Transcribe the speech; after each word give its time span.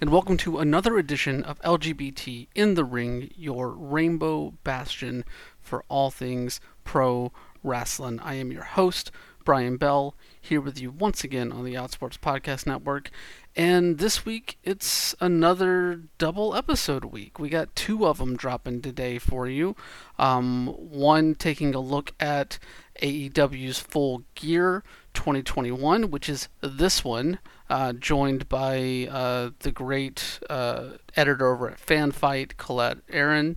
and 0.00 0.10
welcome 0.10 0.36
to 0.36 0.58
another 0.58 0.98
edition 0.98 1.44
of 1.44 1.60
LGBT 1.60 2.48
in 2.56 2.74
the 2.74 2.84
Ring, 2.84 3.30
your 3.36 3.70
rainbow 3.70 4.54
bastion 4.64 5.24
for 5.60 5.84
all 5.88 6.10
things 6.10 6.60
pro 6.82 7.30
wrestling. 7.62 8.18
I 8.18 8.34
am 8.34 8.50
your 8.50 8.64
host, 8.64 9.12
Brian 9.44 9.76
Bell, 9.76 10.16
here 10.40 10.60
with 10.60 10.80
you 10.80 10.90
once 10.90 11.22
again 11.22 11.52
on 11.52 11.64
the 11.64 11.74
Outsports 11.74 12.18
Podcast 12.18 12.66
Network. 12.66 13.10
And 13.54 13.98
this 13.98 14.26
week, 14.26 14.58
it's 14.64 15.14
another 15.20 16.02
double 16.18 16.56
episode 16.56 17.04
week. 17.04 17.38
We 17.38 17.48
got 17.48 17.76
two 17.76 18.08
of 18.08 18.18
them 18.18 18.36
dropping 18.36 18.82
today 18.82 19.18
for 19.18 19.46
you. 19.46 19.76
Um, 20.18 20.66
one 20.66 21.36
taking 21.36 21.76
a 21.76 21.80
look 21.80 22.12
at 22.18 22.58
AEW's 23.00 23.78
Full 23.78 24.24
Gear 24.34 24.82
2021, 25.14 26.10
which 26.10 26.28
is 26.28 26.48
this 26.60 27.04
one, 27.04 27.38
uh, 27.70 27.92
joined 27.92 28.48
by 28.48 29.08
uh, 29.10 29.50
the 29.60 29.72
great 29.72 30.40
uh, 30.48 30.90
editor 31.16 31.52
over 31.52 31.70
at 31.70 31.84
FanFight, 31.84 32.56
Colette 32.56 33.06
Arrand, 33.08 33.56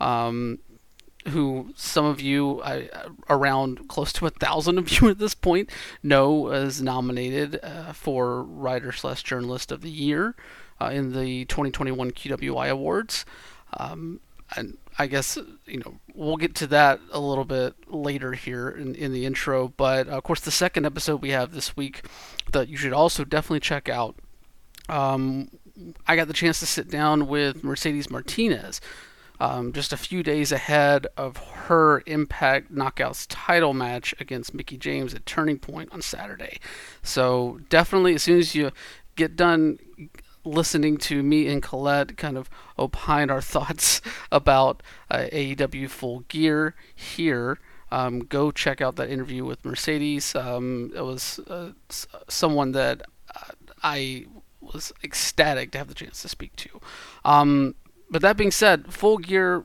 um, 0.00 0.58
who 1.28 1.72
some 1.76 2.04
of 2.04 2.20
you, 2.20 2.62
around 3.30 3.88
close 3.88 4.12
to 4.14 4.26
a 4.26 4.30
thousand 4.30 4.78
of 4.78 4.90
you 4.90 5.08
at 5.08 5.18
this 5.18 5.34
point, 5.34 5.70
know 6.02 6.50
is 6.50 6.82
nominated 6.82 7.60
uh, 7.62 7.92
for 7.92 8.42
Writer 8.42 8.90
slash 8.90 9.22
Journalist 9.22 9.70
of 9.70 9.82
the 9.82 9.90
Year 9.90 10.34
in 10.90 11.12
the 11.12 11.44
2021 11.44 12.10
QWI 12.10 12.68
Awards. 12.68 13.24
Um, 13.78 14.20
and 14.56 14.78
I 14.98 15.06
guess 15.06 15.38
you 15.66 15.78
know 15.78 15.94
we'll 16.14 16.36
get 16.36 16.54
to 16.56 16.66
that 16.68 17.00
a 17.10 17.20
little 17.20 17.44
bit 17.44 17.74
later 17.88 18.32
here 18.32 18.68
in, 18.68 18.94
in 18.94 19.12
the 19.12 19.24
intro. 19.26 19.68
But 19.68 20.08
uh, 20.08 20.12
of 20.12 20.22
course, 20.22 20.40
the 20.40 20.50
second 20.50 20.86
episode 20.86 21.22
we 21.22 21.30
have 21.30 21.52
this 21.52 21.76
week 21.76 22.06
that 22.52 22.68
you 22.68 22.76
should 22.76 22.92
also 22.92 23.24
definitely 23.24 23.60
check 23.60 23.88
out. 23.88 24.16
Um, 24.88 25.50
I 26.06 26.16
got 26.16 26.28
the 26.28 26.34
chance 26.34 26.60
to 26.60 26.66
sit 26.66 26.90
down 26.90 27.28
with 27.28 27.64
Mercedes 27.64 28.10
Martinez 28.10 28.80
um, 29.42 29.72
just 29.72 29.92
a 29.92 29.96
few 29.96 30.22
days 30.22 30.52
ahead 30.52 31.08
of 31.16 31.36
her 31.36 32.04
Impact 32.06 32.72
Knockouts 32.72 33.26
title 33.28 33.74
match 33.74 34.14
against 34.20 34.54
Mickie 34.54 34.76
James 34.76 35.14
at 35.14 35.26
Turning 35.26 35.58
Point 35.58 35.92
on 35.92 36.00
Saturday. 36.00 36.60
So 37.02 37.58
definitely, 37.68 38.14
as 38.14 38.22
soon 38.22 38.38
as 38.38 38.54
you 38.54 38.70
get 39.16 39.34
done 39.34 39.78
listening 40.44 40.96
to 40.96 41.22
me 41.22 41.48
and 41.48 41.62
Colette 41.62 42.16
kind 42.16 42.36
of 42.36 42.50
opine 42.78 43.30
our 43.30 43.40
thoughts 43.54 44.00
about 44.30 44.82
uh, 45.10 45.26
AEW 45.32 45.88
Full 45.88 46.20
Gear 46.28 46.74
here. 46.94 47.58
Um, 47.90 48.20
go 48.20 48.50
check 48.50 48.80
out 48.80 48.96
that 48.96 49.10
interview 49.10 49.44
with 49.44 49.64
Mercedes. 49.64 50.34
Um, 50.34 50.92
it 50.94 51.02
was 51.02 51.40
uh, 51.48 51.72
someone 52.26 52.72
that 52.72 53.02
uh, 53.34 53.52
I 53.82 54.26
was 54.60 54.92
ecstatic 55.04 55.72
to 55.72 55.78
have 55.78 55.88
the 55.88 55.94
chance 55.94 56.22
to 56.22 56.28
speak 56.28 56.56
to. 56.56 56.80
Um, 57.24 57.74
but 58.10 58.22
that 58.22 58.36
being 58.36 58.50
said, 58.50 58.92
Full 58.92 59.18
Gear 59.18 59.64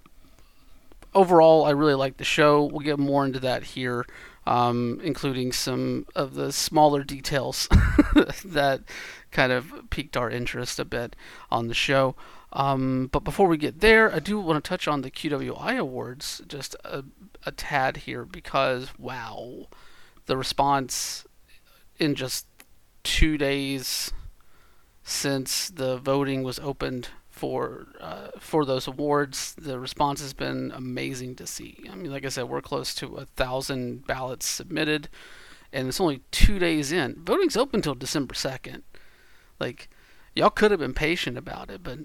overall, 1.13 1.65
I 1.65 1.71
really 1.71 1.93
like 1.93 2.17
the 2.17 2.23
show. 2.23 2.65
We'll 2.65 2.81
get 2.81 2.99
more 2.99 3.25
into 3.25 3.39
that 3.39 3.63
here, 3.63 4.05
um, 4.47 5.01
including 5.03 5.51
some 5.51 6.05
of 6.15 6.35
the 6.35 6.53
smaller 6.53 7.03
details 7.03 7.67
that 8.45 8.81
kind 9.29 9.51
of 9.51 9.73
piqued 9.89 10.15
our 10.15 10.29
interest 10.29 10.79
a 10.79 10.85
bit 10.85 11.17
on 11.51 11.67
the 11.67 11.73
show. 11.73 12.15
Um, 12.53 13.09
but 13.11 13.25
before 13.25 13.49
we 13.49 13.57
get 13.57 13.81
there, 13.81 14.09
I 14.13 14.19
do 14.19 14.39
want 14.39 14.63
to 14.63 14.67
touch 14.67 14.87
on 14.87 15.01
the 15.01 15.11
QWI 15.11 15.77
Awards 15.77 16.41
just 16.47 16.77
a, 16.85 17.03
a 17.45 17.51
tad 17.51 17.97
here 17.97 18.23
because, 18.23 18.97
wow, 18.97 19.67
the 20.27 20.37
response 20.37 21.25
in 21.99 22.15
just 22.15 22.47
two 23.03 23.37
days 23.37 24.13
since 25.03 25.69
the 25.69 25.97
voting 25.97 26.43
was 26.43 26.57
opened 26.59 27.09
for 27.37 27.87
uh, 28.01 28.29
for 28.39 28.65
those 28.65 28.87
awards. 28.87 29.53
The 29.55 29.79
response 29.79 30.21
has 30.21 30.33
been 30.33 30.71
amazing 30.75 31.35
to 31.35 31.47
see. 31.47 31.87
I 31.91 31.95
mean, 31.95 32.11
like 32.11 32.25
I 32.25 32.29
said, 32.29 32.49
we're 32.49 32.61
close 32.61 32.95
to 32.95 33.17
a 33.17 33.25
thousand 33.25 34.07
ballots 34.07 34.47
submitted, 34.47 35.09
and 35.71 35.87
it's 35.87 36.01
only 36.01 36.21
two 36.31 36.59
days 36.59 36.91
in. 36.91 37.15
Voting's 37.23 37.57
open 37.57 37.79
until 37.79 37.95
December 37.95 38.33
second. 38.33 38.83
Like, 39.59 39.89
y'all 40.35 40.49
could 40.49 40.71
have 40.71 40.79
been 40.79 40.93
patient 40.93 41.37
about 41.37 41.69
it, 41.69 41.83
but 41.83 41.99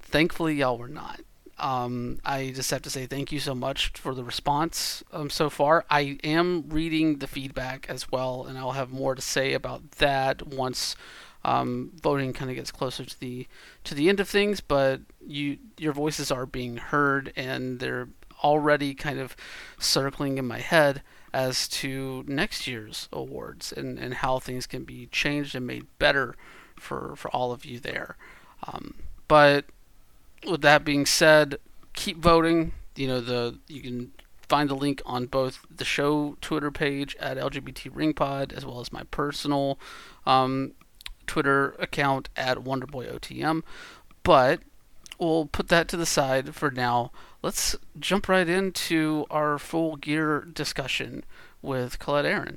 thankfully 0.00 0.54
y'all 0.54 0.78
were 0.78 0.88
not. 0.88 1.20
Um, 1.58 2.20
I 2.24 2.52
just 2.54 2.70
have 2.70 2.82
to 2.82 2.90
say 2.90 3.06
thank 3.06 3.32
you 3.32 3.40
so 3.40 3.54
much 3.54 3.88
for 3.88 4.14
the 4.14 4.22
response 4.22 5.02
um, 5.12 5.28
so 5.28 5.50
far. 5.50 5.84
I 5.90 6.18
am 6.22 6.68
reading 6.68 7.18
the 7.18 7.26
feedback 7.26 7.86
as 7.88 8.12
well, 8.12 8.44
and 8.44 8.56
I'll 8.56 8.72
have 8.72 8.90
more 8.90 9.14
to 9.14 9.22
say 9.22 9.54
about 9.54 9.92
that 9.92 10.46
once 10.46 10.94
um, 11.48 11.92
voting 12.02 12.32
kind 12.32 12.50
of 12.50 12.56
gets 12.56 12.70
closer 12.70 13.04
to 13.04 13.20
the 13.20 13.46
to 13.84 13.94
the 13.94 14.08
end 14.08 14.20
of 14.20 14.28
things. 14.28 14.60
But 14.60 15.00
you 15.26 15.58
your 15.78 15.92
voices 15.92 16.30
are 16.30 16.46
being 16.46 16.76
heard, 16.76 17.32
and 17.36 17.80
they're 17.80 18.08
already 18.44 18.94
kind 18.94 19.18
of 19.18 19.34
circling 19.78 20.38
in 20.38 20.46
my 20.46 20.58
head 20.58 21.02
as 21.32 21.68
to 21.68 22.24
next 22.26 22.66
year's 22.66 23.08
awards 23.12 23.72
and, 23.72 23.98
and 23.98 24.14
how 24.14 24.38
things 24.38 24.66
can 24.66 24.84
be 24.84 25.06
changed 25.06 25.54
and 25.54 25.66
made 25.66 25.86
better 25.98 26.34
for, 26.76 27.14
for 27.16 27.28
all 27.32 27.52
of 27.52 27.64
you 27.64 27.78
there. 27.80 28.16
Um, 28.66 28.94
but 29.26 29.66
with 30.48 30.62
that 30.62 30.84
being 30.84 31.04
said, 31.04 31.58
keep 31.94 32.18
voting. 32.18 32.72
You 32.94 33.08
know 33.08 33.20
the 33.20 33.58
you 33.68 33.80
can 33.80 34.12
find 34.48 34.68
the 34.68 34.74
link 34.74 35.00
on 35.06 35.26
both 35.26 35.64
the 35.74 35.84
show 35.84 36.36
Twitter 36.40 36.70
page 36.70 37.16
at 37.20 37.36
LGBT 37.36 37.90
Ring 37.92 38.12
Pod 38.12 38.52
as 38.52 38.64
well 38.66 38.80
as 38.80 38.92
my 38.92 39.04
personal 39.04 39.78
um, 40.26 40.72
Twitter 41.28 41.76
account 41.78 42.28
at 42.36 42.58
WonderboyOTM. 42.58 43.62
But 44.24 44.60
we'll 45.18 45.46
put 45.46 45.68
that 45.68 45.86
to 45.88 45.96
the 45.96 46.06
side 46.06 46.54
for 46.54 46.70
now. 46.72 47.12
Let's 47.42 47.76
jump 48.00 48.28
right 48.28 48.48
into 48.48 49.26
our 49.30 49.58
full 49.58 49.94
gear 49.96 50.40
discussion 50.40 51.24
with 51.62 52.00
Colette 52.00 52.24
Arrand. 52.24 52.56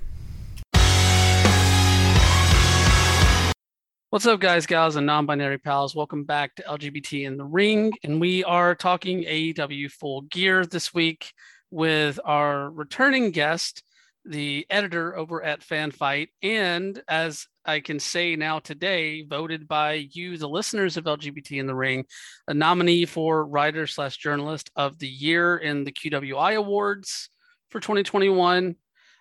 What's 4.12 4.26
up, 4.26 4.42
guys, 4.42 4.66
gals, 4.66 4.98
and 4.98 5.06
non 5.06 5.26
binary 5.26 5.58
pals? 5.58 5.96
Welcome 5.96 6.26
back 6.26 6.56
to 6.56 6.64
LGBT 6.64 7.26
in 7.26 7.38
the 7.38 7.46
Ring. 7.46 7.94
And 8.04 8.20
we 8.20 8.44
are 8.44 8.76
talking 8.76 9.24
AEW 9.24 9.90
Full 9.90 10.24
Gear 10.24 10.66
this 10.66 10.94
week 10.94 11.32
with 11.70 12.20
our 12.26 12.70
returning 12.72 13.32
guest, 13.32 13.84
the 14.26 14.66
editor 14.70 15.16
over 15.18 15.44
at 15.44 15.62
FanFight. 15.62 16.30
And 16.44 17.02
as 17.08 17.48
I 17.66 17.80
can 17.80 18.00
say 18.00 18.36
now 18.36 18.60
today, 18.60 19.24
voted 19.24 19.68
by 19.68 20.08
you, 20.12 20.38
the 20.38 20.50
listeners 20.50 20.98
of 20.98 21.06
LGBT 21.06 21.60
in 21.60 21.68
the 21.68 21.76
Ring, 21.76 22.06
a 22.48 22.54
nominee 22.54 23.06
for 23.06 23.46
writer 23.46 23.88
slash 23.88 24.18
journalist 24.18 24.70
of 24.76 25.00
the 25.00 25.08
year 25.08 25.58
in 25.58 25.84
the 25.84 25.92
QWI 25.92 26.56
Awards 26.56 27.30
for 27.70 27.80
2021. 27.80 28.76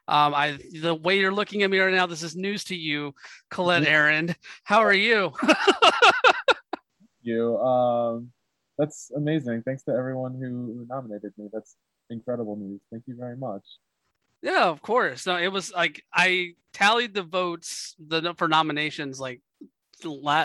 Um, 0.09 0.34
I 0.34 0.59
the 0.81 0.94
way 0.94 1.21
you're 1.21 1.32
looking 1.32 1.62
at 1.62 1.71
me 1.71 1.78
right 1.78 1.94
now, 1.94 2.06
this 2.06 2.22
is 2.22 2.34
news 2.34 2.65
to 2.65 2.77
you, 2.77 3.15
Colette 3.49 3.84
mm-hmm. 3.84 3.93
Arrand. 3.93 4.34
How 4.65 4.81
are 4.81 4.93
you? 4.93 5.32
you. 7.22 7.56
Um, 7.59 8.32
that's 8.77 9.11
amazing. 9.15 9.62
Thanks 9.62 9.84
to 9.84 9.93
everyone 9.93 10.34
who 10.34 10.84
nominated 10.88 11.32
me. 11.38 11.49
That's 11.53 11.77
incredible 12.09 12.56
news. 12.56 12.81
Thank 12.91 13.05
you 13.06 13.15
very 13.17 13.37
much. 13.37 13.62
Yeah, 14.42 14.64
of 14.64 14.81
course. 14.82 15.26
No, 15.26 15.37
it 15.37 15.48
was 15.48 15.72
like 15.72 16.02
I 16.14 16.54
tallied 16.72 17.14
the 17.14 17.22
votes 17.22 17.94
the 17.98 18.34
for 18.37 18.48
nominations 18.48 19.20
like 19.20 19.40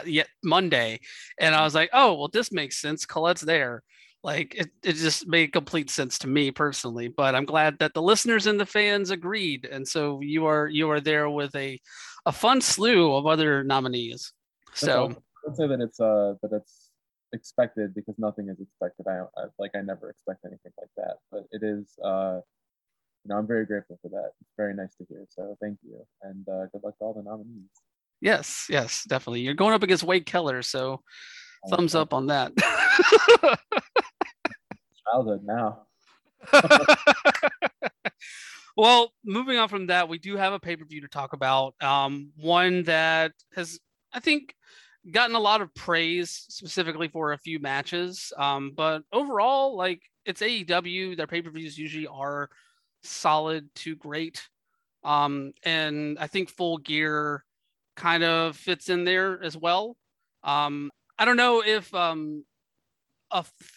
yet 0.06 0.28
Monday, 0.44 1.00
and 1.40 1.56
I 1.56 1.64
was 1.64 1.76
like, 1.76 1.90
oh 1.94 2.14
well, 2.16 2.28
this 2.28 2.52
makes 2.52 2.82
sense. 2.82 3.06
Colette's 3.06 3.42
there 3.42 3.84
like 4.26 4.56
it, 4.56 4.72
it 4.84 4.94
just 4.96 5.28
made 5.28 5.54
complete 5.54 5.90
sense 5.90 6.18
to 6.18 6.28
me 6.28 6.50
personally 6.50 7.08
but 7.08 7.36
i'm 7.36 7.46
glad 7.46 7.78
that 7.78 7.94
the 7.94 8.02
listeners 8.02 8.48
and 8.48 8.60
the 8.60 8.66
fans 8.66 9.12
agreed 9.12 9.70
and 9.72 9.88
so 9.88 10.20
you 10.20 10.48
are 10.48 10.68
you 10.68 10.90
are 10.90 11.00
there 11.00 11.30
with 11.30 11.56
a 11.56 11.80
a 12.26 12.32
fun 12.32 12.60
slew 12.60 13.16
of 13.16 13.28
other 13.28 13.64
nominees 13.64 14.34
so 14.74 15.16
i'd 15.48 15.56
say 15.56 15.68
that 15.68 15.80
it's 15.80 16.00
uh 16.00 16.34
that 16.42 16.52
it's 16.52 16.90
expected 17.34 17.94
because 17.94 18.16
nothing 18.18 18.50
is 18.50 18.60
expected 18.60 19.06
I, 19.08 19.22
I 19.38 19.46
like 19.60 19.72
i 19.76 19.82
never 19.82 20.10
expect 20.10 20.40
anything 20.44 20.72
like 20.80 20.90
that 20.98 21.18
but 21.32 21.44
it 21.52 21.62
is 21.62 21.86
uh 22.04 22.40
you 23.26 23.30
know 23.30 23.38
i'm 23.38 23.48
very 23.48 23.66
grateful 23.66 24.00
for 24.02 24.10
that 24.10 24.32
it's 24.40 24.54
very 24.56 24.74
nice 24.74 24.96
to 24.96 25.06
hear 25.10 25.26
so 25.30 25.58
thank 25.62 25.78
you 25.84 26.06
and 26.22 26.48
uh, 26.48 26.66
good 26.72 26.84
luck 26.84 26.98
to 26.98 27.04
all 27.04 27.14
the 27.14 27.22
nominees 27.22 27.70
yes 28.22 28.68
yes 28.70 29.04
definitely 29.10 29.42
you're 29.42 29.54
going 29.54 29.74
up 29.74 29.84
against 29.84 30.04
wade 30.04 30.26
keller 30.26 30.62
so 30.62 31.02
thumbs 31.70 31.96
up 31.96 32.14
on 32.14 32.28
that 32.28 32.52
childhood 35.06 35.42
now. 35.44 35.86
well, 38.78 39.14
moving 39.24 39.58
on 39.58 39.70
from 39.70 39.88
that, 39.88 40.10
we 40.10 40.18
do 40.18 40.38
have 40.38 40.54
a 40.54 40.60
pay 40.60 40.76
per 40.76 40.86
view 40.86 41.02
to 41.02 41.08
talk 41.08 41.34
about. 41.34 41.76
Um, 41.82 42.32
one 42.36 42.84
that 42.84 43.32
has, 43.56 43.80
I 44.14 44.20
think, 44.20 44.54
gotten 45.12 45.36
a 45.36 45.40
lot 45.40 45.62
of 45.62 45.74
praise 45.76 46.46
specifically 46.50 47.08
for 47.08 47.34
a 47.34 47.38
few 47.38 47.60
matches. 47.60 48.32
Um, 48.38 48.74
but 48.76 49.04
overall, 49.12 49.76
like 49.76 50.02
it's 50.26 50.42
AEW, 50.42 51.18
their 51.18 51.28
pay 51.28 51.42
per 51.42 51.52
views 51.52 51.78
usually 51.78 52.08
are 52.08 52.50
solid 53.06 53.70
to 53.76 53.96
great. 53.96 54.48
Um, 55.04 55.54
and 55.64 56.18
I 56.20 56.28
think 56.28 56.50
Full 56.50 56.78
Gear 56.80 57.44
kind 57.96 58.24
of 58.24 58.58
fits 58.58 58.90
in 58.90 59.06
there 59.06 59.42
as 59.42 59.56
well. 59.56 59.96
Um, 60.44 60.92
I 61.18 61.26
don't 61.26 61.38
know 61.38 61.64
if 61.66 61.94
um, 61.94 62.44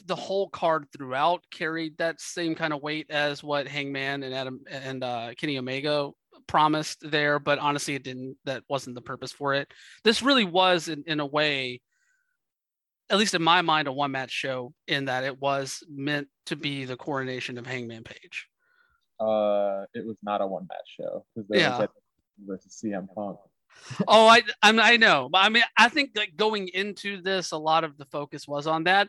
the 0.04 0.16
whole 0.16 0.48
card 0.48 0.86
throughout 0.92 1.44
carried 1.50 1.98
that 1.98 2.20
same 2.20 2.54
kind 2.54 2.72
of 2.72 2.82
weight 2.82 3.10
as 3.10 3.42
what 3.42 3.68
Hangman 3.68 4.22
and 4.22 4.34
Adam 4.34 4.60
and 4.70 5.04
uh, 5.04 5.30
Kenny 5.36 5.58
Omega 5.58 6.10
promised 6.46 6.98
there, 7.02 7.38
but 7.38 7.58
honestly, 7.58 7.94
it 7.94 8.02
didn't. 8.02 8.36
That 8.44 8.64
wasn't 8.68 8.96
the 8.96 9.02
purpose 9.02 9.32
for 9.32 9.54
it. 9.54 9.72
This 10.04 10.22
really 10.22 10.44
was, 10.44 10.88
in, 10.88 11.04
in 11.06 11.20
a 11.20 11.26
way, 11.26 11.80
at 13.10 13.18
least 13.18 13.34
in 13.34 13.42
my 13.42 13.62
mind, 13.62 13.88
a 13.88 13.92
one 13.92 14.10
match 14.10 14.30
show 14.30 14.72
in 14.86 15.06
that 15.06 15.24
it 15.24 15.40
was 15.40 15.82
meant 15.88 16.28
to 16.46 16.56
be 16.56 16.84
the 16.84 16.96
coronation 16.96 17.58
of 17.58 17.66
Hangman 17.66 18.04
Page. 18.04 18.47
Uh, 19.20 19.84
it 19.94 20.06
was 20.06 20.16
not 20.22 20.40
a 20.40 20.46
one 20.46 20.66
match 20.68 20.96
show 21.00 21.24
because 21.34 21.48
there 21.48 21.60
Yeah. 21.60 21.86
versus 22.46 22.80
CM 22.82 23.08
Punk. 23.14 23.38
oh, 24.08 24.26
I 24.26 24.42
I, 24.62 24.96
know, 24.96 25.28
but 25.30 25.38
I 25.38 25.48
mean, 25.48 25.62
I 25.76 25.88
think 25.88 26.10
like 26.16 26.36
going 26.36 26.68
into 26.68 27.20
this, 27.22 27.52
a 27.52 27.58
lot 27.58 27.84
of 27.84 27.96
the 27.96 28.06
focus 28.06 28.46
was 28.48 28.66
on 28.66 28.84
that. 28.84 29.08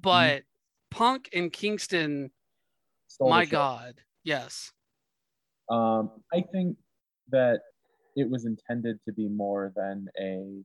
But 0.00 0.42
Punk 0.90 1.28
and 1.32 1.52
Kingston, 1.52 2.30
Stole 3.06 3.30
my. 3.30 3.44
God, 3.44 4.00
yes, 4.24 4.72
Um, 5.68 6.10
I 6.32 6.42
think 6.52 6.76
that 7.30 7.60
it 8.16 8.28
was 8.28 8.44
intended 8.44 8.98
to 9.06 9.12
be 9.12 9.28
more 9.28 9.72
than 9.76 10.08
a 10.20 10.62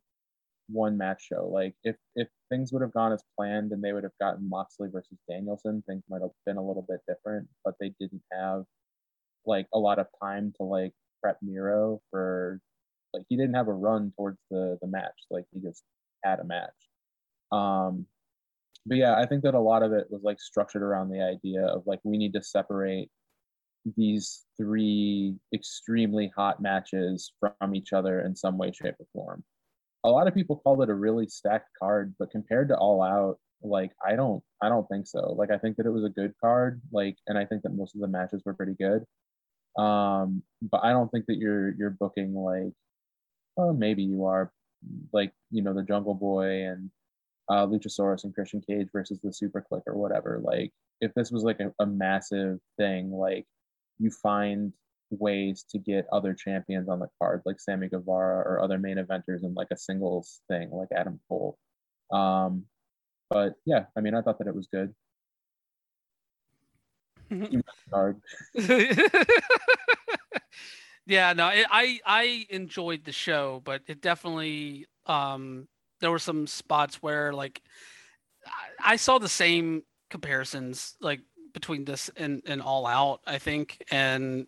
one 0.68 0.98
match 0.98 1.28
show. 1.32 1.48
Like 1.48 1.76
if 1.84 1.96
if 2.16 2.28
things 2.50 2.74
would 2.74 2.82
have 2.82 2.94
gone 2.94 3.12
as 3.14 3.24
planned 3.38 3.72
and 3.72 3.84
they 3.84 3.94
would 3.94 4.04
have 4.04 4.18
gotten 4.20 4.50
Moxley 4.50 4.90
versus 4.92 5.18
Danielson, 5.30 5.84
things 5.88 6.04
might 6.10 6.22
have 6.22 6.32
been 6.46 6.58
a 6.58 6.66
little 6.66 6.86
bit 6.88 7.02
different. 7.08 7.48
But 7.64 7.76
they 7.80 7.94
didn't 8.00 8.24
have 8.32 8.64
like 9.48 9.68
a 9.74 9.80
lot 9.80 10.00
of 10.00 10.08
time 10.22 10.54
to 10.58 10.64
like 10.64 10.94
prep 11.22 11.38
Miro 11.42 12.02
for 12.12 12.60
like 13.14 13.24
he 13.30 13.38
didn't 13.38 13.56
have 13.56 13.68
a 13.68 13.74
run 13.74 14.12
towards 14.16 14.40
the 14.52 14.78
the 14.82 14.88
match. 14.88 15.16
Like 15.30 15.46
he 15.54 15.60
just 15.60 15.84
had 16.24 16.40
a 16.40 16.44
match. 16.44 16.70
Um, 17.52 18.06
but 18.86 18.98
yeah, 18.98 19.16
I 19.16 19.26
think 19.26 19.44
that 19.44 19.56
a 19.56 19.60
lot 19.60 19.84
of 19.84 19.94
it 19.94 20.08
was 20.10 20.22
like 20.24 20.40
structured 20.40 20.84
around 20.84 21.10
the 21.10 21.22
idea 21.22 21.66
of 21.66 21.84
like 21.86 22.00
we 22.04 22.18
need 22.18 22.34
to 22.34 22.44
separate 22.44 23.10
these 23.96 24.46
three 24.58 25.36
extremely 25.54 26.32
hot 26.36 26.62
matches 26.62 27.32
from 27.40 27.76
each 27.76 27.94
other 27.94 28.22
in 28.22 28.36
some 28.36 28.58
way, 28.58 28.72
shape, 28.72 28.96
or 29.00 29.06
form. 29.14 29.44
A 30.04 30.10
lot 30.10 30.28
of 30.28 30.36
people 30.36 30.58
called 30.58 30.82
it 30.82 30.90
a 30.90 30.94
really 30.94 31.28
stacked 31.28 31.70
card, 31.80 32.16
but 32.20 32.32
compared 32.32 32.68
to 32.70 32.78
All 32.78 33.02
Out, 33.02 33.40
like 33.64 33.92
I 34.06 34.16
don't, 34.16 34.44
I 34.62 34.70
don't 34.70 34.88
think 34.88 35.08
so. 35.08 35.34
Like 35.38 35.52
I 35.52 35.58
think 35.58 35.78
that 35.78 35.86
it 35.86 35.92
was 35.92 36.04
a 36.04 36.10
good 36.10 36.34
card, 36.40 36.82
like, 36.92 37.18
and 37.28 37.38
I 37.38 37.46
think 37.46 37.64
that 37.64 37.76
most 37.76 37.96
of 37.96 38.02
the 38.02 38.08
matches 38.08 38.44
were 38.46 38.54
pretty 38.54 38.76
good. 38.80 39.04
Um, 39.78 40.44
but 40.62 40.82
I 40.84 40.92
don't 40.92 41.10
think 41.10 41.26
that 41.28 41.38
you're 41.38 41.72
you're 41.76 41.92
booking 41.92 42.34
like, 42.34 42.74
oh, 43.58 43.74
maybe 43.74 44.04
you 44.04 44.26
are, 44.26 44.52
like 45.14 45.34
you 45.52 45.62
know 45.62 45.74
the 45.74 45.84
Jungle 45.84 46.14
Boy 46.14 46.68
and 46.68 46.90
uh, 47.50 47.66
Luchasaurus 47.68 48.24
and 48.24 48.34
Christian 48.34 48.62
Cage 48.62 48.88
versus 48.92 49.20
the 49.24 49.34
Super 49.34 49.66
Kliq 49.72 49.82
or 49.88 49.96
whatever. 49.96 50.42
Like 50.44 50.72
if 51.02 51.14
this 51.14 51.32
was 51.32 51.44
like 51.44 51.60
a, 51.60 51.72
a 51.80 51.86
massive 51.86 52.60
thing, 52.78 53.12
like 53.12 53.46
you 54.00 54.10
find 54.10 54.74
ways 55.12 55.66
to 55.70 55.78
get 55.78 56.08
other 56.12 56.34
champions 56.34 56.90
on 56.90 57.00
the 57.00 57.08
card, 57.22 57.42
like 57.46 57.60
Sammy 57.60 57.88
Guevara 57.88 58.40
or 58.40 58.62
other 58.62 58.78
main 58.78 58.98
eventers 58.98 59.44
in 59.44 59.54
like 59.54 59.68
a 59.72 59.78
singles 59.78 60.42
thing, 60.50 60.70
like 60.72 60.90
Adam 60.96 61.20
Cole. 61.30 61.58
Um, 62.12 62.66
but 63.30 63.56
yeah, 63.66 63.86
I 63.98 64.02
mean, 64.02 64.16
I 64.16 64.22
thought 64.22 64.40
that 64.40 64.48
it 64.48 64.56
was 64.56 64.68
good. 64.72 64.94
Yeah, 71.08 71.34
no, 71.34 71.50
it, 71.50 71.66
I 71.70 72.00
I 72.06 72.48
enjoyed 72.50 73.04
the 73.06 73.12
show, 73.12 73.62
but 73.64 73.82
it 73.88 74.02
definitely 74.02 74.88
um 75.06 75.68
there 76.00 76.12
were 76.12 76.20
some 76.20 76.48
spots 76.48 77.02
where 77.02 77.32
like 77.32 77.62
I, 78.46 78.94
I 78.94 78.96
saw 78.96 79.20
the 79.20 79.30
same 79.30 79.84
comparisons 80.10 80.96
like 81.02 81.22
between 81.54 81.86
this 81.86 82.10
and, 82.18 82.42
and 82.48 82.62
All 82.62 82.86
Out, 82.88 83.22
I 83.26 83.38
think, 83.38 83.84
and 83.92 84.48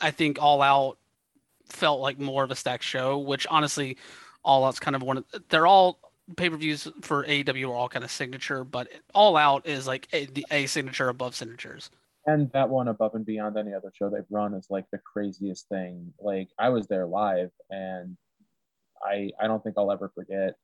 I 0.00 0.10
think 0.10 0.42
All 0.42 0.60
Out 0.60 0.98
felt 1.68 2.00
like 2.00 2.18
more 2.18 2.44
of 2.44 2.50
a 2.50 2.56
stacked 2.56 2.84
show, 2.84 3.18
which 3.18 3.46
honestly, 3.48 3.96
All 4.44 4.64
Out's 4.64 4.80
kind 4.80 4.96
of 4.96 5.02
one 5.02 5.18
of 5.18 5.24
they're 5.50 5.66
all 5.68 6.00
pay 6.36 6.50
per 6.50 6.56
views 6.56 6.88
for 7.02 7.24
AEW 7.24 7.70
are 7.70 7.74
all 7.74 7.88
kind 7.88 8.04
of 8.04 8.10
signature, 8.10 8.64
but 8.64 8.88
All 9.14 9.36
Out 9.36 9.66
is 9.68 9.86
like 9.86 10.08
a, 10.12 10.26
the 10.26 10.46
a 10.50 10.66
signature 10.66 11.08
above 11.08 11.36
signatures. 11.36 11.90
And 12.26 12.50
that 12.52 12.68
one 12.70 12.88
above 12.88 13.14
and 13.14 13.26
beyond 13.26 13.56
any 13.58 13.74
other 13.74 13.92
show 13.94 14.08
they've 14.08 14.24
run 14.30 14.54
is 14.54 14.68
like 14.70 14.86
the 14.92 14.98
craziest 14.98 15.68
thing. 15.68 16.14
Like 16.20 16.48
I 16.58 16.68
was 16.70 16.86
there 16.86 17.06
live, 17.06 17.50
and 17.70 18.16
I 19.04 19.30
I 19.40 19.46
don't 19.48 19.62
think 19.62 19.76
I'll 19.78 19.92
ever 19.92 20.10
forget. 20.14 20.54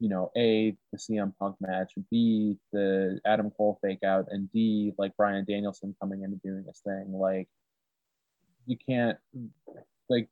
You 0.00 0.08
know, 0.08 0.30
a 0.36 0.76
the 0.92 0.98
CM 0.98 1.34
Punk 1.38 1.56
match, 1.60 1.92
b 2.10 2.56
the 2.72 3.20
Adam 3.26 3.50
Cole 3.52 3.78
fake 3.82 4.02
out, 4.04 4.26
and 4.30 4.50
d 4.52 4.94
like 4.98 5.16
Bryan 5.16 5.44
Danielson 5.46 5.94
coming 6.00 6.22
in 6.22 6.32
and 6.32 6.42
doing 6.42 6.64
this 6.66 6.80
thing. 6.84 7.12
Like 7.12 7.48
you 8.66 8.76
can't 8.88 9.18
like 10.08 10.28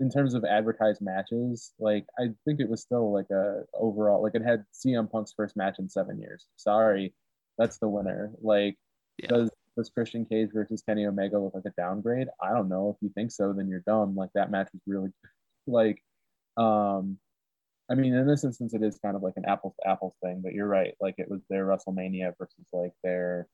in 0.00 0.10
terms 0.10 0.34
of 0.34 0.44
advertised 0.44 1.00
matches, 1.02 1.72
like 1.78 2.06
I 2.18 2.24
think 2.44 2.60
it 2.60 2.68
was 2.68 2.82
still 2.82 3.12
like 3.12 3.30
a 3.30 3.62
overall 3.74 4.22
like 4.22 4.34
it 4.34 4.42
had 4.42 4.64
CM 4.74 5.10
Punk's 5.10 5.32
first 5.36 5.56
match 5.56 5.76
in 5.78 5.88
seven 5.88 6.20
years. 6.20 6.46
Sorry, 6.56 7.14
that's 7.58 7.78
the 7.78 7.88
winner. 7.88 8.32
Like 8.42 8.76
Yeah. 9.18 9.28
does 9.28 9.50
does 9.76 9.90
Christian 9.90 10.24
Cage 10.24 10.50
versus 10.52 10.82
Kenny 10.82 11.06
Omega 11.06 11.38
look 11.38 11.54
like 11.54 11.64
a 11.66 11.80
downgrade? 11.80 12.28
I 12.40 12.52
don't 12.52 12.68
know. 12.68 12.90
If 12.90 13.02
you 13.02 13.10
think 13.14 13.30
so, 13.30 13.52
then 13.52 13.68
you're 13.68 13.84
dumb. 13.86 14.16
Like 14.16 14.30
that 14.34 14.50
match 14.50 14.68
was 14.72 14.82
really 14.86 15.10
like 15.66 16.02
um 16.56 17.18
I 17.90 17.94
mean 17.94 18.14
in 18.14 18.26
this 18.26 18.44
instance 18.44 18.72
it 18.72 18.82
is 18.82 18.98
kind 18.98 19.16
of 19.16 19.22
like 19.22 19.34
an 19.36 19.44
apples 19.46 19.74
to 19.80 19.88
apples 19.88 20.14
thing, 20.22 20.40
but 20.42 20.54
you're 20.54 20.66
right. 20.66 20.94
Like 21.00 21.16
it 21.18 21.30
was 21.30 21.42
their 21.48 21.66
WrestleMania 21.66 22.32
versus 22.38 22.66
like 22.72 22.92
their 23.04 23.46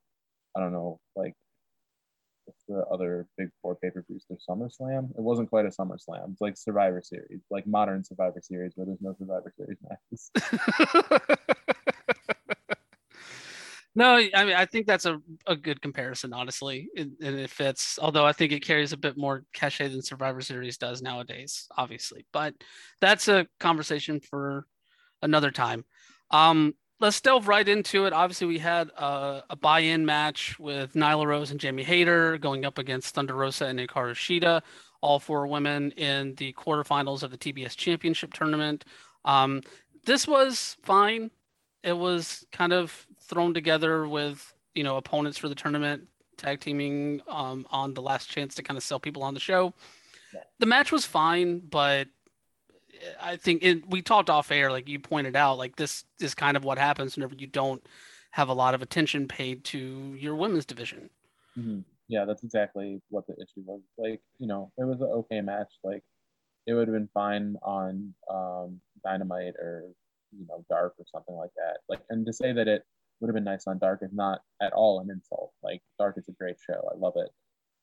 I 0.56 0.60
don't 0.60 0.72
know, 0.72 1.00
like 1.16 1.34
the 2.68 2.84
other 2.86 3.26
big 3.36 3.50
four 3.60 3.76
pay-per-views? 3.76 4.26
Their 4.28 4.38
SummerSlam? 4.48 5.10
It 5.10 5.20
wasn't 5.20 5.50
quite 5.50 5.66
a 5.66 5.68
SummerSlam. 5.68 6.32
It's 6.32 6.40
like 6.40 6.56
Survivor 6.56 7.02
Series, 7.02 7.40
like 7.50 7.66
modern 7.66 8.04
Survivor 8.04 8.40
Series 8.42 8.72
where 8.74 8.86
there's 8.86 9.00
no 9.00 9.14
Survivor 9.18 9.52
Series 9.56 9.78
matches. 9.82 10.30
no, 13.94 14.14
I 14.16 14.44
mean 14.44 14.54
I 14.54 14.64
think 14.64 14.86
that's 14.86 15.04
a, 15.06 15.20
a 15.46 15.56
good 15.56 15.82
comparison, 15.82 16.32
honestly, 16.32 16.88
and, 16.96 17.12
it 17.20 17.50
fits. 17.50 17.98
Although 18.00 18.24
I 18.24 18.32
think 18.32 18.52
it 18.52 18.64
carries 18.64 18.92
a 18.92 18.96
bit 18.96 19.16
more 19.16 19.44
cachet 19.52 19.88
than 19.88 20.02
Survivor 20.02 20.40
Series 20.40 20.78
does 20.78 21.02
nowadays, 21.02 21.66
obviously. 21.76 22.26
But 22.32 22.54
that's 23.00 23.28
a 23.28 23.46
conversation 23.60 24.20
for 24.20 24.66
another 25.20 25.50
time. 25.50 25.84
Um, 26.30 26.74
let's 27.00 27.20
delve 27.20 27.48
right 27.48 27.68
into 27.68 28.06
it. 28.06 28.12
Obviously, 28.12 28.46
we 28.46 28.58
had 28.58 28.88
a, 28.96 29.42
a 29.50 29.56
buy-in 29.56 30.06
match 30.06 30.58
with 30.58 30.94
Nyla 30.94 31.26
Rose 31.26 31.50
and 31.50 31.60
Jamie 31.60 31.82
Hayter 31.82 32.38
going 32.38 32.64
up 32.64 32.78
against 32.78 33.14
Thunder 33.14 33.34
Rosa 33.34 33.66
and 33.66 33.78
Hikaru 33.78 34.14
Shida, 34.14 34.62
all 35.02 35.18
four 35.18 35.46
women 35.46 35.90
in 35.92 36.34
the 36.36 36.52
quarterfinals 36.54 37.22
of 37.22 37.30
the 37.30 37.36
TBS 37.36 37.76
Championship 37.76 38.32
tournament. 38.32 38.84
Um, 39.24 39.62
this 40.06 40.26
was 40.26 40.76
fine. 40.82 41.30
It 41.82 41.96
was 41.96 42.46
kind 42.52 42.72
of 42.72 43.06
thrown 43.22 43.54
together 43.54 44.06
with 44.06 44.52
you 44.74 44.84
know 44.84 44.96
opponents 44.96 45.38
for 45.38 45.48
the 45.48 45.54
tournament, 45.54 46.08
tag 46.36 46.60
teaming 46.60 47.22
um, 47.28 47.66
on 47.70 47.94
the 47.94 48.02
last 48.02 48.30
chance 48.30 48.54
to 48.56 48.62
kind 48.62 48.76
of 48.76 48.82
sell 48.82 49.00
people 49.00 49.22
on 49.22 49.34
the 49.34 49.40
show. 49.40 49.72
Yeah. 50.34 50.40
The 50.58 50.66
match 50.66 50.92
was 50.92 51.04
fine, 51.04 51.60
but 51.60 52.08
I 53.20 53.36
think 53.36 53.62
it, 53.62 53.88
we 53.88 54.02
talked 54.02 54.30
off 54.30 54.50
air, 54.50 54.70
like 54.70 54.88
you 54.88 54.98
pointed 54.98 55.36
out, 55.36 55.58
like 55.58 55.76
this 55.76 56.04
is 56.20 56.34
kind 56.34 56.56
of 56.56 56.64
what 56.64 56.78
happens 56.78 57.16
whenever 57.16 57.34
you 57.34 57.46
don't 57.46 57.84
have 58.30 58.48
a 58.48 58.54
lot 58.54 58.74
of 58.74 58.82
attention 58.82 59.28
paid 59.28 59.64
to 59.64 60.16
your 60.18 60.34
women's 60.34 60.64
division. 60.64 61.10
hmm 61.54 61.80
Yeah, 62.08 62.24
that's 62.24 62.44
exactly 62.44 63.00
what 63.10 63.26
the 63.26 63.34
issue 63.34 63.62
was. 63.66 63.80
Like, 63.98 64.20
you 64.38 64.46
know, 64.46 64.72
it 64.78 64.84
was 64.84 65.00
an 65.00 65.08
okay 65.08 65.40
match. 65.40 65.72
Like, 65.84 66.02
it 66.66 66.74
would 66.74 66.88
have 66.88 66.94
been 66.94 67.08
fine 67.12 67.56
on 67.62 68.14
um, 68.30 68.80
Dynamite 69.04 69.54
or 69.56 69.84
you 70.30 70.46
know 70.48 70.64
Dark 70.68 70.94
or 70.98 71.04
something 71.12 71.34
like 71.34 71.50
that. 71.56 71.78
Like, 71.88 72.00
and 72.08 72.24
to 72.26 72.32
say 72.32 72.52
that 72.52 72.68
it 72.68 72.84
would 73.22 73.28
have 73.28 73.34
been 73.34 73.44
nice 73.44 73.66
on 73.66 73.78
Dark 73.78 74.00
is 74.02 74.12
not 74.12 74.42
at 74.60 74.74
all 74.74 75.00
an 75.00 75.10
insult. 75.10 75.52
Like, 75.62 75.80
Dark 75.98 76.18
is 76.18 76.28
a 76.28 76.32
great 76.32 76.56
show. 76.66 76.82
I 76.92 76.98
love 76.98 77.14
it. 77.16 77.30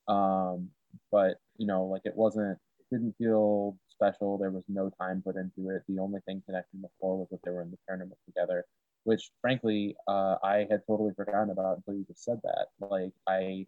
Um, 0.08 0.70
but 1.12 1.38
you 1.58 1.66
know, 1.66 1.86
like 1.86 2.04
it 2.06 2.16
wasn't. 2.16 2.60
It 2.80 2.96
didn't 2.96 3.16
feel 3.18 3.78
special. 3.90 4.38
There 4.38 4.52
was 4.52 4.66
no 4.68 4.92
time 5.02 5.24
put 5.26 5.36
into 5.36 5.70
it. 5.72 5.84
The 5.88 6.00
only 6.00 6.20
thing 6.28 6.44
connecting 6.46 6.82
the 6.82 6.90
four 7.00 7.18
was 7.18 7.30
that 7.32 7.40
they 7.44 7.52
were 7.52 7.64
in 7.64 7.72
the 7.72 7.78
tournament 7.88 8.20
together 8.26 8.66
which 9.04 9.32
frankly 9.42 9.96
uh, 10.08 10.36
I 10.44 10.68
had 10.70 10.82
totally 10.88 11.14
forgotten 11.16 11.50
about 11.50 11.78
until 11.78 11.96
you 11.96 12.06
just 12.06 12.24
said 12.24 12.40
that. 12.44 12.68
Like 12.80 13.12
I, 13.28 13.66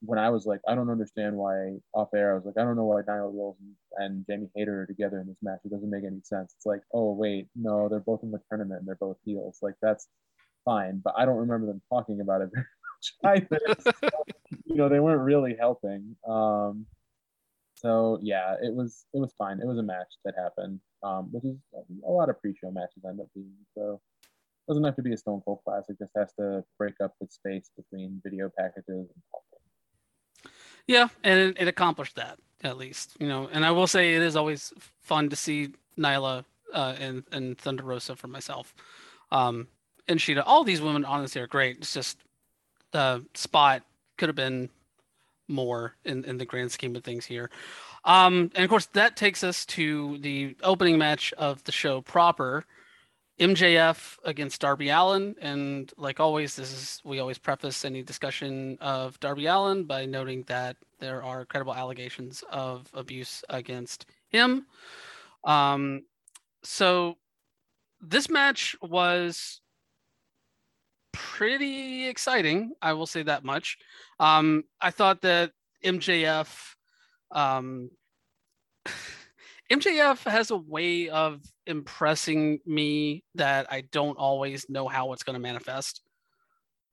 when 0.00 0.18
I 0.18 0.30
was 0.30 0.46
like, 0.46 0.60
I 0.68 0.74
don't 0.74 0.90
understand 0.90 1.36
why 1.36 1.78
off 1.94 2.10
air, 2.14 2.32
I 2.32 2.34
was 2.34 2.44
like, 2.44 2.58
I 2.58 2.62
don't 2.62 2.76
know 2.76 2.84
why 2.84 3.02
Daniel 3.02 3.32
Wills 3.32 3.56
and, 3.96 4.24
Jamie 4.26 4.50
Hayter 4.54 4.82
are 4.82 4.86
together 4.86 5.20
in 5.20 5.26
this 5.26 5.42
match. 5.42 5.60
It 5.64 5.70
doesn't 5.70 5.90
make 5.90 6.04
any 6.04 6.20
sense. 6.22 6.54
It's 6.56 6.66
like, 6.66 6.82
oh 6.92 7.12
wait, 7.12 7.48
no, 7.56 7.88
they're 7.88 8.00
both 8.00 8.22
in 8.22 8.30
the 8.30 8.40
tournament 8.48 8.80
and 8.80 8.88
they're 8.88 8.96
both 8.96 9.16
heels. 9.24 9.58
Like 9.62 9.74
that's 9.80 10.06
fine, 10.66 11.00
but 11.02 11.14
I 11.16 11.24
don't 11.24 11.38
remember 11.38 11.66
them 11.66 11.80
talking 11.88 12.20
about 12.20 12.42
it 12.42 12.50
very 12.52 12.66
much 13.24 13.48
either. 13.50 14.02
You 14.66 14.74
know, 14.74 14.90
they 14.90 15.00
weren't 15.00 15.22
really 15.22 15.56
helping. 15.58 16.14
Um, 16.28 16.84
so 17.76 18.18
yeah, 18.22 18.56
it 18.62 18.74
was 18.74 19.06
it 19.14 19.20
was 19.20 19.32
fine. 19.38 19.60
It 19.60 19.66
was 19.66 19.78
a 19.78 19.82
match 19.82 20.12
that 20.24 20.34
happened, 20.36 20.80
um, 21.02 21.28
which 21.30 21.44
is 21.44 21.56
a 22.06 22.10
lot 22.10 22.28
of 22.28 22.40
pre-show 22.40 22.70
matches 22.70 23.04
end 23.06 23.20
up 23.20 23.28
being. 23.34 23.52
So 23.76 24.00
it 24.22 24.72
doesn't 24.72 24.84
have 24.84 24.96
to 24.96 25.02
be 25.02 25.12
a 25.12 25.16
Stone 25.16 25.42
Cold 25.44 25.60
Classic. 25.64 25.98
Just 25.98 26.12
has 26.16 26.32
to 26.38 26.64
break 26.78 26.94
up 27.02 27.14
the 27.20 27.28
space 27.30 27.70
between 27.76 28.20
video 28.24 28.50
packages. 28.58 29.06
Yeah, 30.86 31.08
and 31.22 31.38
it, 31.38 31.56
it, 31.60 31.68
accomplished 31.68 32.16
that 32.16 32.38
at 32.62 32.76
least, 32.76 33.16
you 33.18 33.28
know. 33.28 33.48
And 33.52 33.64
I 33.64 33.72
will 33.72 33.86
say 33.86 34.14
it 34.14 34.22
is 34.22 34.36
always 34.36 34.72
fun 35.02 35.28
to 35.30 35.36
see 35.36 35.74
Nyla 35.98 36.44
uh, 36.72 36.94
and 36.98 37.24
and 37.30 37.58
Thunder 37.58 37.82
Rosa 37.82 38.16
for 38.16 38.28
myself, 38.28 38.74
um, 39.30 39.68
and 40.08 40.18
Shida. 40.18 40.42
All 40.46 40.64
these 40.64 40.80
women 40.80 41.04
honestly 41.04 41.40
are 41.40 41.46
great. 41.46 41.78
It's 41.78 41.94
just 41.94 42.18
the 42.92 43.24
spot 43.34 43.82
could 44.16 44.28
have 44.28 44.36
been 44.36 44.70
more 45.48 45.94
in, 46.04 46.24
in 46.24 46.38
the 46.38 46.44
grand 46.44 46.72
scheme 46.72 46.96
of 46.96 47.04
things 47.04 47.26
here. 47.26 47.50
Um, 48.04 48.50
and 48.54 48.64
of 48.64 48.70
course, 48.70 48.86
that 48.92 49.16
takes 49.16 49.42
us 49.42 49.66
to 49.66 50.18
the 50.18 50.56
opening 50.62 50.98
match 50.98 51.32
of 51.34 51.62
the 51.64 51.72
show 51.72 52.00
proper. 52.00 52.64
MJF 53.38 54.16
against 54.24 54.62
Darby 54.62 54.88
Allin. 54.88 55.36
and 55.42 55.92
like 55.98 56.20
always, 56.20 56.56
this 56.56 56.72
is 56.72 57.02
we 57.04 57.18
always 57.18 57.36
preface 57.36 57.84
any 57.84 58.02
discussion 58.02 58.78
of 58.80 59.20
Darby 59.20 59.46
Allin 59.46 59.84
by 59.84 60.06
noting 60.06 60.44
that 60.46 60.76
there 61.00 61.22
are 61.22 61.44
credible 61.44 61.74
allegations 61.74 62.42
of 62.50 62.88
abuse 62.94 63.44
against 63.50 64.06
him. 64.28 64.64
Um, 65.44 66.04
so 66.62 67.18
this 68.00 68.30
match 68.30 68.74
was 68.80 69.60
pretty 71.16 72.06
exciting. 72.06 72.72
I 72.82 72.92
will 72.92 73.06
say 73.06 73.22
that 73.22 73.42
much. 73.42 73.78
Um, 74.20 74.64
I 74.80 74.90
thought 74.90 75.22
that 75.22 75.52
MJF, 75.84 76.74
um, 77.30 77.90
MJF 79.72 80.30
has 80.30 80.50
a 80.50 80.56
way 80.56 81.08
of 81.08 81.40
impressing 81.66 82.60
me 82.66 83.24
that 83.34 83.66
I 83.72 83.84
don't 83.90 84.18
always 84.18 84.68
know 84.68 84.86
how 84.86 85.12
it's 85.12 85.22
going 85.22 85.34
to 85.34 85.40
manifest. 85.40 86.02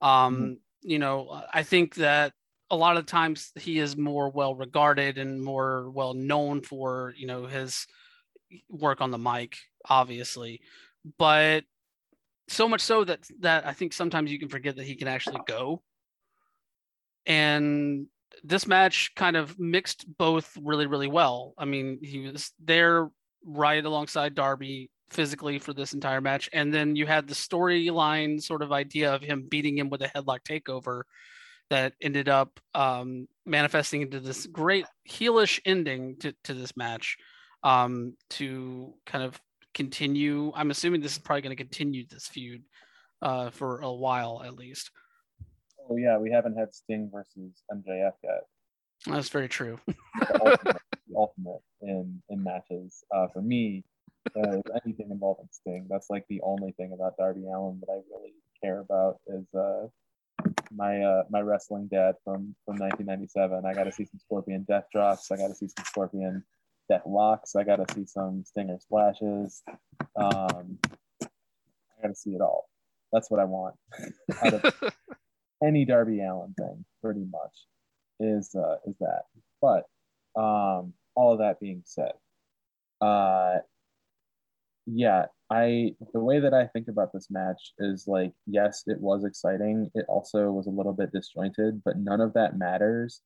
Um, 0.00 0.36
mm-hmm. 0.36 0.52
You 0.82 0.98
know, 0.98 1.42
I 1.52 1.62
think 1.62 1.96
that 1.96 2.32
a 2.70 2.76
lot 2.76 2.96
of 2.96 3.06
times 3.06 3.52
he 3.56 3.78
is 3.78 3.96
more 3.96 4.30
well 4.30 4.54
regarded 4.54 5.18
and 5.18 5.42
more 5.42 5.90
well 5.90 6.14
known 6.14 6.62
for 6.62 7.14
you 7.16 7.26
know 7.26 7.46
his 7.46 7.86
work 8.68 9.00
on 9.00 9.10
the 9.10 9.18
mic, 9.18 9.56
obviously, 9.88 10.60
but 11.18 11.64
so 12.48 12.68
much 12.68 12.80
so 12.80 13.04
that 13.04 13.20
that 13.40 13.66
I 13.66 13.72
think 13.72 13.92
sometimes 13.92 14.30
you 14.30 14.38
can 14.38 14.48
forget 14.48 14.76
that 14.76 14.86
he 14.86 14.94
can 14.94 15.08
actually 15.08 15.40
go. 15.46 15.82
And 17.26 18.06
this 18.42 18.66
match 18.66 19.12
kind 19.14 19.36
of 19.36 19.58
mixed 19.58 20.06
both 20.18 20.56
really, 20.60 20.86
really 20.86 21.06
well. 21.06 21.54
I 21.56 21.64
mean, 21.64 21.98
he 22.02 22.28
was 22.28 22.52
there 22.62 23.08
right 23.46 23.84
alongside 23.84 24.34
Darby 24.34 24.90
physically 25.10 25.58
for 25.58 25.72
this 25.72 25.94
entire 25.94 26.20
match, 26.20 26.50
and 26.52 26.72
then 26.72 26.96
you 26.96 27.06
had 27.06 27.26
the 27.26 27.34
storyline 27.34 28.42
sort 28.42 28.62
of 28.62 28.72
idea 28.72 29.14
of 29.14 29.22
him 29.22 29.46
beating 29.48 29.78
him 29.78 29.88
with 29.88 30.02
a 30.02 30.08
headlock 30.08 30.40
takeover 30.48 31.02
that 31.70 31.94
ended 32.00 32.28
up 32.28 32.60
um, 32.74 33.26
manifesting 33.46 34.02
into 34.02 34.20
this 34.20 34.46
great 34.46 34.86
heelish 35.08 35.60
ending 35.64 36.16
to, 36.20 36.34
to 36.44 36.52
this 36.52 36.76
match 36.76 37.16
um, 37.62 38.14
to 38.30 38.92
kind 39.06 39.24
of 39.24 39.40
continue. 39.74 40.52
I'm 40.54 40.70
assuming 40.70 41.00
this 41.00 41.12
is 41.12 41.18
probably 41.18 41.42
going 41.42 41.56
to 41.56 41.62
continue 41.62 42.04
this 42.08 42.26
feud 42.26 42.62
uh, 43.22 43.50
for 43.50 43.80
a 43.80 43.92
while 43.92 44.42
at 44.44 44.54
least. 44.54 44.90
Oh 45.90 45.96
yeah, 45.96 46.16
we 46.16 46.30
haven't 46.30 46.56
had 46.56 46.74
Sting 46.74 47.10
versus 47.12 47.62
MJF 47.72 48.12
yet. 48.22 48.44
That's 49.06 49.28
very 49.28 49.48
true. 49.48 49.78
the, 49.86 50.40
ultimate, 50.40 50.82
the 51.08 51.16
ultimate, 51.16 51.60
in 51.82 52.22
in 52.30 52.42
matches 52.42 53.04
uh, 53.14 53.28
for 53.32 53.42
me. 53.42 53.84
Uh, 54.34 54.62
anything 54.86 55.10
involving 55.10 55.48
Sting, 55.50 55.86
that's 55.90 56.08
like 56.08 56.24
the 56.30 56.40
only 56.42 56.72
thing 56.72 56.92
about 56.94 57.14
Darby 57.18 57.44
Allin 57.44 57.78
that 57.80 57.92
I 57.92 58.00
really 58.10 58.32
care 58.62 58.80
about 58.80 59.18
is 59.26 59.44
uh, 59.54 59.86
my 60.74 61.02
uh, 61.02 61.24
my 61.28 61.40
wrestling 61.40 61.88
dad 61.88 62.14
from 62.24 62.54
from 62.64 62.78
1997. 62.78 63.66
I 63.66 63.74
got 63.74 63.84
to 63.84 63.92
see 63.92 64.06
some 64.06 64.18
Scorpion 64.18 64.64
death 64.66 64.86
drops. 64.92 65.30
I 65.30 65.36
got 65.36 65.48
to 65.48 65.54
see 65.54 65.68
some 65.68 65.84
Scorpion 65.84 66.42
death 66.88 67.02
locks. 67.06 67.56
I 67.56 67.64
got 67.64 67.76
to 67.76 67.94
see 67.94 68.06
some 68.06 68.44
Stinger 68.44 68.78
splashes. 68.78 69.62
Um, 70.16 70.78
I 71.22 72.02
got 72.02 72.08
to 72.08 72.14
see 72.14 72.30
it 72.30 72.40
all. 72.40 72.68
That's 73.12 73.30
what 73.30 73.40
I 73.40 73.44
want 73.44 73.76
out 74.42 74.54
of 74.54 74.74
any 75.62 75.84
Darby 75.84 76.20
Allin 76.20 76.54
thing, 76.58 76.84
pretty 77.02 77.24
much, 77.30 77.66
is 78.20 78.54
uh, 78.54 78.76
is 78.86 78.96
that. 79.00 79.22
But 79.60 79.84
um, 80.40 80.94
all 81.14 81.32
of 81.32 81.38
that 81.38 81.60
being 81.60 81.82
said, 81.84 82.12
uh, 83.00 83.58
yeah, 84.86 85.26
I 85.50 85.94
the 86.12 86.20
way 86.20 86.40
that 86.40 86.54
I 86.54 86.66
think 86.66 86.88
about 86.88 87.12
this 87.12 87.28
match 87.30 87.72
is 87.78 88.04
like, 88.06 88.32
yes, 88.46 88.82
it 88.86 89.00
was 89.00 89.24
exciting. 89.24 89.90
It 89.94 90.06
also 90.08 90.50
was 90.50 90.66
a 90.66 90.70
little 90.70 90.92
bit 90.92 91.12
disjointed, 91.12 91.82
but 91.84 91.98
none 91.98 92.20
of 92.20 92.34
that 92.34 92.58
matters 92.58 93.20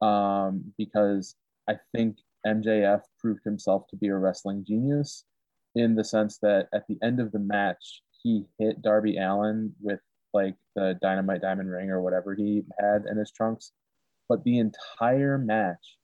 um, 0.00 0.72
because 0.78 1.34
I 1.68 1.74
think 1.94 2.18
MJF 2.46 3.00
proved 3.18 3.44
himself 3.44 3.86
to 3.88 3.96
be 3.96 4.08
a 4.08 4.16
wrestling 4.16 4.64
genius 4.66 5.24
in 5.74 5.94
the 5.94 6.04
sense 6.04 6.38
that 6.38 6.68
at 6.72 6.86
the 6.88 6.98
end 7.02 7.20
of 7.20 7.32
the 7.32 7.38
match, 7.38 8.02
he 8.22 8.44
hit 8.58 8.82
Darby 8.82 9.18
Allin 9.18 9.72
with 9.80 10.00
like 10.32 10.56
the 10.74 10.98
dynamite 11.00 11.42
diamond 11.42 11.70
ring 11.70 11.90
or 11.90 12.02
whatever 12.02 12.34
he 12.34 12.62
had 12.78 13.04
in 13.08 13.16
his 13.16 13.30
trunks. 13.30 13.72
But 14.28 14.42
the 14.44 14.58
entire 14.58 15.38
match, 15.38 15.98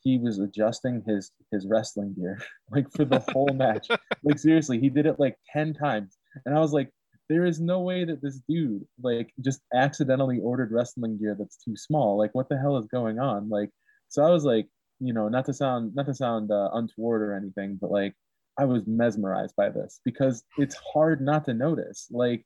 he 0.00 0.18
was 0.18 0.38
adjusting 0.38 1.02
his 1.06 1.30
his 1.50 1.66
wrestling 1.66 2.14
gear 2.14 2.38
like 2.70 2.90
for 2.92 3.04
the 3.04 3.20
whole 3.32 3.48
match. 3.54 3.88
Like 4.22 4.38
seriously, 4.38 4.78
he 4.80 4.90
did 4.90 5.06
it 5.06 5.20
like 5.20 5.36
10 5.52 5.74
times. 5.74 6.16
And 6.44 6.56
I 6.56 6.60
was 6.60 6.72
like, 6.72 6.90
there 7.28 7.46
is 7.46 7.60
no 7.60 7.80
way 7.80 8.04
that 8.04 8.20
this 8.20 8.40
dude 8.48 8.84
like 9.02 9.32
just 9.40 9.60
accidentally 9.72 10.40
ordered 10.40 10.72
wrestling 10.72 11.18
gear 11.18 11.36
that's 11.38 11.56
too 11.56 11.76
small. 11.76 12.18
Like 12.18 12.34
what 12.34 12.48
the 12.48 12.58
hell 12.58 12.76
is 12.76 12.86
going 12.86 13.18
on? 13.18 13.48
Like 13.48 13.70
so 14.08 14.22
I 14.22 14.30
was 14.30 14.44
like, 14.44 14.68
you 15.04 15.12
know, 15.12 15.28
not 15.28 15.44
to 15.46 15.54
sound 15.54 15.94
not 15.94 16.06
to 16.06 16.14
sound 16.14 16.50
uh, 16.50 16.70
untoward 16.72 17.22
or 17.22 17.34
anything, 17.34 17.78
but 17.80 17.90
like 17.90 18.14
I 18.58 18.64
was 18.64 18.82
mesmerized 18.86 19.54
by 19.56 19.70
this 19.70 20.00
because 20.04 20.44
it's 20.58 20.76
hard 20.92 21.20
not 21.20 21.44
to 21.46 21.54
notice. 21.54 22.08
Like 22.10 22.44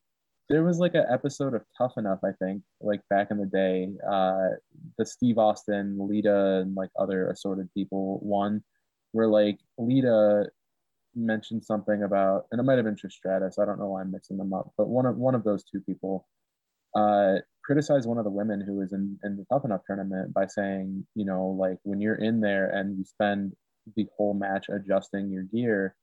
there 0.48 0.64
was 0.64 0.78
like 0.78 0.94
an 0.94 1.04
episode 1.10 1.54
of 1.54 1.62
Tough 1.76 1.92
Enough, 1.98 2.20
I 2.24 2.32
think, 2.42 2.62
like 2.80 3.00
back 3.10 3.30
in 3.30 3.38
the 3.38 3.46
day, 3.46 3.88
uh, 4.10 4.48
the 4.96 5.04
Steve 5.04 5.38
Austin, 5.38 5.98
Lita, 6.00 6.60
and 6.62 6.74
like 6.74 6.90
other 6.98 7.30
assorted 7.30 7.68
people 7.74 8.18
one, 8.20 8.62
where 9.12 9.28
like 9.28 9.58
Lita 9.76 10.46
mentioned 11.14 11.64
something 11.64 12.02
about, 12.02 12.46
and 12.50 12.60
it 12.60 12.64
might 12.64 12.76
have 12.76 12.84
been 12.84 12.96
Trish 12.96 13.12
Stratus. 13.12 13.58
I 13.58 13.66
don't 13.66 13.78
know 13.78 13.88
why 13.88 14.00
I'm 14.00 14.10
mixing 14.10 14.38
them 14.38 14.54
up, 14.54 14.72
but 14.78 14.88
one 14.88 15.06
of 15.06 15.16
one 15.16 15.34
of 15.34 15.44
those 15.44 15.64
two 15.64 15.80
people 15.80 16.26
uh, 16.94 17.36
criticized 17.68 18.08
one 18.08 18.16
of 18.16 18.24
the 18.24 18.30
women 18.30 18.62
who 18.62 18.76
was 18.76 18.94
in, 18.94 19.18
in 19.24 19.36
the 19.36 19.44
Tough 19.52 19.66
Enough 19.66 19.82
tournament 19.86 20.32
by 20.32 20.46
saying, 20.46 21.06
you 21.14 21.26
know, 21.26 21.48
like 21.48 21.76
when 21.82 22.00
you're 22.00 22.14
in 22.14 22.40
there 22.40 22.70
and 22.70 22.96
you 22.96 23.04
spend 23.04 23.52
the 23.94 24.06
whole 24.16 24.32
match 24.32 24.70
adjusting 24.70 25.30
your 25.30 25.42
gear, 25.42 25.94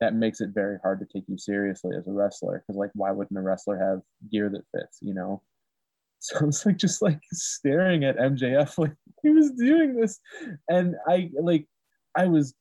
that 0.00 0.16
makes 0.16 0.40
it 0.40 0.50
very 0.52 0.76
hard 0.82 0.98
to 0.98 1.06
take 1.06 1.22
you 1.28 1.38
seriously 1.38 1.96
as 1.96 2.08
a 2.08 2.10
wrestler. 2.10 2.64
Because 2.66 2.76
like, 2.76 2.90
why 2.94 3.12
wouldn't 3.12 3.38
a 3.38 3.42
wrestler 3.42 3.78
have 3.78 4.00
gear 4.32 4.48
that 4.48 4.64
fits? 4.76 4.98
You 5.00 5.14
know. 5.14 5.42
So 6.20 6.38
I 6.40 6.44
was 6.44 6.64
like, 6.64 6.78
just 6.78 7.02
like 7.02 7.20
staring 7.34 8.04
at 8.04 8.16
MJF, 8.16 8.78
like 8.78 8.94
he 9.22 9.28
was 9.28 9.50
doing 9.50 9.94
this, 9.94 10.18
and 10.70 10.94
I 11.06 11.30
like, 11.38 11.66
I 12.16 12.28
was 12.28 12.54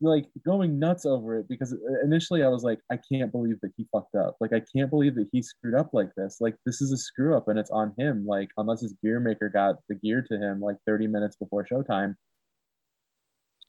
like 0.00 0.26
going 0.44 0.78
nuts 0.78 1.06
over 1.06 1.38
it 1.38 1.48
because 1.48 1.74
initially 2.02 2.42
I 2.42 2.48
was 2.48 2.62
like, 2.62 2.80
I 2.90 2.98
can't 3.10 3.32
believe 3.32 3.60
that 3.62 3.72
he 3.76 3.86
fucked 3.92 4.14
up. 4.14 4.36
Like, 4.40 4.52
I 4.52 4.62
can't 4.74 4.90
believe 4.90 5.14
that 5.16 5.28
he 5.32 5.42
screwed 5.42 5.74
up 5.74 5.90
like 5.92 6.10
this. 6.16 6.38
Like, 6.40 6.56
this 6.64 6.80
is 6.80 6.92
a 6.92 6.96
screw 6.96 7.36
up 7.36 7.48
and 7.48 7.58
it's 7.58 7.70
on 7.70 7.94
him. 7.98 8.26
Like, 8.26 8.48
unless 8.56 8.80
his 8.80 8.94
gear 9.02 9.20
maker 9.20 9.48
got 9.48 9.76
the 9.88 9.94
gear 9.94 10.24
to 10.30 10.36
him 10.36 10.60
like 10.60 10.76
30 10.86 11.06
minutes 11.06 11.36
before 11.36 11.66
showtime. 11.70 12.14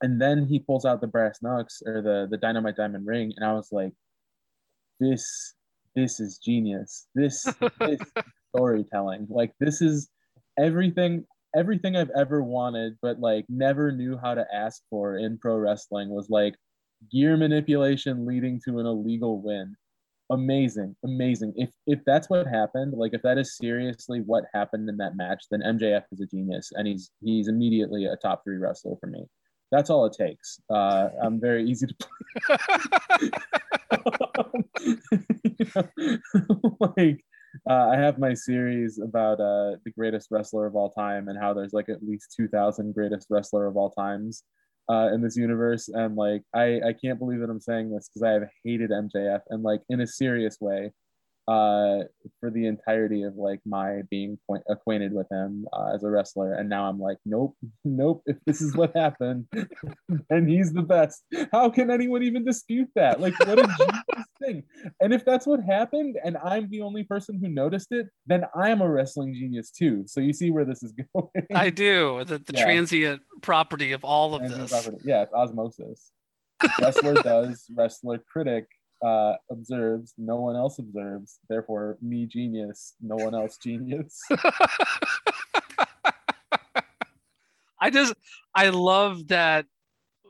And 0.01 0.21
then 0.21 0.45
he 0.45 0.59
pulls 0.59 0.85
out 0.85 1.01
the 1.01 1.07
brass 1.07 1.39
knucks 1.41 1.81
or 1.85 2.01
the 2.03 2.27
the 2.29 2.37
dynamite 2.37 2.75
diamond 2.75 3.07
ring, 3.07 3.33
and 3.35 3.43
I 3.43 3.53
was 3.53 3.69
like, 3.71 3.93
this 4.99 5.55
this 5.97 6.19
is 6.19 6.37
genius. 6.37 7.07
This, 7.15 7.43
this 7.79 7.99
storytelling. 8.55 9.25
Like, 9.29 9.53
this 9.59 9.81
is 9.81 10.09
everything 10.57 11.25
everything 11.57 11.95
I've 11.95 12.11
ever 12.11 12.43
wanted, 12.43 12.97
but 13.01 13.19
like 13.19 13.45
never 13.49 13.91
knew 13.91 14.17
how 14.17 14.35
to 14.35 14.45
ask 14.53 14.81
for 14.89 15.17
in 15.17 15.37
pro 15.37 15.57
wrestling 15.57 16.09
was 16.09 16.29
like 16.29 16.55
gear 17.11 17.35
manipulation 17.37 18.25
leading 18.25 18.61
to 18.65 18.79
an 18.79 18.85
illegal 18.85 19.41
win. 19.41 19.75
Amazing, 20.29 20.95
amazing. 21.03 21.53
If 21.55 21.69
if 21.87 21.99
that's 22.05 22.29
what 22.29 22.47
happened, 22.47 22.93
like 22.93 23.13
if 23.13 23.21
that 23.23 23.37
is 23.37 23.57
seriously 23.57 24.19
what 24.19 24.43
happened 24.53 24.89
in 24.89 24.97
that 24.97 25.15
match, 25.15 25.45
then 25.49 25.61
MJF 25.61 26.03
is 26.11 26.21
a 26.21 26.25
genius, 26.25 26.71
and 26.73 26.87
he's 26.87 27.11
he's 27.23 27.47
immediately 27.47 28.05
a 28.05 28.15
top 28.17 28.43
three 28.43 28.57
wrestler 28.57 28.95
for 28.99 29.07
me. 29.07 29.25
That's 29.71 29.89
all 29.89 30.05
it 30.05 30.15
takes. 30.17 30.59
Uh, 30.69 31.09
I'm 31.21 31.39
very 31.41 31.69
easy 31.69 31.87
to 31.87 31.95
play. 31.95 33.29
you 34.79 35.65
know, 35.75 36.77
like 36.97 37.23
uh, 37.69 37.89
I 37.89 37.97
have 37.97 38.19
my 38.19 38.33
series 38.33 38.99
about 38.99 39.39
uh, 39.39 39.77
the 39.83 39.91
greatest 39.97 40.29
wrestler 40.31 40.65
of 40.65 40.75
all 40.75 40.91
time 40.91 41.27
and 41.27 41.37
how 41.39 41.53
there's 41.53 41.73
like 41.73 41.89
at 41.89 42.03
least 42.03 42.33
2,000 42.37 42.93
greatest 42.93 43.27
wrestler 43.29 43.67
of 43.67 43.77
all 43.77 43.91
times 43.91 44.43
uh, 44.89 45.09
in 45.13 45.21
this 45.21 45.35
universe. 45.35 45.89
And 45.89 46.15
like, 46.15 46.43
I, 46.53 46.79
I 46.85 46.93
can't 46.93 47.19
believe 47.19 47.39
that 47.39 47.49
I'm 47.49 47.59
saying 47.59 47.91
this 47.91 48.09
because 48.09 48.23
I 48.23 48.31
have 48.31 48.49
hated 48.63 48.91
MJF 48.91 49.41
and 49.49 49.63
like 49.63 49.81
in 49.89 50.01
a 50.01 50.07
serious 50.07 50.57
way 50.59 50.91
uh, 51.47 52.03
for 52.41 52.51
the 52.51 52.65
entirety 52.67 53.23
of 53.23 53.35
like 53.35 53.61
my 53.65 54.01
being 54.09 54.37
point, 54.47 54.63
acquainted 54.69 55.13
with 55.13 55.27
him 55.31 55.65
uh, 55.71 55.91
as 55.95 56.03
a 56.03 56.09
wrestler. 56.09 56.53
And 56.53 56.67
now 56.67 56.89
I'm 56.89 56.99
like, 56.99 57.17
nope, 57.25 57.55
nope. 57.85 58.21
If 58.25 58.37
this 58.45 58.61
is 58.61 58.75
what 58.75 58.95
happened, 58.95 59.45
and 60.29 60.49
he's 60.49 60.73
the 60.73 60.81
best, 60.81 61.23
how 61.51 61.69
can 61.69 61.89
anyone 61.89 62.23
even 62.23 62.43
dispute 62.43 62.89
that? 62.95 63.21
Like, 63.21 63.39
what 63.39 63.59
a 63.59 63.63
genius 63.63 64.26
thing. 64.37 64.63
And 64.99 65.13
if 65.13 65.25
that's 65.25 65.45
what 65.45 65.61
happened, 65.61 66.17
and 66.23 66.37
I'm 66.37 66.69
the 66.69 66.81
only 66.81 67.03
person 67.03 67.39
who 67.39 67.49
noticed 67.49 67.91
it, 67.91 68.07
then 68.25 68.45
I'm 68.55 68.81
a 68.81 68.89
wrestling 68.89 69.33
genius 69.33 69.71
too. 69.71 70.03
So 70.07 70.19
you 70.19 70.33
see 70.33 70.51
where 70.51 70.65
this 70.65 70.83
is 70.83 70.93
going. 71.13 71.47
I 71.53 71.69
do. 71.69 72.23
The, 72.25 72.39
the 72.39 72.53
yeah. 72.53 72.63
transient 72.63 73.21
property 73.41 73.91
of 73.91 74.03
all 74.03 74.35
of 74.35 74.41
transient 74.41 74.69
this. 74.69 74.83
Property. 74.83 75.03
Yeah, 75.05 75.23
it's 75.23 75.33
osmosis. 75.33 76.11
Wrestler 76.81 77.13
does, 77.15 77.65
wrestler 77.75 78.17
critic 78.17 78.67
uh, 79.05 79.33
observes, 79.51 80.13
no 80.17 80.37
one 80.37 80.55
else 80.55 80.79
observes. 80.79 81.39
Therefore, 81.49 81.97
me 82.01 82.25
genius, 82.25 82.95
no 83.01 83.15
one 83.15 83.35
else 83.35 83.57
genius. 83.63 84.21
I 87.79 87.91
just, 87.91 88.13
I 88.55 88.69
love 88.69 89.27
that 89.27 89.65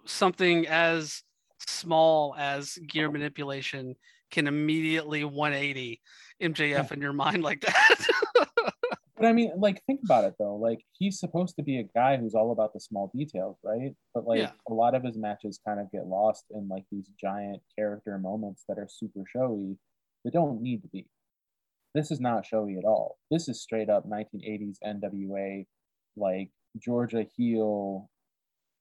something 0.06 0.68
as 0.68 1.24
small 1.68 2.36
as 2.38 2.78
gear 2.88 3.12
manipulation 3.12 3.96
can 4.32 4.48
immediately 4.48 5.24
180 5.24 6.02
MJF 6.42 6.70
yeah. 6.70 6.88
in 6.92 7.02
your 7.02 7.14
mind 7.14 7.44
like 7.44 7.62
that. 7.62 8.08
But 9.18 9.26
I 9.26 9.34
mean, 9.34 9.52
like, 9.58 9.82
think 9.88 10.02
about 10.06 10.26
it 10.26 10.36
though. 10.38 10.56
Like, 10.56 10.86
he's 10.92 11.20
supposed 11.20 11.56
to 11.56 11.64
be 11.64 11.80
a 11.80 11.90
guy 11.96 12.18
who's 12.18 12.36
all 12.36 12.52
about 12.52 12.74
the 12.74 12.80
small 12.80 13.12
details, 13.16 13.58
right? 13.64 13.96
But 14.14 14.28
like, 14.28 14.42
yeah. 14.42 14.52
a 14.70 14.74
lot 14.74 14.94
of 14.94 15.04
his 15.04 15.18
matches 15.18 15.60
kind 15.68 15.80
of 15.80 15.92
get 15.92 16.06
lost 16.06 16.46
in 16.52 16.68
like 16.70 16.84
these 16.92 17.10
giant 17.20 17.62
character 17.76 18.20
moments 18.20 18.64
that 18.70 18.78
are 18.78 18.88
super 18.88 19.24
showy 19.28 19.76
that 20.24 20.34
don't 20.34 20.62
need 20.62 20.84
to 20.84 20.88
be. 20.90 21.08
This 21.96 22.12
is 22.12 22.20
not 22.20 22.46
showy 22.46 22.78
at 22.78 22.86
all. 22.86 23.18
This 23.32 23.50
is 23.50 23.60
straight 23.60 23.90
up 23.90 24.08
1980s 24.08 24.78
NWA, 24.86 25.66
like 26.16 26.52
Georgia 26.78 27.26
heel 27.36 28.12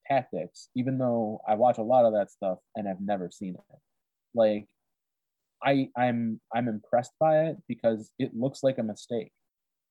tactics. 0.07 0.69
Even 0.75 0.97
though 0.97 1.41
I 1.47 1.55
watch 1.55 1.77
a 1.77 1.83
lot 1.83 2.05
of 2.05 2.13
that 2.13 2.31
stuff 2.31 2.59
and 2.75 2.87
I've 2.87 3.01
never 3.01 3.29
seen 3.31 3.55
it, 3.55 3.79
like, 4.33 4.67
I 5.63 5.89
I'm 5.97 6.39
I'm 6.53 6.67
impressed 6.67 7.13
by 7.19 7.45
it 7.45 7.57
because 7.67 8.11
it 8.19 8.31
looks 8.35 8.63
like 8.63 8.77
a 8.77 8.83
mistake. 8.83 9.31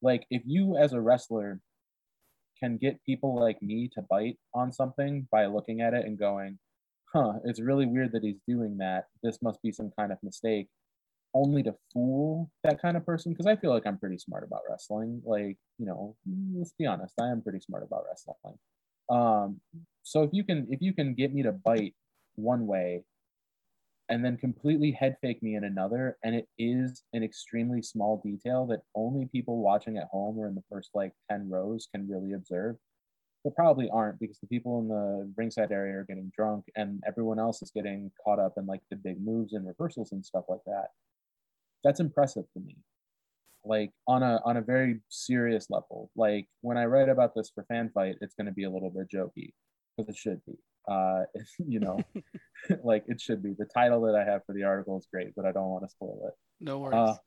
Like 0.03 0.27
if 0.31 0.43
you 0.47 0.77
as 0.77 0.93
a 0.93 1.01
wrestler 1.01 1.61
can 2.61 2.79
get 2.79 3.05
people 3.05 3.39
like 3.39 3.61
me 3.63 3.91
to 3.95 4.03
bite 4.03 4.39
on 4.55 4.73
something 4.73 5.29
by 5.31 5.47
looking 5.47 5.81
at 5.81 5.95
it 5.95 6.07
and 6.07 6.19
going 6.19 6.59
huh 7.13 7.35
it's 7.45 7.61
really 7.61 7.87
weird 7.87 8.13
that 8.13 8.23
he's 8.23 8.41
doing 8.47 8.79
that. 8.79 9.07
This 9.23 9.39
must 9.43 9.63
be 9.63 9.73
some 9.73 9.91
kind 9.99 10.13
of 10.13 10.19
mistake 10.23 10.69
only 11.35 11.63
to 11.63 11.75
fool 11.93 12.51
that 12.65 12.81
kind 12.81 12.97
of 12.97 13.05
person 13.05 13.33
because 13.33 13.47
i 13.47 13.57
feel 13.57 13.71
like 13.71 13.87
i'm 13.87 13.99
pretty 13.99 14.19
smart 14.19 14.45
about 14.45 14.63
wrestling. 14.71 15.23
Like 15.25 15.59
you 15.79 15.87
know 15.87 16.17
let's 16.57 16.73
be 16.79 16.87
honest 16.87 17.15
i 17.21 17.29
am 17.29 17.43
pretty 17.43 17.61
smart 17.61 17.83
about 17.83 18.05
wrestling 18.09 18.59
um 19.09 19.61
so 20.03 20.23
if 20.23 20.31
you 20.33 20.45
can 20.45 20.67
if 20.71 20.81
you 20.81 20.93
can 20.93 21.15
get 21.15 21.33
me 21.33 21.43
to 21.43 21.53
bite 21.53 21.95
one 22.37 22.67
way 22.67 23.03
and 24.09 24.25
then 24.25 24.37
completely 24.37 24.93
head 24.93 25.17
fake 25.21 25.43
me 25.43 25.57
in 25.57 25.65
another. 25.65 26.17
And 26.23 26.35
it 26.35 26.47
is 26.59 27.03
an 27.13 27.23
extremely 27.23 27.83
small 27.83 28.21
detail 28.25 28.67
that 28.67 28.83
only 28.95 29.27
people 29.27 29.59
watching 29.59 29.97
at 29.97 30.09
home 30.11 30.39
or 30.39 30.47
in 30.49 30.55
the 30.55 30.63
first 30.71 30.91
like 30.95 31.13
10 31.31 31.49
rows 31.51 31.89
can 31.93 32.09
really 32.09 32.33
observe. 32.33 32.77
But 33.43 33.57
probably 33.57 33.89
aren't 33.93 34.21
because 34.21 34.39
the 34.39 34.47
people 34.47 34.81
in 34.81 34.89
the 34.89 35.33
ringside 35.37 35.73
area 35.73 35.99
are 35.99 36.05
getting 36.05 36.33
drunk 36.35 36.65
and 36.77 37.03
everyone 37.07 37.39
else 37.39 37.63
is 37.63 37.71
getting 37.71 38.11
caught 38.25 38.39
up 38.39 38.55
in 38.57 38.67
like 38.67 38.83
the 38.91 38.97
big 38.97 39.25
moves 39.25 39.53
and 39.53 39.67
reversals 39.67 40.13
and 40.13 40.25
stuff 40.25 40.45
like 40.49 40.65
that. 40.67 40.89
That's 41.85 42.01
impressive 42.01 42.45
to 42.55 42.61
me. 42.61 42.77
Like 43.67 43.91
on 44.07 44.23
a 44.23 44.41
on 44.45 44.57
a 44.57 44.63
very 44.63 45.01
serious 45.09 45.67
level. 45.71 46.11
Like 46.17 46.47
when 46.61 46.77
I 46.79 46.85
write 46.87 47.09
about 47.09 47.35
this 47.35 47.51
for 47.55 47.65
fan 47.65 47.91
fight, 47.93 48.17
it's 48.21 48.35
gonna 48.35 48.53
be 48.53 48.65
a 48.65 48.71
little 48.71 48.91
bit 48.91 49.09
jokey 49.13 49.53
because 49.97 50.09
it 50.09 50.17
should 50.17 50.41
be 50.47 50.55
uh, 50.89 51.23
you 51.67 51.81
know, 51.81 51.99
like 52.85 53.05
it 53.07 53.21
should 53.21 53.43
be. 53.43 53.55
The 53.59 53.67
title 53.67 54.03
that 54.03 54.15
I 54.15 54.25
have 54.25 54.45
for 54.45 54.53
the 54.53 54.65
article 54.65 54.99
is 54.99 55.07
great, 55.13 55.35
but 55.37 55.45
I 55.45 55.53
don't 55.53 55.69
want 55.69 55.85
to 55.85 55.91
spoil 55.91 56.29
it. 56.29 56.35
No 56.61 56.79
worries. 56.79 57.19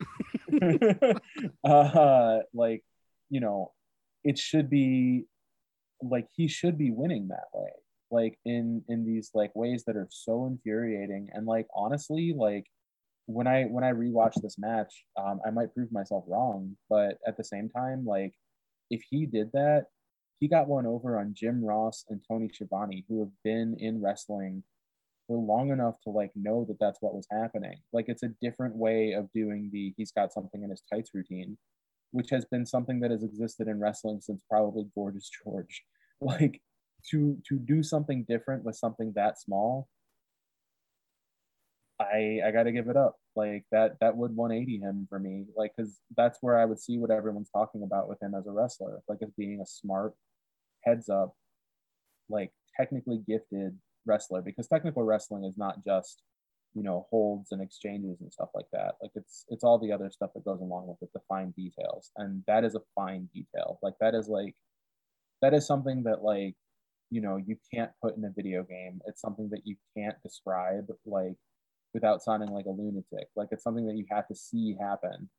Uh, 1.63 1.67
uh, 1.67 2.39
like, 2.53 2.83
you 3.29 3.39
know, 3.39 3.71
it 4.23 4.37
should 4.37 4.69
be 4.69 5.25
like 6.01 6.27
he 6.35 6.47
should 6.47 6.77
be 6.77 6.91
winning 6.91 7.27
that 7.27 7.45
way. 7.53 7.69
Like 8.11 8.39
in 8.43 8.83
in 8.87 9.05
these 9.05 9.29
like 9.33 9.55
ways 9.55 9.83
that 9.85 9.95
are 9.95 10.07
so 10.09 10.47
infuriating 10.47 11.29
and 11.31 11.45
like 11.45 11.67
honestly, 11.75 12.33
like 12.35 12.65
when 13.29 13.45
I 13.45 13.63
when 13.65 13.83
I 13.83 13.91
rewatch 13.91 14.41
this 14.41 14.57
match, 14.57 15.05
um, 15.15 15.39
I 15.45 15.51
might 15.51 15.73
prove 15.73 15.91
myself 15.91 16.23
wrong, 16.27 16.75
but 16.89 17.19
at 17.27 17.37
the 17.37 17.43
same 17.43 17.69
time, 17.69 18.03
like 18.03 18.33
if 18.89 19.03
he 19.07 19.27
did 19.27 19.51
that, 19.53 19.85
he 20.39 20.47
got 20.47 20.67
one 20.67 20.87
over 20.87 21.19
on 21.19 21.35
Jim 21.35 21.63
Ross 21.63 22.05
and 22.09 22.21
Tony 22.27 22.49
Schiavone, 22.51 23.05
who 23.07 23.19
have 23.19 23.31
been 23.43 23.75
in 23.77 24.01
wrestling 24.01 24.63
for 25.27 25.37
long 25.37 25.69
enough 25.69 25.93
to 26.05 26.09
like 26.09 26.31
know 26.35 26.65
that 26.67 26.79
that's 26.79 26.97
what 27.01 27.13
was 27.13 27.27
happening. 27.31 27.77
Like 27.93 28.05
it's 28.07 28.23
a 28.23 28.33
different 28.41 28.75
way 28.75 29.13
of 29.13 29.31
doing 29.31 29.69
the 29.71 29.93
he's 29.95 30.11
got 30.11 30.33
something 30.33 30.63
in 30.63 30.71
his 30.71 30.81
tights 30.91 31.11
routine, 31.13 31.55
which 32.09 32.31
has 32.31 32.45
been 32.45 32.65
something 32.65 32.99
that 33.01 33.11
has 33.11 33.23
existed 33.23 33.67
in 33.67 33.79
wrestling 33.79 34.21
since 34.21 34.41
probably 34.49 34.85
Gorgeous 34.95 35.29
George. 35.43 35.83
Like 36.21 36.59
to 37.11 37.37
to 37.47 37.57
do 37.57 37.81
something 37.81 38.25
different 38.27 38.65
with 38.65 38.75
something 38.75 39.13
that 39.15 39.39
small, 39.39 39.87
I 41.99 42.41
I 42.45 42.51
got 42.51 42.63
to 42.63 42.71
give 42.71 42.87
it 42.89 42.97
up. 42.97 43.17
Like 43.35 43.65
that 43.71 43.97
that 44.01 44.15
would 44.15 44.35
180 44.35 44.79
him 44.79 45.07
for 45.09 45.19
me. 45.19 45.45
Like 45.55 45.75
cuz 45.75 45.99
that's 46.15 46.39
where 46.41 46.57
I 46.57 46.65
would 46.65 46.79
see 46.79 46.97
what 46.97 47.11
everyone's 47.11 47.49
talking 47.51 47.83
about 47.83 48.09
with 48.09 48.21
him 48.21 48.35
as 48.35 48.47
a 48.47 48.51
wrestler, 48.51 49.01
like 49.07 49.21
as 49.21 49.31
being 49.31 49.61
a 49.61 49.65
smart 49.65 50.15
heads 50.83 51.09
up, 51.09 51.35
like 52.29 52.51
technically 52.77 53.17
gifted 53.27 53.77
wrestler 54.05 54.41
because 54.41 54.67
technical 54.67 55.03
wrestling 55.03 55.43
is 55.43 55.57
not 55.57 55.83
just 55.85 56.23
you 56.73 56.83
know 56.83 57.07
holds 57.09 57.51
and 57.51 57.61
exchanges 57.61 58.21
and 58.21 58.31
stuff 58.31 58.49
like 58.53 58.67
that 58.71 58.95
like 59.01 59.11
it's 59.15 59.45
it's 59.49 59.63
all 59.63 59.79
the 59.79 59.91
other 59.91 60.09
stuff 60.09 60.29
that 60.33 60.45
goes 60.45 60.61
along 60.61 60.87
with 60.87 60.97
it 61.01 61.09
the 61.13 61.19
fine 61.27 61.51
details 61.51 62.11
and 62.17 62.43
that 62.47 62.63
is 62.63 62.75
a 62.75 62.81
fine 62.95 63.27
detail 63.33 63.79
like 63.81 63.95
that 63.99 64.13
is 64.13 64.27
like 64.27 64.55
that 65.41 65.53
is 65.53 65.65
something 65.65 66.03
that 66.03 66.23
like 66.23 66.55
you 67.09 67.21
know 67.21 67.37
you 67.37 67.57
can't 67.73 67.91
put 68.01 68.15
in 68.15 68.23
a 68.25 68.31
video 68.35 68.63
game 68.63 69.01
it's 69.07 69.21
something 69.21 69.49
that 69.49 69.65
you 69.65 69.75
can't 69.97 70.15
describe 70.21 70.87
like 71.05 71.35
without 71.93 72.21
sounding 72.21 72.49
like 72.49 72.65
a 72.65 72.71
lunatic 72.71 73.27
like 73.35 73.49
it's 73.51 73.63
something 73.63 73.87
that 73.87 73.97
you 73.97 74.05
have 74.09 74.27
to 74.27 74.35
see 74.35 74.75
happen 74.79 75.29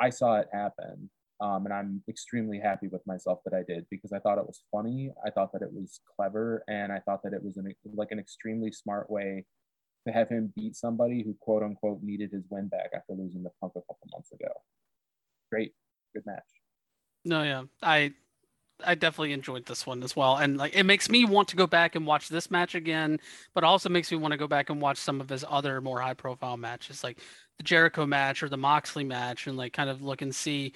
i 0.00 0.10
saw 0.10 0.36
it 0.36 0.48
happen 0.52 1.10
um, 1.40 1.66
and 1.66 1.74
I'm 1.74 2.02
extremely 2.08 2.58
happy 2.58 2.88
with 2.88 3.06
myself 3.06 3.40
that 3.44 3.54
I 3.54 3.62
did 3.62 3.86
because 3.90 4.12
I 4.12 4.18
thought 4.18 4.38
it 4.38 4.46
was 4.46 4.62
funny. 4.72 5.10
I 5.24 5.30
thought 5.30 5.52
that 5.52 5.62
it 5.62 5.72
was 5.72 6.00
clever, 6.16 6.64
and 6.66 6.90
I 6.90 7.00
thought 7.00 7.22
that 7.24 7.34
it 7.34 7.42
was 7.42 7.58
an, 7.58 7.70
like 7.94 8.10
an 8.10 8.18
extremely 8.18 8.72
smart 8.72 9.10
way 9.10 9.44
to 10.06 10.12
have 10.12 10.28
him 10.28 10.52
beat 10.56 10.76
somebody 10.76 11.22
who 11.22 11.36
quote 11.40 11.62
unquote 11.62 12.02
needed 12.02 12.30
his 12.32 12.44
win 12.48 12.68
back 12.68 12.90
after 12.94 13.12
losing 13.12 13.42
the 13.42 13.50
Punk 13.60 13.72
a 13.76 13.80
couple 13.80 14.08
months 14.12 14.32
ago. 14.32 14.50
Great, 15.52 15.72
good 16.14 16.24
match. 16.24 16.44
No, 17.24 17.42
yeah, 17.42 17.64
I 17.82 18.12
I 18.84 18.94
definitely 18.94 19.32
enjoyed 19.32 19.66
this 19.66 19.86
one 19.86 20.02
as 20.02 20.14
well, 20.14 20.36
and 20.36 20.56
like 20.56 20.74
it 20.74 20.84
makes 20.84 21.08
me 21.08 21.24
want 21.24 21.48
to 21.48 21.56
go 21.56 21.66
back 21.66 21.94
and 21.94 22.06
watch 22.06 22.28
this 22.28 22.50
match 22.50 22.74
again, 22.74 23.18
but 23.54 23.64
also 23.64 23.88
makes 23.88 24.10
me 24.10 24.18
want 24.18 24.32
to 24.32 24.38
go 24.38 24.46
back 24.46 24.70
and 24.70 24.80
watch 24.80 24.98
some 24.98 25.20
of 25.20 25.28
his 25.28 25.44
other 25.48 25.80
more 25.80 26.00
high 26.00 26.14
profile 26.14 26.56
matches, 26.56 27.02
like 27.02 27.18
the 27.56 27.62
Jericho 27.62 28.04
match 28.06 28.42
or 28.42 28.48
the 28.48 28.56
Moxley 28.56 29.04
match, 29.04 29.46
and 29.46 29.56
like 29.56 29.72
kind 29.72 29.88
of 29.88 30.02
look 30.02 30.22
and 30.22 30.34
see 30.34 30.72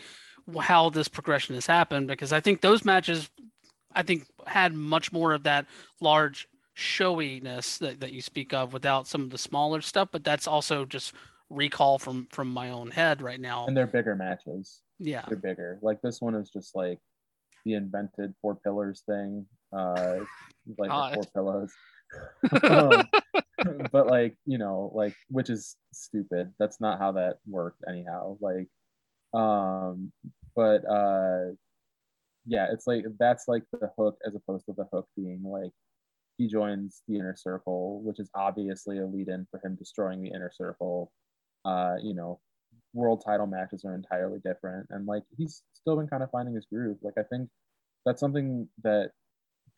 how 0.59 0.91
this 0.91 1.09
progression 1.09 1.55
has 1.55 1.67
happened 1.67 2.09
because 2.09 2.33
I 2.33 2.41
think 2.41 2.61
those 2.61 2.85
matches, 2.85 3.31
I 3.95 4.03
think, 4.03 4.27
had 4.47 4.75
much 4.75 5.13
more 5.13 5.33
of 5.33 5.43
that 5.45 5.67
large 6.01 6.49
showiness 6.75 7.79
that, 7.79 8.01
that 8.01 8.13
you 8.13 8.23
speak 8.23 8.55
of 8.55 8.73
without 8.73 9.07
some 9.07 9.23
of 9.23 9.31
the 9.31 9.39
smaller 9.39 9.81
stuff. 9.81 10.09
But 10.11 10.25
that's 10.25 10.47
also 10.47 10.85
just 10.85 11.13
recall 11.51 11.99
from 11.99 12.29
from 12.31 12.49
my 12.49 12.71
own 12.71 12.91
head 12.91 13.21
right 13.21 13.41
now. 13.41 13.67
And 13.67 13.77
they're 13.77 13.87
bigger 13.87 14.17
matches. 14.17 14.81
Yeah, 14.99 15.25
they're 15.29 15.37
bigger. 15.37 15.79
Like 15.83 16.01
this 16.01 16.21
one 16.21 16.35
is 16.35 16.49
just 16.51 16.75
like 16.75 16.99
the 17.65 17.75
invented 17.75 18.35
four 18.43 18.57
pillars 18.57 19.03
thing, 19.07 19.47
uh, 19.77 20.21
like 20.79 21.15
four 21.15 21.25
pillows. 21.35 21.73
um, 22.65 23.05
but 23.93 24.07
like 24.07 24.37
you 24.47 24.59
know, 24.59 24.91
like 24.95 25.15
which 25.29 25.51
is 25.51 25.77
stupid. 25.93 26.53
That's 26.59 26.81
not 26.81 26.99
how 26.99 27.13
that 27.13 27.39
worked 27.47 27.83
anyhow. 27.89 28.37
Like 28.41 28.69
um 29.33 30.13
but 30.57 30.85
uh 30.91 31.53
yeah 32.47 32.67
it's 32.73 32.87
like 32.87 33.05
that's 33.19 33.47
like 33.47 33.63
the 33.73 33.91
hook 33.99 34.19
as 34.27 34.35
opposed 34.35 34.67
to 34.67 34.73
the 34.73 34.87
hook 34.93 35.07
being 35.17 35.43
like 35.45 35.71
he 36.37 36.49
joins 36.49 37.03
the 37.07 37.17
inner 37.17 37.37
circle 37.37 38.03
which 38.03 38.19
is 38.19 38.31
obviously 38.35 38.99
a 38.99 39.07
lead 39.07 39.29
in 39.29 39.47
for 39.51 39.61
him 39.65 39.77
destroying 39.77 40.23
the 40.23 40.31
inner 40.31 40.51
circle 40.53 41.13
uh 41.65 41.95
you 42.03 42.15
know 42.15 42.41
world 42.93 43.23
title 43.25 43.47
matches 43.47 43.85
are 43.85 43.95
entirely 43.95 44.39
different. 44.45 44.87
And 44.91 45.07
like 45.07 45.23
he's 45.37 45.63
still 45.75 45.97
been 45.97 46.09
kind 46.09 46.23
of 46.23 46.31
finding 46.31 46.55
his 46.55 46.67
groove. 46.67 46.99
Like 47.03 47.15
i 47.19 47.23
think 47.25 47.49
that's 48.07 48.21
something 48.21 48.69
that 48.83 49.11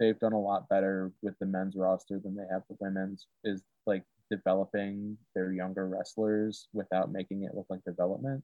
they've 0.00 0.18
done 0.18 0.32
a 0.32 0.40
lot 0.40 0.68
better 0.68 1.12
with 1.22 1.34
the 1.40 1.46
men's 1.46 1.76
roster 1.76 2.20
than 2.22 2.34
they 2.36 2.44
have 2.50 2.62
the 2.68 2.76
women's 2.80 3.26
is 3.44 3.62
like 3.86 4.04
developing 4.30 5.16
their 5.34 5.52
younger 5.52 5.86
wrestlers 5.88 6.68
without 6.72 7.12
making 7.12 7.44
it 7.44 7.54
look 7.54 7.66
like 7.70 7.84
development. 7.84 8.42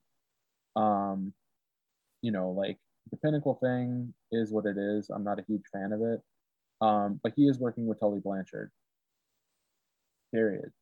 Um 0.77 1.33
you 2.23 2.33
know 2.33 2.51
like 2.51 2.79
the 3.11 3.17
pinnacle 3.19 3.55
thing 3.63 4.13
is 4.33 4.53
what 4.53 4.67
it 4.67 4.77
is. 4.79 5.11
I'm 5.11 5.25
not 5.25 5.39
a 5.39 5.45
huge 5.49 5.65
fan 5.73 5.93
of 5.93 6.03
it. 6.03 6.21
Um 6.81 7.21
but 7.23 7.33
he 7.37 7.45
is 7.49 7.59
working 7.59 7.87
with 7.87 8.01
tully 8.01 8.21
blanchard. 8.21 8.71
Period. 10.33 10.73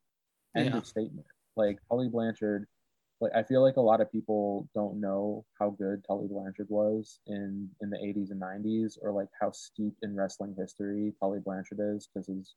End 0.57 0.69
Yeah. 0.69 0.79
of 0.79 0.87
statement. 0.87 1.27
Like 1.57 1.79
tully 1.89 2.09
blanchard 2.09 2.67
like 3.21 3.33
I 3.35 3.43
feel 3.43 3.63
like 3.63 3.77
a 3.77 3.81
lot 3.81 4.01
of 4.01 4.13
people 4.13 4.69
don't 4.75 5.01
know 5.01 5.45
how 5.59 5.71
good 5.71 6.05
Tully 6.07 6.29
Blanchard 6.29 6.67
was 6.69 7.21
in 7.27 7.69
in 7.81 7.91
the 7.91 7.97
80s 7.99 8.31
and 8.31 8.41
90s, 8.41 8.99
or 9.01 9.13
like 9.13 9.29
how 9.41 9.51
steep 9.53 9.95
in 10.03 10.15
wrestling 10.15 10.55
history 10.59 11.15
Tully 11.21 11.41
Blanchard 11.41 11.79
is 11.81 12.09
because 12.13 12.29
his 12.29 12.55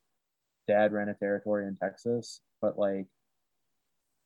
dad 0.67 0.91
ran 0.93 1.09
a 1.09 1.13
territory 1.13 1.67
in 1.67 1.77
Texas. 1.77 2.41
But 2.61 2.77
like, 2.77 3.07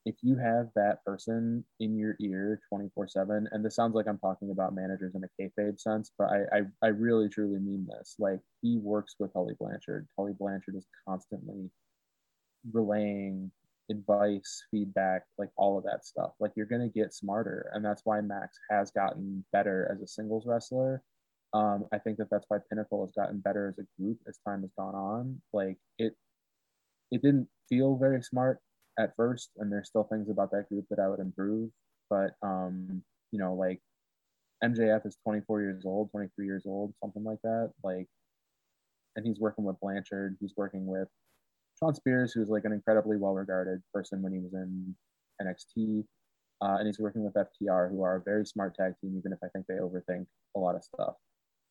if 0.06 0.16
you 0.22 0.36
have 0.38 0.70
that 0.76 1.04
person 1.06 1.64
in 1.80 1.98
your 1.98 2.16
ear 2.20 2.60
24 2.68 3.08
7, 3.08 3.48
and 3.52 3.64
this 3.64 3.76
sounds 3.76 3.94
like 3.94 4.08
I'm 4.08 4.18
talking 4.18 4.50
about 4.52 4.74
managers 4.76 5.14
in 5.16 5.24
a 5.24 5.42
kayfabe 5.42 5.80
sense, 5.80 6.12
but 6.18 6.30
I, 6.32 6.58
I 6.58 6.62
I 6.82 6.88
really 6.88 7.30
truly 7.30 7.60
mean 7.60 7.88
this. 7.88 8.16
Like 8.18 8.40
he 8.62 8.78
works 8.78 9.16
with 9.20 9.34
Tully 9.34 9.54
Blanchard. 9.60 10.08
Tully 10.16 10.34
Blanchard 10.34 10.76
is 10.76 10.88
constantly 11.08 11.70
relaying 12.72 13.52
advice, 13.92 14.64
feedback, 14.72 15.24
like 15.38 15.50
all 15.58 15.78
of 15.78 15.84
that 15.86 16.06
stuff. 16.06 16.32
Like 16.40 16.52
you're 16.56 16.66
gonna 16.66 16.90
get 16.90 17.14
smarter, 17.14 17.70
and 17.74 17.84
that's 17.84 18.02
why 18.06 18.22
Max 18.22 18.58
has 18.70 18.92
gotten 18.92 19.44
better 19.52 19.90
as 19.94 20.02
a 20.02 20.08
singles 20.08 20.46
wrestler. 20.46 21.04
Um, 21.54 21.86
I 21.94 22.00
think 22.00 22.18
that 22.18 22.30
that's 22.32 22.46
why 22.48 22.58
Pinnacle 22.70 23.06
has 23.06 23.14
gotten 23.14 23.40
better 23.40 23.70
as 23.70 23.78
a 23.78 24.02
group 24.02 24.18
as 24.28 24.40
time 24.48 24.62
has 24.62 24.72
gone 24.78 24.96
on. 24.96 25.42
Like 25.54 25.78
it, 26.00 26.16
it 27.12 27.22
didn't 27.22 27.48
feel 27.70 27.96
very 27.98 28.22
smart 28.24 28.60
at 29.00 29.16
first, 29.16 29.52
and 29.58 29.72
there's 29.72 29.88
still 29.88 30.06
things 30.06 30.30
about 30.30 30.52
that 30.52 30.70
group 30.70 30.86
that 30.90 31.00
I 31.00 31.08
would 31.08 31.20
improve. 31.20 31.70
But 32.10 32.32
um, 32.42 33.04
you 33.32 33.40
know, 33.40 33.54
like 33.54 33.82
MJF 34.64 35.06
is 35.06 35.18
24 35.24 35.62
years 35.62 35.84
old, 35.86 36.12
23 36.12 36.46
years 36.46 36.64
old, 36.66 36.94
something 37.02 37.24
like 37.24 37.42
that. 37.44 37.72
Like, 37.84 38.08
and 39.16 39.26
he's 39.26 39.40
working 39.40 39.66
with 39.66 39.80
Blanchard. 39.80 40.38
He's 40.40 40.54
working 40.56 40.86
with 40.88 41.10
Shawn 41.80 41.96
Spears, 41.96 42.34
who's 42.34 42.50
like 42.50 42.66
an 42.66 42.74
incredibly 42.74 43.18
well-regarded 43.18 43.82
person 43.94 44.22
when 44.22 44.34
he 44.34 44.40
was 44.40 44.54
in 44.54 44.96
NXT, 45.42 46.06
uh, 46.62 46.78
and 46.78 46.88
he's 46.88 47.00
working 47.00 47.24
with 47.24 47.34
FTR, 47.34 47.90
who 47.90 48.04
are 48.04 48.18
a 48.18 48.22
very 48.22 48.46
smart 48.46 48.76
tag 48.76 48.94
team, 49.02 49.16
even 49.18 49.34
if 49.34 49.40
I 49.44 49.48
think 49.50 49.66
they 49.68 49.76
overthink 49.76 50.26
a 50.56 50.60
lot 50.60 50.76
of 50.76 50.84
stuff, 50.84 51.16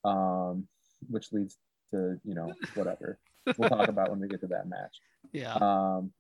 um, 0.05 0.67
which 1.09 1.33
leads 1.33 1.59
to 1.93 2.19
you 2.25 2.35
know 2.35 2.53
whatever 2.75 3.19
we'll 3.59 3.69
talk 3.69 3.89
about 3.89 4.11
when 4.11 4.21
we 4.21 4.29
get 4.29 4.41
to 4.41 4.47
that 4.49 4.69
match. 4.69 4.97
Yeah. 5.33 5.55
Um, 5.55 6.13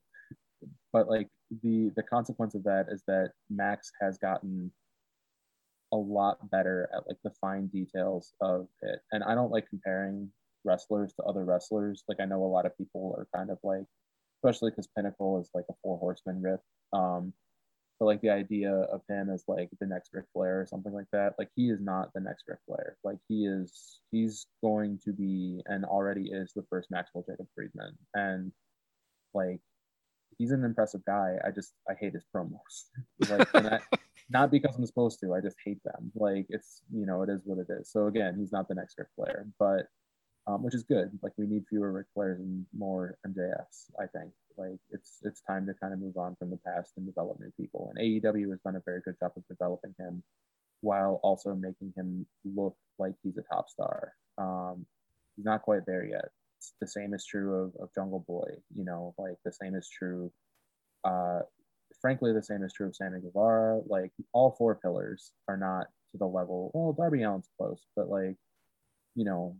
but 0.92 1.08
like 1.08 1.28
the 1.62 1.90
the 1.96 2.04
consequence 2.04 2.54
of 2.54 2.62
that 2.62 2.86
is 2.88 3.02
that 3.08 3.32
Max 3.50 3.90
has 4.00 4.16
gotten 4.16 4.70
a 5.92 5.96
lot 5.96 6.38
better 6.50 6.88
at 6.96 7.06
like 7.08 7.16
the 7.24 7.32
fine 7.40 7.66
details 7.66 8.32
of 8.40 8.68
it, 8.80 9.00
and 9.10 9.24
I 9.24 9.34
don't 9.34 9.50
like 9.50 9.68
comparing 9.68 10.30
wrestlers 10.64 11.12
to 11.14 11.22
other 11.24 11.44
wrestlers. 11.44 12.04
Like 12.08 12.18
I 12.20 12.24
know 12.24 12.44
a 12.44 12.46
lot 12.46 12.66
of 12.66 12.76
people 12.76 13.14
are 13.16 13.26
kind 13.36 13.50
of 13.50 13.58
like, 13.62 13.84
especially 14.38 14.70
because 14.70 14.88
Pinnacle 14.96 15.40
is 15.40 15.50
like 15.54 15.64
a 15.70 15.74
four 15.82 15.98
horseman 15.98 16.42
rip. 16.42 16.60
Um, 16.92 17.32
but 17.98 18.06
like 18.06 18.20
the 18.20 18.30
idea 18.30 18.72
of 18.72 19.02
him 19.08 19.30
as 19.30 19.44
like 19.46 19.70
the 19.80 19.86
next 19.86 20.10
Ric 20.12 20.24
Flair 20.32 20.60
or 20.60 20.66
something 20.66 20.92
like 20.92 21.06
that. 21.12 21.34
Like 21.38 21.50
he 21.54 21.70
is 21.70 21.80
not 21.80 22.12
the 22.14 22.20
next 22.20 22.44
Ric 22.48 22.58
Flair. 22.66 22.96
Like 23.04 23.18
he 23.28 23.46
is, 23.46 24.00
he's 24.10 24.46
going 24.62 24.98
to 25.04 25.12
be 25.12 25.60
and 25.66 25.84
already 25.84 26.30
is 26.32 26.52
the 26.54 26.64
first 26.68 26.90
Maxwell 26.90 27.24
Jacob 27.28 27.46
Friedman. 27.54 27.96
And 28.14 28.52
like 29.34 29.60
he's 30.38 30.50
an 30.50 30.64
impressive 30.64 31.04
guy. 31.04 31.36
I 31.44 31.50
just 31.50 31.74
I 31.88 31.94
hate 31.98 32.14
his 32.14 32.24
promos. 32.34 32.88
like 33.30 33.54
I, 33.54 33.78
not 34.30 34.50
because 34.50 34.74
I'm 34.76 34.86
supposed 34.86 35.20
to. 35.20 35.34
I 35.34 35.40
just 35.40 35.56
hate 35.64 35.82
them. 35.84 36.10
Like 36.14 36.46
it's 36.48 36.82
you 36.92 37.06
know 37.06 37.22
it 37.22 37.30
is 37.30 37.42
what 37.44 37.58
it 37.58 37.66
is. 37.70 37.90
So 37.90 38.06
again, 38.06 38.36
he's 38.38 38.52
not 38.52 38.68
the 38.68 38.74
next 38.74 38.96
Ric 38.98 39.08
Flair, 39.16 39.46
but 39.58 39.86
um, 40.46 40.62
which 40.62 40.74
is 40.74 40.82
good. 40.82 41.18
Like 41.22 41.32
we 41.36 41.46
need 41.46 41.64
fewer 41.68 41.92
Ric 41.92 42.06
Flairs 42.16 42.38
and 42.38 42.66
more 42.76 43.16
MJFs. 43.26 43.90
I 44.00 44.06
think 44.06 44.32
like 44.56 44.78
it's 44.90 45.18
it's 45.22 45.40
time 45.42 45.66
to 45.66 45.74
kind 45.74 45.92
of 45.92 46.00
move 46.00 46.16
on 46.16 46.36
from 46.36 46.50
the 46.50 46.58
past 46.58 46.92
and 46.96 47.06
develop 47.06 47.38
new 47.40 47.52
people. 47.58 47.92
And 47.94 48.22
AEW 48.22 48.50
has 48.50 48.60
done 48.60 48.76
a 48.76 48.82
very 48.84 49.00
good 49.04 49.18
job 49.20 49.32
of 49.36 49.46
developing 49.48 49.94
him 49.98 50.22
while 50.80 51.20
also 51.22 51.54
making 51.54 51.92
him 51.96 52.26
look 52.44 52.76
like 52.98 53.14
he's 53.22 53.36
a 53.38 53.42
top 53.42 53.68
star. 53.68 54.12
Um, 54.36 54.84
he's 55.36 55.44
not 55.44 55.62
quite 55.62 55.86
there 55.86 56.04
yet. 56.04 56.28
It's 56.58 56.74
the 56.80 56.88
same 56.88 57.14
is 57.14 57.24
true 57.24 57.54
of, 57.54 57.82
of 57.82 57.94
Jungle 57.94 58.24
Boy. 58.26 58.48
You 58.74 58.84
know, 58.84 59.14
like 59.18 59.36
the 59.44 59.52
same 59.52 59.74
is 59.74 59.88
true. 59.88 60.32
Uh, 61.04 61.40
frankly, 62.00 62.32
the 62.32 62.42
same 62.42 62.64
is 62.64 62.72
true 62.72 62.88
of 62.88 62.96
Sammy 62.96 63.20
Guevara. 63.20 63.80
Like 63.86 64.10
all 64.32 64.56
four 64.58 64.74
pillars 64.74 65.30
are 65.48 65.56
not 65.56 65.86
to 66.10 66.18
the 66.18 66.26
level. 66.26 66.72
Well, 66.74 66.92
Darby 66.92 67.22
Allin's 67.22 67.48
close, 67.56 67.80
but 67.94 68.08
like 68.08 68.36
you 69.14 69.24
know, 69.24 69.56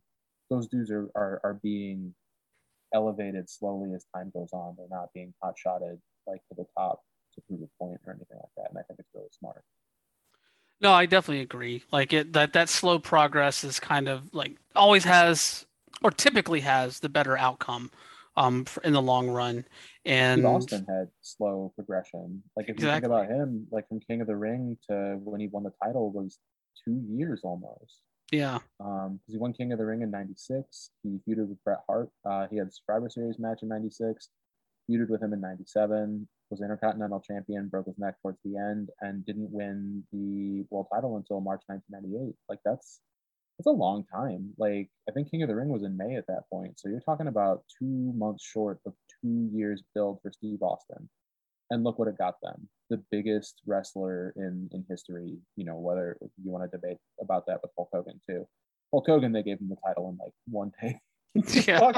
those 0.52 0.68
dudes 0.68 0.90
are, 0.90 1.10
are, 1.14 1.40
are 1.44 1.60
being 1.62 2.14
elevated 2.94 3.48
slowly 3.48 3.94
as 3.94 4.04
time 4.14 4.30
goes 4.34 4.50
on. 4.52 4.74
They're 4.76 4.86
not 4.90 5.12
being 5.14 5.32
hot 5.42 5.54
shotted 5.56 5.98
like 6.26 6.40
to 6.48 6.54
the 6.56 6.66
top 6.76 7.00
to 7.34 7.40
prove 7.48 7.60
a 7.62 7.78
point 7.78 8.00
or 8.06 8.12
anything 8.12 8.36
like 8.36 8.52
that. 8.56 8.70
And 8.70 8.78
I 8.78 8.82
think 8.82 9.00
it's 9.00 9.08
really 9.14 9.28
smart. 9.38 9.64
No, 10.80 10.92
I 10.92 11.06
definitely 11.06 11.42
agree. 11.42 11.82
Like 11.92 12.12
it 12.12 12.32
that 12.32 12.52
that 12.52 12.68
slow 12.68 12.98
progress 12.98 13.64
is 13.64 13.80
kind 13.80 14.08
of 14.08 14.34
like 14.34 14.56
always 14.74 15.04
has 15.04 15.64
or 16.02 16.10
typically 16.10 16.60
has 16.60 16.98
the 17.00 17.08
better 17.08 17.38
outcome 17.38 17.90
um 18.36 18.66
in 18.84 18.92
the 18.92 19.02
long 19.02 19.28
run. 19.28 19.64
And 20.04 20.40
Steve 20.40 20.46
Austin 20.46 20.86
had 20.88 21.08
slow 21.20 21.72
progression. 21.76 22.42
Like 22.56 22.68
if 22.68 22.80
you 22.80 22.86
think 22.86 23.04
about 23.04 23.28
him, 23.28 23.66
like 23.70 23.88
from 23.88 24.00
King 24.00 24.20
of 24.20 24.26
the 24.26 24.36
Ring 24.36 24.76
to 24.88 25.18
when 25.22 25.40
he 25.40 25.46
won 25.46 25.62
the 25.62 25.72
title 25.82 26.10
was 26.10 26.38
two 26.84 27.00
years 27.08 27.40
almost. 27.44 28.00
Yeah, 28.32 28.58
Um, 28.80 29.18
because 29.18 29.34
he 29.34 29.38
won 29.38 29.52
King 29.52 29.72
of 29.72 29.78
the 29.78 29.84
Ring 29.84 30.02
in 30.02 30.10
'96. 30.10 30.90
He 31.02 31.20
feuded 31.28 31.48
with 31.48 31.62
Bret 31.64 31.80
Hart. 31.86 32.10
Uh, 32.24 32.46
he 32.50 32.56
had 32.56 32.68
a 32.68 32.70
Survivor 32.72 33.08
Series 33.10 33.38
match 33.38 33.60
in 33.62 33.68
'96. 33.68 34.30
Feuded 34.90 35.10
with 35.10 35.22
him 35.22 35.32
in 35.32 35.40
'97. 35.40 36.26
Was 36.50 36.60
Intercontinental 36.62 37.20
Champion. 37.20 37.68
Broke 37.68 37.86
his 37.86 37.98
neck 37.98 38.16
towards 38.20 38.38
the 38.44 38.56
end 38.56 38.90
and 39.00 39.24
didn't 39.24 39.50
win 39.50 40.02
the 40.12 40.64
world 40.70 40.86
title 40.92 41.16
until 41.16 41.40
March 41.40 41.62
1998. 41.66 42.34
Like 42.48 42.58
that's 42.64 43.00
that's 43.58 43.66
a 43.66 43.70
long 43.70 44.04
time. 44.04 44.52
Like 44.58 44.90
I 45.08 45.12
think 45.12 45.30
King 45.30 45.42
of 45.42 45.48
the 45.48 45.56
Ring 45.56 45.68
was 45.68 45.82
in 45.82 45.96
May 45.96 46.16
at 46.16 46.26
that 46.26 46.48
point. 46.50 46.80
So 46.80 46.88
you're 46.88 47.00
talking 47.00 47.28
about 47.28 47.64
two 47.78 48.12
months 48.16 48.44
short 48.44 48.80
of 48.86 48.94
two 49.22 49.48
years 49.52 49.82
build 49.94 50.20
for 50.22 50.32
Steve 50.32 50.62
Austin. 50.62 51.08
And 51.70 51.84
look 51.84 51.98
what 51.98 52.08
it 52.08 52.18
got 52.18 52.34
them. 52.42 52.68
The 52.92 53.02
biggest 53.10 53.62
wrestler 53.66 54.34
in 54.36 54.68
in 54.72 54.84
history, 54.86 55.38
you 55.56 55.64
know, 55.64 55.76
whether 55.76 56.18
you 56.20 56.50
want 56.50 56.70
to 56.70 56.76
debate 56.76 56.98
about 57.22 57.46
that 57.46 57.62
with 57.62 57.70
Hulk 57.74 57.88
Hogan 57.90 58.20
too. 58.28 58.46
Hulk 58.92 59.06
Hogan, 59.06 59.32
they 59.32 59.42
gave 59.42 59.60
him 59.60 59.70
the 59.70 59.76
title 59.76 60.10
in 60.10 60.18
like 60.22 60.34
one 60.46 60.72
day. 60.82 61.00
Yeah. 61.66 61.80
Bob 61.80 61.94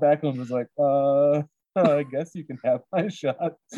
Backlund 0.00 0.38
was 0.38 0.52
like, 0.52 0.68
uh, 0.78 1.42
I 1.74 2.04
guess 2.04 2.30
you 2.36 2.44
can 2.44 2.60
have 2.64 2.82
my 2.92 3.08
shot. 3.08 3.56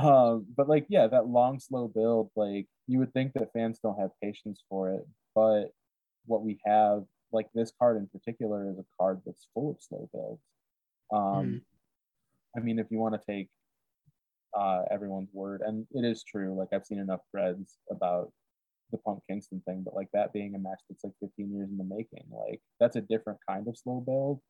um, 0.00 0.46
but 0.56 0.66
like, 0.66 0.86
yeah, 0.88 1.08
that 1.08 1.26
long, 1.26 1.60
slow 1.60 1.88
build, 1.88 2.30
like 2.34 2.66
you 2.86 3.00
would 3.00 3.12
think 3.12 3.34
that 3.34 3.52
fans 3.52 3.78
don't 3.82 4.00
have 4.00 4.12
patience 4.22 4.64
for 4.70 4.94
it, 4.94 5.06
but 5.34 5.74
what 6.24 6.42
we 6.42 6.58
have, 6.64 7.04
like 7.30 7.48
this 7.54 7.70
card 7.78 7.98
in 7.98 8.06
particular, 8.06 8.70
is 8.70 8.78
a 8.78 8.86
card 8.98 9.20
that's 9.26 9.48
full 9.52 9.72
of 9.72 9.76
slow 9.82 10.08
builds. 10.14 10.40
Um, 11.12 11.62
I 12.56 12.60
mean, 12.60 12.78
if 12.78 12.86
you 12.90 12.98
want 12.98 13.14
to 13.14 13.32
take 13.32 13.48
uh, 14.58 14.82
everyone's 14.90 15.30
word, 15.32 15.62
and 15.64 15.86
it 15.92 16.04
is 16.04 16.24
true. 16.24 16.56
Like 16.56 16.68
I've 16.72 16.86
seen 16.86 16.98
enough 16.98 17.20
threads 17.30 17.78
about 17.90 18.32
the 18.92 18.98
Punk 18.98 19.20
Kingston 19.28 19.62
thing, 19.66 19.82
but 19.84 19.94
like 19.94 20.08
that 20.12 20.32
being 20.32 20.54
a 20.54 20.58
match 20.58 20.80
that's 20.88 21.04
like 21.04 21.12
15 21.20 21.54
years 21.54 21.70
in 21.70 21.78
the 21.78 21.84
making, 21.84 22.24
like 22.30 22.60
that's 22.80 22.96
a 22.96 23.00
different 23.00 23.38
kind 23.48 23.68
of 23.68 23.78
slow 23.78 24.00
build. 24.00 24.40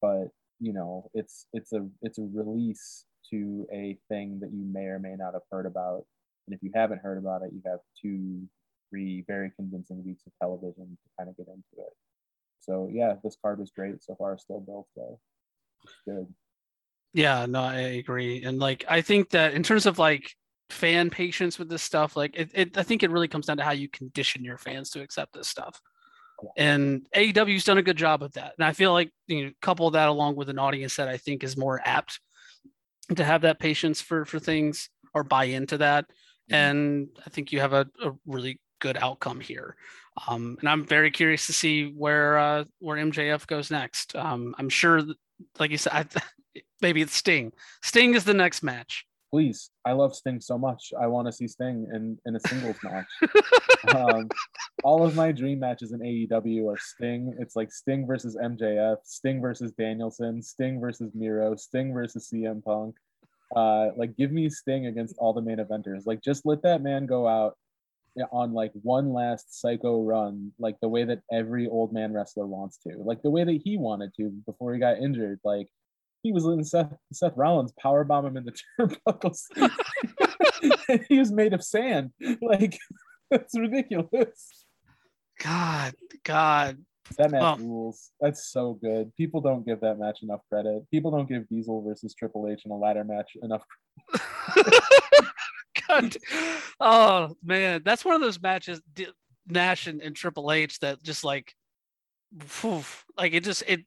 But 0.00 0.28
you 0.58 0.72
know, 0.72 1.10
it's 1.14 1.46
it's 1.52 1.72
a 1.72 1.86
it's 2.02 2.18
a 2.18 2.28
release 2.32 3.04
to 3.30 3.66
a 3.72 3.96
thing 4.08 4.40
that 4.40 4.52
you 4.52 4.64
may 4.64 4.86
or 4.86 4.98
may 4.98 5.14
not 5.16 5.34
have 5.34 5.42
heard 5.50 5.66
about, 5.66 6.04
and 6.46 6.54
if 6.54 6.62
you 6.62 6.70
haven't 6.74 7.02
heard 7.02 7.18
about 7.18 7.42
it, 7.42 7.52
you 7.52 7.62
have 7.66 7.78
two, 8.00 8.42
three 8.90 9.24
very 9.26 9.52
convincing 9.56 10.04
weeks 10.04 10.24
of 10.26 10.32
television 10.40 10.98
to 11.02 11.08
kind 11.18 11.30
of 11.30 11.36
get 11.36 11.46
into 11.46 11.86
it. 11.86 11.92
So 12.60 12.88
yeah, 12.92 13.14
this 13.22 13.36
card 13.40 13.58
was 13.60 13.70
great 13.70 14.02
so 14.02 14.16
far. 14.16 14.36
Still 14.38 14.60
built 14.60 14.88
though. 14.96 15.20
Good. 16.06 16.32
Yeah, 17.14 17.46
no, 17.46 17.62
I 17.62 17.78
agree. 17.80 18.42
And 18.42 18.58
like 18.58 18.84
I 18.88 19.02
think 19.02 19.30
that 19.30 19.54
in 19.54 19.62
terms 19.62 19.86
of 19.86 19.98
like 19.98 20.34
fan 20.70 21.10
patience 21.10 21.58
with 21.58 21.68
this 21.68 21.82
stuff, 21.82 22.16
like 22.16 22.34
it, 22.34 22.50
it 22.54 22.78
I 22.78 22.82
think 22.82 23.02
it 23.02 23.10
really 23.10 23.28
comes 23.28 23.46
down 23.46 23.58
to 23.58 23.64
how 23.64 23.72
you 23.72 23.88
condition 23.88 24.44
your 24.44 24.58
fans 24.58 24.90
to 24.90 25.02
accept 25.02 25.34
this 25.34 25.48
stuff. 25.48 25.80
And 26.56 27.06
AEW's 27.14 27.64
done 27.64 27.78
a 27.78 27.82
good 27.82 27.96
job 27.96 28.22
of 28.22 28.32
that. 28.32 28.54
And 28.58 28.64
I 28.64 28.72
feel 28.72 28.92
like 28.92 29.12
you 29.28 29.44
know, 29.44 29.50
couple 29.60 29.90
that 29.92 30.08
along 30.08 30.36
with 30.36 30.48
an 30.48 30.58
audience 30.58 30.96
that 30.96 31.08
I 31.08 31.16
think 31.16 31.44
is 31.44 31.56
more 31.56 31.80
apt 31.84 32.18
to 33.14 33.24
have 33.24 33.42
that 33.42 33.60
patience 33.60 34.00
for 34.00 34.24
for 34.24 34.38
things 34.38 34.88
or 35.14 35.22
buy 35.24 35.44
into 35.44 35.78
that. 35.78 36.06
Mhm. 36.50 36.54
And 36.54 37.08
I 37.26 37.30
think 37.30 37.52
you 37.52 37.60
have 37.60 37.72
a, 37.74 37.86
a 38.02 38.12
really 38.26 38.60
good 38.80 38.96
outcome 38.96 39.40
here. 39.40 39.76
Um, 40.28 40.56
and 40.60 40.68
I'm 40.68 40.84
very 40.84 41.10
curious 41.10 41.46
to 41.46 41.52
see 41.52 41.86
where 41.86 42.38
uh, 42.38 42.64
where 42.80 42.98
MJF 42.98 43.46
goes 43.46 43.70
next. 43.70 44.14
Um, 44.16 44.54
I'm 44.58 44.68
sure, 44.68 45.02
like 45.58 45.70
you 45.70 45.78
said, 45.78 45.92
I, 45.92 46.60
maybe 46.80 47.02
it's 47.02 47.14
Sting. 47.14 47.52
Sting 47.82 48.14
is 48.14 48.24
the 48.24 48.34
next 48.34 48.62
match. 48.62 49.06
Please, 49.30 49.70
I 49.86 49.92
love 49.92 50.14
Sting 50.14 50.40
so 50.40 50.58
much. 50.58 50.92
I 51.00 51.06
want 51.06 51.26
to 51.26 51.32
see 51.32 51.48
Sting 51.48 51.86
in 51.94 52.18
in 52.26 52.36
a 52.36 52.40
singles 52.40 52.76
match. 52.84 53.06
um, 53.94 54.28
all 54.84 55.04
of 55.04 55.16
my 55.16 55.32
dream 55.32 55.60
matches 55.60 55.92
in 55.92 56.00
AEW 56.00 56.70
are 56.70 56.78
Sting. 56.78 57.34
It's 57.38 57.56
like 57.56 57.72
Sting 57.72 58.06
versus 58.06 58.36
MJF, 58.36 58.98
Sting 59.04 59.40
versus 59.40 59.72
Danielson, 59.72 60.42
Sting 60.42 60.80
versus 60.80 61.12
Miro, 61.14 61.56
Sting 61.56 61.94
versus 61.94 62.28
CM 62.32 62.62
Punk. 62.62 62.96
Uh, 63.56 63.90
like, 63.96 64.16
give 64.16 64.32
me 64.32 64.48
Sting 64.48 64.86
against 64.86 65.16
all 65.18 65.32
the 65.32 65.42
main 65.42 65.58
eventers. 65.58 66.06
Like, 66.06 66.22
just 66.22 66.44
let 66.44 66.62
that 66.62 66.82
man 66.82 67.06
go 67.06 67.26
out 67.26 67.56
on 68.30 68.52
like 68.52 68.72
one 68.82 69.12
last 69.12 69.60
psycho 69.60 70.02
run, 70.02 70.52
like 70.58 70.76
the 70.80 70.88
way 70.88 71.04
that 71.04 71.20
every 71.32 71.66
old 71.68 71.92
man 71.92 72.12
wrestler 72.12 72.46
wants 72.46 72.78
to, 72.86 72.96
like 72.98 73.22
the 73.22 73.30
way 73.30 73.44
that 73.44 73.60
he 73.64 73.76
wanted 73.76 74.12
to 74.16 74.30
before 74.46 74.74
he 74.74 74.80
got 74.80 74.98
injured. 74.98 75.40
Like, 75.44 75.68
he 76.22 76.32
was 76.32 76.44
letting 76.44 76.64
Seth, 76.64 76.92
Seth 77.12 77.32
Rollins 77.36 77.72
power 77.80 78.04
bomb 78.04 78.26
him 78.26 78.36
in 78.36 78.44
the 78.44 78.56
turnbuckles. 78.80 79.42
he 81.08 81.18
was 81.18 81.32
made 81.32 81.52
of 81.52 81.64
sand. 81.64 82.10
Like, 82.40 82.78
that's 83.30 83.58
ridiculous. 83.58 84.64
God, 85.42 85.94
God. 86.24 86.78
That 87.18 87.32
match 87.32 87.40
Well- 87.42 87.58
rules. 87.58 88.10
That's 88.20 88.48
so 88.48 88.74
good. 88.74 89.14
People 89.16 89.40
don't 89.40 89.66
give 89.66 89.80
that 89.80 89.98
match 89.98 90.22
enough 90.22 90.40
credit. 90.48 90.88
People 90.90 91.10
don't 91.10 91.28
give 91.28 91.48
Diesel 91.48 91.82
versus 91.82 92.14
Triple 92.14 92.48
H 92.48 92.62
in 92.64 92.70
a 92.70 92.76
ladder 92.76 93.04
match 93.04 93.32
enough. 93.42 93.64
God. 96.00 96.16
Oh 96.80 97.36
man, 97.44 97.82
that's 97.84 98.04
one 98.04 98.14
of 98.16 98.20
those 98.20 98.40
matches, 98.42 98.80
Nash 99.46 99.86
and, 99.86 100.00
and 100.02 100.16
Triple 100.16 100.50
H, 100.50 100.80
that 100.80 101.00
just 101.02 101.22
like, 101.22 101.54
phew, 102.40 102.82
like 103.16 103.34
it 103.34 103.44
just 103.44 103.62
it 103.68 103.80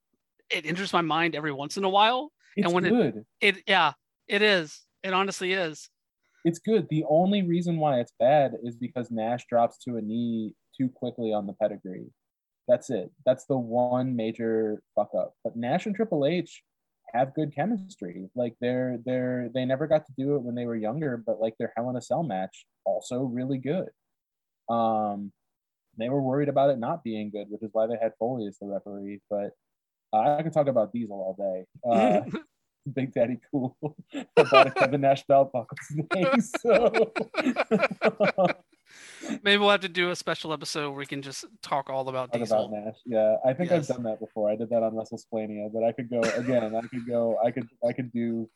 it 0.50 0.66
enters 0.66 0.94
my 0.94 1.02
mind 1.02 1.36
every 1.36 1.52
once 1.52 1.76
in 1.78 1.84
a 1.84 1.90
while. 1.90 2.32
It's 2.56 2.72
when 2.72 2.86
it- 2.86 2.90
good. 2.92 3.26
It 3.42 3.58
yeah, 3.68 3.94
it 4.28 4.42
is. 4.42 4.82
It 5.04 5.14
honestly 5.14 5.52
is. 5.54 5.90
it's 6.46 6.60
good. 6.60 6.88
The 6.90 7.04
only 7.10 7.42
reason 7.42 7.78
why 7.78 8.00
it's 8.00 8.14
bad 8.20 8.54
is 8.64 8.76
because 8.78 9.12
Nash 9.12 9.46
drops 9.50 9.78
to 9.80 9.98
a 9.98 10.02
knee 10.02 10.54
too 10.80 10.88
quickly 10.90 11.34
on 11.34 11.48
the 11.48 11.54
pedigree. 11.54 12.08
That's 12.68 12.90
it. 12.90 13.12
That's 13.26 13.46
the 13.46 13.58
one 13.58 14.16
major 14.16 14.82
fuck 14.96 15.10
up. 15.18 15.34
But 15.44 15.56
Nash 15.58 15.86
and 15.86 15.96
Triple 15.96 16.26
H 16.26 16.64
have 17.14 17.34
good 17.34 17.54
chemistry. 17.56 18.30
Like 18.36 18.56
they're 18.62 19.00
they're 19.06 19.50
they 19.54 19.66
never 19.66 19.88
got 19.88 20.06
to 20.08 20.14
do 20.18 20.36
it 20.36 20.42
when 20.42 20.56
they 20.56 20.66
were 20.66 20.76
younger, 20.76 21.18
but 21.18 21.40
like 21.40 21.56
their 21.58 21.74
Hell 21.76 21.90
in 21.90 21.96
a 21.96 22.02
Cell 22.02 22.24
match 22.24 22.66
also 22.86 23.22
really 23.22 23.58
good. 23.58 23.90
Um, 24.70 25.32
they 25.98 26.10
were 26.10 26.22
worried 26.22 26.50
about 26.50 26.70
it 26.70 26.80
not 26.80 27.04
being 27.04 27.30
good, 27.30 27.48
which 27.50 27.64
is 27.64 27.70
why 27.72 27.88
they 27.88 27.98
had 28.02 28.14
Foley 28.20 28.48
as 28.48 28.58
the 28.60 28.68
referee. 28.68 29.22
But 29.30 29.52
uh, 30.14 30.38
I 30.38 30.44
could 30.44 30.54
talk 30.54 30.68
about 30.68 30.92
Diesel 30.94 31.16
all 31.16 31.36
day. 31.38 31.66
Uh, 31.90 32.22
Big 32.94 33.14
Daddy 33.14 33.40
Cool 33.50 33.76
about 34.38 34.68
a 34.68 34.72
Kevin 34.72 35.02
Nash 35.02 35.24
belt 35.28 35.52
buckle 35.52 35.78
today. 35.90 36.32
So 36.62 37.08
Maybe 39.44 39.58
we'll 39.58 39.70
have 39.72 39.82
to 39.82 39.90
do 39.90 40.10
a 40.12 40.16
special 40.16 40.54
episode 40.54 40.90
where 40.90 40.98
we 41.00 41.06
can 41.06 41.22
just 41.22 41.46
talk 41.62 41.90
all 41.90 42.08
about 42.10 42.32
talk 42.32 42.42
Diesel. 42.42 42.66
about 42.66 42.86
Nash. 42.86 42.96
Yeah, 43.06 43.38
I 43.46 43.54
think 43.54 43.70
Yes. 43.72 43.90
I've 43.90 43.96
done 43.98 44.04
that 44.06 44.20
before. 44.20 44.50
I 44.50 44.56
did 44.56 44.70
that 44.70 44.84
on 44.84 44.94
WrestleSplania, 44.94 45.72
but 45.74 45.84
I 45.84 45.92
could 45.92 46.10
go 46.10 46.20
again. 46.22 46.76
I 46.76 46.82
could 46.82 47.08
go. 47.08 47.38
I 47.44 47.52
could. 47.52 47.68
I 47.88 47.94
could 47.94 48.12
do 48.12 48.50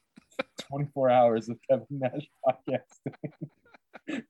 24 0.69 1.09
hours 1.09 1.49
of 1.49 1.57
Kevin 1.69 1.85
Nash 1.89 2.27
podcasting. 2.45 4.23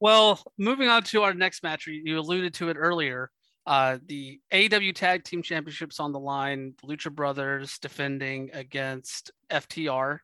Well, 0.00 0.42
moving 0.58 0.88
on 0.88 1.04
to 1.04 1.22
our 1.22 1.32
next 1.32 1.62
match, 1.62 1.86
you 1.86 2.18
alluded 2.18 2.54
to 2.54 2.68
it 2.70 2.76
earlier. 2.76 3.30
Uh, 3.64 3.98
the 4.06 4.40
AEW 4.52 4.92
Tag 4.94 5.22
Team 5.22 5.42
Championships 5.42 6.00
on 6.00 6.10
the 6.10 6.18
line. 6.18 6.74
The 6.82 6.88
Lucha 6.92 7.12
Brothers 7.14 7.78
defending 7.78 8.50
against 8.52 9.30
FTR. 9.48 10.18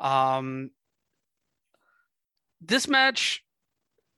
Um, 0.00 0.70
this 2.62 2.88
match 2.88 3.44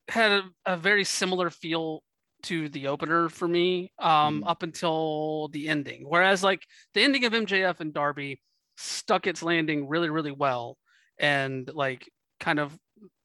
had 0.08 0.32
a, 0.32 0.50
a 0.66 0.76
very 0.76 1.04
similar 1.04 1.50
feel 1.50 2.02
to 2.44 2.68
the 2.68 2.88
opener 2.88 3.28
for 3.28 3.48
me 3.48 3.92
um, 3.98 4.42
Mhm. 4.42 4.46
up 4.46 4.62
until 4.62 5.48
the 5.48 5.68
ending. 5.68 6.04
Whereas, 6.08 6.42
like 6.42 6.66
the 6.92 7.02
ending 7.02 7.24
of 7.24 7.32
MJF 7.32 7.80
and 7.80 7.92
Darby 7.94 8.40
stuck 8.76 9.26
its 9.26 9.42
landing 9.42 9.88
really, 9.88 10.10
really 10.10 10.32
well, 10.32 10.78
and 11.18 11.68
like 11.72 12.10
kind 12.40 12.58
of 12.58 12.78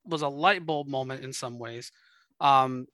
was 0.05 0.21
a 0.21 0.27
light 0.29 0.65
bulb 0.65 0.87
moment 0.87 1.23
in 1.23 1.33
some 1.33 1.59
ways. 1.59 1.91
Um, 2.39 2.87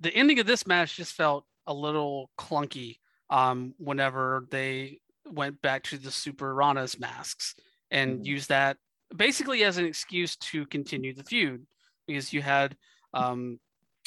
the 0.00 0.14
ending 0.14 0.38
of 0.38 0.46
this 0.46 0.66
match 0.66 0.96
just 0.96 1.14
felt 1.14 1.44
a 1.66 1.74
little 1.74 2.30
clunky 2.38 2.98
um, 3.30 3.74
whenever 3.78 4.46
they 4.50 5.00
went 5.26 5.60
back 5.60 5.82
to 5.84 5.98
the 5.98 6.10
Super 6.10 6.54
Rana's 6.54 6.98
masks 6.98 7.54
and 7.90 8.20
Mhm. 8.20 8.26
used 8.26 8.48
that 8.48 8.78
basically 9.16 9.64
as 9.64 9.78
an 9.78 9.84
excuse 9.84 10.36
to 10.36 10.66
continue 10.66 11.14
the 11.14 11.24
feud 11.24 11.66
because 12.08 12.32
you 12.32 12.42
had, 12.42 12.76
um, 13.14 13.60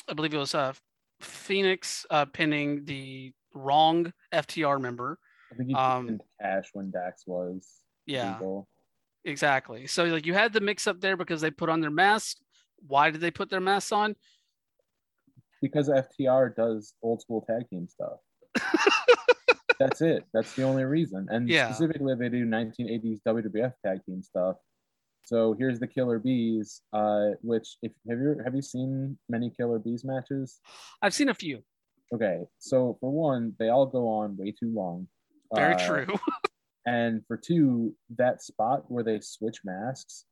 I 0.10 0.14
believe 0.14 0.34
it 0.34 0.38
was 0.38 0.54
uh, 0.54 0.74
Phoenix 1.22 2.06
uh, 2.10 2.26
pinning 2.26 2.84
the 2.84 3.32
wrong 3.54 4.12
FTR 4.34 4.82
member. 4.82 5.18
I 5.52 5.56
think 5.56 5.70
he 5.70 5.76
Um, 5.76 6.20
Cash 6.42 6.70
when 6.74 6.92
Dax 6.92 7.24
was 7.26 7.84
Yeah. 8.06 8.34
legal. 8.34 8.68
Exactly. 9.24 9.86
So 9.88 10.04
like 10.06 10.26
you 10.26 10.34
had 10.34 10.52
the 10.52 10.60
mix 10.62 10.88
up 10.88 11.00
there 11.00 11.16
because 11.16 11.40
they 11.42 11.52
put 11.52 11.70
on 11.70 11.80
their 11.80 11.92
mask. 11.92 12.38
Why 12.88 13.12
did 13.12 13.22
they 13.22 13.32
put 13.32 13.50
their 13.50 13.62
masks 13.62 13.94
on? 13.94 14.16
because 15.62 15.90
FTR 15.90 16.56
does 16.56 16.96
old 17.04 17.22
school 17.22 17.42
tag 17.48 17.70
team 17.70 17.88
stuff. 17.88 18.18
That's 19.80 20.02
it. 20.02 20.26
That's 20.34 20.52
the 20.56 20.64
only 20.64 20.84
reason. 20.86 21.28
And 21.30 21.48
Yeah. 21.48 21.66
specifically, 21.72 22.16
they 22.16 22.30
do 22.30 22.46
1980s 22.48 23.20
WWF 23.28 23.74
tag 23.86 24.04
team 24.04 24.24
stuff. 24.24 24.56
So 25.24 25.54
here's 25.58 25.80
the 25.80 25.88
Killer 25.88 26.20
Bees, 26.20 26.82
uh, 26.94 27.30
which 27.42 27.78
if 27.82 27.92
have 28.10 28.20
you 28.20 28.36
have 28.44 28.56
you 28.56 28.62
seen 28.62 29.18
many 29.30 29.50
Killer 29.50 29.80
Bees 29.80 30.04
matches? 30.04 30.60
I've 31.02 31.14
seen 31.14 31.30
a 31.30 31.34
few. 31.34 31.64
Okay, 32.14 32.40
so 32.60 32.98
for 33.00 33.10
one, 33.12 33.54
they 33.60 33.70
all 33.70 33.86
go 33.86 34.08
on 34.08 34.36
way 34.36 34.52
too 34.52 34.74
long. 34.74 35.08
Very 35.56 35.76
Uh, 35.76 35.88
true. 35.88 36.08
And 36.88 37.22
for 37.28 37.38
two, 37.38 37.96
that 38.18 38.42
spot 38.42 38.86
where 38.90 39.04
they 39.04 39.20
switch 39.22 39.60
masks 39.64 40.26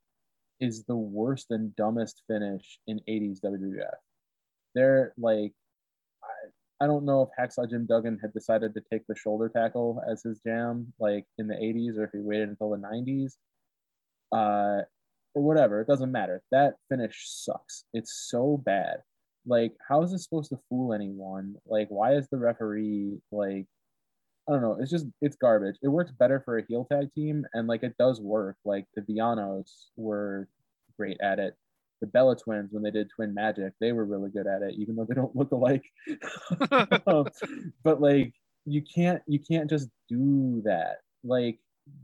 is 0.60 0.84
the 0.84 0.95
worst 0.95 1.52
and 1.52 1.75
dumbest 1.75 2.23
finish 2.28 2.80
in 2.88 2.99
80s 3.08 3.39
WWF. 3.45 3.93
They're 4.73 5.13
like, 5.15 5.54
I, 6.23 6.84
I 6.84 6.88
don't 6.88 7.06
know 7.06 7.21
if 7.21 7.30
Hacksaw 7.39 7.69
Jim 7.69 7.86
Duggan 7.86 8.17
had 8.19 8.34
decided 8.34 8.73
to 8.73 8.82
take 8.91 9.06
the 9.08 9.15
shoulder 9.15 9.47
tackle 9.47 10.02
as 10.12 10.23
his 10.23 10.39
jam, 10.39 10.91
like 10.99 11.25
in 11.38 11.45
the 11.47 11.54
80s, 11.54 11.99
or 11.99 12.06
if 12.06 12.12
he 12.13 12.19
waited 12.19 12.49
until 12.49 12.71
the 12.71 12.78
90s, 12.78 13.34
uh, 14.32 14.82
or 15.34 15.44
whatever. 15.44 15.82
It 15.82 15.88
doesn't 15.88 16.12
matter. 16.12 16.42
That 16.52 16.76
finish 16.89 17.26
sucks. 17.28 17.86
It's 17.94 18.28
so 18.30 18.62
bad. 18.65 18.98
Like, 19.46 19.74
how 19.88 20.04
is 20.04 20.12
this 20.12 20.24
supposed 20.24 20.50
to 20.50 20.60
fool 20.70 20.94
anyone? 20.94 21.56
Like, 21.65 21.88
why 21.89 22.15
is 22.15 22.28
the 22.30 22.38
referee 22.38 23.20
like? 23.32 23.65
I 24.48 24.54
don't 24.54 24.62
know. 24.62 24.78
It's 24.80 24.92
just 24.92 25.06
it's 25.22 25.36
garbage. 25.36 25.76
It 25.84 25.89
works 25.89 26.12
better 26.12 26.42
for 26.44 26.58
a 26.58 26.65
heel 26.68 26.88
tag 26.92 27.13
team, 27.13 27.46
and 27.54 27.68
like 27.68 27.84
it 27.84 27.96
does 28.00 28.20
work. 28.20 28.58
Like 28.65 28.86
the 28.96 29.02
Vianos 29.02 29.72
were 29.96 30.48
great 30.98 31.18
at 31.22 31.39
it. 31.39 31.56
The 32.02 32.08
Bella 32.08 32.36
Twins, 32.36 32.70
when 32.72 32.82
they 32.82 32.92
did 32.92 33.10
Twin 33.10 33.34
Magic, 33.34 33.74
they 33.80 33.92
were 33.92 34.06
really 34.06 34.32
good 34.32 34.48
at 34.48 34.62
it, 34.62 34.76
even 34.78 34.96
though 34.96 35.06
they 35.06 35.15
don't 35.15 35.36
look 35.36 35.52
alike. 35.52 35.84
Um, 37.08 37.28
but 37.84 38.02
like 38.02 38.34
you 38.65 38.82
can't 38.82 39.22
you 39.28 39.39
can't 39.39 39.70
just 39.70 39.89
do 40.08 40.62
that. 40.65 40.98
Like 41.24 41.60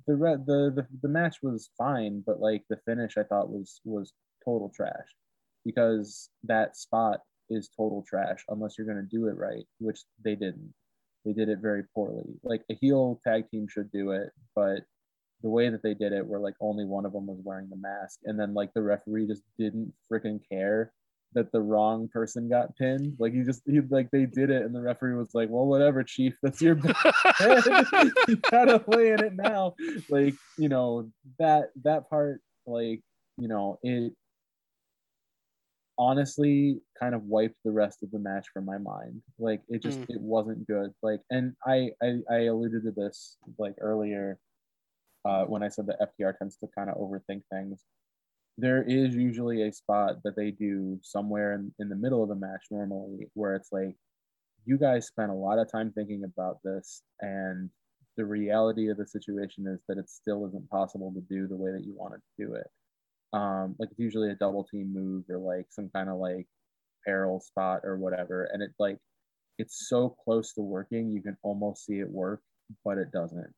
the 0.07 0.15
re- 0.15 0.43
the 0.45 0.71
the 0.75 0.87
the 1.01 1.07
match 1.07 1.37
was 1.41 1.69
fine, 1.77 2.23
but 2.25 2.39
like 2.39 2.63
the 2.69 2.77
finish 2.85 3.17
I 3.17 3.23
thought 3.23 3.49
was 3.49 3.81
was 3.83 4.13
total 4.43 4.71
trash 4.75 5.07
because 5.65 6.29
that 6.43 6.77
spot 6.77 7.21
is 7.49 7.69
total 7.75 8.03
trash 8.07 8.43
unless 8.49 8.77
you're 8.77 8.87
gonna 8.87 9.07
do 9.09 9.27
it 9.27 9.37
right, 9.37 9.65
which 9.79 9.99
they 10.23 10.35
didn't. 10.35 10.73
They 11.25 11.33
did 11.33 11.49
it 11.49 11.59
very 11.59 11.83
poorly. 11.95 12.39
Like 12.43 12.63
a 12.69 12.75
heel 12.75 13.19
tag 13.23 13.49
team 13.49 13.67
should 13.67 13.91
do 13.91 14.11
it, 14.11 14.29
but 14.55 14.81
the 15.41 15.49
way 15.49 15.69
that 15.69 15.83
they 15.83 15.93
did 15.93 16.13
it, 16.13 16.25
where 16.25 16.39
like 16.39 16.55
only 16.59 16.85
one 16.85 17.05
of 17.05 17.13
them 17.13 17.27
was 17.27 17.39
wearing 17.43 17.69
the 17.69 17.75
mask, 17.75 18.19
and 18.25 18.39
then 18.39 18.53
like 18.53 18.73
the 18.73 18.81
referee 18.81 19.27
just 19.27 19.43
didn't 19.57 19.93
freaking 20.11 20.39
care 20.49 20.93
that 21.33 21.51
the 21.51 21.59
wrong 21.61 22.07
person 22.07 22.47
got 22.49 22.75
pinned. 22.77 23.15
Like 23.19 23.33
he 23.33 23.43
just 23.43 23.61
he 23.65 23.81
like 23.81 24.09
they 24.11 24.25
did 24.25 24.49
it, 24.49 24.63
and 24.63 24.73
the 24.73 24.81
referee 24.81 25.15
was 25.15 25.33
like, 25.33 25.49
"Well, 25.49 25.65
whatever, 25.65 26.03
chief. 26.03 26.37
That's 26.43 26.61
your 26.61 26.75
bad. 26.75 26.95
you 28.27 28.35
gotta 28.49 28.79
play 28.79 29.11
in 29.11 29.23
it 29.23 29.33
now." 29.35 29.75
Like 30.09 30.35
you 30.57 30.69
know 30.69 31.09
that 31.39 31.71
that 31.83 32.09
part, 32.09 32.41
like 32.65 33.01
you 33.37 33.47
know 33.49 33.79
it 33.83 34.13
honestly 35.97 36.81
kind 36.99 37.15
of 37.15 37.23
wiped 37.23 37.55
the 37.63 37.71
rest 37.71 38.03
of 38.03 38.11
the 38.11 38.19
match 38.19 38.47
from 38.53 38.65
my 38.65 38.77
mind. 38.77 39.21
Like 39.39 39.61
it 39.69 39.81
just 39.81 39.99
Mm. 39.99 40.09
it 40.09 40.21
wasn't 40.21 40.67
good. 40.67 40.93
Like 41.01 41.21
and 41.29 41.55
I, 41.65 41.91
I 42.03 42.19
I 42.29 42.37
alluded 42.45 42.83
to 42.83 42.91
this 42.91 43.37
like 43.57 43.75
earlier. 43.79 44.37
uh, 45.25 45.43
when 45.45 45.63
I 45.63 45.69
said 45.69 45.87
that 45.87 45.99
FTR 46.01 46.37
tends 46.37 46.55
to 46.57 46.67
kind 46.77 46.87
of 46.89 46.97
overthink 46.97 47.41
things. 47.51 47.83
There 48.57 48.83
is 48.83 49.15
usually 49.15 49.63
a 49.63 49.73
spot 49.73 50.23
that 50.23 50.35
they 50.35 50.51
do 50.51 50.97
somewhere 51.03 51.53
in, 51.53 51.73
in 51.79 51.89
the 51.89 51.95
middle 51.95 52.23
of 52.23 52.29
the 52.29 52.35
match 52.35 52.65
normally 52.71 53.27
where 53.33 53.55
it's 53.55 53.71
like, 53.71 53.95
you 54.65 54.77
guys 54.77 55.07
spent 55.07 55.29
a 55.29 55.35
lot 55.35 55.59
of 55.59 55.71
time 55.71 55.91
thinking 55.91 56.23
about 56.23 56.57
this, 56.63 57.03
and 57.21 57.69
the 58.17 58.25
reality 58.25 58.89
of 58.89 58.97
the 58.97 59.05
situation 59.05 59.67
is 59.67 59.79
that 59.87 59.97
it 59.97 60.09
still 60.09 60.45
isn't 60.47 60.69
possible 60.69 61.13
to 61.13 61.21
do 61.29 61.47
the 61.47 61.55
way 61.55 61.71
that 61.71 61.85
you 61.85 61.93
wanted 61.95 62.17
to 62.17 62.45
do 62.45 62.53
it. 62.55 62.67
Um, 63.33 63.75
like 63.77 63.89
it's 63.91 63.99
usually 63.99 64.31
a 64.31 64.35
double 64.35 64.63
team 64.63 64.93
move 64.93 65.25
or 65.29 65.37
like 65.37 65.67
some 65.69 65.89
kind 65.93 66.09
of 66.09 66.17
like 66.17 66.47
peril 67.05 67.39
spot 67.39 67.81
or 67.83 67.97
whatever, 67.97 68.49
and 68.53 68.63
it 68.63 68.71
like 68.79 68.97
it's 69.57 69.87
so 69.89 70.15
close 70.23 70.53
to 70.53 70.61
working 70.61 71.11
you 71.11 71.21
can 71.21 71.37
almost 71.43 71.85
see 71.85 71.99
it 71.99 72.09
work, 72.09 72.41
but 72.83 72.97
it 72.97 73.11
doesn't. 73.11 73.53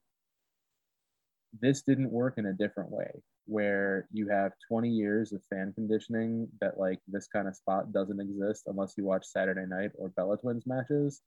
This 1.61 1.83
didn't 1.83 2.11
work 2.11 2.37
in 2.37 2.47
a 2.47 2.53
different 2.53 2.91
way 2.91 3.09
where 3.47 4.07
you 4.11 4.27
have 4.27 4.51
20 4.67 4.89
years 4.89 5.33
of 5.33 5.41
fan 5.49 5.73
conditioning 5.73 6.47
that 6.61 6.79
like 6.79 6.99
this 7.07 7.27
kind 7.27 7.47
of 7.47 7.55
spot 7.55 7.91
doesn't 7.91 8.19
exist 8.19 8.63
unless 8.67 8.93
you 8.97 9.05
watch 9.05 9.25
Saturday 9.25 9.65
night 9.65 9.91
or 9.97 10.09
Bella 10.09 10.37
Twins 10.37 10.65
matches. 10.65 11.21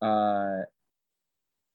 Uh, 0.00 0.62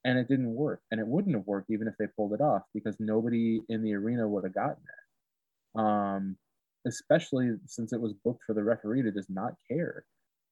and 0.05 0.17
it 0.17 0.27
didn't 0.27 0.53
work. 0.53 0.81
And 0.91 0.99
it 0.99 1.07
wouldn't 1.07 1.35
have 1.35 1.47
worked 1.47 1.69
even 1.69 1.87
if 1.87 1.95
they 1.97 2.07
pulled 2.07 2.33
it 2.33 2.41
off 2.41 2.63
because 2.73 2.95
nobody 2.99 3.61
in 3.69 3.83
the 3.83 3.93
arena 3.93 4.27
would 4.27 4.43
have 4.43 4.53
gotten 4.55 4.83
it. 4.83 5.79
Um, 5.79 6.37
especially 6.85 7.51
since 7.65 7.93
it 7.93 8.01
was 8.01 8.13
booked 8.25 8.43
for 8.45 8.53
the 8.53 8.63
referee 8.63 9.03
to 9.03 9.11
just 9.11 9.29
not 9.29 9.53
care. 9.69 10.05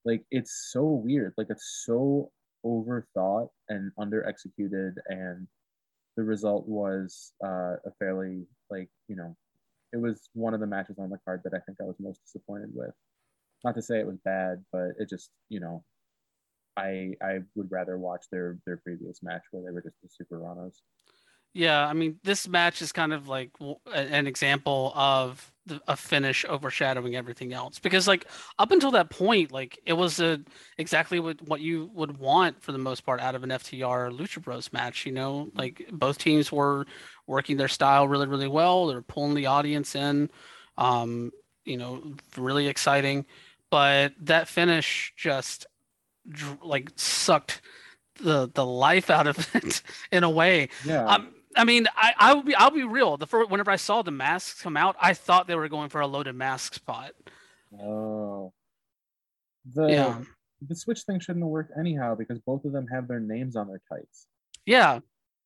Like 0.05 0.23
it's 0.31 0.69
so 0.71 0.83
weird. 0.83 1.33
Like 1.37 1.47
it's 1.49 1.83
so 1.85 2.31
overthought 2.65 3.49
and 3.69 3.91
under 3.97 4.27
executed 4.27 4.95
and 5.07 5.47
the 6.17 6.23
result 6.23 6.67
was 6.67 7.33
uh, 7.43 7.75
a 7.85 7.91
fairly 7.99 8.45
like 8.69 8.89
you 9.07 9.15
know 9.15 9.35
it 9.93 9.97
was 9.97 10.29
one 10.33 10.53
of 10.53 10.59
the 10.59 10.67
matches 10.67 10.97
on 10.99 11.09
the 11.09 11.19
card 11.25 11.41
that 11.43 11.53
i 11.53 11.59
think 11.59 11.77
i 11.81 11.85
was 11.85 11.95
most 11.99 12.21
disappointed 12.23 12.69
with 12.73 12.93
not 13.63 13.75
to 13.75 13.81
say 13.81 13.99
it 13.99 14.07
was 14.07 14.17
bad 14.23 14.63
but 14.71 14.89
it 14.99 15.09
just 15.09 15.29
you 15.49 15.59
know 15.59 15.83
I 16.77 17.13
I 17.21 17.39
would 17.55 17.71
rather 17.71 17.97
watch 17.97 18.25
their 18.31 18.57
their 18.65 18.77
previous 18.77 19.21
match 19.21 19.43
where 19.51 19.63
they 19.63 19.71
were 19.71 19.81
just 19.81 20.01
the 20.01 20.09
Super 20.09 20.39
Ranos. 20.39 20.77
Yeah, 21.53 21.85
I 21.85 21.93
mean, 21.93 22.17
this 22.23 22.47
match 22.47 22.81
is 22.81 22.91
kind 22.91 23.11
of 23.11 23.27
like 23.27 23.51
an 23.93 24.25
example 24.25 24.93
of 24.95 25.51
a 25.87 25.95
finish 25.95 26.45
overshadowing 26.47 27.15
everything 27.15 27.53
else. 27.53 27.77
Because 27.77 28.07
like 28.07 28.25
up 28.57 28.71
until 28.71 28.91
that 28.91 29.09
point, 29.09 29.51
like 29.51 29.77
it 29.85 29.93
was 29.93 30.19
a 30.19 30.39
exactly 30.77 31.19
what 31.19 31.41
what 31.47 31.59
you 31.59 31.91
would 31.93 32.17
want 32.17 32.61
for 32.61 32.71
the 32.71 32.77
most 32.77 33.05
part 33.05 33.19
out 33.19 33.35
of 33.35 33.43
an 33.43 33.49
FTR 33.49 34.17
Lucha 34.17 34.41
Bros 34.41 34.71
match. 34.71 35.05
You 35.05 35.11
know, 35.11 35.49
like 35.53 35.87
both 35.91 36.17
teams 36.17 36.51
were 36.51 36.85
working 37.27 37.57
their 37.57 37.67
style 37.67 38.07
really 38.07 38.27
really 38.27 38.47
well. 38.47 38.87
They're 38.87 39.01
pulling 39.01 39.35
the 39.35 39.47
audience 39.47 39.95
in. 39.95 40.29
Um, 40.77 41.31
you 41.65 41.77
know, 41.77 42.15
really 42.37 42.67
exciting. 42.67 43.25
But 43.69 44.13
that 44.21 44.47
finish 44.47 45.13
just 45.15 45.65
like 46.61 46.91
sucked 46.95 47.61
the 48.21 48.49
the 48.53 48.65
life 48.65 49.09
out 49.09 49.27
of 49.27 49.49
it 49.55 49.81
in 50.11 50.23
a 50.23 50.29
way. 50.29 50.69
Yeah. 50.85 51.05
Um, 51.05 51.33
I 51.55 51.63
mean, 51.65 51.87
I 51.95 52.13
I 52.17 52.33
will 52.33 52.43
be 52.43 52.55
I'll 52.55 52.71
be 52.71 52.83
real. 52.83 53.17
The 53.17 53.27
first, 53.27 53.49
whenever 53.49 53.71
I 53.71 53.75
saw 53.75 54.01
the 54.01 54.11
masks 54.11 54.61
come 54.61 54.77
out, 54.77 54.95
I 54.99 55.13
thought 55.13 55.47
they 55.47 55.55
were 55.55 55.69
going 55.69 55.89
for 55.89 56.01
a 56.01 56.07
loaded 56.07 56.35
mask 56.35 56.73
spot. 56.73 57.11
Oh. 57.79 58.53
The 59.73 59.87
yeah. 59.87 60.19
the 60.67 60.75
switch 60.75 61.01
thing 61.01 61.19
shouldn't 61.19 61.43
have 61.43 61.49
worked 61.49 61.71
anyhow 61.77 62.15
because 62.15 62.39
both 62.39 62.65
of 62.65 62.71
them 62.71 62.87
have 62.91 63.07
their 63.07 63.19
names 63.19 63.55
on 63.55 63.67
their 63.67 63.81
tights. 63.89 64.27
Yeah. 64.65 64.99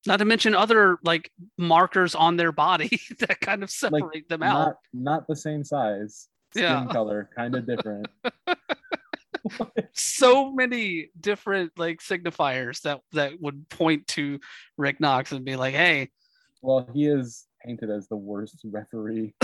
Not 0.08 0.18
to 0.18 0.26
mention 0.26 0.54
other 0.54 0.98
like 1.04 1.32
markers 1.58 2.13
on 2.13 2.38
their 2.38 2.52
body 2.52 3.00
that 3.20 3.39
kind 3.41 3.63
of 3.63 3.72
separate 3.72 4.04
like, 4.13 4.28
them 4.28 4.44
out. 4.44 4.65
Not, 4.65 4.76
not 4.94 5.28
the 5.28 5.36
same 5.36 5.63
size, 5.63 6.28
skin 6.52 6.63
yeah. 6.63 6.86
color, 6.91 7.30
kind 7.36 7.56
of 7.56 7.65
different. 7.65 8.08
so 9.94 10.52
many 10.52 11.10
different 11.20 11.72
like 11.78 12.00
signifiers 12.00 12.82
that 12.82 13.02
that 13.14 13.40
would 13.40 13.68
point 13.70 14.08
to 14.08 14.40
Rick 14.78 15.00
Knox 15.00 15.32
and 15.32 15.46
be 15.46 15.56
like, 15.56 15.74
"Hey." 15.74 16.10
Well, 16.62 16.90
he 16.94 17.06
is 17.06 17.46
painted 17.64 17.90
as 17.92 18.08
the 18.08 18.16
worst 18.16 18.62
referee. 18.66 19.36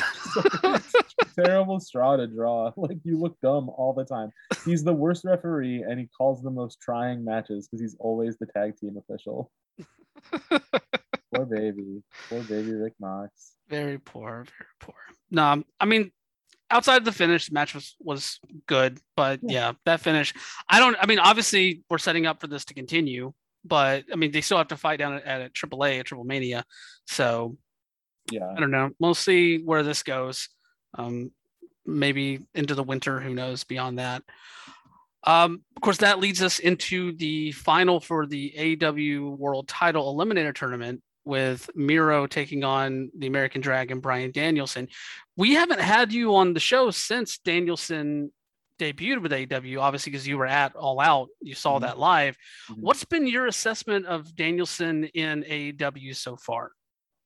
terrible 1.36 1.80
straw 1.80 2.16
to 2.18 2.28
draw. 2.28 2.72
Like 2.76 2.98
you 3.04 3.18
look 3.18 3.40
dumb 3.42 3.70
all 3.70 3.94
the 3.94 4.06
time. 4.06 4.32
He's 4.66 4.84
the 4.84 4.94
worst 4.94 5.24
referee, 5.24 5.84
and 5.84 6.00
he 6.00 6.08
calls 6.18 6.42
the 6.42 6.52
most 6.52 6.80
trying 6.82 7.24
matches 7.24 7.68
because 7.68 7.82
he's 7.82 7.96
always 8.00 8.38
the 8.38 8.48
tag 8.48 8.78
team 8.78 8.98
official. 8.98 9.52
poor 11.34 11.46
baby, 11.46 12.04
poor 12.30 12.44
baby 12.44 12.74
Rick 12.74 12.94
Knox. 13.00 13.54
Very 13.70 13.98
poor, 14.00 14.46
very 14.46 14.70
poor. 14.80 14.96
No, 15.30 15.64
I 15.80 15.86
mean 15.86 16.12
outside 16.72 16.98
of 16.98 17.06
the 17.06 17.12
finish, 17.12 17.48
the 17.48 17.54
match 17.54 17.76
was 17.76 17.96
was 18.00 18.40
good, 18.68 19.00
but 19.16 19.40
yeah. 19.44 19.52
yeah, 19.52 19.72
that 19.86 20.02
finish. 20.02 20.34
I 20.70 20.80
don't. 20.80 20.96
I 21.00 21.06
mean, 21.06 21.20
obviously, 21.20 21.84
we're 21.90 21.98
setting 21.98 22.26
up 22.26 22.42
for 22.42 22.48
this 22.48 22.66
to 22.66 22.74
continue, 22.74 23.34
but 23.64 24.06
I 24.12 24.16
mean, 24.16 24.32
they 24.32 24.42
still 24.42 24.58
have 24.58 24.70
to 24.70 24.78
fight 24.78 25.00
down 25.00 25.14
at, 25.14 25.26
at 25.26 25.42
a 25.42 25.50
AAA, 25.50 26.00
a 26.00 26.04
Triple 26.04 26.26
Mania. 26.26 26.64
So, 27.08 27.58
yeah, 28.32 28.52
I 28.56 28.60
don't 28.60 28.72
know. 28.72 28.92
We'll 29.00 29.16
see 29.16 29.60
where 29.60 29.84
this 29.84 30.04
goes. 30.04 30.50
Um, 30.98 31.32
maybe 31.86 32.40
into 32.54 32.76
the 32.76 32.84
winter. 32.84 33.20
Who 33.20 33.34
knows? 33.34 33.64
Beyond 33.64 34.00
that. 34.00 34.24
Um, 35.24 35.64
of 35.76 35.82
course, 35.82 35.98
that 35.98 36.20
leads 36.20 36.42
us 36.42 36.60
into 36.60 37.12
the 37.14 37.52
final 37.52 38.00
for 38.00 38.26
the 38.26 38.54
AEW 38.58 39.38
World 39.38 39.68
Title 39.68 40.16
Eliminator 40.16 40.54
Tournament, 40.54 41.02
with 41.26 41.70
Miro 41.76 42.28
taking 42.28 42.64
on 42.64 43.12
the 43.18 43.28
American 43.28 43.62
Dragon 43.62 44.00
Bryan 44.00 44.32
Danielson. 44.32 44.88
We 45.38 45.54
haven't 45.54 45.82
had 45.82 46.12
you 46.12 46.36
on 46.36 46.54
the 46.54 46.60
show 46.60 46.92
since 46.92 47.38
Danielson 47.38 48.32
debuted 48.80 49.22
with 49.22 49.32
AEW, 49.32 49.80
obviously 49.80 50.12
because 50.12 50.28
you 50.28 50.38
were 50.38 50.48
at 50.48 50.76
All 50.76 51.00
Out, 51.00 51.30
you 51.42 51.54
saw 51.54 51.76
mm-hmm. 51.76 51.86
that 51.86 52.00
live. 52.00 52.36
Mm-hmm. 52.70 52.82
What's 52.82 53.06
been 53.06 53.28
your 53.28 53.46
assessment 53.48 54.08
of 54.08 54.36
Danielson 54.36 55.06
in 55.06 55.44
AEW 55.44 56.16
so 56.16 56.36
far? 56.36 56.72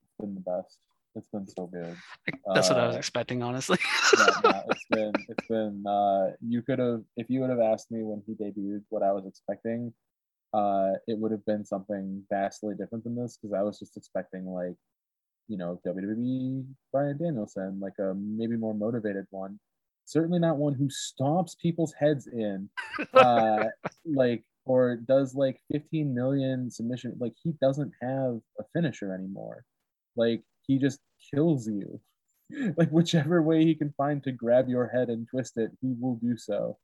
It's 0.02 0.14
been 0.20 0.34
the 0.34 0.40
best. 0.40 0.78
It's 1.14 1.28
been 1.28 1.46
so 1.46 1.66
good. 1.66 1.96
That's 2.54 2.70
uh, 2.70 2.74
what 2.74 2.82
I 2.82 2.86
was 2.88 2.96
uh, 2.96 2.98
expecting, 2.98 3.42
honestly. 3.42 3.78
yeah, 4.18 4.26
yeah, 4.44 4.62
it's 4.68 4.84
been 4.90 5.12
it's 5.28 5.46
been 5.48 5.84
uh 5.86 6.32
you 6.46 6.60
could 6.60 6.78
have 6.78 7.00
if 7.16 7.30
you 7.30 7.40
would 7.40 7.48
have 7.48 7.58
asked 7.58 7.90
me 7.90 8.02
when 8.02 8.22
he 8.26 8.34
debuted 8.34 8.82
what 8.90 9.02
I 9.02 9.12
was 9.12 9.24
expecting, 9.26 9.94
uh, 10.52 10.92
it 11.06 11.18
would 11.18 11.32
have 11.32 11.44
been 11.44 11.64
something 11.64 12.22
vastly 12.30 12.74
different 12.74 13.04
than 13.04 13.16
this 13.16 13.38
because 13.40 13.54
I 13.54 13.62
was 13.62 13.78
just 13.78 13.96
expecting 13.96 14.46
like, 14.46 14.76
you 15.48 15.56
know, 15.56 15.80
WWE 15.86 16.64
Bryan 16.92 17.18
Danielson, 17.18 17.78
like 17.80 17.98
a 17.98 18.14
maybe 18.14 18.56
more 18.56 18.74
motivated 18.74 19.26
one. 19.30 19.58
Certainly 20.04 20.38
not 20.38 20.56
one 20.56 20.74
who 20.74 20.88
stomps 20.88 21.58
people's 21.58 21.92
heads 21.92 22.28
in, 22.28 22.68
uh, 23.14 23.64
like 24.04 24.44
or 24.64 24.96
does 24.96 25.34
like 25.34 25.60
15 25.72 26.14
million 26.14 26.70
submission. 26.70 27.16
Like 27.20 27.34
he 27.42 27.52
doesn't 27.60 27.92
have 28.00 28.40
a 28.58 28.64
finisher 28.72 29.12
anymore. 29.12 29.64
Like 30.16 30.42
he 30.62 30.78
just 30.78 31.00
kills 31.34 31.68
you. 31.68 32.00
like 32.76 32.90
whichever 32.90 33.42
way 33.42 33.64
he 33.64 33.74
can 33.74 33.92
find 33.96 34.22
to 34.22 34.32
grab 34.32 34.68
your 34.68 34.86
head 34.86 35.08
and 35.08 35.26
twist 35.28 35.56
it, 35.56 35.72
he 35.80 35.94
will 35.98 36.16
do 36.16 36.36
so. 36.36 36.78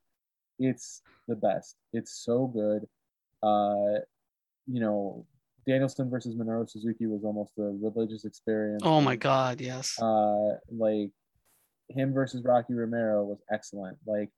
It's 0.59 1.03
the 1.29 1.37
best. 1.37 1.77
It's 1.92 2.25
so 2.25 2.46
good 2.48 2.87
uh, 3.43 4.01
you 4.67 4.81
know, 4.81 5.27
Danielson 5.67 6.11
versus 6.11 6.35
Minoru 6.35 6.69
Suzuki 6.69 7.07
was 7.07 7.25
almost 7.25 7.53
a 7.59 7.77
religious 7.81 8.25
experience. 8.25 8.83
Oh 8.85 9.01
my 9.01 9.17
God, 9.17 9.61
yes. 9.61 10.01
Uh, 10.01 10.57
like 10.71 11.11
him 11.88 12.13
versus 12.13 12.45
Rocky 12.45 12.75
Romero 12.75 13.25
was 13.25 13.43
excellent. 13.51 13.99
Like 14.07 14.31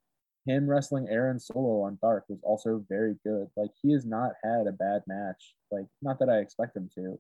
him 0.47 0.69
wrestling 0.69 1.07
Aaron 1.11 1.41
Solo 1.41 1.83
on 1.83 1.99
Dark 2.03 2.25
was 2.29 2.41
also 2.43 2.85
very 2.89 3.17
good. 3.25 3.47
Like 3.57 3.71
he 3.81 3.93
has 3.93 4.05
not 4.05 4.33
had 4.43 4.67
a 4.67 4.73
bad 4.73 5.03
match. 5.07 5.55
Like 5.71 5.87
not 6.03 6.19
that 6.19 6.29
I 6.29 6.39
expect 6.39 6.77
him 6.77 6.91
to, 6.97 7.19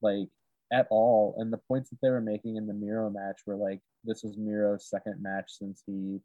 like 0.00 0.28
at 0.72 0.86
all. 0.90 1.34
And 1.38 1.52
the 1.52 1.60
points 1.68 1.90
that 1.90 1.98
they 2.02 2.10
were 2.10 2.22
making 2.22 2.56
in 2.56 2.66
the 2.66 2.74
Miro 2.74 3.10
match 3.10 3.40
were 3.46 3.56
like 3.56 3.80
this 4.04 4.22
was 4.22 4.38
Miro's 4.38 4.88
second 4.88 5.22
match 5.22 5.50
since 5.50 5.82
he 5.86 6.18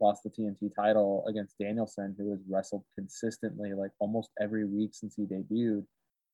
lost 0.00 0.22
the 0.22 0.30
TNT 0.30 0.74
title 0.74 1.24
against 1.28 1.58
Danielson, 1.58 2.14
who 2.18 2.30
has 2.30 2.40
wrestled 2.48 2.84
consistently 2.96 3.72
like 3.74 3.90
almost 3.98 4.30
every 4.40 4.64
week 4.64 4.94
since 4.94 5.14
he 5.16 5.24
debuted. 5.24 5.84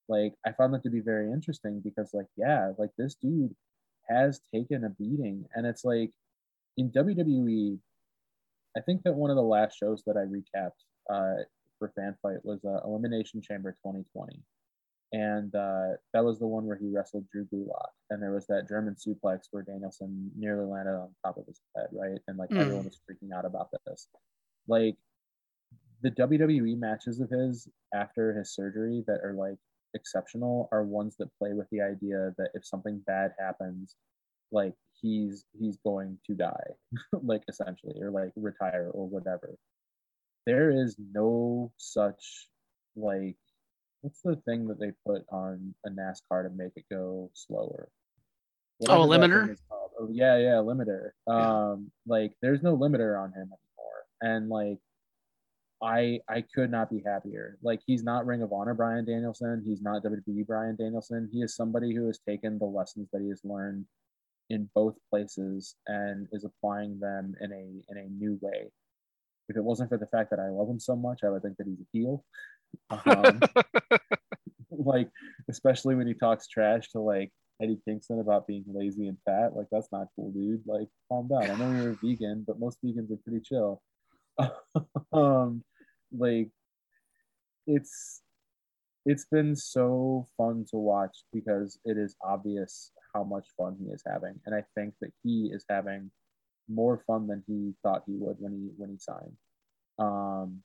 Like 0.09 0.33
I 0.45 0.51
found 0.53 0.73
that 0.73 0.83
to 0.83 0.89
be 0.89 1.01
very 1.01 1.31
interesting 1.31 1.81
because 1.83 2.11
like 2.13 2.27
yeah, 2.37 2.71
like 2.77 2.91
this 2.97 3.15
dude 3.15 3.55
has 4.09 4.39
taken 4.53 4.85
a 4.85 4.89
beating, 4.89 5.45
and 5.55 5.65
it's 5.65 5.83
like 5.83 6.11
in 6.77 6.91
WWE. 6.91 7.79
I 8.77 8.81
think 8.81 9.01
that 9.03 9.15
one 9.15 9.31
of 9.31 9.35
the 9.35 9.41
last 9.41 9.75
shows 9.77 10.03
that 10.05 10.17
I 10.17 10.25
recapped 10.25 10.71
uh, 11.09 11.43
for 11.79 11.91
Fanbyte 11.97 12.43
was 12.43 12.63
uh, 12.63 12.79
Elimination 12.85 13.41
Chamber 13.41 13.71
2020 13.83 14.39
and 15.13 15.53
uh, 15.55 15.95
that 16.13 16.23
was 16.23 16.39
the 16.39 16.47
one 16.47 16.65
where 16.65 16.77
he 16.77 16.89
wrestled 16.89 17.25
Drew 17.31 17.45
Gulak, 17.45 17.91
and 18.09 18.21
there 18.21 18.33
was 18.33 18.45
that 18.47 18.67
German 18.67 18.95
suplex 18.95 19.47
where 19.51 19.63
Danielson 19.63 20.31
nearly 20.37 20.65
landed 20.65 20.95
on 20.95 21.09
top 21.25 21.37
of 21.37 21.45
his 21.45 21.61
head, 21.75 21.87
right? 21.93 22.19
And 22.27 22.37
like 22.37 22.49
mm. 22.49 22.59
everyone 22.59 22.85
was 22.85 22.99
freaking 23.09 23.35
out 23.35 23.45
about 23.45 23.69
this. 23.85 24.09
Like 24.67 24.97
the 26.01 26.11
WWE 26.11 26.77
matches 26.77 27.21
of 27.21 27.29
his 27.29 27.67
after 27.93 28.33
his 28.33 28.53
surgery 28.53 29.03
that 29.07 29.21
are 29.23 29.33
like 29.33 29.57
exceptional 29.93 30.67
are 30.71 30.83
ones 30.83 31.15
that 31.17 31.35
play 31.39 31.53
with 31.53 31.67
the 31.71 31.81
idea 31.81 32.33
that 32.37 32.49
if 32.53 32.65
something 32.65 33.01
bad 33.07 33.31
happens, 33.39 33.95
like 34.51 34.73
he's 35.01 35.45
he's 35.57 35.77
going 35.77 36.17
to 36.27 36.35
die, 36.35 36.69
like 37.23 37.43
essentially, 37.47 37.95
or 38.01 38.11
like 38.11 38.31
retire 38.35 38.91
or 38.93 39.07
whatever. 39.07 39.55
There 40.45 40.69
is 40.69 40.97
no 41.13 41.71
such 41.77 42.47
like 42.95 43.37
what's 44.01 44.21
the 44.21 44.35
thing 44.45 44.67
that 44.67 44.79
they 44.79 44.91
put 45.05 45.23
on 45.31 45.73
a 45.85 45.89
NASCAR 45.89 46.43
to 46.43 46.49
make 46.55 46.73
it 46.75 46.85
go 46.89 47.29
slower? 47.33 47.89
Whatever 48.79 48.99
oh, 48.99 49.03
a 49.03 49.07
limiter. 49.07 49.57
Oh, 49.99 50.09
yeah, 50.11 50.37
yeah, 50.37 50.61
limiter. 50.61 51.11
Yeah. 51.27 51.69
Um, 51.71 51.91
like 52.05 52.33
there's 52.41 52.61
no 52.61 52.77
limiter 52.77 53.19
on 53.19 53.29
him 53.29 53.49
anymore, 53.49 54.05
and 54.21 54.49
like 54.49 54.77
I 55.81 56.19
I 56.29 56.43
could 56.53 56.71
not 56.71 56.89
be 56.89 57.01
happier. 57.05 57.57
Like 57.63 57.81
he's 57.85 58.03
not 58.03 58.25
Ring 58.25 58.41
of 58.41 58.53
Honor 58.53 58.73
Bryan 58.73 59.05
Danielson. 59.05 59.63
He's 59.65 59.81
not 59.81 60.03
WWE 60.03 60.45
Bryan 60.45 60.75
Danielson. 60.75 61.29
He 61.31 61.41
is 61.41 61.55
somebody 61.55 61.93
who 61.93 62.07
has 62.07 62.19
taken 62.19 62.57
the 62.59 62.65
lessons 62.65 63.09
that 63.11 63.21
he 63.21 63.29
has 63.29 63.41
learned 63.43 63.85
in 64.49 64.69
both 64.73 64.95
places 65.09 65.75
and 65.87 66.27
is 66.31 66.45
applying 66.45 66.99
them 66.99 67.35
in 67.41 67.51
a 67.51 67.91
in 67.91 67.97
a 67.97 68.09
new 68.09 68.39
way. 68.41 68.71
If 69.49 69.55
it 69.55 69.63
wasn't 69.63 69.89
for 69.89 69.97
the 69.97 70.07
fact 70.07 70.29
that 70.31 70.39
I 70.39 70.49
love 70.49 70.69
him 70.69 70.79
so 70.79 70.95
much, 70.95 71.23
I 71.23 71.29
would 71.29 71.41
think 71.41 71.57
that 71.57 71.67
he's 71.67 71.79
a 71.79 71.87
heel. 71.93 72.23
Um, 72.89 73.41
like 74.71 75.09
especially 75.49 75.95
when 75.95 76.07
he 76.07 76.13
talks 76.13 76.47
trash 76.47 76.89
to 76.91 76.99
like 76.99 77.31
Eddie 77.61 77.79
Kingston 77.85 78.19
about 78.19 78.47
being 78.47 78.63
lazy 78.67 79.07
and 79.07 79.17
fat. 79.25 79.55
Like 79.55 79.67
that's 79.71 79.91
not 79.91 80.07
cool, 80.15 80.31
dude. 80.31 80.61
Like 80.65 80.87
calm 81.09 81.27
down. 81.27 81.49
I 81.49 81.55
know 81.55 81.81
you're 81.81 81.91
a 81.91 81.97
vegan, 82.03 82.43
but 82.45 82.59
most 82.59 82.77
vegans 82.83 83.11
are 83.11 83.17
pretty 83.17 83.41
chill. 83.41 83.81
um, 85.13 85.63
like 86.15 86.49
it's 87.65 88.21
it's 89.05 89.25
been 89.25 89.55
so 89.55 90.27
fun 90.37 90.65
to 90.69 90.77
watch 90.77 91.23
because 91.33 91.79
it 91.85 91.97
is 91.97 92.15
obvious 92.21 92.91
how 93.13 93.23
much 93.23 93.47
fun 93.57 93.77
he 93.79 93.89
is 93.91 94.03
having, 94.05 94.39
and 94.45 94.53
I 94.53 94.63
think 94.75 94.93
that 95.01 95.11
he 95.23 95.49
is 95.51 95.65
having 95.69 96.11
more 96.69 97.01
fun 97.07 97.27
than 97.27 97.43
he 97.47 97.73
thought 97.81 98.03
he 98.05 98.13
would 98.17 98.35
when 98.39 98.51
he 98.53 98.69
when 98.77 98.89
he 98.89 98.97
signed. 98.97 99.37
Um, 99.99 100.61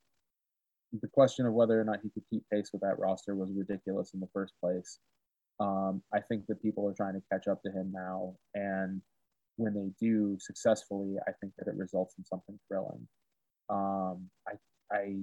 the 1.00 1.08
question 1.08 1.46
of 1.46 1.54
whether 1.54 1.80
or 1.80 1.84
not 1.84 2.00
he 2.02 2.10
could 2.10 2.24
keep 2.28 2.44
pace 2.52 2.70
with 2.72 2.82
that 2.82 2.98
roster 2.98 3.34
was 3.34 3.50
ridiculous 3.54 4.12
in 4.14 4.20
the 4.20 4.28
first 4.32 4.52
place. 4.60 4.98
Um, 5.60 6.02
I 6.12 6.20
think 6.20 6.46
that 6.48 6.62
people 6.62 6.86
are 6.88 6.94
trying 6.94 7.14
to 7.14 7.22
catch 7.30 7.46
up 7.48 7.62
to 7.62 7.70
him 7.70 7.92
now, 7.94 8.34
and 8.54 9.00
when 9.56 9.74
they 9.74 9.90
do 10.04 10.36
successfully, 10.40 11.16
I 11.26 11.32
think 11.40 11.52
that 11.58 11.68
it 11.68 11.76
results 11.76 12.14
in 12.18 12.24
something 12.24 12.58
thrilling. 12.68 13.06
Um, 13.70 14.28
I, 14.48 14.54
I, 14.90 15.16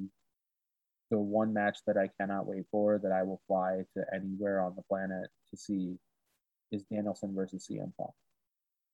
the 1.11 1.19
one 1.19 1.53
match 1.53 1.79
that 1.87 1.97
I 1.97 2.09
cannot 2.19 2.45
wait 2.45 2.65
for 2.71 2.99
that 2.99 3.11
I 3.11 3.23
will 3.23 3.41
fly 3.47 3.81
to 3.95 4.03
anywhere 4.13 4.61
on 4.61 4.75
the 4.75 4.83
planet 4.83 5.29
to 5.49 5.57
see 5.57 5.97
is 6.71 6.83
Danielson 6.91 7.33
versus 7.35 7.67
CM 7.69 7.91
Punk. 7.97 8.11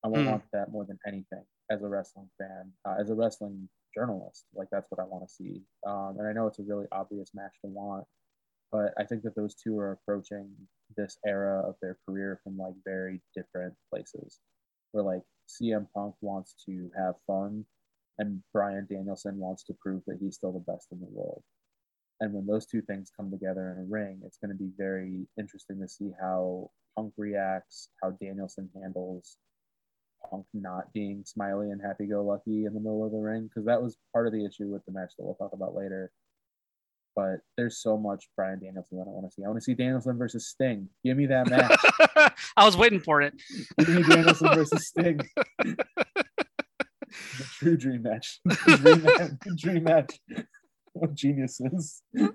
I 0.04 0.08
will 0.08 0.18
mm. 0.18 0.32
want 0.32 0.44
that 0.54 0.72
more 0.72 0.86
than 0.86 1.00
anything 1.06 1.44
as 1.70 1.82
a 1.84 1.88
wrestling 1.88 2.30
fan, 2.38 2.72
uh, 2.88 2.96
as 3.00 3.10
a 3.10 3.16
wrestling 3.16 3.68
journalist. 3.96 4.46
Like 4.54 4.68
that's 4.72 4.88
what 4.92 5.02
I 5.02 5.08
want 5.08 5.28
to 5.28 5.34
see. 5.34 5.62
Um, 5.88 6.18
and 6.20 6.28
I 6.28 6.34
know 6.34 6.48
it's 6.48 6.60
a 6.60 6.64
really 6.64 6.86
obvious 6.92 7.32
match 7.34 7.54
to 7.62 7.72
want, 7.72 8.06
but 8.72 8.94
I 9.00 9.04
think 9.04 9.24
that 9.24 9.36
those 9.36 9.56
two 9.56 9.80
are 9.80 9.94
approaching 9.94 10.50
this 10.98 11.18
era 11.26 11.68
of 11.68 11.76
their 11.82 11.98
career 12.08 12.40
from 12.44 12.58
like 12.58 12.74
very 12.84 13.22
different 13.36 13.74
places. 13.92 14.40
Where 14.92 15.04
like 15.04 15.24
CM 15.50 15.88
Punk 15.96 16.16
wants 16.22 16.56
to 16.66 16.90
have 16.98 17.16
fun 17.26 17.66
and 18.20 18.42
Bryan 18.54 18.88
Danielson 18.90 19.38
wants 19.38 19.64
to 19.64 19.76
prove 19.82 20.04
that 20.08 20.18
he's 20.22 20.36
still 20.36 20.54
the 20.54 20.72
best 20.72 20.88
in 20.92 21.00
the 21.00 21.08
world. 21.10 21.44
And 22.22 22.34
when 22.34 22.46
those 22.46 22.66
two 22.66 22.82
things 22.82 23.12
come 23.16 23.30
together 23.30 23.72
in 23.72 23.84
a 23.84 23.88
ring, 23.90 24.22
it's 24.26 24.38
going 24.38 24.52
to 24.52 24.64
be 24.64 24.72
very 24.78 25.28
interesting 25.38 25.82
to 25.82 25.88
see 25.88 26.12
how 26.20 26.70
Punk 26.96 27.14
reacts, 27.18 27.90
how 28.02 28.12
Danielson 28.12 28.70
handles 28.82 29.38
Punk 30.30 30.46
not 30.54 30.92
being 30.94 31.24
smiley 31.26 31.72
and 31.72 31.82
happy 31.82 32.06
go 32.08 32.24
lucky 32.24 32.66
in 32.66 32.74
the 32.74 32.80
middle 32.80 33.06
of 33.06 33.12
the 33.12 33.18
ring, 33.18 33.44
because 33.48 33.66
that 33.66 33.82
was 33.82 33.98
part 34.14 34.28
of 34.28 34.34
the 34.34 34.46
issue 34.46 34.68
with 34.68 34.86
the 34.86 34.92
match 34.92 35.14
that 35.18 35.26
we'll 35.26 35.36
talk 35.36 35.54
about 35.54 35.76
later. 35.76 36.12
But 37.16 37.40
there's 37.56 37.82
so 37.82 37.98
much 37.98 38.28
Bryan 38.36 38.60
Danielson 38.60 38.98
that 38.98 39.06
I 39.08 39.12
want 39.12 39.26
to 39.26 39.34
see. 39.34 39.44
I 39.46 39.48
want 39.48 39.58
to 39.58 39.64
see 39.64 39.74
Danielson 39.74 40.18
versus 40.18 40.48
Sting. 40.50 40.90
Give 41.04 41.16
me 41.16 41.28
that 41.28 41.50
match. 41.50 42.34
I 42.58 42.66
was 42.66 42.76
waiting 42.76 43.00
for 43.00 43.22
it. 43.22 43.34
Give 43.80 43.90
me 43.90 44.04
Danielson 44.04 44.50
versus 44.54 44.88
Sting. 44.88 45.22
the 45.60 47.44
true 47.54 47.78
dream 47.78 48.04
match. 48.04 48.42
The 48.46 48.78
dream 48.78 49.04
match. 49.04 49.32
The 49.46 49.56
dream 49.56 49.84
match 49.84 50.20
of 51.02 51.16
geniuses. 51.16 52.02
uh, 52.20 52.30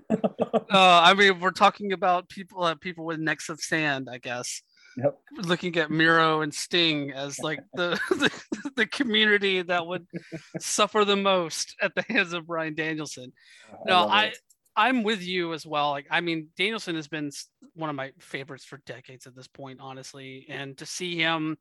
I 0.71 1.13
mean, 1.13 1.39
we're 1.39 1.51
talking 1.51 1.93
about 1.93 2.29
people, 2.29 2.63
uh, 2.63 2.75
people 2.75 3.05
with 3.05 3.19
necks 3.19 3.49
of 3.49 3.59
sand, 3.59 4.07
I 4.11 4.17
guess. 4.17 4.63
Yep. 4.97 5.17
Looking 5.43 5.77
at 5.77 5.91
Miro 5.91 6.41
and 6.41 6.53
Sting 6.53 7.11
as 7.11 7.39
like 7.39 7.59
the, 7.73 7.99
the, 8.09 8.71
the 8.75 8.85
community 8.85 9.61
that 9.61 9.85
would 9.85 10.05
suffer 10.59 11.05
the 11.05 11.15
most 11.15 11.75
at 11.81 11.95
the 11.95 12.03
hands 12.09 12.33
of 12.33 12.47
Bryan 12.47 12.75
Danielson. 12.75 13.31
No, 13.85 14.07
I, 14.07 14.25
I 14.25 14.33
I'm 14.75 15.03
with 15.03 15.21
you 15.21 15.53
as 15.53 15.65
well. 15.65 15.91
Like, 15.91 16.07
I 16.09 16.21
mean, 16.21 16.47
Danielson 16.57 16.95
has 16.95 17.07
been 17.07 17.31
one 17.73 17.89
of 17.89 17.95
my 17.95 18.11
favorites 18.19 18.65
for 18.65 18.81
decades 18.85 19.27
at 19.27 19.35
this 19.35 19.47
point, 19.47 19.79
honestly. 19.81 20.45
And 20.49 20.77
to 20.77 20.85
see 20.85 21.17
him 21.17 21.57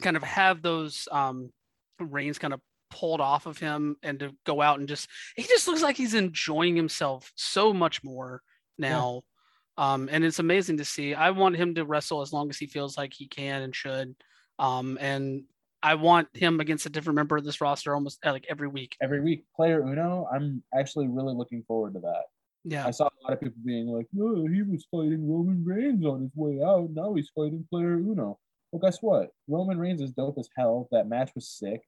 kind 0.00 0.16
of 0.16 0.22
have 0.22 0.62
those 0.62 1.08
um, 1.10 1.50
reins 1.98 2.38
kind 2.38 2.54
of 2.54 2.60
pulled 2.90 3.20
off 3.20 3.46
of 3.46 3.58
him 3.58 3.96
and 4.02 4.18
to 4.18 4.34
go 4.44 4.60
out 4.60 4.80
and 4.80 4.88
just 4.88 5.08
he 5.36 5.44
just 5.44 5.68
looks 5.68 5.82
like 5.82 5.96
he's 5.96 6.14
enjoying 6.14 6.76
himself 6.76 7.32
so 7.36 7.72
much 7.72 8.02
more 8.02 8.42
now. 8.78 9.22
Um, 9.76 10.08
and 10.10 10.24
it's 10.24 10.38
amazing 10.38 10.76
to 10.78 10.84
see. 10.84 11.14
I 11.14 11.30
want 11.30 11.56
him 11.56 11.74
to 11.76 11.84
wrestle 11.84 12.20
as 12.20 12.32
long 12.32 12.50
as 12.50 12.58
he 12.58 12.66
feels 12.66 12.98
like 12.98 13.12
he 13.14 13.26
can 13.26 13.62
and 13.62 13.74
should. 13.74 14.14
Um, 14.58 14.98
and 15.00 15.44
I 15.82 15.94
want 15.94 16.28
him 16.34 16.60
against 16.60 16.86
a 16.86 16.90
different 16.90 17.16
member 17.16 17.36
of 17.36 17.44
this 17.44 17.60
roster 17.60 17.94
almost 17.94 18.18
uh, 18.24 18.32
like 18.32 18.46
every 18.50 18.68
week. 18.68 18.96
Every 19.00 19.20
week, 19.20 19.44
player 19.56 19.80
Uno. 19.80 20.28
I'm 20.32 20.62
actually 20.74 21.08
really 21.08 21.34
looking 21.34 21.62
forward 21.66 21.94
to 21.94 22.00
that. 22.00 22.24
Yeah, 22.62 22.86
I 22.86 22.90
saw 22.90 23.06
a 23.06 23.24
lot 23.24 23.32
of 23.32 23.40
people 23.40 23.56
being 23.64 23.86
like, 23.86 24.06
"Oh, 24.20 24.46
he 24.46 24.60
was 24.60 24.86
fighting 24.90 25.26
Roman 25.26 25.64
Reigns 25.64 26.04
on 26.04 26.20
his 26.20 26.30
way 26.34 26.62
out. 26.62 26.90
Now 26.90 27.14
he's 27.14 27.30
fighting 27.34 27.66
player 27.70 27.94
Uno." 27.94 28.38
Well, 28.70 28.80
guess 28.82 28.98
what? 29.00 29.30
Roman 29.48 29.78
Reigns 29.78 30.02
is 30.02 30.10
dope 30.10 30.36
as 30.38 30.50
hell. 30.58 30.86
That 30.92 31.08
match 31.08 31.30
was 31.34 31.48
sick 31.48 31.82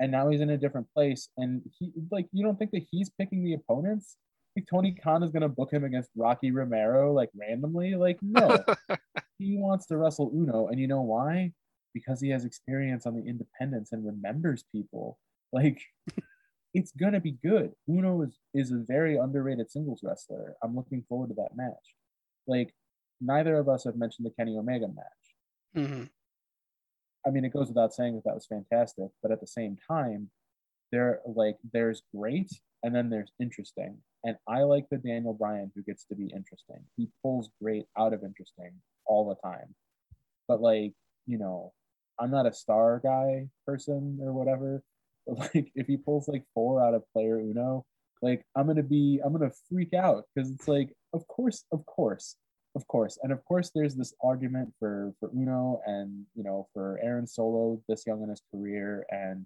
and 0.00 0.12
now 0.12 0.28
he's 0.28 0.40
in 0.40 0.50
a 0.50 0.56
different 0.56 0.86
place. 0.94 1.28
And 1.36 1.62
he 1.78 1.92
like 2.10 2.26
you 2.32 2.44
don't 2.44 2.58
think 2.58 2.70
that 2.72 2.86
he's 2.90 3.10
picking 3.10 3.44
the 3.44 3.54
opponents? 3.54 4.16
Like 4.58 4.66
Tony 4.68 4.90
Khan 4.90 5.22
is 5.22 5.30
gonna 5.30 5.48
book 5.48 5.72
him 5.72 5.84
against 5.84 6.10
Rocky 6.16 6.50
Romero 6.50 7.12
like 7.12 7.30
randomly? 7.32 7.94
Like 7.94 8.18
no, 8.20 8.58
he 9.38 9.56
wants 9.56 9.86
to 9.86 9.96
wrestle 9.96 10.32
Uno, 10.34 10.66
and 10.66 10.80
you 10.80 10.88
know 10.88 11.02
why? 11.02 11.52
Because 11.94 12.20
he 12.20 12.30
has 12.30 12.44
experience 12.44 13.06
on 13.06 13.14
the 13.14 13.24
independents 13.24 13.92
and 13.92 14.04
remembers 14.04 14.64
people. 14.72 15.16
Like 15.52 15.80
it's 16.74 16.90
gonna 16.90 17.20
be 17.20 17.38
good. 17.40 17.70
Uno 17.88 18.22
is 18.22 18.36
is 18.52 18.72
a 18.72 18.82
very 18.84 19.16
underrated 19.16 19.70
singles 19.70 20.00
wrestler. 20.02 20.56
I'm 20.60 20.74
looking 20.74 21.04
forward 21.08 21.28
to 21.28 21.36
that 21.36 21.54
match. 21.54 21.94
Like 22.48 22.74
neither 23.20 23.58
of 23.58 23.68
us 23.68 23.84
have 23.84 23.94
mentioned 23.94 24.26
the 24.26 24.32
Kenny 24.32 24.58
Omega 24.58 24.88
match. 24.88 25.76
Mm-hmm. 25.76 26.04
I 27.24 27.30
mean, 27.30 27.44
it 27.44 27.52
goes 27.52 27.68
without 27.68 27.94
saying 27.94 28.16
that 28.16 28.24
that 28.24 28.34
was 28.34 28.46
fantastic, 28.46 29.10
but 29.22 29.30
at 29.30 29.40
the 29.40 29.46
same 29.46 29.78
time, 29.88 30.30
there 30.90 31.20
like 31.26 31.58
there's 31.72 32.02
great 32.12 32.50
and 32.82 32.92
then 32.92 33.08
there's 33.08 33.30
interesting. 33.38 33.98
And 34.24 34.36
I 34.48 34.62
like 34.62 34.86
the 34.90 34.98
Daniel 34.98 35.34
Bryan 35.34 35.70
who 35.74 35.82
gets 35.82 36.04
to 36.06 36.16
be 36.16 36.26
interesting. 36.26 36.84
He 36.96 37.08
pulls 37.22 37.50
great 37.62 37.86
out 37.96 38.12
of 38.12 38.24
interesting 38.24 38.72
all 39.06 39.28
the 39.28 39.48
time. 39.48 39.74
But 40.48 40.60
like, 40.60 40.92
you 41.26 41.38
know, 41.38 41.72
I'm 42.18 42.30
not 42.30 42.46
a 42.46 42.52
star 42.52 43.00
guy 43.02 43.48
person 43.66 44.18
or 44.22 44.32
whatever. 44.32 44.82
But 45.28 45.54
like 45.54 45.70
if 45.74 45.86
he 45.86 45.98
pulls 45.98 46.26
like 46.26 46.42
four 46.54 46.82
out 46.82 46.94
of 46.94 47.02
player 47.12 47.38
Uno, 47.38 47.84
like 48.22 48.42
I'm 48.56 48.66
gonna 48.66 48.82
be 48.82 49.20
I'm 49.22 49.32
gonna 49.32 49.52
freak 49.68 49.92
out 49.92 50.24
because 50.34 50.50
it's 50.50 50.66
like, 50.66 50.90
of 51.12 51.26
course, 51.28 51.64
of 51.70 51.84
course, 51.84 52.36
of 52.74 52.86
course, 52.86 53.18
and 53.22 53.30
of 53.30 53.44
course, 53.44 53.70
there's 53.74 53.94
this 53.94 54.14
argument 54.24 54.72
for 54.78 55.12
for 55.20 55.30
Uno 55.36 55.82
and 55.84 56.24
you 56.34 56.42
know 56.42 56.66
for 56.72 56.98
Aaron 57.02 57.26
Solo 57.26 57.78
this 57.90 58.06
young 58.06 58.22
in 58.22 58.30
his 58.30 58.40
career 58.50 59.04
and 59.10 59.44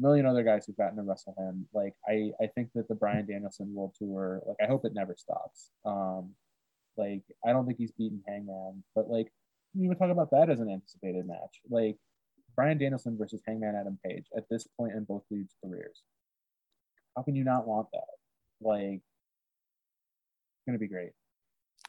million 0.00 0.26
other 0.26 0.42
guys 0.42 0.66
who've 0.66 0.76
gotten 0.76 0.96
to 0.96 1.02
wrestle 1.02 1.34
him. 1.38 1.66
Like 1.72 1.94
I 2.08 2.32
I 2.42 2.46
think 2.48 2.70
that 2.74 2.88
the 2.88 2.94
Bryan 2.94 3.26
Danielson 3.26 3.74
World 3.74 3.94
Tour, 3.98 4.42
like 4.46 4.56
I 4.62 4.66
hope 4.66 4.84
it 4.84 4.94
never 4.94 5.14
stops. 5.16 5.70
Um, 5.84 6.30
like 6.96 7.22
I 7.46 7.52
don't 7.52 7.66
think 7.66 7.78
he's 7.78 7.92
beaten 7.92 8.22
Hangman, 8.26 8.82
but 8.94 9.08
like 9.08 9.32
you 9.74 9.84
even 9.84 9.96
talk 9.96 10.10
about 10.10 10.30
that 10.32 10.50
as 10.50 10.60
an 10.60 10.70
anticipated 10.70 11.26
match. 11.26 11.60
Like 11.68 11.96
Bryan 12.56 12.78
Danielson 12.78 13.16
versus 13.18 13.42
Hangman 13.46 13.74
Adam 13.74 13.98
Page 14.04 14.26
at 14.36 14.44
this 14.50 14.66
point 14.76 14.92
in 14.92 15.04
both 15.04 15.22
leagues' 15.30 15.54
careers. 15.64 16.02
How 17.16 17.22
can 17.22 17.34
you 17.34 17.44
not 17.44 17.66
want 17.66 17.88
that? 17.92 18.00
Like, 18.60 19.00
it's 19.00 20.66
gonna 20.66 20.78
be 20.78 20.88
great. 20.88 21.10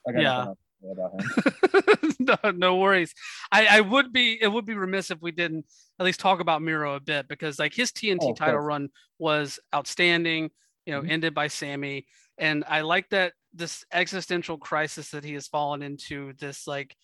yeah 0.08 0.54
about 0.90 1.14
him. 1.14 2.16
no, 2.20 2.52
no 2.52 2.76
worries. 2.78 3.14
I, 3.52 3.78
I 3.78 3.82
would 3.82 4.12
be 4.12 4.38
it 4.42 4.48
would 4.48 4.66
be 4.66 4.76
remiss 4.76 5.12
if 5.12 5.22
we 5.22 5.32
didn't 5.32 5.66
at 6.00 6.06
least 6.06 6.20
talk 6.20 6.40
about 6.40 6.62
Miro 6.62 6.96
a 6.96 7.00
bit 7.00 7.28
because 7.28 7.60
like 7.60 7.74
his 7.74 7.92
TNT 7.92 8.20
oh, 8.22 8.34
title 8.34 8.56
course. 8.56 8.66
run 8.66 8.90
was 9.20 9.60
outstanding. 9.74 10.50
You 10.86 10.94
know, 10.94 11.02
mm-hmm. 11.02 11.12
ended 11.12 11.36
by 11.36 11.48
Sammy, 11.48 12.08
and 12.40 12.64
I 12.68 12.82
like 12.82 13.08
that 13.10 13.34
this 13.54 13.86
existential 13.94 14.58
crisis 14.58 15.12
that 15.12 15.24
he 15.24 15.34
has 15.34 15.48
fallen 15.48 15.84
into, 15.84 16.34
this 16.40 16.66
like 16.66 16.96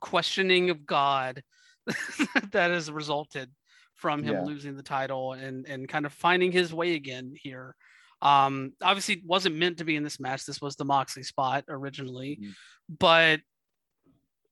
questioning 0.00 0.70
of 0.70 0.86
God 0.86 1.42
that 2.52 2.70
has 2.70 2.90
resulted 2.90 3.50
from 3.94 4.22
him 4.22 4.34
Yeah. 4.34 4.42
losing 4.44 4.76
the 4.76 4.82
title 4.82 5.34
and 5.34 5.66
and 5.66 5.86
kind 5.86 6.06
of 6.06 6.12
finding 6.14 6.50
his 6.50 6.72
way 6.72 6.94
again 6.94 7.34
here. 7.36 7.76
Um, 8.22 8.72
obviously, 8.82 9.14
it 9.14 9.24
wasn't 9.24 9.56
meant 9.56 9.78
to 9.78 9.84
be 9.84 9.96
in 9.96 10.02
this 10.04 10.20
match. 10.20 10.44
This 10.44 10.60
was 10.60 10.76
the 10.76 10.84
Moxley 10.84 11.22
spot 11.22 11.64
originally, 11.68 12.38
Mhm. 12.42 12.54
but 12.98 13.40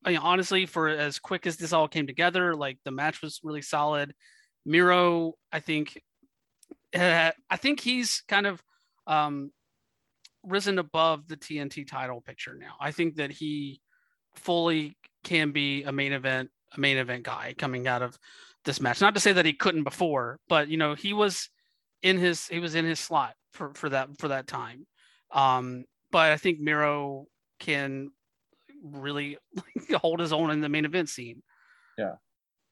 I 0.04 0.10
mean, 0.10 0.18
honestly, 0.18 0.64
for 0.64 0.88
as 0.88 1.18
quick 1.18 1.46
as 1.46 1.56
this 1.56 1.72
all 1.72 1.88
came 1.88 2.06
together, 2.06 2.54
like 2.54 2.78
the 2.84 2.92
match 2.92 3.20
was 3.20 3.40
really 3.42 3.62
solid. 3.62 4.14
Miro, 4.64 5.34
I 5.52 5.58
think, 5.60 6.00
uh, 6.94 7.32
I 7.50 7.56
think 7.56 7.80
he's 7.80 8.22
kind 8.28 8.46
of 8.46 8.62
um, 9.08 9.50
risen 10.44 10.78
above 10.78 11.26
the 11.26 11.36
TNT 11.36 11.84
title 11.86 12.20
picture 12.20 12.54
now. 12.54 12.76
I 12.80 12.92
think 12.92 13.16
that 13.16 13.32
he 13.32 13.80
fully 14.34 14.96
can 15.24 15.50
be 15.50 15.82
a 15.82 15.92
main 15.92 16.12
event, 16.12 16.50
a 16.76 16.80
main 16.80 16.96
event 16.96 17.24
guy 17.24 17.54
coming 17.58 17.88
out 17.88 18.02
of 18.02 18.18
this 18.64 18.80
match. 18.80 19.00
Not 19.00 19.14
to 19.14 19.20
say 19.20 19.32
that 19.32 19.46
he 19.46 19.52
couldn't 19.52 19.84
before, 19.84 20.38
but 20.48 20.68
you 20.68 20.76
know, 20.76 20.94
he 20.94 21.12
was 21.12 21.48
in 22.02 22.18
his 22.18 22.46
he 22.46 22.60
was 22.60 22.74
in 22.74 22.84
his 22.84 23.00
slot 23.00 23.34
for 23.52 23.72
for 23.74 23.88
that 23.88 24.08
for 24.18 24.28
that 24.28 24.46
time. 24.46 24.86
Um, 25.32 25.84
but 26.10 26.30
I 26.32 26.36
think 26.36 26.60
Miro 26.60 27.26
can 27.58 28.10
really 28.82 29.38
hold 29.94 30.20
his 30.20 30.32
own 30.32 30.50
in 30.50 30.60
the 30.60 30.68
main 30.68 30.84
event 30.84 31.08
scene. 31.08 31.42
Yeah. 31.96 32.14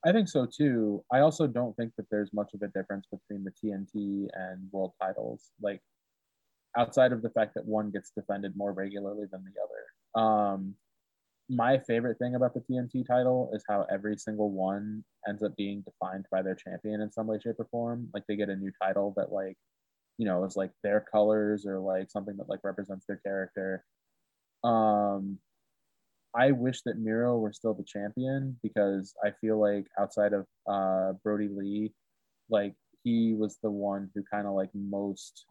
I 0.04 0.12
think 0.12 0.28
so 0.28 0.46
too. 0.46 1.04
I 1.12 1.20
also 1.20 1.46
don't 1.48 1.74
think 1.76 1.92
that 1.96 2.06
there's 2.10 2.32
much 2.32 2.50
of 2.54 2.62
a 2.62 2.68
difference 2.68 3.06
between 3.10 3.44
the 3.44 3.50
TNT 3.50 4.28
and 4.34 4.68
world 4.70 4.92
titles. 5.02 5.50
Like 5.60 5.82
outside 6.76 7.12
of 7.12 7.22
the 7.22 7.30
fact 7.30 7.54
that 7.54 7.64
one 7.64 7.90
gets 7.90 8.10
defended 8.10 8.56
more 8.56 8.72
regularly 8.72 9.26
than 9.30 9.44
the 9.44 9.60
other. 9.60 10.24
Um, 10.24 10.74
my 11.49 11.78
favorite 11.78 12.18
thing 12.18 12.34
about 12.34 12.55
the 12.55 12.61
TNT 12.61 13.07
title 13.07 13.51
is 13.53 13.62
how 13.68 13.86
every 13.90 14.16
single 14.16 14.51
one 14.51 15.05
ends 15.28 15.42
up 15.42 15.55
being 15.57 15.82
defined 15.82 16.26
by 16.30 16.42
their 16.42 16.57
champion 16.57 17.01
in 17.01 17.12
some 17.12 17.26
way, 17.26 17.38
shape, 17.42 17.57
or 17.59 17.68
form. 17.70 18.09
Like 18.12 18.24
they 18.26 18.36
get 18.36 18.49
a 18.49 18.57
new 18.57 18.72
title 18.82 19.14
that 19.16 19.32
like, 19.32 19.57
you 20.18 20.26
know, 20.26 20.44
is 20.44 20.57
like 20.57 20.72
their 20.82 21.01
colors 21.01 21.64
or 21.66 21.78
like 21.78 22.11
something 22.11 22.36
that 22.38 22.49
like 22.49 22.61
represents 22.64 23.07
their 23.07 23.20
character. 23.24 23.84
Um, 24.64 25.38
I 26.34 26.51
wish 26.51 26.82
that 26.82 26.99
Miro 26.99 27.38
were 27.38 27.53
still 27.53 27.74
the 27.74 27.84
champion 27.84 28.59
because 28.62 29.14
I 29.24 29.30
feel 29.40 29.61
like 29.61 29.86
outside 29.99 30.32
of 30.32 30.47
uh, 30.68 31.12
Brodie 31.22 31.49
Lee, 31.49 31.92
like 32.51 32.74
he 33.05 33.34
was 33.34 33.59
the 33.62 33.70
one 33.70 34.11
who 34.14 34.24
kind 34.30 34.49
of 34.49 34.55
like 34.55 34.70
most 34.74 35.47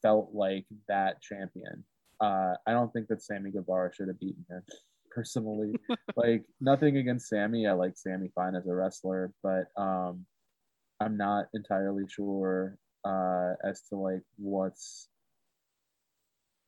felt 0.00 0.30
like 0.32 0.64
that 0.88 1.20
champion. 1.20 1.84
Uh, 2.20 2.54
I 2.66 2.72
don't 2.72 2.92
think 2.92 3.08
that 3.08 3.22
Sammy 3.22 3.50
Guevara 3.50 3.90
should 3.94 4.08
have 4.08 4.18
beaten 4.18 4.44
him 4.48 4.62
personally. 5.10 5.72
like 6.16 6.44
nothing 6.60 6.96
against 6.96 7.28
Sammy. 7.28 7.66
I 7.66 7.72
like 7.72 7.96
Sammy 7.96 8.30
fine 8.34 8.54
as 8.54 8.66
a 8.66 8.74
wrestler, 8.74 9.32
but 9.42 9.66
um, 9.76 10.24
I'm 11.00 11.16
not 11.16 11.46
entirely 11.54 12.04
sure 12.08 12.78
uh, 13.04 13.54
as 13.64 13.82
to 13.88 13.96
like 13.96 14.22
what's 14.36 15.08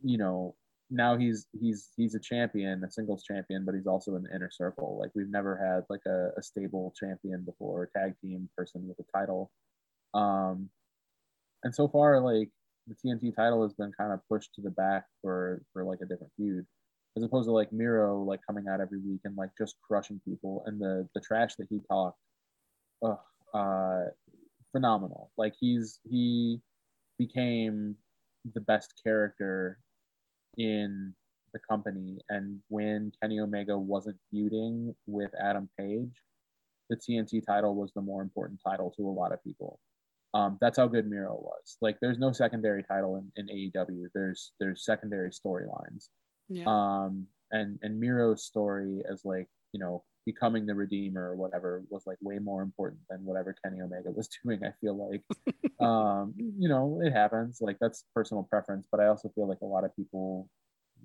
you 0.03 0.19
know 0.19 0.57
now 0.93 1.17
he's 1.17 1.47
he's 1.59 1.91
he's 1.97 2.15
a 2.15 2.21
champion, 2.21 2.85
a 2.85 2.91
singles 2.91 3.25
champion, 3.25 3.65
but 3.65 3.75
he's 3.75 3.87
also 3.87 4.15
in 4.15 4.23
the 4.23 4.35
inner 4.35 4.51
circle. 4.51 4.99
Like 5.01 5.11
we've 5.15 5.31
never 5.31 5.57
had 5.57 5.85
like 5.89 6.03
a, 6.07 6.31
a 6.39 6.43
stable 6.43 6.93
champion 6.99 7.45
before, 7.45 7.85
a 7.85 7.99
tag 7.99 8.15
team 8.21 8.49
person 8.57 8.87
with 8.87 8.99
a 8.99 9.19
title. 9.19 9.51
Um, 10.15 10.69
and 11.65 11.75
so 11.75 11.89
far, 11.89 12.21
like 12.21 12.51
the 12.87 12.95
TNT 12.95 13.35
title 13.35 13.63
has 13.63 13.73
been 13.73 13.93
kind 13.99 14.13
of 14.13 14.21
pushed 14.29 14.55
to 14.55 14.61
the 14.61 14.71
back 14.71 15.05
for 15.23 15.63
for 15.73 15.85
like 15.85 16.01
a 16.03 16.07
different 16.07 16.33
feud, 16.37 16.67
as 17.17 17.23
opposed 17.23 17.49
to 17.49 17.53
like 17.53 17.73
Miro 17.73 18.23
like 18.23 18.41
coming 18.47 18.69
out 18.69 18.81
every 18.81 18.99
week 18.99 19.21
and 19.25 19.37
like 19.37 19.51
just 19.59 19.77
crushing 19.87 20.21
people. 20.27 20.63
And 20.67 20.81
the 20.81 21.09
the 21.15 21.21
trash 21.21 21.55
that 21.57 21.69
he 21.71 21.81
talked, 21.89 22.19
ugh, 23.05 23.19
uh, 23.55 24.05
phenomenal. 24.73 25.31
Like 25.37 25.55
he's 25.59 26.01
he 26.09 26.61
became 27.19 27.97
the 28.55 28.61
best 28.61 29.01
character 29.05 29.79
in 30.57 31.15
the 31.53 31.61
company. 31.69 32.19
And 32.29 32.61
when 32.69 33.13
Kenny 33.21 33.41
Omega 33.41 33.79
wasn't 33.79 34.17
feuding 34.31 34.95
with 35.07 35.31
Adam 35.41 35.69
Page, 35.79 36.11
the 36.91 36.97
TNT 36.97 37.45
title 37.47 37.75
was 37.75 37.93
the 37.95 38.01
more 38.01 38.23
important 38.23 38.61
title 38.67 38.93
to 38.97 39.07
a 39.07 39.11
lot 39.11 39.33
of 39.33 39.43
people. 39.45 39.79
Um, 40.35 40.57
that's 40.61 40.79
how 40.79 40.87
good 40.87 41.07
Miro 41.07 41.35
was. 41.35 41.77
Like, 41.83 41.99
there's 42.01 42.19
no 42.19 42.33
secondary 42.33 42.83
title 42.83 43.17
in, 43.37 43.49
in 43.49 43.55
AEW. 43.55 44.07
There's 44.15 44.53
there's 44.59 44.85
secondary 44.85 45.31
storylines. 45.31 46.09
Yeah. 46.49 46.65
Um, 46.67 47.27
and 47.51 47.79
and 47.83 48.01
Miro's 48.01 48.45
story 48.45 49.03
as 49.11 49.25
like 49.25 49.49
you 49.73 49.81
know 49.81 50.05
becoming 50.25 50.67
the 50.67 50.75
Redeemer 50.75 51.31
or 51.31 51.37
whatever 51.37 51.83
was 51.91 52.07
like 52.07 52.19
way 52.21 52.39
more 52.39 52.63
important 52.63 53.01
than 53.11 53.25
whatever 53.25 53.55
Kenny 53.65 53.81
Omega 53.81 54.11
was 54.11 54.29
doing. 54.45 54.65
I 54.65 54.73
feel 54.81 55.11
like, 55.11 55.23
um, 55.81 56.35
you 56.37 56.69
know, 56.69 57.01
it 57.03 57.13
happens. 57.13 57.59
Like 57.61 57.79
that's 57.81 58.05
personal 58.15 58.45
preference, 58.45 58.87
but 58.91 59.01
I 59.01 59.07
also 59.07 59.31
feel 59.35 59.49
like 59.49 59.61
a 59.63 59.67
lot 59.67 59.85
of 59.85 59.95
people 59.97 60.49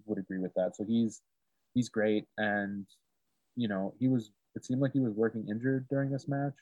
would 0.06 0.20
agree 0.20 0.40
with 0.40 0.54
that. 0.56 0.76
So 0.76 0.86
he's 0.88 1.22
he's 1.74 1.90
great, 1.90 2.26
and 2.38 2.86
you 3.56 3.68
know, 3.68 3.94
he 4.00 4.08
was. 4.08 4.32
It 4.56 4.66
seemed 4.66 4.82
like 4.82 4.94
he 4.94 5.00
was 5.00 5.14
working 5.14 5.48
injured 5.50 5.88
during 5.88 6.10
this 6.10 6.28
match. 6.28 6.56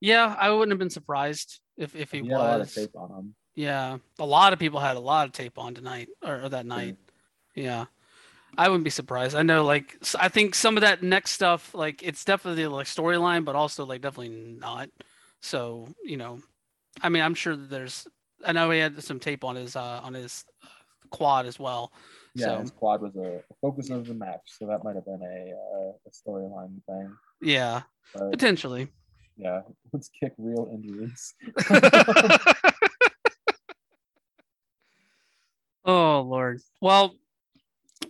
yeah, 0.00 0.34
I 0.38 0.50
wouldn't 0.50 0.72
have 0.72 0.78
been 0.78 0.90
surprised 0.90 1.60
if 1.76 1.94
if 1.94 2.10
he, 2.10 2.22
He 2.22 2.28
had 2.28 2.36
a 2.36 2.38
lot 2.38 2.60
of 2.60 2.76
was. 2.76 3.34
Tape 3.58 3.66
on 3.66 3.94
him. 3.94 3.98
Yeah, 4.18 4.24
a 4.24 4.26
lot 4.26 4.52
of 4.52 4.58
people 4.58 4.80
had 4.80 4.96
a 4.96 5.00
lot 5.00 5.26
of 5.26 5.32
tape 5.32 5.58
on 5.58 5.74
tonight 5.74 6.08
or, 6.22 6.44
or 6.44 6.48
that 6.48 6.66
night. 6.66 6.96
Yeah, 7.54 7.86
I 8.56 8.68
wouldn't 8.68 8.84
be 8.84 8.90
surprised. 8.90 9.34
I 9.36 9.42
know, 9.42 9.64
like, 9.64 9.98
I 10.18 10.28
think 10.28 10.54
some 10.54 10.76
of 10.76 10.80
that 10.82 11.02
next 11.02 11.32
stuff, 11.32 11.74
like, 11.74 12.02
it's 12.02 12.24
definitely 12.24 12.66
like 12.66 12.86
storyline, 12.86 13.44
but 13.44 13.56
also 13.56 13.84
like 13.84 14.00
definitely 14.00 14.56
not. 14.60 14.88
So 15.40 15.88
you 16.04 16.16
know, 16.16 16.40
I 17.02 17.08
mean, 17.08 17.22
I'm 17.22 17.34
sure 17.34 17.56
that 17.56 17.70
there's. 17.70 18.06
I 18.44 18.52
know 18.52 18.70
he 18.70 18.78
had 18.78 19.02
some 19.02 19.18
tape 19.18 19.44
on 19.44 19.56
his 19.56 19.74
uh 19.74 20.00
on 20.02 20.14
his 20.14 20.44
quad 21.10 21.46
as 21.46 21.58
well. 21.58 21.92
Yeah, 22.34 22.46
So- 22.46 22.60
his 22.60 22.70
quad 22.70 23.00
was 23.02 23.16
a 23.16 23.42
focus 23.60 23.90
of 23.90 24.06
the 24.06 24.14
match, 24.14 24.42
so 24.46 24.66
that 24.66 24.84
might 24.84 24.94
have 24.94 25.04
been 25.04 25.22
a, 25.22 25.52
uh, 25.54 25.92
a 26.06 26.10
storyline 26.10 26.80
thing. 26.84 27.16
Yeah, 27.40 27.82
But 28.14 28.30
potentially. 28.30 28.88
yeah, 29.36 29.62
let's 29.92 30.08
kick 30.08 30.34
real 30.38 30.68
injuries. 30.72 31.34
oh 35.88 36.20
Lord. 36.20 36.60
Well, 36.80 37.16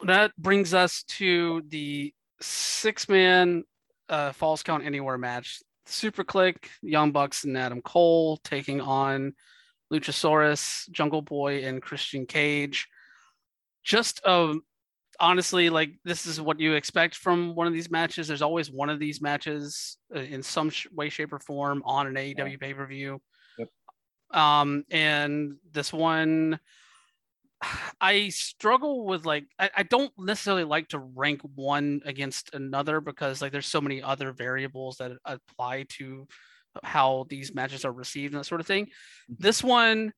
that 0.04 0.36
brings 0.36 0.74
us 0.74 1.02
to 1.04 1.62
the 1.68 2.12
six-man 2.40 3.64
uh, 4.08 4.32
falls 4.32 4.62
count 4.62 4.84
anywhere 4.84 5.16
match. 5.16 5.60
Super 5.86 6.24
Kliq, 6.24 6.56
Young 6.82 7.12
Bucks, 7.12 7.44
and 7.44 7.56
Adam 7.56 7.80
Cole 7.80 8.36
taking 8.38 8.80
on 8.80 9.32
Luchasaurus, 9.92 10.88
Jungle 10.90 11.22
Boy, 11.22 11.64
and 11.64 11.80
Christian 11.80 12.26
Cage. 12.26 12.88
Just 13.82 14.24
um, 14.26 14.62
honestly, 15.18 15.70
like 15.70 15.92
this 16.04 16.26
is 16.26 16.40
what 16.40 16.60
you 16.60 16.74
expect 16.74 17.14
from 17.14 17.54
one 17.54 17.66
of 17.66 17.72
these 17.72 17.90
matches. 17.90 18.28
There's 18.28 18.42
always 18.42 18.70
one 18.70 18.90
of 18.90 18.98
these 18.98 19.20
matches 19.20 19.96
uh, 20.14 20.20
in 20.20 20.42
some 20.42 20.70
sh- 20.70 20.86
way, 20.92 21.08
shape, 21.08 21.32
or 21.32 21.38
form 21.38 21.82
on 21.84 22.06
an 22.06 22.14
AEW 22.14 22.60
pay 22.60 22.74
per 22.74 22.86
view. 22.86 23.20
Yep. 23.58 23.68
Um, 24.32 24.84
and 24.90 25.56
this 25.72 25.92
one, 25.92 26.60
I 28.00 28.28
struggle 28.28 29.04
with 29.04 29.26
like 29.26 29.46
I, 29.58 29.70
I 29.78 29.82
don't 29.82 30.12
necessarily 30.18 30.64
like 30.64 30.88
to 30.88 30.98
rank 30.98 31.40
one 31.54 32.00
against 32.04 32.54
another 32.54 33.00
because 33.00 33.42
like 33.42 33.52
there's 33.52 33.66
so 33.66 33.80
many 33.80 34.02
other 34.02 34.32
variables 34.32 34.98
that 34.98 35.12
apply 35.24 35.86
to 35.98 36.26
how 36.84 37.26
these 37.28 37.54
matches 37.54 37.84
are 37.84 37.92
received 37.92 38.34
and 38.34 38.40
that 38.40 38.46
sort 38.46 38.60
of 38.60 38.66
thing. 38.66 38.88
This 39.28 39.62
one 39.62 40.12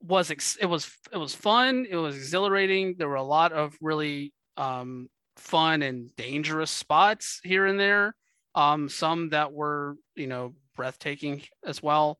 was 0.00 0.30
ex- 0.30 0.56
it 0.60 0.66
was 0.66 0.90
it 1.12 1.16
was 1.16 1.34
fun, 1.34 1.86
it 1.88 1.96
was 1.96 2.16
exhilarating. 2.16 2.94
There 2.96 3.08
were 3.08 3.16
a 3.16 3.22
lot 3.22 3.52
of 3.52 3.76
really 3.80 4.32
um 4.56 5.08
fun 5.36 5.82
and 5.82 6.14
dangerous 6.16 6.70
spots 6.70 7.40
here 7.42 7.66
and 7.66 7.80
there. 7.80 8.14
Um 8.54 8.88
some 8.88 9.30
that 9.30 9.52
were, 9.52 9.96
you 10.14 10.26
know, 10.28 10.54
breathtaking 10.76 11.42
as 11.64 11.82
well 11.82 12.18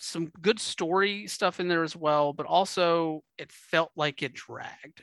some 0.00 0.32
good 0.42 0.60
story 0.60 1.26
stuff 1.26 1.60
in 1.60 1.68
there 1.68 1.82
as 1.84 1.96
well, 1.96 2.32
but 2.32 2.46
also 2.46 3.22
it 3.38 3.52
felt 3.52 3.90
like 3.96 4.22
it 4.22 4.34
dragged. 4.34 5.02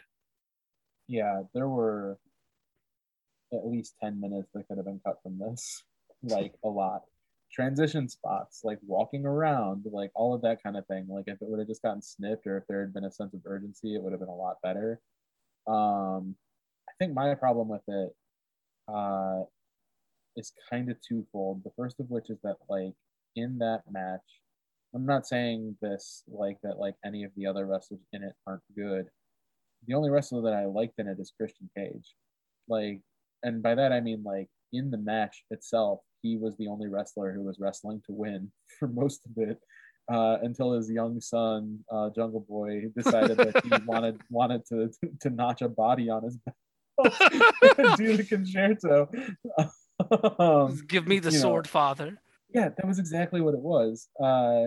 yeah, 1.07 1.43
there 1.53 1.67
were 1.67 2.17
at 3.53 3.65
least 3.67 3.95
10 4.01 4.19
minutes 4.19 4.49
that 4.53 4.67
could 4.67 4.77
have 4.77 4.85
been 4.85 5.01
cut 5.05 5.21
from 5.23 5.37
this. 5.39 5.83
Like 6.25 6.53
a 6.63 6.69
lot. 6.69 7.01
Transition 7.51 8.07
spots, 8.07 8.61
like 8.63 8.79
walking 8.87 9.25
around, 9.25 9.85
like 9.91 10.09
all 10.15 10.33
of 10.33 10.41
that 10.43 10.63
kind 10.63 10.77
of 10.77 10.87
thing. 10.87 11.05
Like 11.09 11.25
if 11.27 11.41
it 11.41 11.49
would 11.49 11.59
have 11.59 11.67
just 11.67 11.81
gotten 11.81 12.01
snipped 12.01 12.47
or 12.47 12.57
if 12.57 12.63
there 12.67 12.79
had 12.79 12.93
been 12.93 13.03
a 13.03 13.11
sense 13.11 13.33
of 13.33 13.41
urgency, 13.45 13.93
it 13.93 14.01
would 14.01 14.13
have 14.13 14.21
been 14.21 14.29
a 14.29 14.33
lot 14.33 14.61
better. 14.63 15.01
Um, 15.67 16.35
I 16.87 16.93
think 16.97 17.13
my 17.13 17.35
problem 17.35 17.67
with 17.67 17.81
it 17.89 18.15
uh, 18.87 19.41
is 20.37 20.53
kind 20.69 20.89
of 20.89 20.95
twofold. 21.01 21.65
The 21.65 21.71
first 21.75 21.99
of 21.99 22.09
which 22.09 22.29
is 22.29 22.39
that, 22.43 22.55
like, 22.69 22.93
in 23.35 23.57
that 23.57 23.81
match, 23.91 24.21
I'm 24.95 25.05
not 25.05 25.27
saying 25.27 25.77
this 25.81 26.23
like 26.27 26.57
that, 26.63 26.77
like 26.77 26.95
any 27.05 27.23
of 27.23 27.31
the 27.35 27.47
other 27.47 27.65
wrestlers 27.65 28.01
in 28.13 28.23
it 28.23 28.33
aren't 28.45 28.61
good, 28.75 29.07
the 29.87 29.95
only 29.95 30.09
wrestler 30.09 30.41
that 30.43 30.53
I 30.53 30.65
liked 30.65 30.99
in 30.99 31.07
it 31.07 31.19
is 31.19 31.33
Christian 31.37 31.69
Cage. 31.75 32.15
Like, 32.67 33.01
and 33.41 33.61
by 33.61 33.75
that 33.75 33.91
I 33.91 33.99
mean 33.99 34.23
like 34.23 34.49
in 34.71 34.91
the 34.91 34.97
match 34.97 35.43
itself, 35.49 35.99
he 36.21 36.37
was 36.37 36.55
the 36.57 36.67
only 36.67 36.87
wrestler 36.87 37.33
who 37.33 37.43
was 37.43 37.59
wrestling 37.59 38.01
to 38.05 38.13
win 38.13 38.51
for 38.79 38.87
most 38.87 39.25
of 39.25 39.31
it. 39.43 39.59
Uh, 40.11 40.37
until 40.41 40.73
his 40.73 40.91
young 40.91 41.21
son, 41.21 41.79
uh, 41.89 42.09
Jungle 42.13 42.41
Boy, 42.41 42.89
decided 42.93 43.37
that 43.37 43.63
he 43.63 43.71
wanted 43.85 44.19
wanted 44.29 44.65
to 44.67 44.91
to 45.21 45.29
notch 45.29 45.61
a 45.61 45.69
body 45.69 46.09
on 46.09 46.23
his 46.23 46.35
back 46.35 46.55
do 47.97 48.17
the 48.17 48.25
Con-Chair-To. 48.29 49.07
um, 50.39 50.81
Give 50.87 51.07
me 51.07 51.19
the 51.19 51.31
sword, 51.31 51.65
know. 51.65 51.69
father. 51.69 52.21
Yeah, 52.53 52.69
that 52.69 52.85
was 52.85 52.99
exactly 52.99 53.41
what 53.41 53.53
it 53.53 53.59
was. 53.59 54.07
Uh, 54.21 54.65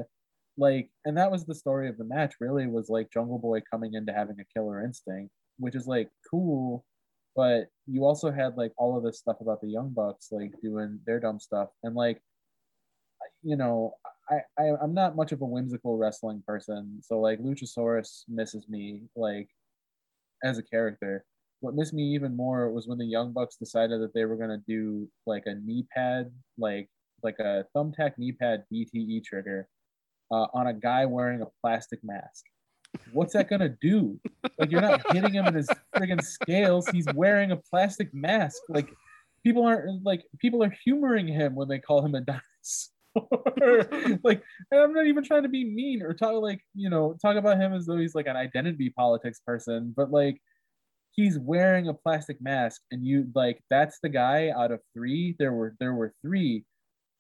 like, 0.57 0.91
and 1.05 1.17
that 1.17 1.31
was 1.31 1.45
the 1.45 1.55
story 1.55 1.89
of 1.89 1.99
the 1.99 2.05
match. 2.05 2.35
Really, 2.41 2.67
was 2.67 2.89
like 2.89 3.13
Jungle 3.13 3.39
Boy 3.39 3.61
coming 3.71 3.95
into 3.95 4.13
having 4.13 4.39
a 4.41 4.45
killer 4.55 4.85
instinct, 4.85 5.33
which 5.59 5.75
is 5.75 5.87
like 5.87 6.11
cool. 6.31 6.85
But 7.35 7.69
you 7.87 8.05
also 8.05 8.31
had 8.31 8.57
like 8.57 8.73
all 8.79 8.97
of 8.97 9.05
this 9.05 9.19
stuff 9.19 9.37
about 9.41 9.61
the 9.61 9.69
Young 9.69 9.91
Bucks, 9.91 10.29
like 10.31 10.53
doing 10.63 11.01
their 11.07 11.21
dumb 11.21 11.41
stuff, 11.41 11.69
and 11.83 11.95
like, 11.95 12.21
you 13.43 13.57
know, 13.57 13.95
I, 14.31 14.41
I 14.59 14.71
I'm 14.83 14.95
not 14.95 15.17
much 15.17 15.33
of 15.33 15.43
a 15.43 15.47
whimsical 15.47 15.99
wrestling 15.99 16.43
person, 16.47 17.01
so 17.03 17.21
like 17.21 17.41
Luchasaurus 17.41 18.25
misses 18.29 18.69
me 18.69 19.03
like 19.17 19.49
as 20.45 20.59
a 20.59 20.63
character 20.63 21.25
what 21.61 21.75
missed 21.75 21.95
me 21.95 22.03
even 22.15 22.37
more 22.37 22.71
was 22.71 22.87
when 22.87 22.99
the 22.99 23.07
Young 23.07 23.33
Bucks 23.33 23.57
decided 23.57 24.01
that 24.01 24.13
they 24.15 24.25
were 24.25 24.37
gonna 24.37 24.63
do 24.69 25.09
like 25.27 25.45
a 25.47 25.55
knee 25.55 25.87
pad, 25.95 26.31
like 26.59 26.89
like 27.23 27.39
a 27.39 27.65
thumbtack 27.75 28.19
knee 28.19 28.33
pad 28.33 28.65
BTE 28.73 29.25
trigger 29.25 29.69
uh, 30.31 30.47
on 30.55 30.67
a 30.67 30.75
guy 30.75 31.07
wearing 31.07 31.43
a 31.43 31.47
plastic 31.63 32.01
mask. 32.03 32.45
What's 33.13 33.33
that 33.35 33.49
gonna 33.49 33.75
do? 33.81 34.19
Like 34.59 34.71
you're 34.71 34.81
not 34.81 35.13
hitting 35.13 35.35
him 35.35 35.47
in 35.47 35.55
his 35.55 35.69
friggin' 35.95 36.23
scales. 36.23 36.89
He's 36.89 37.07
wearing 37.15 37.53
a 37.53 37.57
plastic 37.57 38.13
mask. 38.15 38.57
Like 38.69 38.89
people 39.45 39.65
aren't 39.65 40.05
like 40.05 40.25
people 40.39 40.63
are 40.63 40.75
humoring 40.85 41.29
him 41.29 41.55
when 41.55 41.69
they 41.69 41.79
call 41.79 42.05
him 42.05 42.15
a 42.15 42.21
dinosaur. 42.21 44.19
like 44.25 44.43
and 44.71 44.81
I'm 44.81 44.93
not 44.93 45.07
even 45.07 45.25
trying 45.25 45.43
to 45.43 45.49
be 45.49 45.65
mean 45.65 46.03
or 46.03 46.15
talk 46.15 46.35
like 46.43 46.61
you 46.75 46.91
know 46.91 47.17
talk 47.21 47.37
about 47.37 47.59
him 47.59 47.73
as 47.73 47.87
though 47.87 47.99
he's 47.99 48.15
like 48.15 48.27
an 48.27 48.37
identity 48.37 48.91
politics 48.91 49.41
person, 49.41 49.93
but 49.97 50.11
like 50.11 50.41
he's 51.13 51.39
wearing 51.39 51.89
a 51.89 51.95
plastic 51.95 52.41
mask 52.41 52.83
and 52.91 53.05
you 53.07 53.27
like 53.35 53.63
that's 53.71 53.99
the 54.03 54.09
guy 54.09 54.51
out 54.51 54.71
of 54.71 54.81
three 54.93 55.35
there 55.39 55.53
were 55.53 55.75
there 55.81 55.95
were 55.95 56.13
three 56.23 56.63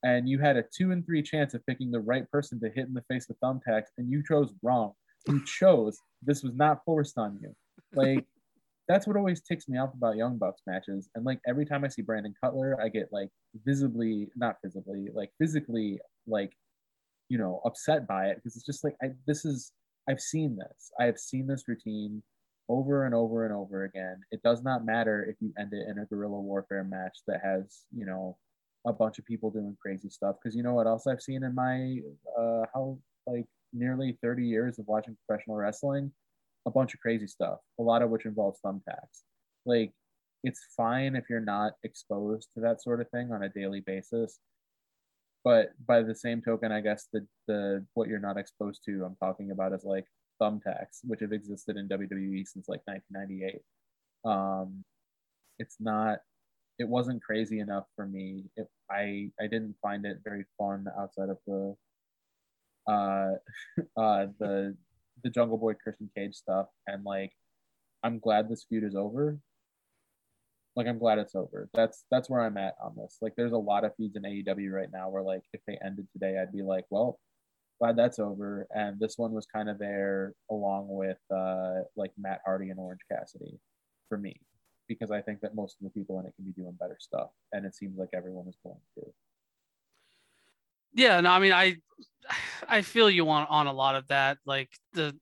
and 0.07 0.28
you 0.28 0.38
had 0.38 0.57
a 0.57 0.62
two 0.62 0.92
and 0.92 1.04
three 1.04 1.20
chance 1.20 1.52
of 1.52 1.66
picking 1.66 1.90
the 1.90 1.98
right 1.98 2.30
person 2.30 2.61
to 2.61 2.68
hit 2.68 2.86
in 2.86 2.94
the 2.94 3.02
face 3.11 3.26
with 3.26 3.40
thumbtacks 3.40 3.90
and 3.98 4.11
you 4.11 4.22
chose 4.26 4.52
wrong. 4.62 4.92
You 5.26 5.44
chose 5.59 5.98
this 6.22 6.42
was 6.44 6.54
not 6.54 6.84
forced 6.84 7.18
on 7.18 7.38
you. 7.42 7.52
Like 7.92 8.24
that's 8.88 9.07
what 9.07 9.16
always 9.16 9.42
ticks 9.42 9.68
me 9.68 9.78
off 9.78 9.94
about 9.94 10.16
young 10.16 10.38
bucks 10.38 10.62
matches. 10.64 11.09
And 11.16 11.24
like 11.24 11.40
every 11.46 11.66
time 11.66 11.84
i 11.84 11.88
see 11.88 12.02
brandon 12.02 12.34
cutler 12.42 12.80
i 12.80 12.88
get 12.88 13.09
like 13.11 13.30
visibly 13.64 14.28
not 14.36 14.57
visibly 14.64 15.09
like 15.12 15.30
physically 15.40 15.98
like 16.28 16.52
you 17.28 17.38
know 17.38 17.61
upset 17.64 18.07
by 18.07 18.26
it 18.26 18.36
because 18.36 18.54
it's 18.54 18.66
just 18.66 18.84
like 18.84 18.94
I, 19.02 19.09
this 19.26 19.44
is 19.44 19.72
i've 20.09 20.20
seen 20.20 20.57
this. 20.57 20.92
I 21.00 21.04
have 21.07 21.18
seen 21.18 21.48
this 21.48 21.64
routine 21.66 22.22
over 22.68 23.07
and 23.07 23.14
over 23.14 23.44
and 23.44 23.54
over 23.54 23.84
again. 23.84 24.20
It 24.30 24.42
does 24.42 24.62
not 24.62 24.84
matter 24.84 25.24
if 25.24 25.36
you 25.40 25.52
end 25.59 25.72
it 25.72 25.88
in 25.88 25.98
a 25.98 26.07
guerrilla 26.07 26.40
warfare 26.40 26.84
match 26.84 27.18
that 27.26 27.40
has, 27.44 27.84
you 27.96 28.07
know, 28.07 28.36
a 28.87 28.93
bunch 28.93 29.18
of 29.18 29.24
people 29.24 29.51
doing 29.51 29.76
crazy 29.80 30.09
stuff. 30.11 30.37
Because 30.41 30.57
you 30.57 30.62
know 30.62 30.74
what 30.74 30.87
else 30.87 31.07
I've 31.07 31.22
seen 31.22 31.43
in 31.43 31.55
my 31.55 31.99
uh, 32.39 32.66
how 32.72 32.99
like 33.26 33.47
nearly 33.72 34.18
30 34.22 34.45
years 34.45 34.78
of 34.78 34.87
watching 34.87 35.16
professional 35.26 35.57
wrestling? 35.57 36.12
A 36.66 36.70
bunch 36.70 36.95
of 36.95 37.01
crazy 37.01 37.28
stuff, 37.28 37.59
a 37.78 37.82
lot 37.82 38.03
of 38.03 38.11
which 38.11 38.26
involves 38.26 38.59
thumbtacks. 38.64 39.22
Like, 39.64 39.93
it's 40.43 40.61
fine 40.76 41.14
if 41.14 41.24
you're 41.30 41.41
not 41.41 41.74
exposed 41.84 42.49
to 42.55 42.61
that 42.61 42.82
sort 42.82 43.01
of 43.01 43.09
thing 43.11 43.32
on 43.32 43.45
a 43.45 43.49
daily 43.49 43.80
basis. 43.80 44.39
But 45.45 45.70
by 45.87 46.03
the 46.03 46.14
same 46.14 46.43
token, 46.43 46.72
I 46.72 46.80
guess 46.80 47.07
the 47.12 47.24
the 47.47 47.87
what 47.95 48.09
you're 48.09 48.18
not 48.18 48.37
exposed 48.37 48.82
to, 48.87 49.05
I'm 49.05 49.16
talking 49.16 49.53
about 49.53 49.72
is 49.72 49.84
like 49.84 50.07
thumbtacks, 50.43 51.01
which 51.05 51.20
have 51.20 51.32
existed 51.32 51.76
in 51.76 51.89
WWE 51.89 52.47
since 52.47 52.68
like 52.68 52.80
1998. 52.87 53.61
Um, 54.24 54.84
it's 55.59 55.76
not, 55.80 56.18
it 56.79 56.89
wasn't 56.89 57.22
crazy 57.22 57.61
enough 57.61 57.85
for 57.95 58.07
me. 58.07 58.45
It, 58.57 58.68
I 58.91 59.31
I 59.41 59.45
didn't 59.45 59.77
find 59.83 60.05
it 60.05 60.18
very 60.24 60.45
fun 60.59 60.87
outside 60.99 61.31
of 61.31 61.39
the 61.47 61.77
uh 62.89 63.33
uh 64.01 64.27
the 64.39 64.77
the 65.24 65.31
Jungle 65.31 65.59
Boy 65.59 65.74
Christian 65.74 66.11
Cage 66.14 66.35
stuff, 66.35 66.66
and 66.87 67.05
like 67.05 67.33
I'm 68.03 68.18
glad 68.18 68.49
this 68.49 68.64
feud 68.68 68.85
is 68.85 68.95
over. 68.95 69.39
Like 70.77 70.87
I'm 70.87 70.99
glad 70.99 71.18
it's 71.18 71.35
over. 71.35 71.68
That's 71.74 72.05
that's 72.11 72.29
where 72.29 72.43
I'm 72.43 72.59
at 72.59 72.74
on 72.83 72.95
this. 72.97 73.18
Like 73.22 73.35
there's 73.37 73.53
a 73.53 73.59
lot 73.59 73.85
of 73.85 73.97
feuds 73.97 74.16
in 74.16 74.22
AEW 74.22 74.70
right 74.70 74.91
now 74.93 75.09
where 75.09 75.22
like 75.22 75.43
if 75.53 75.61
they 75.66 75.79
ended 75.85 76.07
today, 76.12 76.39
I'd 76.39 76.53
be 76.53 76.62
like, 76.62 76.85
well, 76.91 77.18
glad 77.81 77.97
that's 77.97 78.18
over. 78.18 78.66
And 78.74 78.99
this 79.01 79.16
one 79.16 79.33
was 79.33 79.47
kind 79.47 79.68
of 79.68 79.79
there 79.79 80.35
along 80.51 80.89
with 80.89 81.18
uh, 81.35 81.83
like 81.97 82.12
Matt 82.18 82.41
Hardy 82.45 82.70
and 82.70 82.79
Orange 82.79 83.01
Cassidy 83.11 83.59
for 84.09 84.18
me, 84.18 84.41
because 84.89 85.11
I 85.11 85.20
think 85.20 85.41
that 85.41 85.55
most 85.55 85.76
of 85.80 85.84
the 85.84 85.91
people 85.91 86.18
in 86.20 86.26
it 86.26 86.34
can 86.37 86.45
be 86.45 86.53
doing 86.53 86.76
better 86.78 86.97
stuff, 87.01 87.30
and 87.53 87.64
it 87.64 87.74
seems 87.74 87.99
like 87.99 88.11
everyone 88.14 88.49
is 88.49 88.57
going 88.62 88.80
to. 88.95 89.12
Yeah, 90.95 91.20
no, 91.20 91.30
I 91.30 91.39
mean, 91.39 91.53
I 91.53 91.76
I 92.68 92.82
feel 92.82 93.11
you 93.11 93.28
on 93.28 93.47
on 93.49 93.66
a 93.66 93.72
lot 93.72 93.97
of 93.97 94.09
that. 94.09 94.39
Like 94.47 94.70
the 94.93 95.16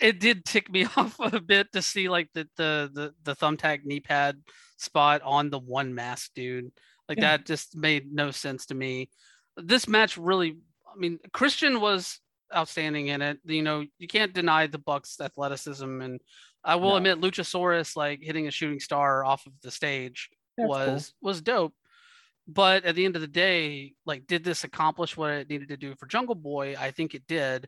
it 0.00 0.20
did 0.20 0.44
tick 0.44 0.70
me 0.70 0.84
off 0.96 1.18
a 1.20 1.40
bit 1.40 1.72
to 1.72 1.82
see 1.82 2.08
like 2.08 2.28
the 2.34 2.48
the 2.56 2.90
the, 2.92 3.14
the 3.24 3.36
thumbtack 3.36 3.84
knee 3.84 4.00
pad 4.00 4.40
spot 4.76 5.22
on 5.22 5.50
the 5.50 5.58
one 5.58 5.94
mask 5.94 6.32
dude. 6.34 6.70
Like 7.08 7.18
yeah. 7.18 7.36
that 7.36 7.46
just 7.46 7.76
made 7.76 8.12
no 8.12 8.30
sense 8.30 8.66
to 8.66 8.74
me. 8.74 9.10
This 9.56 9.88
match 9.88 10.16
really 10.16 10.56
I 10.96 10.98
mean, 10.98 11.18
Christian 11.32 11.80
was 11.80 12.20
outstanding 12.54 13.08
in 13.08 13.20
it. 13.22 13.38
You 13.44 13.62
know, 13.62 13.84
you 13.98 14.08
can't 14.08 14.32
deny 14.32 14.66
the 14.66 14.78
Bucks' 14.78 15.20
athleticism, 15.20 16.00
and 16.00 16.20
I 16.66 16.74
will 16.74 16.90
no. 16.90 16.96
admit, 16.96 17.20
Luchasaurus 17.20 17.96
like 17.96 18.20
hitting 18.20 18.48
a 18.48 18.50
shooting 18.50 18.80
star 18.80 19.24
off 19.24 19.46
of 19.46 19.52
the 19.62 19.70
stage 19.70 20.28
That's 20.58 20.68
was 20.68 21.14
cool. 21.20 21.28
was 21.28 21.40
dope. 21.40 21.74
But 22.48 22.84
at 22.84 22.94
the 22.94 23.04
end 23.04 23.16
of 23.16 23.22
the 23.22 23.28
day, 23.28 23.94
like, 24.04 24.26
did 24.26 24.44
this 24.44 24.64
accomplish 24.64 25.16
what 25.16 25.30
it 25.30 25.50
needed 25.50 25.68
to 25.68 25.76
do 25.76 25.94
for 25.96 26.06
Jungle 26.06 26.34
Boy? 26.34 26.76
I 26.78 26.90
think 26.90 27.14
it 27.14 27.26
did, 27.26 27.66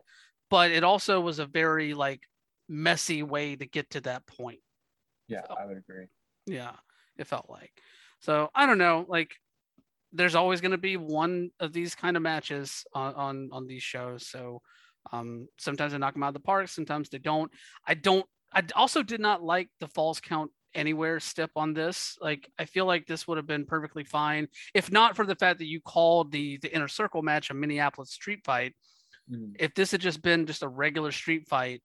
but 0.49 0.71
it 0.71 0.83
also 0.83 1.19
was 1.19 1.39
a 1.39 1.45
very 1.45 1.93
like 1.93 2.21
messy 2.67 3.23
way 3.23 3.55
to 3.55 3.65
get 3.65 3.89
to 3.91 4.01
that 4.01 4.27
point. 4.27 4.59
Yeah, 5.27 5.41
so, 5.47 5.55
I 5.59 5.65
would 5.65 5.77
agree. 5.77 6.07
Yeah, 6.45 6.71
it 7.17 7.27
felt 7.27 7.49
like. 7.49 7.71
So 8.19 8.49
I 8.53 8.65
don't 8.65 8.77
know, 8.77 9.05
like 9.07 9.31
there's 10.11 10.35
always 10.35 10.59
going 10.59 10.71
to 10.71 10.77
be 10.77 10.97
one 10.97 11.51
of 11.59 11.71
these 11.71 11.95
kind 11.95 12.17
of 12.17 12.23
matches 12.23 12.83
on 12.93 13.13
on, 13.15 13.49
on 13.51 13.67
these 13.67 13.83
shows. 13.83 14.27
So 14.27 14.61
um, 15.11 15.47
sometimes 15.57 15.93
they 15.93 15.97
knock 15.97 16.13
them 16.13 16.23
out 16.23 16.29
of 16.29 16.33
the 16.33 16.39
park, 16.41 16.67
sometimes 16.67 17.09
they 17.09 17.19
don't. 17.19 17.51
I 17.85 17.93
don't. 17.93 18.25
I 18.53 18.63
also 18.75 19.03
did 19.03 19.19
not 19.19 19.43
like 19.43 19.69
the 19.79 19.87
falls 19.87 20.19
count 20.19 20.51
anywhere 20.73 21.19
step 21.19 21.51
on 21.55 21.73
this. 21.73 22.17
Like 22.21 22.49
I 22.57 22.65
feel 22.65 22.85
like 22.85 23.05
this 23.05 23.27
would 23.27 23.37
have 23.37 23.47
been 23.47 23.65
perfectly 23.65 24.03
fine 24.03 24.47
if 24.73 24.91
not 24.91 25.15
for 25.15 25.25
the 25.25 25.35
fact 25.35 25.59
that 25.59 25.67
you 25.67 25.81
called 25.81 26.31
the 26.31 26.57
the 26.61 26.73
inner 26.73 26.87
circle 26.87 27.21
match 27.21 27.49
a 27.49 27.53
Minneapolis 27.53 28.11
street 28.11 28.41
fight. 28.45 28.73
Mm. 29.31 29.55
If 29.59 29.73
this 29.73 29.91
had 29.91 30.01
just 30.01 30.21
been 30.21 30.45
just 30.45 30.63
a 30.63 30.67
regular 30.67 31.11
street 31.11 31.47
fight, 31.47 31.81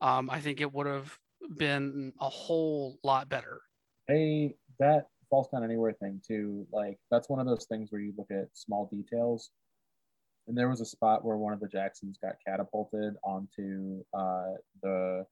um, 0.00 0.30
I 0.30 0.40
think 0.40 0.60
it 0.60 0.72
would 0.72 0.86
have 0.86 1.16
been 1.56 2.12
a 2.20 2.28
whole 2.28 2.98
lot 3.02 3.28
better. 3.28 3.60
Hey, 4.06 4.54
that 4.78 5.06
falls 5.28 5.48
count 5.50 5.64
anywhere 5.64 5.92
thing 5.92 6.20
too. 6.26 6.66
Like 6.72 6.98
that's 7.10 7.28
one 7.28 7.40
of 7.40 7.46
those 7.46 7.66
things 7.66 7.90
where 7.90 8.00
you 8.00 8.12
look 8.16 8.30
at 8.30 8.48
small 8.54 8.88
details. 8.92 9.50
And 10.48 10.56
there 10.56 10.68
was 10.68 10.80
a 10.80 10.86
spot 10.86 11.24
where 11.24 11.36
one 11.36 11.52
of 11.52 11.60
the 11.60 11.68
Jacksons 11.68 12.18
got 12.20 12.34
catapulted 12.44 13.14
onto 13.22 14.02
uh, 14.12 14.54
the 14.82 15.24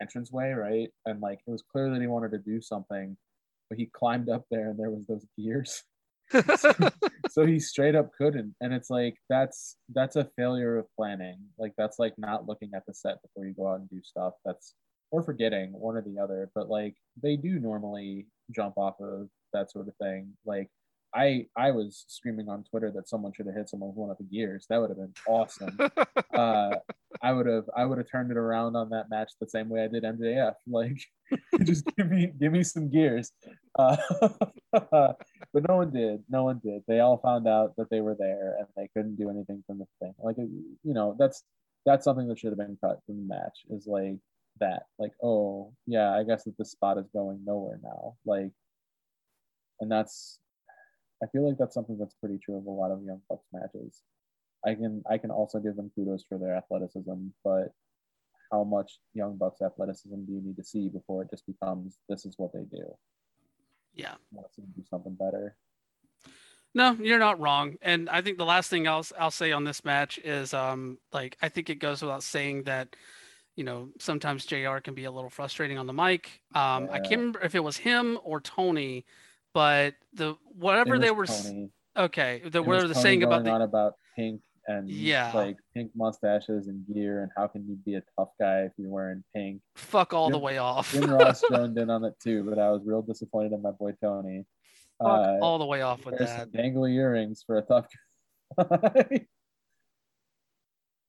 entranceway, 0.00 0.50
right? 0.52 0.90
And 1.06 1.20
like 1.20 1.40
it 1.46 1.50
was 1.50 1.62
clear 1.70 1.90
that 1.90 2.00
he 2.00 2.06
wanted 2.06 2.32
to 2.32 2.38
do 2.38 2.60
something, 2.60 3.16
but 3.68 3.78
he 3.78 3.86
climbed 3.86 4.28
up 4.28 4.44
there 4.50 4.70
and 4.70 4.78
there 4.78 4.90
was 4.90 5.06
those 5.06 5.26
gears. 5.38 5.82
so, 6.56 6.72
so 7.30 7.46
he 7.46 7.58
straight 7.58 7.94
up 7.94 8.10
couldn't. 8.16 8.54
And 8.60 8.72
it's 8.72 8.90
like 8.90 9.16
that's 9.28 9.76
that's 9.94 10.16
a 10.16 10.28
failure 10.36 10.78
of 10.78 10.86
planning. 10.96 11.38
Like 11.58 11.72
that's 11.76 11.98
like 11.98 12.14
not 12.18 12.46
looking 12.46 12.70
at 12.74 12.84
the 12.86 12.94
set 12.94 13.22
before 13.22 13.46
you 13.46 13.54
go 13.54 13.68
out 13.68 13.80
and 13.80 13.90
do 13.90 14.00
stuff. 14.02 14.34
That's 14.44 14.74
or 15.10 15.22
forgetting 15.22 15.72
one 15.72 15.96
or 15.96 16.02
the 16.02 16.18
other. 16.18 16.50
But 16.54 16.68
like 16.68 16.94
they 17.22 17.36
do 17.36 17.58
normally 17.58 18.26
jump 18.50 18.76
off 18.76 19.00
of 19.00 19.28
that 19.52 19.70
sort 19.70 19.88
of 19.88 19.94
thing. 19.96 20.32
Like 20.44 20.68
I 21.14 21.46
I 21.56 21.70
was 21.70 22.04
screaming 22.08 22.48
on 22.48 22.64
Twitter 22.64 22.90
that 22.92 23.08
someone 23.08 23.32
should 23.32 23.46
have 23.46 23.54
hit 23.54 23.68
someone 23.68 23.90
with 23.90 23.96
one 23.96 24.10
of 24.10 24.18
the 24.18 24.24
gears. 24.24 24.66
That 24.68 24.80
would 24.80 24.90
have 24.90 24.98
been 24.98 25.14
awesome. 25.26 25.78
uh, 26.34 26.76
I 27.22 27.32
would 27.32 27.46
have 27.46 27.64
I 27.76 27.84
would 27.84 27.98
have 27.98 28.10
turned 28.10 28.30
it 28.30 28.36
around 28.36 28.76
on 28.76 28.90
that 28.90 29.10
match 29.10 29.32
the 29.40 29.48
same 29.48 29.68
way 29.68 29.84
I 29.84 29.88
did 29.88 30.04
MJF. 30.04 30.54
Like 30.66 30.98
just 31.64 31.84
give 31.96 32.10
me 32.10 32.32
give 32.38 32.52
me 32.52 32.62
some 32.62 32.90
gears. 32.90 33.32
Uh, 33.78 33.96
but 34.72 35.68
no 35.68 35.76
one 35.76 35.90
did. 35.90 36.22
No 36.28 36.44
one 36.44 36.60
did. 36.64 36.82
They 36.86 37.00
all 37.00 37.18
found 37.18 37.48
out 37.48 37.74
that 37.76 37.90
they 37.90 38.00
were 38.00 38.16
there 38.18 38.56
and 38.58 38.66
they 38.76 38.88
couldn't 38.94 39.16
do 39.16 39.30
anything 39.30 39.62
from 39.66 39.78
the 39.78 39.86
thing. 40.00 40.14
Like 40.18 40.36
you 40.38 40.94
know 40.94 41.16
that's 41.18 41.42
that's 41.86 42.04
something 42.04 42.28
that 42.28 42.38
should 42.38 42.50
have 42.50 42.58
been 42.58 42.78
cut 42.82 43.00
from 43.06 43.16
the 43.16 43.34
match. 43.34 43.64
Is 43.70 43.86
like 43.86 44.16
that 44.60 44.84
like 44.98 45.12
oh 45.22 45.72
yeah 45.86 46.12
i 46.14 46.22
guess 46.22 46.44
that 46.44 46.56
this 46.58 46.72
spot 46.72 46.98
is 46.98 47.06
going 47.12 47.38
nowhere 47.44 47.78
now 47.82 48.16
like 48.24 48.50
and 49.80 49.90
that's 49.90 50.40
i 51.22 51.26
feel 51.26 51.46
like 51.46 51.58
that's 51.58 51.74
something 51.74 51.98
that's 51.98 52.14
pretty 52.14 52.38
true 52.38 52.56
of 52.56 52.66
a 52.66 52.70
lot 52.70 52.90
of 52.90 53.02
young 53.02 53.20
bucks 53.28 53.46
matches 53.52 54.02
i 54.66 54.74
can 54.74 55.02
i 55.10 55.18
can 55.18 55.30
also 55.30 55.58
give 55.58 55.76
them 55.76 55.90
kudos 55.94 56.24
for 56.28 56.38
their 56.38 56.56
athleticism 56.56 57.28
but 57.44 57.72
how 58.50 58.64
much 58.64 58.98
young 59.14 59.36
bucks 59.36 59.60
athleticism 59.60 60.24
do 60.24 60.32
you 60.32 60.40
need 60.42 60.56
to 60.56 60.64
see 60.64 60.88
before 60.88 61.22
it 61.22 61.30
just 61.30 61.46
becomes 61.46 61.98
this 62.08 62.24
is 62.24 62.34
what 62.36 62.52
they 62.52 62.64
do 62.70 62.84
yeah 63.94 64.14
let's 64.32 64.56
do 64.56 64.84
something 64.90 65.14
better 65.14 65.56
no, 66.74 66.96
you're 67.00 67.18
not 67.18 67.40
wrong. 67.40 67.76
And 67.82 68.08
I 68.08 68.20
think 68.22 68.38
the 68.38 68.44
last 68.44 68.70
thing 68.70 68.86
I'll 68.86 69.04
I'll 69.18 69.30
say 69.30 69.52
on 69.52 69.64
this 69.64 69.84
match 69.84 70.18
is 70.18 70.52
um 70.54 70.98
like 71.12 71.36
I 71.42 71.48
think 71.48 71.70
it 71.70 71.76
goes 71.76 72.02
without 72.02 72.22
saying 72.22 72.64
that 72.64 72.94
you 73.56 73.64
know 73.64 73.88
sometimes 73.98 74.46
JR 74.46 74.78
can 74.78 74.94
be 74.94 75.04
a 75.04 75.10
little 75.10 75.30
frustrating 75.30 75.78
on 75.78 75.86
the 75.86 75.92
mic. 75.92 76.40
Um 76.54 76.84
yeah. 76.84 76.92
I 76.92 76.98
can't 77.00 77.20
remember 77.20 77.40
if 77.40 77.54
it 77.54 77.64
was 77.64 77.78
him 77.78 78.18
or 78.22 78.40
Tony, 78.40 79.04
but 79.54 79.94
the 80.14 80.36
whatever 80.44 80.98
they 80.98 81.10
were 81.10 81.26
Tony. 81.26 81.70
okay, 81.96 82.42
the 82.44 82.62
whatever 82.62 82.88
they're 82.88 83.02
saying 83.02 83.22
about 83.22 83.44
the, 83.44 83.54
about 83.54 83.94
pink 84.16 84.40
and 84.66 84.90
yeah 84.90 85.32
like 85.34 85.56
pink 85.74 85.90
mustaches 85.96 86.68
and 86.68 86.84
gear 86.92 87.22
and 87.22 87.30
how 87.36 87.46
can 87.46 87.66
you 87.66 87.74
be 87.86 87.94
a 87.94 88.02
tough 88.18 88.28
guy 88.38 88.60
if 88.60 88.72
you're 88.76 88.90
wearing 88.90 89.24
pink 89.34 89.62
fuck 89.76 90.12
all 90.12 90.26
Jim, 90.26 90.32
the 90.32 90.38
way 90.38 90.58
off 90.58 90.92
Jim 90.92 91.10
Ross 91.10 91.42
joined 91.50 91.78
in 91.78 91.88
on 91.88 92.04
it 92.04 92.12
too 92.22 92.42
but 92.42 92.58
i 92.58 92.70
was 92.70 92.82
real 92.84 93.00
disappointed 93.00 93.52
in 93.52 93.62
my 93.62 93.70
boy 93.70 93.92
tony 93.98 94.44
uh, 95.00 95.38
all 95.40 95.58
the 95.58 95.66
way 95.66 95.82
off 95.82 96.04
with 96.04 96.18
that. 96.18 96.52
Dangly 96.52 96.94
earrings 96.94 97.42
for 97.46 97.58
a 97.58 97.62
tough 97.62 97.86
guy. 98.58 99.26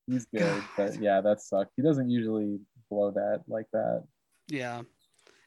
He's 0.07 0.25
good, 0.25 0.41
God. 0.41 0.63
but 0.77 1.01
yeah, 1.01 1.21
that 1.21 1.41
sucked. 1.41 1.71
He 1.75 1.83
doesn't 1.83 2.09
usually 2.09 2.59
blow 2.89 3.11
that 3.11 3.43
like 3.47 3.67
that. 3.73 4.03
Yeah. 4.47 4.81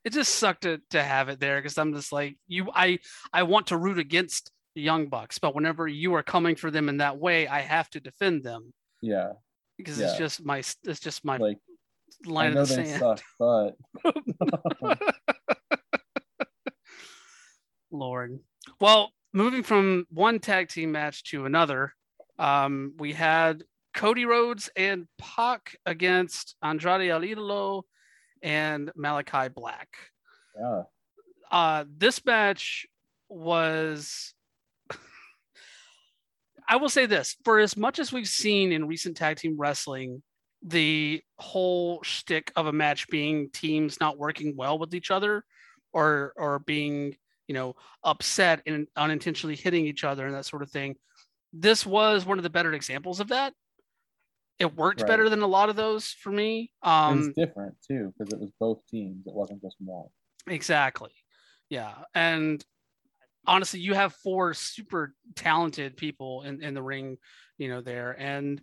It 0.05 0.13
just 0.13 0.35
sucked 0.35 0.63
to, 0.63 0.81
to 0.91 1.03
have 1.03 1.29
it 1.29 1.39
there 1.39 1.59
because 1.59 1.79
I'm 1.79 1.95
just 1.95 2.13
like 2.13 2.37
you 2.49 2.69
I 2.75 2.99
I 3.33 3.45
want 3.45 3.69
to 3.69 3.77
root 3.77 3.99
against 3.99 4.51
the 4.75 4.83
young 4.83 5.09
bucks, 5.09 5.39
but 5.39 5.55
whenever 5.55 5.87
you 5.87 6.15
are 6.15 6.23
coming 6.23 6.57
for 6.57 6.71
them 6.71 6.89
in 6.89 6.99
that 6.99 7.19
way, 7.19 7.47
I 7.47 7.61
have 7.61 7.89
to 7.91 8.01
defend 8.01 8.43
them. 8.43 8.73
Yeah. 9.01 9.33
Because 9.77 9.99
yeah. 9.99 10.09
it's 10.09 10.19
just 10.19 10.45
my 10.45 10.59
it's 10.59 11.01
just 11.01 11.25
my 11.25 11.37
like 11.37 11.59
line 12.27 12.53
I 12.53 12.55
know 12.55 12.61
of 12.63 12.69
the 12.69 12.77
they 12.77 12.85
sand. 12.87 13.01
suck, 13.01 13.23
but 13.39 13.77
Lord. 17.91 18.39
Well, 18.81 19.11
moving 19.33 19.63
from 19.63 20.07
one 20.11 20.39
tag 20.39 20.69
team 20.69 20.93
match 20.93 21.25
to 21.25 21.47
another, 21.47 21.95
um, 22.39 22.95
we 22.99 23.13
had 23.13 23.65
Cody 23.95 24.25
Rhodes 24.25 24.71
and 24.77 25.07
Pac 25.19 25.77
against 25.85 26.57
Andrade 26.63 27.11
El 27.11 27.21
Idolo 27.21 27.83
and 28.43 28.91
Malachi 28.97 29.49
Black. 29.49 29.89
Yeah. 30.59 30.83
Uh, 31.51 31.85
this 31.97 32.25
match 32.25 32.87
was. 33.29 34.35
I 36.69 36.77
will 36.77 36.89
say 36.89 37.07
this: 37.07 37.37
for 37.45 37.59
as 37.59 37.77
much 37.77 37.99
as 37.99 38.13
we've 38.13 38.29
seen 38.29 38.73
in 38.73 38.87
recent 38.87 39.17
tag 39.17 39.37
team 39.37 39.57
wrestling, 39.59 40.23
the 40.63 41.23
whole 41.39 42.03
shtick 42.03 42.53
of 42.57 42.67
a 42.67 42.73
match 42.73 43.09
being 43.09 43.51
teams 43.51 44.01
not 44.01 44.19
working 44.19 44.57
well 44.57 44.79
with 44.79 44.95
each 44.95 45.11
other, 45.11 45.45
or 45.93 46.33
or 46.37 46.61
being 46.61 47.17
you 47.53 47.55
know, 47.55 47.77
upset 48.03 48.63
and 48.67 48.87
unintentionally 48.97 49.57
hitting 49.57 49.87
each 49.87 50.05
other 50.05 50.27
and 50.27 50.35
that 50.35 50.47
sort 50.47 50.63
of 50.63 50.71
thing. 50.71 50.97
This 51.53 51.85
was 51.85 52.25
one 52.25 52.39
of 52.39 52.45
the 52.45 52.51
better 52.51 52.73
examples 52.73 53.21
of 53.21 53.29
that. 53.29 53.53
It 54.59 54.77
worked 54.77 55.01
right. 55.01 55.09
better 55.09 55.29
than 55.29 55.43
a 55.43 55.47
lot 55.47 55.69
of 55.69 55.77
those 55.77 56.09
for 56.09 56.31
me. 56.31 56.71
Um, 56.83 57.15
it 57.15 57.17
was 57.17 57.35
different 57.35 57.75
too 57.87 58.13
because 58.17 58.33
it 58.33 58.41
was 58.41 58.53
both 58.61 58.79
teams. 58.89 59.27
It 59.27 59.35
wasn't 59.35 59.63
just 59.63 59.77
one. 59.79 60.09
Exactly. 60.47 61.11
Yeah, 61.69 61.95
and 62.15 62.65
honestly, 63.47 63.81
you 63.81 63.95
have 63.95 64.13
four 64.15 64.55
super 64.55 65.15
talented 65.35 65.97
people 65.97 66.43
in 66.43 66.63
in 66.63 66.75
the 66.75 66.83
ring, 66.83 67.17
you 67.59 67.69
know, 67.69 67.81
there, 67.81 68.15
and 68.19 68.61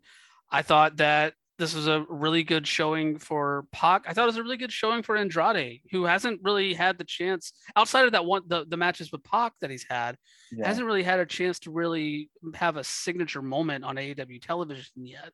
I 0.51 0.61
thought 0.61 0.97
that 0.97 1.33
this 1.59 1.75
was 1.75 1.87
a 1.87 2.05
really 2.07 2.43
good 2.43 2.65
showing 2.65 3.19
for 3.19 3.65
Pac. 3.73 4.05
I 4.07 4.13
thought 4.13 4.23
it 4.23 4.27
was 4.27 4.37
a 4.37 4.43
really 4.43 4.57
good 4.57 4.71
showing 4.71 5.03
for 5.03 5.17
Andrade, 5.17 5.81
who 5.91 6.05
hasn't 6.05 6.39
really 6.41 6.73
had 6.73 6.97
the 6.97 7.03
chance 7.03 7.51
outside 7.75 8.05
of 8.05 8.13
that 8.13 8.25
one 8.25 8.43
the, 8.47 8.65
the 8.67 8.77
matches 8.77 9.11
with 9.11 9.23
Pac 9.25 9.53
that 9.59 9.69
he's 9.69 9.85
had, 9.87 10.15
yeah. 10.51 10.65
hasn't 10.65 10.87
really 10.87 11.03
had 11.03 11.19
a 11.19 11.25
chance 11.25 11.59
to 11.59 11.71
really 11.71 12.29
have 12.55 12.77
a 12.77 12.83
signature 12.83 13.41
moment 13.41 13.83
on 13.83 13.97
AEW 13.97 14.41
television 14.41 15.05
yet. 15.05 15.31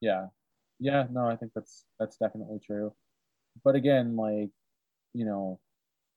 Yeah. 0.00 0.28
Yeah, 0.78 1.06
no, 1.10 1.26
I 1.26 1.36
think 1.36 1.52
that's 1.54 1.84
that's 1.98 2.16
definitely 2.16 2.58
true. 2.64 2.94
But 3.64 3.74
again, 3.74 4.16
like, 4.16 4.50
you 5.12 5.24
know, 5.26 5.60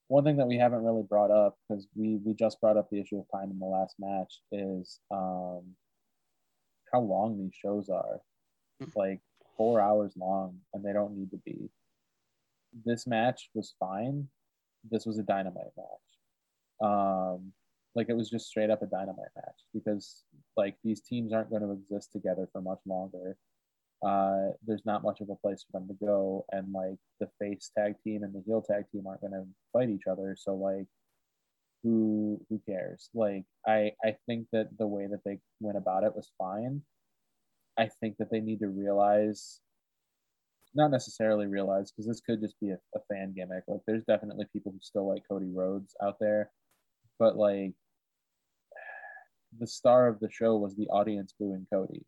one 0.08 0.24
thing 0.24 0.38
that 0.38 0.48
we 0.48 0.58
haven't 0.58 0.84
really 0.84 1.04
brought 1.04 1.32
up 1.32 1.58
because 1.68 1.88
we 1.96 2.18
we 2.18 2.34
just 2.34 2.62
brought 2.62 2.78
up 2.78 2.90
the 2.90 3.00
issue 3.02 3.20
of 3.20 3.26
time 3.32 3.52
in 3.52 3.60
the 3.60 3.66
last 3.66 3.96
match 4.00 4.42
is 4.52 5.00
um 5.12 5.76
how 6.94 7.02
long 7.02 7.38
these 7.38 7.56
shows 7.56 7.90
are 7.90 8.22
like 8.96 9.22
four 9.58 9.82
hours 9.82 10.14
long 10.16 10.60
and 10.74 10.84
they 10.86 10.94
don't 10.94 11.18
need 11.18 11.32
to 11.32 11.38
be. 11.46 11.70
This 12.86 13.06
match 13.08 13.50
was 13.54 13.76
fine. 13.80 14.28
This 14.90 15.06
was 15.06 15.18
a 15.20 15.24
dynamite 15.24 15.74
match. 15.78 16.90
Um, 16.90 17.54
like 17.96 18.10
it 18.10 18.18
was 18.18 18.30
just 18.30 18.48
straight 18.48 18.70
up 18.70 18.82
a 18.82 18.88
dynamite 18.88 19.32
match 19.36 19.62
because 19.74 20.24
like 20.58 20.78
these 20.84 21.02
teams 21.02 21.34
aren't 21.34 21.50
going 21.50 21.62
to 21.62 21.72
exist 21.72 22.12
together 22.12 22.48
for 22.52 22.62
much 22.62 22.80
longer. 22.86 23.38
Uh, 24.06 24.52
there's 24.66 24.86
not 24.86 25.04
much 25.04 25.22
of 25.22 25.30
a 25.30 25.36
place 25.36 25.64
for 25.64 25.80
them 25.80 25.88
to 25.88 26.06
go, 26.06 26.46
and 26.52 26.72
like 26.74 26.98
the 27.20 27.28
face 27.40 27.72
tag 27.78 27.94
team 28.04 28.24
and 28.24 28.34
the 28.34 28.44
heel 28.46 28.62
tag 28.62 28.84
team 28.92 29.08
aren't 29.08 29.22
going 29.22 29.34
to 29.34 29.46
fight 29.72 29.90
each 29.90 30.08
other. 30.10 30.36
So 30.38 30.56
like, 30.56 30.88
who 31.84 32.40
who 32.50 32.62
cares? 32.68 33.10
Like 33.14 33.46
I 33.68 33.92
I 34.04 34.16
think 34.28 34.48
that 34.52 34.70
the 34.78 34.88
way 34.88 35.08
that 35.08 35.22
they 35.26 35.40
went 35.60 35.78
about 35.78 36.04
it 36.04 36.16
was 36.16 36.32
fine. 36.38 36.82
I 37.78 37.90
think 38.00 38.18
that 38.18 38.30
they 38.30 38.40
need 38.40 38.60
to 38.60 38.68
realize, 38.68 39.60
not 40.76 40.92
necessarily 40.92 41.48
realize, 41.48 41.92
because 41.92 42.08
this 42.08 42.22
could 42.22 42.42
just 42.42 42.60
be 42.60 42.70
a, 42.70 42.78
a 42.96 43.00
fan 43.12 43.34
gimmick. 43.36 43.64
Like, 43.68 43.82
there's 43.88 44.04
definitely 44.04 44.46
people 44.54 44.72
who 44.72 44.80
still 44.82 45.08
like 45.10 45.24
Cody 45.30 45.50
Rhodes 45.52 45.96
out 46.04 46.18
there, 46.20 46.52
but 47.20 47.36
like, 47.36 47.74
the 49.60 49.68
star 49.68 50.08
of 50.08 50.20
the 50.20 50.30
show 50.32 50.56
was 50.58 50.76
the 50.76 50.88
audience 50.90 51.34
booing 51.40 51.66
Cody. 51.74 52.06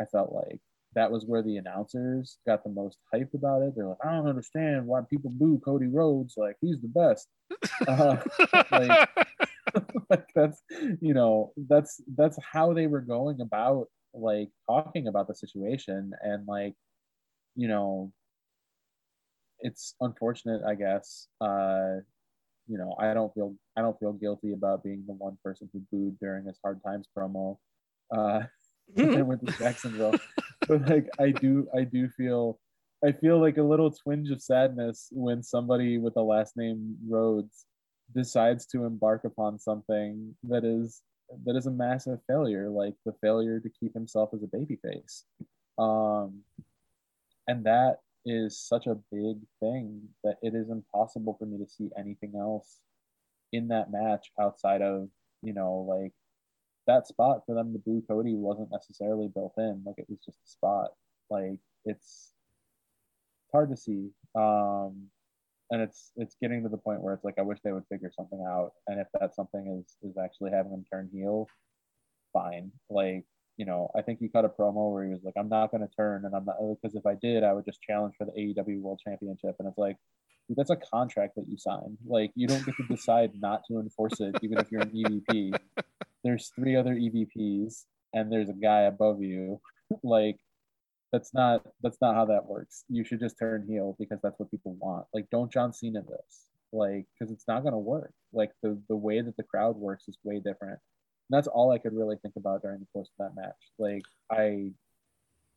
I 0.00 0.06
felt 0.06 0.32
like 0.32 0.60
that 0.94 1.10
was 1.10 1.24
where 1.24 1.42
the 1.42 1.56
announcers 1.56 2.38
got 2.46 2.64
the 2.64 2.70
most 2.70 2.98
hype 3.12 3.32
about 3.34 3.62
it. 3.62 3.74
They're 3.76 3.86
like, 3.86 3.98
I 4.04 4.10
don't 4.12 4.26
understand 4.28 4.86
why 4.86 5.00
people 5.08 5.30
boo 5.30 5.60
Cody 5.64 5.86
Rhodes. 5.86 6.34
Like, 6.36 6.56
he's 6.60 6.80
the 6.80 6.88
best. 6.88 7.28
Uh, 7.88 8.16
like, 8.70 9.08
like 10.10 10.26
that's 10.34 10.62
you 11.00 11.14
know 11.14 11.52
that's 11.68 12.00
that's 12.16 12.38
how 12.42 12.72
they 12.72 12.86
were 12.86 13.00
going 13.00 13.40
about 13.40 13.86
like 14.14 14.50
talking 14.68 15.08
about 15.08 15.28
the 15.28 15.34
situation 15.34 16.12
and 16.22 16.46
like 16.46 16.74
you 17.56 17.68
know 17.68 18.12
it's 19.60 19.94
unfortunate 20.00 20.62
i 20.66 20.74
guess 20.74 21.28
uh 21.40 21.96
you 22.66 22.78
know 22.78 22.94
i 22.98 23.12
don't 23.14 23.32
feel 23.34 23.54
i 23.76 23.80
don't 23.80 23.98
feel 23.98 24.12
guilty 24.12 24.52
about 24.52 24.82
being 24.82 25.04
the 25.06 25.12
one 25.12 25.36
person 25.44 25.68
who 25.72 25.80
booed 25.92 26.18
during 26.18 26.46
his 26.46 26.58
hard 26.64 26.80
times 26.84 27.06
promo 27.16 27.56
uh 28.16 28.40
with 28.96 29.58
jacksonville 29.58 30.14
but 30.68 30.88
like 30.88 31.08
i 31.18 31.30
do 31.30 31.68
i 31.74 31.84
do 31.84 32.08
feel 32.08 32.58
i 33.04 33.12
feel 33.12 33.40
like 33.40 33.56
a 33.56 33.62
little 33.62 33.90
twinge 33.90 34.30
of 34.30 34.42
sadness 34.42 35.08
when 35.12 35.42
somebody 35.42 35.98
with 35.98 36.16
a 36.16 36.22
last 36.22 36.56
name 36.56 36.96
rhodes 37.08 37.66
decides 38.14 38.66
to 38.66 38.84
embark 38.84 39.24
upon 39.24 39.58
something 39.58 40.34
that 40.42 40.64
is 40.64 41.02
that 41.44 41.56
is 41.56 41.66
a 41.66 41.70
massive 41.70 42.18
failure, 42.26 42.68
like 42.68 42.94
the 43.04 43.14
failure 43.20 43.60
to 43.60 43.70
keep 43.70 43.94
himself 43.94 44.30
as 44.34 44.42
a 44.42 44.46
babyface. 44.46 45.24
Um, 45.78 46.40
and 47.46 47.64
that 47.64 47.98
is 48.24 48.58
such 48.58 48.86
a 48.86 48.98
big 49.10 49.38
thing 49.60 50.02
that 50.24 50.36
it 50.42 50.54
is 50.54 50.70
impossible 50.70 51.36
for 51.38 51.46
me 51.46 51.58
to 51.58 51.70
see 51.70 51.90
anything 51.98 52.34
else 52.38 52.80
in 53.52 53.68
that 53.68 53.90
match 53.90 54.30
outside 54.40 54.82
of, 54.82 55.08
you 55.42 55.52
know, 55.52 55.86
like 55.88 56.12
that 56.86 57.06
spot 57.06 57.42
for 57.46 57.54
them 57.54 57.72
to 57.72 57.78
boo 57.78 58.02
Cody 58.08 58.34
wasn't 58.34 58.70
necessarily 58.70 59.28
built 59.28 59.54
in. 59.58 59.82
Like 59.84 59.98
it 59.98 60.06
was 60.08 60.18
just 60.24 60.38
a 60.44 60.48
spot. 60.48 60.90
Like 61.30 61.58
it's 61.84 62.32
hard 63.52 63.70
to 63.70 63.76
see. 63.76 64.10
Um, 64.34 65.08
and 65.70 65.82
it's 65.82 66.12
it's 66.16 66.36
getting 66.40 66.62
to 66.62 66.68
the 66.68 66.76
point 66.76 67.00
where 67.00 67.14
it's 67.14 67.24
like 67.24 67.38
I 67.38 67.42
wish 67.42 67.58
they 67.62 67.72
would 67.72 67.86
figure 67.90 68.10
something 68.14 68.44
out. 68.46 68.72
And 68.88 69.00
if 69.00 69.06
that 69.18 69.34
something 69.34 69.80
is 69.80 69.96
is 70.08 70.16
actually 70.18 70.50
having 70.50 70.72
him 70.72 70.84
turn 70.90 71.08
heel, 71.12 71.48
fine. 72.32 72.72
Like 72.88 73.24
you 73.56 73.66
know, 73.66 73.90
I 73.94 74.02
think 74.02 74.20
he 74.20 74.28
cut 74.28 74.44
a 74.44 74.48
promo 74.48 74.90
where 74.90 75.04
he 75.04 75.10
was 75.10 75.22
like, 75.22 75.34
"I'm 75.36 75.48
not 75.48 75.70
going 75.70 75.86
to 75.86 75.94
turn," 75.94 76.24
and 76.24 76.34
I'm 76.34 76.44
not 76.44 76.56
because 76.80 76.96
if 76.96 77.06
I 77.06 77.14
did, 77.14 77.44
I 77.44 77.52
would 77.52 77.66
just 77.66 77.82
challenge 77.82 78.14
for 78.16 78.24
the 78.24 78.32
AEW 78.32 78.80
World 78.80 79.00
Championship. 79.04 79.56
And 79.58 79.68
it's 79.68 79.78
like, 79.78 79.96
dude, 80.48 80.56
that's 80.56 80.70
a 80.70 80.76
contract 80.76 81.34
that 81.36 81.46
you 81.46 81.58
sign. 81.58 81.98
Like 82.06 82.32
you 82.34 82.46
don't 82.46 82.64
get 82.64 82.76
to 82.76 82.84
decide 82.88 83.32
not 83.40 83.62
to 83.68 83.78
enforce 83.78 84.18
it, 84.20 84.36
even 84.42 84.58
if 84.58 84.72
you're 84.72 84.80
an 84.80 84.90
EVP. 84.90 85.54
There's 86.24 86.50
three 86.54 86.76
other 86.76 86.94
EVPs, 86.94 87.84
and 88.12 88.30
there's 88.30 88.48
a 88.48 88.54
guy 88.54 88.82
above 88.82 89.22
you. 89.22 89.60
like 90.02 90.38
that's 91.12 91.34
not 91.34 91.62
that's 91.82 92.00
not 92.00 92.14
how 92.14 92.26
that 92.26 92.46
works. 92.46 92.84
You 92.88 93.04
should 93.04 93.20
just 93.20 93.38
turn 93.38 93.66
heel 93.68 93.96
because 93.98 94.20
that's 94.22 94.38
what 94.38 94.50
people 94.50 94.76
want. 94.80 95.06
Like, 95.12 95.28
don't 95.30 95.52
John 95.52 95.72
Cena 95.72 96.02
this, 96.02 96.46
like, 96.72 97.06
because 97.18 97.32
it's 97.32 97.48
not 97.48 97.64
gonna 97.64 97.78
work. 97.78 98.12
Like 98.32 98.52
the 98.62 98.80
the 98.88 98.96
way 98.96 99.20
that 99.20 99.36
the 99.36 99.42
crowd 99.42 99.76
works 99.76 100.04
is 100.08 100.18
way 100.24 100.36
different. 100.36 100.78
And 101.30 101.36
that's 101.36 101.48
all 101.48 101.72
I 101.72 101.78
could 101.78 101.94
really 101.94 102.16
think 102.22 102.34
about 102.36 102.62
during 102.62 102.80
the 102.80 102.86
course 102.92 103.10
of 103.18 103.26
that 103.26 103.40
match. 103.40 103.56
Like, 103.78 104.02
I 104.30 104.72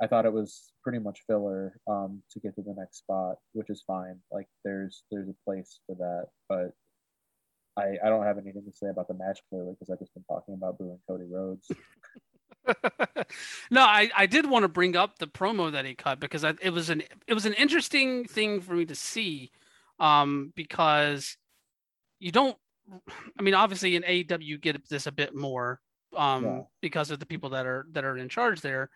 I 0.02 0.08
thought 0.08 0.26
it 0.26 0.34
was 0.34 0.74
pretty 0.84 1.00
much 1.00 1.22
filler 1.28 1.80
um, 1.88 2.24
to 2.32 2.40
get 2.40 2.56
to 2.56 2.62
the 2.62 2.76
next 2.78 3.00
spot, 3.00 3.38
which 3.54 3.70
is 3.70 3.84
fine. 3.86 4.20
Like, 4.32 4.48
there's 4.66 5.04
there's 5.12 5.30
a 5.30 5.36
place 5.46 5.80
for 5.86 5.96
that, 5.96 6.28
but 6.50 6.74
I, 7.78 7.98
I 8.04 8.10
don't 8.10 8.24
have 8.24 8.38
anything 8.38 8.66
to 8.66 8.72
say 8.72 8.88
about 8.90 9.08
the 9.08 9.14
match 9.14 9.40
clearly 9.50 9.74
because 9.74 9.90
I've 9.90 10.00
just 10.00 10.14
been 10.14 10.24
talking 10.24 10.54
about 10.54 10.78
booing 10.78 11.00
Cody 11.08 11.26
Rhodes. 11.30 11.72
no, 13.72 13.82
I, 13.82 14.10
I 14.16 14.26
did 14.26 14.50
want 14.50 14.64
to 14.64 14.70
bring 14.70 14.96
up 14.96 15.18
the 15.18 15.28
promo 15.28 15.72
that 15.72 15.86
he 15.86 15.96
cut 15.96 16.20
because 16.20 16.44
I, 16.44 16.54
it 16.62 16.70
was 16.70 16.90
an 16.90 17.04
it 17.28 17.34
was 17.34 17.46
an 17.46 17.54
interesting 17.54 18.26
thing 18.26 18.62
for 18.62 18.74
me 18.74 18.86
to 18.86 18.96
see, 18.96 19.52
um, 20.00 20.54
because 20.56 21.38
you 22.20 22.32
don't. 22.32 22.56
I 23.40 23.42
mean, 23.42 23.54
obviously 23.54 23.96
in 23.96 24.04
AEW 24.04 24.44
you 24.44 24.58
get 24.58 24.88
this 24.90 25.08
a 25.08 25.12
bit 25.12 25.34
more, 25.34 25.80
um, 26.16 26.44
yeah. 26.44 26.62
because 26.82 27.12
of 27.12 27.20
the 27.20 27.26
people 27.26 27.52
that 27.52 27.66
are 27.66 27.88
that 27.94 28.06
are 28.06 28.18
in 28.18 28.30
charge 28.30 28.62
there, 28.62 28.90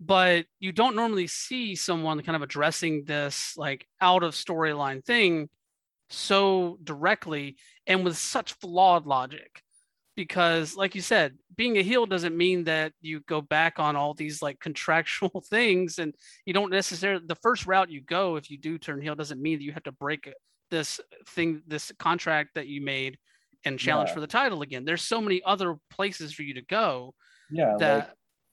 but 0.00 0.46
you 0.60 0.72
don't 0.72 0.96
normally 0.96 1.26
see 1.26 1.74
someone 1.74 2.22
kind 2.22 2.36
of 2.36 2.42
addressing 2.42 3.04
this 3.04 3.54
like 3.56 3.86
out 4.00 4.22
of 4.22 4.34
storyline 4.34 5.04
thing 5.04 5.48
so 6.10 6.78
directly 6.82 7.56
and 7.88 8.04
with 8.04 8.16
such 8.16 8.52
flawed 8.52 9.06
logic. 9.06 9.62
Because 10.14 10.76
like 10.76 10.94
you 10.94 11.00
said 11.00 11.36
being 11.56 11.78
a 11.78 11.82
heel 11.82 12.04
doesn't 12.04 12.36
mean 12.36 12.64
that 12.64 12.92
you 13.00 13.20
go 13.20 13.40
back 13.40 13.78
on 13.78 13.96
all 13.96 14.14
these 14.14 14.42
like 14.42 14.60
contractual 14.60 15.42
things 15.48 15.98
and 15.98 16.14
you 16.44 16.52
don't 16.52 16.70
necessarily 16.70 17.22
the 17.24 17.36
first 17.36 17.66
route 17.66 17.90
you 17.90 18.00
go 18.00 18.36
if 18.36 18.50
you 18.50 18.58
do 18.58 18.78
turn 18.78 19.00
heel 19.00 19.14
doesn't 19.14 19.40
mean 19.40 19.58
that 19.58 19.64
you 19.64 19.72
have 19.72 19.84
to 19.84 19.92
break 19.92 20.30
this 20.70 21.00
thing 21.28 21.62
this 21.66 21.92
contract 21.98 22.50
that 22.56 22.66
you 22.66 22.80
made 22.80 23.16
and 23.64 23.78
challenge 23.78 24.10
yeah. 24.10 24.14
for 24.14 24.20
the 24.20 24.26
title 24.26 24.62
again. 24.62 24.84
There's 24.84 25.02
so 25.02 25.20
many 25.20 25.42
other 25.44 25.76
places 25.90 26.32
for 26.32 26.42
you 26.42 26.54
to 26.54 26.62
go 26.62 27.14
yeah 27.50 27.76
that 27.78 27.96
like 27.96 28.08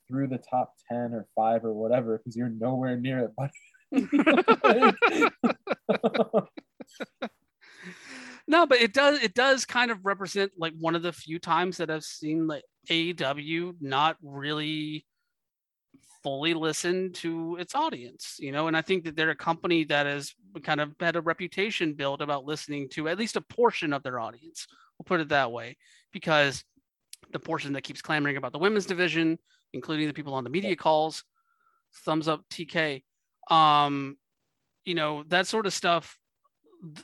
through 0.07 0.27
the 0.27 0.37
top 0.37 0.73
10 0.89 1.13
or 1.13 1.27
5 1.35 1.65
or 1.65 1.73
whatever 1.73 2.17
because 2.17 2.35
you're 2.35 2.49
nowhere 2.49 2.95
near 2.95 3.19
it 3.19 3.31
but 3.35 3.51
no, 8.47 8.65
but 8.65 8.79
it 8.79 8.93
does 8.93 9.21
it 9.21 9.33
does 9.33 9.65
kind 9.65 9.91
of 9.91 10.05
represent 10.05 10.51
like 10.57 10.73
one 10.79 10.95
of 10.95 11.01
the 11.01 11.13
few 11.13 11.39
times 11.39 11.77
that 11.77 11.89
I've 11.89 12.03
seen 12.03 12.47
like 12.47 12.63
AEW 12.89 13.75
not 13.81 14.17
really 14.21 15.05
fully 16.23 16.53
listen 16.53 17.11
to 17.13 17.55
its 17.59 17.75
audience, 17.75 18.37
you 18.39 18.51
know, 18.51 18.67
and 18.67 18.75
I 18.75 18.81
think 18.81 19.03
that 19.03 19.15
they're 19.15 19.29
a 19.29 19.35
company 19.35 19.83
that 19.85 20.05
has 20.05 20.33
kind 20.63 20.81
of 20.81 20.93
had 20.99 21.15
a 21.15 21.21
reputation 21.21 21.93
built 21.93 22.21
about 22.21 22.45
listening 22.45 22.89
to 22.89 23.07
at 23.07 23.19
least 23.19 23.35
a 23.35 23.41
portion 23.41 23.93
of 23.93 24.01
their 24.01 24.19
audience. 24.19 24.65
We'll 24.97 25.05
put 25.05 25.19
it 25.19 25.29
that 25.29 25.51
way, 25.51 25.77
because 26.11 26.63
the 27.31 27.39
portion 27.39 27.73
that 27.73 27.83
keeps 27.83 28.01
clamoring 28.01 28.37
about 28.37 28.53
the 28.53 28.59
women's 28.59 28.85
division, 28.85 29.37
including 29.73 30.07
the 30.07 30.13
people 30.13 30.33
on 30.33 30.43
the 30.43 30.49
media 30.49 30.75
calls, 30.75 31.23
thumbs 32.05 32.27
up 32.27 32.43
TK, 32.49 33.03
um, 33.51 34.17
you 34.83 34.95
know, 34.95 35.23
that 35.27 35.47
sort 35.47 35.65
of 35.65 35.73
stuff 35.73 36.17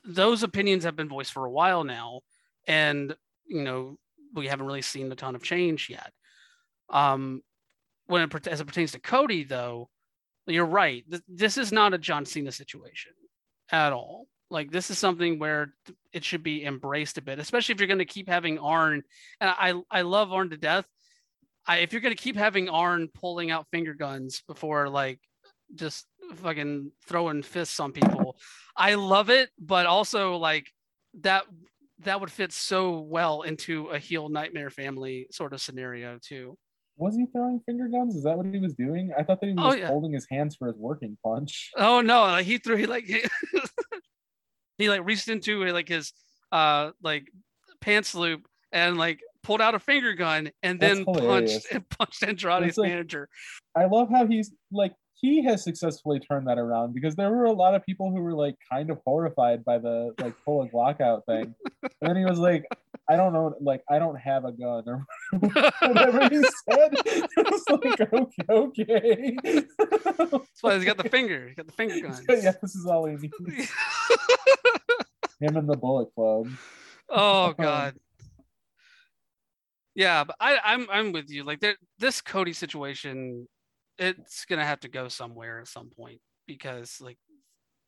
those 0.03 0.43
opinions 0.43 0.83
have 0.83 0.95
been 0.95 1.09
voiced 1.09 1.33
for 1.33 1.45
a 1.45 1.51
while 1.51 1.83
now, 1.83 2.21
and 2.67 3.15
you 3.45 3.63
know 3.63 3.97
we 4.33 4.47
haven't 4.47 4.65
really 4.65 4.81
seen 4.81 5.11
a 5.11 5.15
ton 5.15 5.35
of 5.35 5.43
change 5.43 5.89
yet. 5.89 6.11
Um, 6.89 7.41
when 8.07 8.21
it 8.21 8.47
as 8.47 8.61
it 8.61 8.67
pertains 8.67 8.91
to 8.91 8.99
Cody, 8.99 9.43
though, 9.43 9.89
you're 10.47 10.65
right. 10.65 11.05
this 11.27 11.57
is 11.57 11.71
not 11.71 11.93
a 11.93 11.97
John 11.97 12.25
Cena 12.25 12.51
situation 12.51 13.13
at 13.71 13.93
all. 13.93 14.27
Like 14.49 14.69
this 14.69 14.91
is 14.91 14.99
something 14.99 15.39
where 15.39 15.73
it 16.11 16.25
should 16.25 16.43
be 16.43 16.65
embraced 16.65 17.17
a 17.17 17.21
bit, 17.21 17.39
especially 17.39 17.73
if 17.73 17.79
you're 17.79 17.87
going 17.87 17.99
to 17.99 18.05
keep 18.05 18.27
having 18.27 18.59
Arn. 18.59 19.03
And 19.39 19.49
I 19.49 19.73
I 19.89 20.01
love 20.01 20.33
Arn 20.33 20.49
to 20.49 20.57
death. 20.57 20.85
I, 21.65 21.77
if 21.77 21.93
you're 21.93 22.01
going 22.01 22.15
to 22.15 22.21
keep 22.21 22.35
having 22.35 22.69
Arn 22.69 23.07
pulling 23.13 23.51
out 23.51 23.67
finger 23.71 23.93
guns 23.93 24.43
before 24.47 24.89
like 24.89 25.19
just 25.75 26.05
fucking 26.35 26.91
throwing 27.07 27.43
fists 27.43 27.79
on 27.79 27.91
people. 27.91 28.37
I 28.75 28.95
love 28.95 29.29
it, 29.29 29.49
but 29.59 29.85
also 29.85 30.37
like 30.37 30.71
that 31.21 31.43
that 31.99 32.19
would 32.19 32.31
fit 32.31 32.51
so 32.51 32.99
well 32.99 33.43
into 33.43 33.87
a 33.87 33.99
heel 33.99 34.29
nightmare 34.29 34.69
family 34.69 35.27
sort 35.31 35.53
of 35.53 35.61
scenario 35.61 36.17
too. 36.21 36.57
Was 36.97 37.15
he 37.15 37.25
throwing 37.27 37.59
finger 37.65 37.87
guns? 37.87 38.15
Is 38.15 38.23
that 38.23 38.37
what 38.37 38.45
he 38.45 38.59
was 38.59 38.73
doing? 38.73 39.11
I 39.17 39.23
thought 39.23 39.39
that 39.41 39.47
he 39.47 39.53
was 39.53 39.73
oh, 39.73 39.77
yeah. 39.77 39.87
holding 39.87 40.13
his 40.13 40.27
hands 40.29 40.55
for 40.55 40.67
his 40.67 40.77
working 40.77 41.17
punch. 41.23 41.71
Oh 41.75 42.01
no, 42.01 42.21
like 42.21 42.45
he 42.45 42.57
threw 42.57 42.75
he 42.75 42.85
like 42.85 43.05
he, 44.77 44.89
like 44.89 45.05
reached 45.05 45.27
into 45.27 45.65
like 45.65 45.89
his 45.89 46.13
uh 46.51 46.91
like 47.01 47.27
pants 47.79 48.13
loop 48.13 48.45
and 48.71 48.97
like 48.97 49.19
pulled 49.43 49.61
out 49.61 49.75
a 49.75 49.79
finger 49.79 50.13
gun 50.13 50.51
and 50.61 50.79
That's 50.79 50.95
then 50.95 51.05
hilarious. 51.05 51.53
punched 51.71 51.71
and 51.71 51.89
punched 51.89 52.23
Andrade's 52.23 52.77
like, 52.77 52.89
manager. 52.89 53.29
I 53.75 53.85
love 53.85 54.09
how 54.11 54.27
he's 54.27 54.51
like 54.71 54.93
he 55.21 55.43
has 55.43 55.63
successfully 55.63 56.19
turned 56.19 56.47
that 56.47 56.57
around 56.57 56.93
because 56.93 57.15
there 57.15 57.29
were 57.29 57.45
a 57.45 57.51
lot 57.51 57.75
of 57.75 57.85
people 57.85 58.09
who 58.09 58.21
were 58.21 58.33
like 58.33 58.55
kind 58.71 58.89
of 58.89 58.99
horrified 59.05 59.63
by 59.63 59.77
the 59.77 60.15
like 60.19 60.33
pull 60.43 60.63
a 60.63 60.67
Glock 60.67 60.99
out 60.99 61.25
thing. 61.27 61.53
And 61.83 61.91
then 62.01 62.17
he 62.17 62.25
was 62.25 62.39
like, 62.39 62.65
I 63.07 63.15
don't 63.17 63.31
know, 63.31 63.55
like 63.61 63.83
I 63.87 63.99
don't 63.99 64.15
have 64.15 64.45
a 64.45 64.51
gun 64.51 64.83
or 64.87 65.05
whatever 65.39 66.27
he 66.27 66.37
said. 66.69 66.95
It 67.05 67.29
was 67.37 67.63
like, 67.69 68.01
okay, 68.01 68.43
okay. 68.49 69.37
That's 69.43 70.61
why 70.61 70.75
he's 70.75 70.85
got 70.85 70.97
the 70.97 71.09
finger. 71.09 71.45
He's 71.47 71.55
got 71.55 71.67
the 71.67 71.73
finger 71.73 71.99
gun. 72.01 72.19
yeah, 72.27 72.53
this 72.59 72.75
is 72.75 72.87
all 72.87 73.05
he 73.05 73.15
needs. 73.17 73.71
Him 75.39 75.55
and 75.55 75.69
the 75.69 75.77
Bullet 75.77 76.13
Club. 76.15 76.47
Oh 77.09 77.45
um, 77.45 77.55
God. 77.59 77.95
Yeah, 79.93 80.23
but 80.23 80.35
I, 80.39 80.57
I'm 80.63 80.87
I'm 80.89 81.11
with 81.11 81.29
you. 81.29 81.43
Like 81.43 81.59
there, 81.59 81.75
this 81.99 82.21
Cody 82.21 82.53
situation 82.53 83.47
it's 83.97 84.45
gonna 84.45 84.65
have 84.65 84.79
to 84.81 84.89
go 84.89 85.07
somewhere 85.07 85.59
at 85.59 85.67
some 85.67 85.89
point 85.89 86.19
because 86.47 86.99
like 87.01 87.17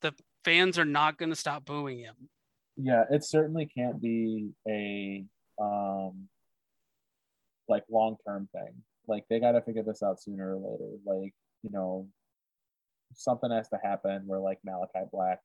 the 0.01 0.14
fans 0.45 0.78
are 0.78 0.86
not 0.86 1.18
gonna 1.18 1.36
stop 1.36 1.66
booing 1.66 1.99
him. 1.99 2.16
Yeah, 2.78 3.04
it 3.12 3.24
certainly 3.24 3.66
can't 3.66 4.01
be 4.01 4.51
a 4.68 5.26
um 5.62 6.28
like 7.68 7.84
long 7.89 8.18
term 8.28 8.49
thing. 8.54 8.74
Like 9.08 9.26
they 9.30 9.39
gotta 9.39 9.62
figure 9.62 9.84
this 9.84 10.04
out 10.04 10.22
sooner 10.22 10.56
or 10.56 10.72
later. 10.72 10.91
Like, 11.06 11.34
you 11.64 11.70
know, 11.72 12.08
something 13.14 13.51
has 13.51 13.70
to 13.70 13.80
happen 13.84 14.24
where 14.26 14.39
like 14.39 14.60
Malachi 14.64 15.06
Black 15.12 15.39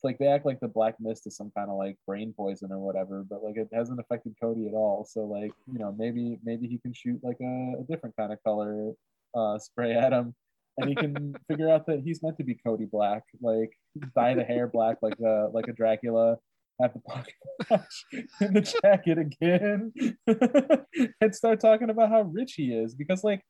it's 0.00 0.04
like 0.04 0.18
they 0.18 0.28
act 0.28 0.46
like 0.46 0.60
the 0.60 0.68
black 0.68 0.94
mist 0.98 1.26
is 1.26 1.36
some 1.36 1.52
kind 1.54 1.68
of 1.68 1.76
like 1.76 1.98
brain 2.06 2.32
poison 2.34 2.72
or 2.72 2.78
whatever, 2.78 3.22
but 3.28 3.44
like 3.44 3.58
it 3.58 3.68
hasn't 3.70 4.00
affected 4.00 4.34
Cody 4.40 4.66
at 4.66 4.72
all. 4.72 5.04
So 5.04 5.26
like, 5.26 5.52
you 5.70 5.78
know, 5.78 5.94
maybe 5.98 6.38
maybe 6.42 6.66
he 6.68 6.78
can 6.78 6.94
shoot 6.94 7.20
like 7.22 7.36
a, 7.42 7.74
a 7.78 7.84
different 7.86 8.16
kind 8.16 8.32
of 8.32 8.42
color 8.42 8.92
uh, 9.34 9.58
spray 9.58 9.94
at 9.94 10.12
him, 10.12 10.34
and 10.78 10.88
he 10.88 10.94
can 10.94 11.34
figure 11.48 11.70
out 11.70 11.86
that 11.86 12.00
he's 12.00 12.22
meant 12.22 12.36
to 12.38 12.44
be 12.44 12.54
Cody 12.54 12.86
Black, 12.86 13.22
like 13.40 13.70
dye 14.14 14.34
the 14.34 14.44
hair 14.44 14.66
black 14.66 14.98
like 15.02 15.18
a 15.20 15.48
like 15.52 15.68
a 15.68 15.72
Dracula, 15.72 16.36
have 16.80 16.92
the 16.94 17.00
pocket 17.00 17.34
watch 17.70 18.04
in 18.40 18.54
the 18.54 18.60
jacket 18.82 19.18
again, 19.18 19.92
and 21.20 21.34
start 21.34 21.60
talking 21.60 21.90
about 21.90 22.10
how 22.10 22.22
rich 22.22 22.54
he 22.54 22.72
is. 22.72 22.94
Because 22.94 23.24
like 23.24 23.42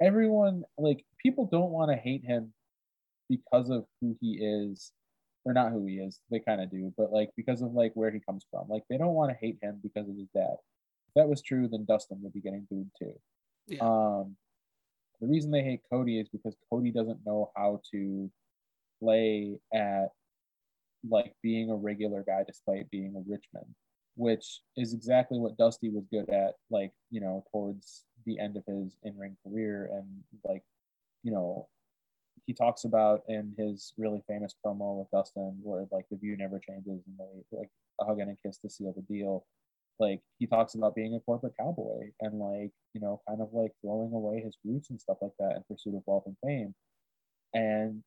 everyone 0.00 0.64
like 0.78 1.04
people 1.22 1.48
don't 1.50 1.70
want 1.70 1.90
to 1.90 1.96
hate 1.96 2.24
him 2.24 2.52
because 3.28 3.70
of 3.70 3.84
who 4.00 4.16
he 4.20 4.38
is 4.42 4.92
or 5.44 5.52
not 5.52 5.72
who 5.72 5.86
he 5.86 5.94
is 5.94 6.20
they 6.30 6.38
kind 6.38 6.60
of 6.60 6.70
do 6.70 6.92
but 6.96 7.12
like 7.12 7.30
because 7.36 7.62
of 7.62 7.72
like 7.72 7.92
where 7.94 8.10
he 8.10 8.20
comes 8.20 8.44
from. 8.50 8.68
Like 8.68 8.84
they 8.88 8.98
don't 8.98 9.14
want 9.14 9.30
to 9.30 9.36
hate 9.40 9.58
him 9.62 9.80
because 9.82 10.08
of 10.08 10.16
his 10.16 10.28
dad. 10.34 10.56
If 11.08 11.14
that 11.16 11.28
was 11.28 11.42
true 11.42 11.68
then 11.70 11.84
dustin 11.84 12.20
would 12.22 12.32
be 12.32 12.40
getting 12.40 12.66
booed 12.70 12.90
too. 12.98 13.14
Yeah. 13.68 13.80
um 13.82 14.36
the 15.22 15.28
reason 15.28 15.52
they 15.52 15.62
hate 15.62 15.80
Cody 15.88 16.18
is 16.18 16.28
because 16.28 16.56
Cody 16.68 16.90
doesn't 16.90 17.24
know 17.24 17.52
how 17.56 17.80
to 17.92 18.28
play 19.00 19.56
at 19.72 20.08
like 21.08 21.32
being 21.42 21.70
a 21.70 21.76
regular 21.76 22.24
guy 22.26 22.42
despite 22.44 22.90
being 22.90 23.14
a 23.16 23.20
Richmond, 23.20 23.72
which 24.16 24.62
is 24.76 24.92
exactly 24.92 25.38
what 25.38 25.56
Dusty 25.56 25.90
was 25.90 26.04
good 26.10 26.28
at, 26.28 26.54
like, 26.70 26.90
you 27.10 27.20
know, 27.20 27.44
towards 27.52 28.04
the 28.26 28.38
end 28.40 28.56
of 28.56 28.64
his 28.66 28.96
in 29.04 29.16
ring 29.16 29.36
career. 29.46 29.90
And 29.92 30.08
like, 30.44 30.64
you 31.22 31.30
know, 31.30 31.68
he 32.46 32.52
talks 32.52 32.82
about 32.82 33.22
in 33.28 33.54
his 33.56 33.92
really 33.96 34.22
famous 34.26 34.56
promo 34.66 34.98
with 34.98 35.10
Dustin 35.12 35.56
where 35.62 35.86
like 35.92 36.06
the 36.10 36.16
view 36.16 36.36
never 36.36 36.58
changes 36.58 37.00
and 37.06 37.16
they 37.16 37.56
like 37.56 37.70
a 38.00 38.04
hug 38.04 38.18
and 38.18 38.30
a 38.32 38.36
kiss 38.44 38.58
to 38.58 38.68
seal 38.68 38.92
the 38.92 39.02
deal 39.02 39.46
like 40.02 40.20
he 40.38 40.46
talks 40.46 40.74
about 40.74 40.96
being 40.96 41.14
a 41.14 41.20
corporate 41.20 41.54
cowboy 41.58 42.10
and 42.20 42.38
like 42.38 42.72
you 42.92 43.00
know 43.00 43.20
kind 43.28 43.40
of 43.40 43.48
like 43.52 43.72
throwing 43.80 44.12
away 44.12 44.40
his 44.40 44.56
roots 44.64 44.90
and 44.90 45.00
stuff 45.00 45.18
like 45.22 45.32
that 45.38 45.56
in 45.56 45.62
pursuit 45.68 45.94
of 45.96 46.02
wealth 46.06 46.24
and 46.26 46.36
fame. 46.44 46.74
And 47.54 48.02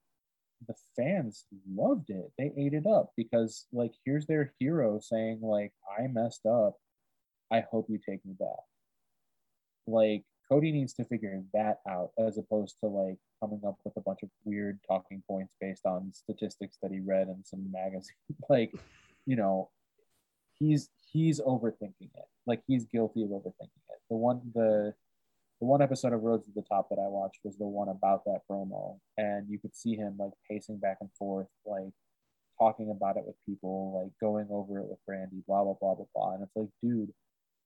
the 0.68 0.76
fans 0.96 1.46
loved 1.74 2.10
it. 2.10 2.32
They 2.38 2.52
ate 2.58 2.74
it 2.74 2.86
up 2.86 3.12
because 3.16 3.68
like 3.72 3.94
here's 4.06 4.26
their 4.26 4.54
hero 4.60 5.00
saying 5.00 5.40
like 5.42 5.72
i 5.98 6.08
messed 6.08 6.46
up. 6.46 6.76
I 7.52 7.64
hope 7.72 7.88
you 7.90 7.98
take 7.98 8.26
me 8.26 8.34
back. 8.38 8.66
Like 9.88 10.24
Cody 10.52 10.72
needs 10.72 10.94
to 10.94 11.06
figure 11.06 11.42
that 11.54 11.80
out 11.90 12.12
as 12.20 12.38
opposed 12.38 12.76
to 12.82 12.88
like 12.88 13.18
coming 13.42 13.62
up 13.66 13.78
with 13.84 13.96
a 13.98 14.02
bunch 14.02 14.20
of 14.24 14.30
weird 14.44 14.80
talking 14.88 15.24
points 15.30 15.56
based 15.62 15.86
on 15.86 16.12
statistics 16.14 16.78
that 16.82 16.92
he 16.92 17.00
read 17.00 17.28
in 17.28 17.44
some 17.44 17.72
magazine. 17.72 18.16
like, 18.50 18.74
you 19.26 19.36
know, 19.36 19.70
he's 20.60 20.90
he's 21.16 21.40
overthinking 21.40 22.12
it. 22.14 22.28
Like 22.46 22.62
he's 22.68 22.86
guilty 22.86 23.24
of 23.24 23.30
overthinking 23.30 23.86
it. 23.90 24.00
The 24.10 24.18
one 24.18 24.42
the 24.54 24.94
the 25.62 25.66
one 25.66 25.82
episode 25.82 26.12
of 26.12 26.22
Rhodes 26.22 26.46
to 26.48 26.52
the 26.54 26.62
Top 26.62 26.90
that 26.90 27.00
I 27.00 27.08
watched 27.08 27.40
was 27.46 27.58
the 27.58 27.66
one 27.66 27.88
about 27.88 28.26
that 28.26 28.42
promo, 28.52 29.00
and 29.18 29.48
you 29.50 29.58
could 29.58 29.74
see 29.74 29.96
him 29.96 30.18
like 30.20 30.34
pacing 30.52 30.80
back 30.80 30.98
and 31.00 31.10
forth, 31.18 31.48
like 31.66 31.94
talking 32.60 32.92
about 32.92 33.16
it 33.16 33.24
with 33.26 33.36
people, 33.46 34.02
like 34.04 34.12
going 34.20 34.48
over 34.52 34.80
it 34.80 34.88
with 34.88 35.00
Brandi, 35.10 35.46
blah 35.48 35.64
blah 35.64 35.76
blah 35.80 35.96
blah 35.96 36.06
blah. 36.14 36.34
And 36.34 36.44
it's 36.44 36.56
like, 36.56 36.70
dude, 36.84 37.14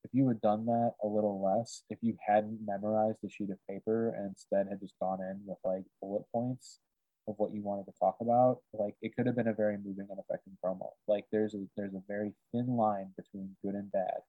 if 0.03 0.11
you 0.13 0.27
had 0.27 0.41
done 0.41 0.67
that 0.67 0.93
a 1.03 1.07
little 1.07 1.41
less, 1.43 1.81
if 1.89 1.97
you 2.01 2.15
hadn't 2.25 2.59
memorized 2.63 3.17
a 3.25 3.29
sheet 3.29 3.49
of 3.49 3.57
paper 3.67 4.13
and 4.15 4.29
instead 4.29 4.67
had 4.69 4.79
just 4.79 4.93
gone 5.01 5.19
in 5.21 5.41
with 5.45 5.57
like 5.65 5.83
bullet 5.99 6.23
points 6.31 6.79
of 7.27 7.35
what 7.37 7.53
you 7.53 7.61
wanted 7.61 7.85
to 7.85 7.93
talk 7.99 8.17
about, 8.21 8.59
like 8.73 8.95
it 9.01 9.15
could 9.15 9.25
have 9.25 9.35
been 9.35 9.47
a 9.47 9.53
very 9.53 9.77
moving 9.77 10.07
and 10.09 10.19
affecting 10.19 10.53
promo. 10.63 10.89
Like 11.07 11.25
there's 11.31 11.53
a 11.53 11.65
there's 11.77 11.93
a 11.93 12.01
very 12.07 12.33
thin 12.51 12.67
line 12.75 13.11
between 13.15 13.55
good 13.63 13.75
and 13.75 13.91
bad. 13.91 14.21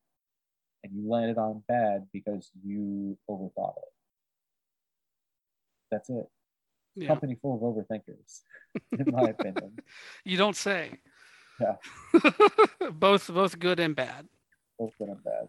And 0.83 0.93
you 0.95 1.09
landed 1.11 1.37
on 1.37 1.63
bad 1.69 2.07
because 2.13 2.51
you 2.65 3.19
overthought 3.29 3.77
it. 3.77 3.93
That's 5.91 6.09
it. 6.09 6.27
Yeah. 6.97 7.09
Company 7.09 7.37
full 7.41 7.55
of 7.55 7.61
overthinkers, 7.61 8.41
in 8.99 9.13
my 9.13 9.29
opinion. 9.31 9.79
You 10.25 10.37
don't 10.37 10.57
say. 10.57 10.99
Yeah. 11.61 11.77
both 12.93 13.33
both 13.33 13.59
good 13.59 13.81
and 13.81 13.95
bad. 13.95 14.29
Both 14.79 14.93
good 14.99 15.09
and 15.09 15.23
bad. 15.23 15.49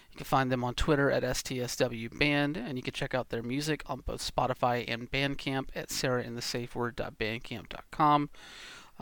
You 0.11 0.17
can 0.17 0.25
find 0.25 0.51
them 0.51 0.63
on 0.63 0.73
Twitter 0.73 1.09
at 1.09 1.23
STSW 1.23 2.19
Band, 2.19 2.57
and 2.57 2.77
you 2.77 2.83
can 2.83 2.93
check 2.93 3.13
out 3.13 3.29
their 3.29 3.41
music 3.41 3.81
on 3.85 4.01
both 4.01 4.19
Spotify 4.19 4.83
and 4.87 5.09
Bandcamp 5.09 5.69
at 5.73 5.87
sarahinthesafeword.bandcamp.com. 5.89 8.29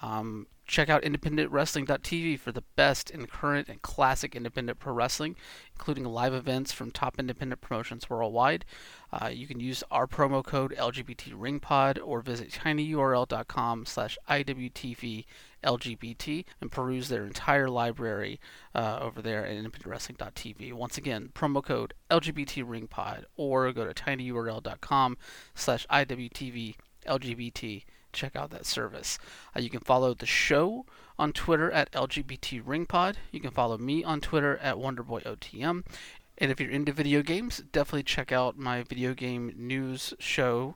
Um, 0.01 0.47
check 0.69 0.87
out 0.87 1.01
independentwrestling.tv 1.01 2.39
for 2.39 2.51
the 2.51 2.63
best 2.75 3.09
in 3.09 3.25
current 3.25 3.67
and 3.67 3.81
classic 3.81 4.35
independent 4.35 4.79
pro 4.79 4.93
wrestling, 4.93 5.35
including 5.73 6.05
live 6.05 6.33
events 6.33 6.71
from 6.71 6.91
top 6.91 7.19
independent 7.19 7.59
promotions 7.59 8.09
worldwide. 8.09 8.63
Uh, 9.11 9.27
you 9.27 9.47
can 9.47 9.59
use 9.59 9.83
our 9.89 10.05
promo 10.05 10.43
code 10.43 10.73
LGBTRingPod 10.77 11.99
or 12.05 12.21
visit 12.21 12.51
tinyurl.com 12.51 13.85
slash 13.87 14.17
IWTV 14.29 15.25
LGBT 15.63 16.45
and 16.61 16.71
peruse 16.71 17.09
their 17.09 17.25
entire 17.25 17.69
library 17.69 18.39
uh, 18.75 18.99
over 19.01 19.21
there 19.23 19.45
at 19.45 19.57
independentwrestling.tv. 19.57 20.71
Once 20.71 20.97
again, 20.99 21.31
promo 21.33 21.63
code 21.63 21.95
LGBTRingPod 22.11 23.23
or 23.35 23.73
go 23.73 23.85
to 23.85 23.93
tinyurl.com 23.93 25.17
slash 25.55 25.87
IWTV 25.87 26.75
LGBT. 27.07 27.83
Check 28.13 28.35
out 28.35 28.49
that 28.51 28.65
service. 28.65 29.19
Uh, 29.55 29.59
you 29.59 29.69
can 29.69 29.81
follow 29.81 30.13
the 30.13 30.25
show 30.25 30.85
on 31.17 31.33
Twitter 31.33 31.71
at 31.71 31.91
LGBTRingPod. 31.91 33.15
You 33.31 33.39
can 33.39 33.51
follow 33.51 33.77
me 33.77 34.03
on 34.03 34.21
Twitter 34.21 34.57
at 34.57 34.75
WonderboyOTM. 34.75 35.83
And 36.41 36.51
if 36.51 36.59
you're 36.59 36.71
into 36.71 36.93
video 36.93 37.21
games, 37.21 37.61
definitely 37.71 38.03
check 38.03 38.31
out 38.31 38.57
my 38.57 38.83
video 38.83 39.13
game 39.13 39.53
news 39.57 40.13
show 40.19 40.75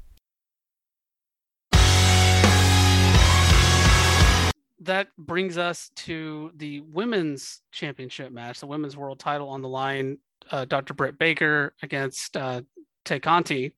That 4.81 5.07
brings 5.17 5.57
us 5.57 5.91
to 5.95 6.51
the 6.55 6.81
women's 6.81 7.61
championship 7.71 8.31
match, 8.31 8.59
the 8.59 8.67
women's 8.67 8.97
world 8.97 9.19
title 9.19 9.49
on 9.49 9.61
the 9.61 9.69
line. 9.69 10.17
Uh, 10.49 10.65
Dr. 10.65 10.93
Britt 10.93 11.19
Baker 11.19 11.73
against 11.83 12.35
uh, 12.35 12.61
Conti, 13.05 13.73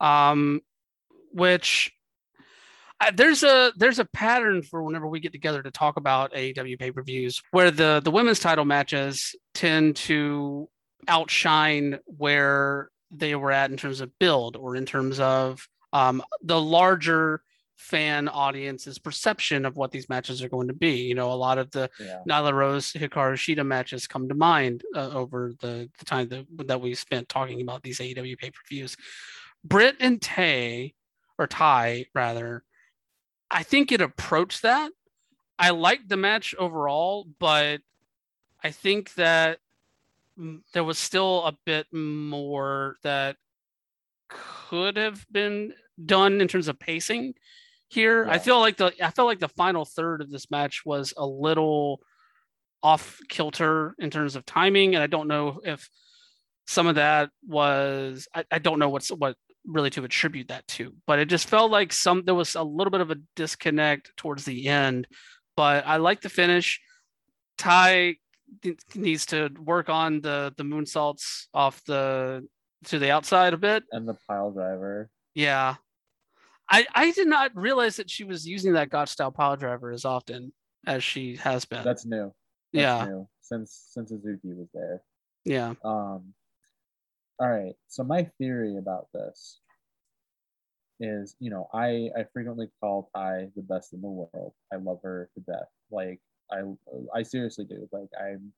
um, 0.00 0.60
which 1.32 1.92
uh, 3.00 3.10
there's 3.14 3.42
a 3.42 3.72
there's 3.76 3.98
a 3.98 4.04
pattern 4.04 4.62
for 4.62 4.82
whenever 4.82 5.08
we 5.08 5.18
get 5.18 5.32
together 5.32 5.62
to 5.62 5.70
talk 5.72 5.96
about 5.96 6.32
AEW 6.34 6.78
pay 6.78 6.92
per 6.92 7.02
views 7.02 7.42
where 7.50 7.70
the 7.70 8.00
the 8.04 8.12
women's 8.12 8.38
title 8.38 8.64
matches 8.64 9.34
tend 9.54 9.96
to 9.96 10.68
outshine 11.08 11.98
where 12.04 12.90
they 13.10 13.34
were 13.34 13.50
at 13.50 13.70
in 13.70 13.76
terms 13.76 14.00
of 14.00 14.16
build 14.20 14.56
or 14.56 14.76
in 14.76 14.86
terms 14.86 15.18
of 15.18 15.66
um, 15.92 16.22
the 16.42 16.60
larger 16.60 17.42
fan 17.82 18.28
audience's 18.28 18.98
perception 18.98 19.64
of 19.64 19.76
what 19.76 19.90
these 19.90 20.08
matches 20.08 20.42
are 20.42 20.48
going 20.48 20.68
to 20.68 20.74
be. 20.74 21.02
You 21.02 21.14
know, 21.14 21.32
a 21.32 21.34
lot 21.34 21.58
of 21.58 21.70
the 21.72 21.90
yeah. 21.98 22.20
Nyla 22.28 22.52
Rose 22.52 22.92
Hikaru 22.92 23.34
Shida 23.34 23.66
matches 23.66 24.06
come 24.06 24.28
to 24.28 24.34
mind 24.34 24.84
uh, 24.94 25.10
over 25.10 25.52
the, 25.60 25.90
the 25.98 26.04
time 26.04 26.28
that, 26.28 26.46
that 26.68 26.80
we 26.80 26.94
spent 26.94 27.28
talking 27.28 27.60
about 27.60 27.82
these 27.82 27.98
AEW 27.98 28.38
pay 28.38 28.50
per 28.50 28.60
views. 28.68 28.96
Britt 29.64 29.96
and 30.00 30.22
Tay, 30.22 30.94
or 31.38 31.46
Ty 31.46 32.06
rather, 32.14 32.62
I 33.50 33.64
think 33.64 33.90
it 33.90 34.00
approached 34.00 34.62
that. 34.62 34.92
I 35.58 35.70
liked 35.70 36.08
the 36.08 36.16
match 36.16 36.54
overall, 36.58 37.26
but 37.38 37.80
I 38.62 38.70
think 38.70 39.14
that 39.14 39.58
there 40.72 40.84
was 40.84 40.98
still 40.98 41.44
a 41.44 41.56
bit 41.66 41.86
more 41.92 42.96
that 43.02 43.36
could 44.28 44.96
have 44.96 45.26
been 45.30 45.74
done 46.04 46.40
in 46.40 46.48
terms 46.48 46.68
of 46.68 46.78
pacing 46.78 47.34
here. 47.92 48.24
Yeah. 48.24 48.32
I 48.32 48.38
feel 48.38 48.58
like 48.58 48.76
the 48.76 48.92
I 49.02 49.10
felt 49.10 49.26
like 49.26 49.40
the 49.40 49.48
final 49.48 49.84
third 49.84 50.20
of 50.20 50.30
this 50.30 50.50
match 50.50 50.82
was 50.84 51.12
a 51.16 51.26
little 51.26 52.00
off 52.82 53.20
kilter 53.28 53.94
in 53.98 54.10
terms 54.10 54.34
of 54.36 54.46
timing, 54.46 54.94
and 54.94 55.02
I 55.02 55.06
don't 55.06 55.28
know 55.28 55.60
if 55.64 55.88
some 56.66 56.86
of 56.86 56.96
that 56.96 57.30
was 57.46 58.28
I, 58.34 58.44
I 58.50 58.58
don't 58.58 58.78
know 58.78 58.88
what's 58.88 59.10
what 59.10 59.36
really 59.64 59.90
to 59.90 60.04
attribute 60.04 60.48
that 60.48 60.66
to, 60.68 60.94
but 61.06 61.18
it 61.18 61.26
just 61.26 61.48
felt 61.48 61.70
like 61.70 61.92
some 61.92 62.24
there 62.24 62.34
was 62.34 62.54
a 62.54 62.62
little 62.62 62.90
bit 62.90 63.00
of 63.00 63.10
a 63.10 63.18
disconnect 63.36 64.10
towards 64.16 64.44
the 64.44 64.68
end. 64.68 65.06
But 65.56 65.86
I 65.86 65.98
like 65.98 66.22
the 66.22 66.30
finish. 66.30 66.80
Ty 67.58 68.16
needs 68.94 69.26
to 69.26 69.50
work 69.58 69.88
on 69.88 70.20
the 70.20 70.52
the 70.56 70.64
moonsaults 70.64 71.46
off 71.52 71.82
the 71.84 72.46
to 72.86 72.98
the 72.98 73.10
outside 73.10 73.54
a 73.54 73.58
bit 73.58 73.84
and 73.92 74.08
the 74.08 74.16
pile 74.26 74.50
driver. 74.50 75.10
Yeah, 75.34 75.76
I, 76.72 76.86
I 76.94 77.10
did 77.10 77.28
not 77.28 77.54
realize 77.54 77.96
that 77.96 78.08
she 78.08 78.24
was 78.24 78.48
using 78.48 78.72
that 78.72 78.88
Gotch 78.88 79.10
style 79.10 79.30
pile 79.30 79.56
driver 79.56 79.92
as 79.92 80.06
often 80.06 80.52
as 80.86 81.04
she 81.04 81.36
has 81.36 81.66
been. 81.66 81.84
That's 81.84 82.06
new. 82.06 82.32
That's 82.72 82.82
yeah. 82.82 83.04
New. 83.04 83.28
Since 83.42 83.88
since 83.90 84.08
Suzuki 84.08 84.54
was 84.54 84.68
there. 84.72 85.02
Yeah. 85.44 85.74
Um 85.84 86.32
all 87.38 87.50
right. 87.50 87.74
So 87.88 88.02
my 88.02 88.24
theory 88.38 88.78
about 88.78 89.08
this 89.12 89.60
is, 90.98 91.36
you 91.40 91.50
know, 91.50 91.68
I 91.74 92.08
I 92.16 92.24
frequently 92.32 92.68
call 92.80 93.10
Ty 93.14 93.48
the 93.54 93.62
best 93.62 93.92
in 93.92 94.00
the 94.00 94.08
world. 94.08 94.54
I 94.72 94.76
love 94.76 95.00
her 95.02 95.28
to 95.34 95.40
death. 95.40 95.68
Like 95.90 96.20
I 96.50 96.62
I 97.14 97.22
seriously 97.22 97.66
do. 97.66 97.86
Like 97.92 98.08
I'm 98.18 98.50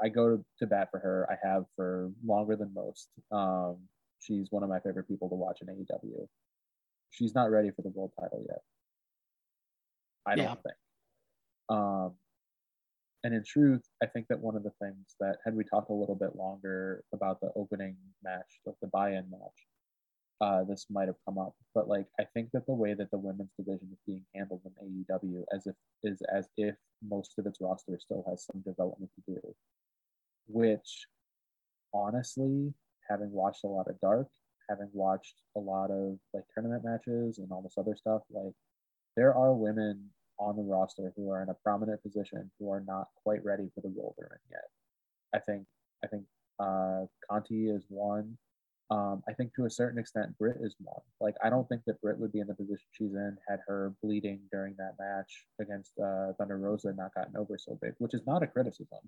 I 0.00 0.10
go 0.10 0.36
to, 0.36 0.44
to 0.60 0.66
bat 0.66 0.92
for 0.92 1.00
her. 1.00 1.26
I 1.28 1.44
have 1.44 1.64
for 1.74 2.12
longer 2.24 2.54
than 2.54 2.72
most. 2.72 3.08
Um, 3.32 3.78
she's 4.20 4.46
one 4.50 4.62
of 4.62 4.68
my 4.68 4.78
favorite 4.78 5.08
people 5.08 5.28
to 5.30 5.34
watch 5.34 5.58
in 5.62 5.68
AEW 5.68 6.28
she's 7.10 7.34
not 7.34 7.50
ready 7.50 7.70
for 7.70 7.82
the 7.82 7.90
world 7.90 8.12
title 8.18 8.44
yet. 8.46 8.60
I 10.26 10.34
don't 10.34 10.44
yeah. 10.44 10.54
think. 10.54 10.76
Um, 11.68 12.12
and 13.24 13.34
in 13.34 13.42
truth, 13.44 13.82
I 14.02 14.06
think 14.06 14.26
that 14.28 14.40
one 14.40 14.56
of 14.56 14.62
the 14.62 14.72
things 14.80 15.16
that 15.20 15.38
had 15.44 15.56
we 15.56 15.64
talked 15.64 15.90
a 15.90 15.94
little 15.94 16.14
bit 16.14 16.36
longer 16.36 17.02
about 17.12 17.40
the 17.40 17.50
opening 17.56 17.96
match, 18.22 18.60
like 18.64 18.76
the 18.80 18.88
buy-in 18.88 19.28
match, 19.30 19.66
uh, 20.40 20.64
this 20.64 20.86
might 20.90 21.08
have 21.08 21.16
come 21.24 21.38
up. 21.38 21.54
But 21.74 21.88
like, 21.88 22.06
I 22.20 22.24
think 22.34 22.50
that 22.52 22.66
the 22.66 22.74
way 22.74 22.94
that 22.94 23.10
the 23.10 23.18
women's 23.18 23.52
division 23.58 23.88
is 23.90 23.98
being 24.06 24.24
handled 24.34 24.60
in 24.64 25.04
AEW, 25.10 25.42
as 25.52 25.66
if 25.66 25.74
is 26.02 26.20
as 26.32 26.48
if 26.56 26.74
most 27.02 27.34
of 27.38 27.46
its 27.46 27.58
roster 27.60 27.98
still 27.98 28.24
has 28.28 28.44
some 28.44 28.62
development 28.62 29.10
to 29.16 29.34
do. 29.34 29.40
Which, 30.46 31.06
honestly, 31.92 32.74
having 33.08 33.32
watched 33.32 33.64
a 33.64 33.68
lot 33.68 33.88
of 33.88 33.98
Dark, 34.00 34.28
having 34.68 34.88
watched 34.92 35.42
a 35.56 35.60
lot 35.60 35.90
of 35.90 36.18
like 36.34 36.44
tournament 36.52 36.84
matches 36.84 37.38
and 37.38 37.50
all 37.50 37.62
this 37.62 37.78
other 37.78 37.96
stuff, 37.96 38.22
like 38.30 38.52
there 39.16 39.34
are 39.34 39.52
women 39.52 40.10
on 40.38 40.56
the 40.56 40.62
roster 40.62 41.12
who 41.16 41.30
are 41.30 41.42
in 41.42 41.48
a 41.48 41.54
prominent 41.54 42.02
position 42.02 42.50
who 42.58 42.70
are 42.70 42.84
not 42.86 43.08
quite 43.22 43.44
ready 43.44 43.70
for 43.74 43.80
the 43.80 43.92
role 43.96 44.14
they're 44.18 44.26
in 44.26 44.50
yet. 44.50 44.68
I 45.34 45.38
think 45.38 45.66
I 46.04 46.08
think 46.08 46.24
uh, 46.58 47.06
Conti 47.30 47.68
is 47.68 47.86
one. 47.88 48.36
Um, 48.88 49.22
I 49.28 49.32
think 49.32 49.52
to 49.54 49.64
a 49.64 49.70
certain 49.70 49.98
extent, 49.98 50.38
Britt 50.38 50.58
is 50.60 50.76
one. 50.78 51.00
Like, 51.20 51.34
I 51.42 51.50
don't 51.50 51.68
think 51.68 51.82
that 51.86 52.00
Britt 52.00 52.18
would 52.18 52.32
be 52.32 52.38
in 52.38 52.46
the 52.46 52.54
position 52.54 52.84
she's 52.92 53.14
in 53.14 53.36
had 53.48 53.58
her 53.66 53.94
bleeding 54.00 54.40
during 54.52 54.76
that 54.78 54.94
match 54.96 55.46
against 55.60 55.98
uh, 55.98 56.34
Thunder 56.38 56.58
Rosa 56.58 56.92
not 56.92 57.12
gotten 57.12 57.36
over 57.36 57.58
so 57.58 57.76
big, 57.82 57.94
which 57.98 58.14
is 58.14 58.22
not 58.28 58.44
a 58.44 58.46
criticism. 58.46 59.00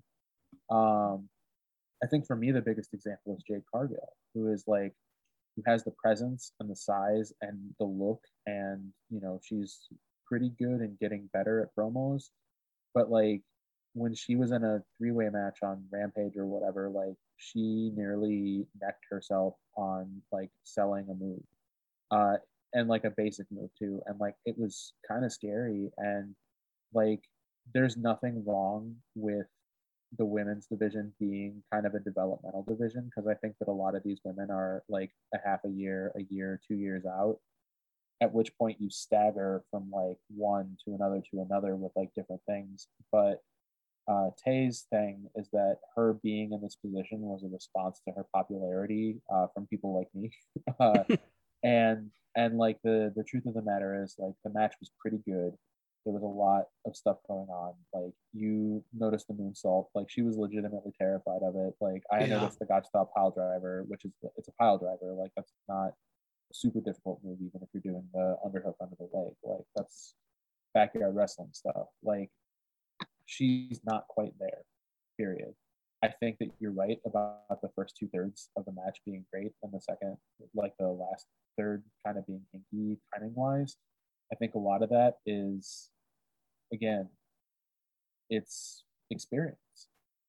Um, 0.69 1.29
I 2.03 2.07
think 2.07 2.27
for 2.27 2.35
me, 2.35 2.51
the 2.51 2.61
biggest 2.61 2.93
example 2.93 3.37
is 3.37 3.43
Jade 3.43 3.63
Cargill, 3.71 4.13
who 4.33 4.51
is 4.51 4.65
like, 4.67 4.93
who 5.65 5.71
has 5.71 5.83
the 5.83 5.93
presence 6.03 6.53
and 6.59 6.69
the 6.69 6.75
size 6.75 7.33
and 7.41 7.57
the 7.79 7.85
look, 7.85 8.21
and 8.45 8.91
you 9.09 9.19
know, 9.19 9.39
she's 9.43 9.87
pretty 10.25 10.51
good 10.59 10.81
and 10.81 10.99
getting 10.99 11.29
better 11.33 11.61
at 11.61 11.75
promos. 11.75 12.29
But 12.93 13.09
like, 13.09 13.41
when 13.93 14.13
she 14.13 14.35
was 14.35 14.51
in 14.51 14.63
a 14.63 14.83
three-way 14.97 15.29
match 15.29 15.59
on 15.63 15.83
Rampage 15.91 16.37
or 16.37 16.45
whatever, 16.45 16.89
like 16.89 17.15
she 17.37 17.91
nearly 17.95 18.65
necked 18.81 19.05
herself 19.09 19.55
on 19.75 20.21
like 20.31 20.49
selling 20.63 21.07
a 21.09 21.13
move, 21.13 21.43
uh, 22.11 22.37
and 22.73 22.87
like 22.87 23.03
a 23.03 23.11
basic 23.11 23.47
move 23.51 23.69
too, 23.77 24.01
and 24.05 24.19
like 24.19 24.35
it 24.45 24.55
was 24.57 24.93
kind 25.07 25.25
of 25.25 25.33
scary. 25.33 25.89
And 25.97 26.35
like, 26.93 27.21
there's 27.73 27.97
nothing 27.97 28.43
wrong 28.45 28.95
with 29.15 29.47
the 30.17 30.25
women's 30.25 30.65
division 30.67 31.13
being 31.19 31.61
kind 31.71 31.85
of 31.85 31.93
a 31.93 31.99
developmental 31.99 32.63
division 32.63 33.05
because 33.05 33.27
I 33.27 33.35
think 33.35 33.55
that 33.59 33.67
a 33.67 33.71
lot 33.71 33.95
of 33.95 34.03
these 34.03 34.19
women 34.23 34.49
are 34.49 34.83
like 34.89 35.11
a 35.33 35.37
half 35.43 35.59
a 35.65 35.69
year, 35.69 36.11
a 36.15 36.21
year, 36.33 36.59
two 36.67 36.75
years 36.75 37.05
out. 37.05 37.37
At 38.21 38.33
which 38.33 38.57
point 38.57 38.81
you 38.81 38.89
stagger 38.89 39.63
from 39.71 39.89
like 39.91 40.17
one 40.27 40.77
to 40.83 40.93
another 40.93 41.21
to 41.31 41.41
another 41.41 41.75
with 41.75 41.93
like 41.95 42.13
different 42.15 42.41
things. 42.45 42.87
But 43.11 43.41
uh, 44.09 44.31
Tay's 44.43 44.87
thing 44.89 45.29
is 45.35 45.49
that 45.53 45.77
her 45.95 46.13
being 46.13 46.51
in 46.51 46.61
this 46.61 46.75
position 46.75 47.21
was 47.21 47.43
a 47.43 47.47
response 47.47 48.01
to 48.05 48.13
her 48.13 48.25
popularity 48.33 49.21
uh, 49.31 49.47
from 49.53 49.67
people 49.67 49.95
like 49.95 50.09
me, 50.15 50.31
uh, 50.79 51.03
and 51.63 52.09
and 52.35 52.57
like 52.57 52.79
the 52.83 53.13
the 53.15 53.23
truth 53.23 53.45
of 53.45 53.53
the 53.53 53.61
matter 53.61 54.03
is 54.03 54.15
like 54.17 54.33
the 54.43 54.51
match 54.51 54.73
was 54.79 54.91
pretty 54.99 55.19
good. 55.25 55.53
There 56.05 56.13
was 56.13 56.23
a 56.23 56.25
lot 56.25 56.65
of 56.85 56.95
stuff 56.95 57.17
going 57.27 57.49
on. 57.49 57.73
Like 57.93 58.13
you 58.33 58.83
noticed 58.93 59.27
the 59.27 59.33
moonsault. 59.33 59.87
Like 59.93 60.09
she 60.09 60.21
was 60.21 60.37
legitimately 60.37 60.93
terrified 60.97 61.41
of 61.43 61.55
it. 61.55 61.73
Like 61.81 62.03
I 62.11 62.21
yeah. 62.21 62.39
noticed 62.39 62.59
the 62.59 62.65
Gotch 62.65 62.87
style 62.87 63.11
pile 63.15 63.31
driver, 63.31 63.83
which 63.87 64.05
is 64.05 64.11
it's 64.37 64.47
a 64.47 64.53
pile 64.53 64.77
driver. 64.77 65.13
Like 65.13 65.31
that's 65.35 65.53
not 65.67 65.89
a 65.89 66.53
super 66.53 66.79
difficult 66.79 67.19
move, 67.23 67.39
even 67.41 67.61
if 67.61 67.69
you're 67.73 67.93
doing 67.93 68.07
the 68.13 68.37
underhook 68.45 68.75
under 68.81 68.95
the 68.97 69.09
leg. 69.13 69.33
Like 69.43 69.65
that's 69.75 70.15
backyard 70.73 71.15
wrestling 71.15 71.49
stuff. 71.53 71.87
Like 72.03 72.29
she's 73.25 73.81
not 73.85 74.07
quite 74.07 74.33
there, 74.39 74.63
period. 75.17 75.53
I 76.01 76.07
think 76.07 76.37
that 76.39 76.51
you're 76.59 76.71
right 76.71 76.97
about 77.05 77.61
the 77.61 77.69
first 77.75 77.97
two 77.99 78.07
thirds 78.13 78.49
of 78.55 78.63
the 78.65 78.71
match 78.71 78.99
being 79.05 79.25
great 79.31 79.51
and 79.63 79.71
the 79.73 79.81
second, 79.81 80.15
like 80.55 80.73
the 80.79 80.87
last 80.87 81.25
third, 81.57 81.83
kind 82.05 82.17
of 82.17 82.25
being 82.25 82.45
hinky 82.55 82.97
timing 83.13 83.33
wise. 83.35 83.75
I 84.31 84.35
think 84.35 84.53
a 84.53 84.59
lot 84.59 84.83
of 84.83 84.89
that 84.89 85.15
is, 85.25 85.89
again, 86.71 87.09
it's 88.29 88.83
experience. 89.09 89.57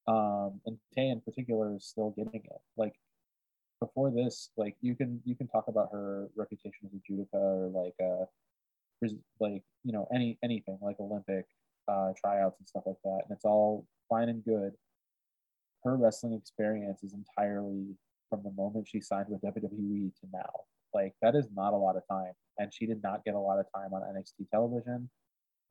Um, 0.09 0.61
and 0.67 0.79
Tay 0.95 1.09
in 1.09 1.21
particular 1.21 1.77
is 1.77 1.87
still 1.87 2.15
getting 2.17 2.43
it. 2.45 2.61
Like 2.77 2.95
before 3.81 4.11
this, 4.11 4.51
like 4.57 4.77
you 4.81 4.95
can 4.95 5.21
you 5.25 5.35
can 5.35 5.49
talk 5.49 5.65
about 5.69 5.91
her 5.93 6.29
reputation 6.37 6.87
as 6.87 6.93
a 6.95 7.13
judoka 7.13 7.35
or 7.35 7.69
like 7.69 7.95
uh, 8.03 8.25
like 9.39 9.63
you 9.85 9.93
know 9.93 10.09
any 10.15 10.39
anything 10.43 10.79
like 10.83 10.97
Olympic 10.99 11.47
uh, 11.89 12.13
tryouts 12.21 12.59
and 12.59 12.69
stuff 12.69 12.85
like 12.87 13.01
that, 13.05 13.21
and 13.29 13.37
it's 13.37 13.45
all 13.45 13.87
fine 14.09 14.29
and 14.29 14.45
good. 14.45 14.73
Her 15.85 15.97
wrestling 15.97 16.35
experience 16.35 17.03
is 17.03 17.15
entirely 17.15 17.97
from 18.29 18.43
the 18.43 18.53
moment 18.53 18.89
she 18.89 19.01
signed 19.01 19.27
with 19.29 19.43
WWE 19.43 20.13
to 20.15 20.27
now. 20.33 20.51
Like 20.95 21.15
that 21.23 21.35
is 21.35 21.47
not 21.55 21.73
a 21.73 21.77
lot 21.77 21.97
of 21.97 22.03
time, 22.11 22.33
and 22.59 22.73
she 22.73 22.87
did 22.87 23.03
not 23.03 23.25
get 23.25 23.35
a 23.35 23.39
lot 23.39 23.59
of 23.59 23.67
time 23.75 23.93
on 23.93 24.03
NXT 24.03 24.49
television. 24.51 25.11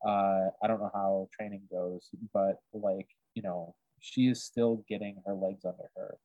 Uh, 0.05 0.49
I 0.63 0.67
don't 0.67 0.79
know 0.79 0.91
how 0.93 1.27
training 1.37 1.63
goes, 1.71 2.09
but 2.33 2.57
like 2.73 3.07
you 3.33 3.41
know, 3.41 3.75
she 3.99 4.27
is 4.27 4.43
still 4.43 4.83
getting 4.87 5.21
her 5.25 5.33
legs 5.33 5.65
under 5.65 5.89
her. 5.95 6.17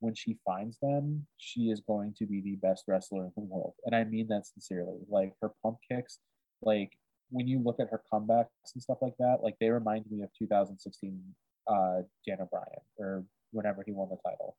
When 0.00 0.14
she 0.14 0.38
finds 0.44 0.78
them, 0.80 1.26
she 1.36 1.70
is 1.70 1.80
going 1.80 2.14
to 2.18 2.26
be 2.26 2.40
the 2.40 2.56
best 2.56 2.84
wrestler 2.88 3.24
in 3.24 3.32
the 3.36 3.42
world, 3.42 3.74
and 3.84 3.94
I 3.94 4.04
mean 4.04 4.28
that 4.28 4.46
sincerely. 4.46 4.98
Like 5.08 5.32
her 5.40 5.50
pump 5.62 5.78
kicks, 5.90 6.18
like 6.62 6.92
when 7.30 7.48
you 7.48 7.58
look 7.58 7.80
at 7.80 7.88
her 7.90 8.02
comebacks 8.12 8.74
and 8.74 8.82
stuff 8.82 8.98
like 9.00 9.16
that, 9.18 9.38
like 9.42 9.56
they 9.58 9.70
remind 9.70 10.04
me 10.10 10.22
of 10.22 10.28
2016 10.38 11.18
uh, 11.66 12.02
Daniel 12.26 12.48
Bryan 12.50 12.82
or 12.98 13.24
whenever 13.52 13.82
he 13.84 13.92
won 13.92 14.08
the 14.10 14.16
title. 14.28 14.56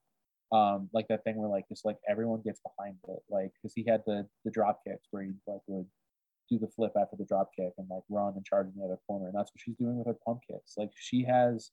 Um, 0.54 0.88
like 0.94 1.08
that 1.08 1.24
thing 1.24 1.36
where 1.38 1.50
like 1.50 1.68
just 1.68 1.84
like 1.84 1.98
everyone 2.08 2.42
gets 2.46 2.62
behind 2.62 2.98
it, 3.08 3.24
like 3.30 3.52
because 3.56 3.74
he 3.74 3.84
had 3.88 4.04
the 4.06 4.28
the 4.46 4.52
drop 4.52 4.82
kicks 4.88 5.08
where 5.10 5.24
he 5.24 5.32
like 5.48 5.62
would 5.68 5.88
do 6.50 6.60
the 6.60 6.68
flip 6.68 6.94
after 7.00 7.16
the 7.18 7.26
drop 7.26 7.50
kick 7.58 7.72
and 7.78 7.88
like 7.90 8.04
run 8.10 8.34
and 8.36 8.46
charge 8.46 8.68
in 8.68 8.80
the 8.80 8.86
other 8.86 9.00
corner, 9.08 9.28
and 9.28 9.36
that's 9.36 9.52
what 9.52 9.60
she's 9.60 9.76
doing 9.78 9.98
with 9.98 10.08
her 10.08 10.18
pump 10.26 10.42
kicks. 10.50 10.76
Like 10.78 10.92
she 10.96 11.24
has 11.24 11.72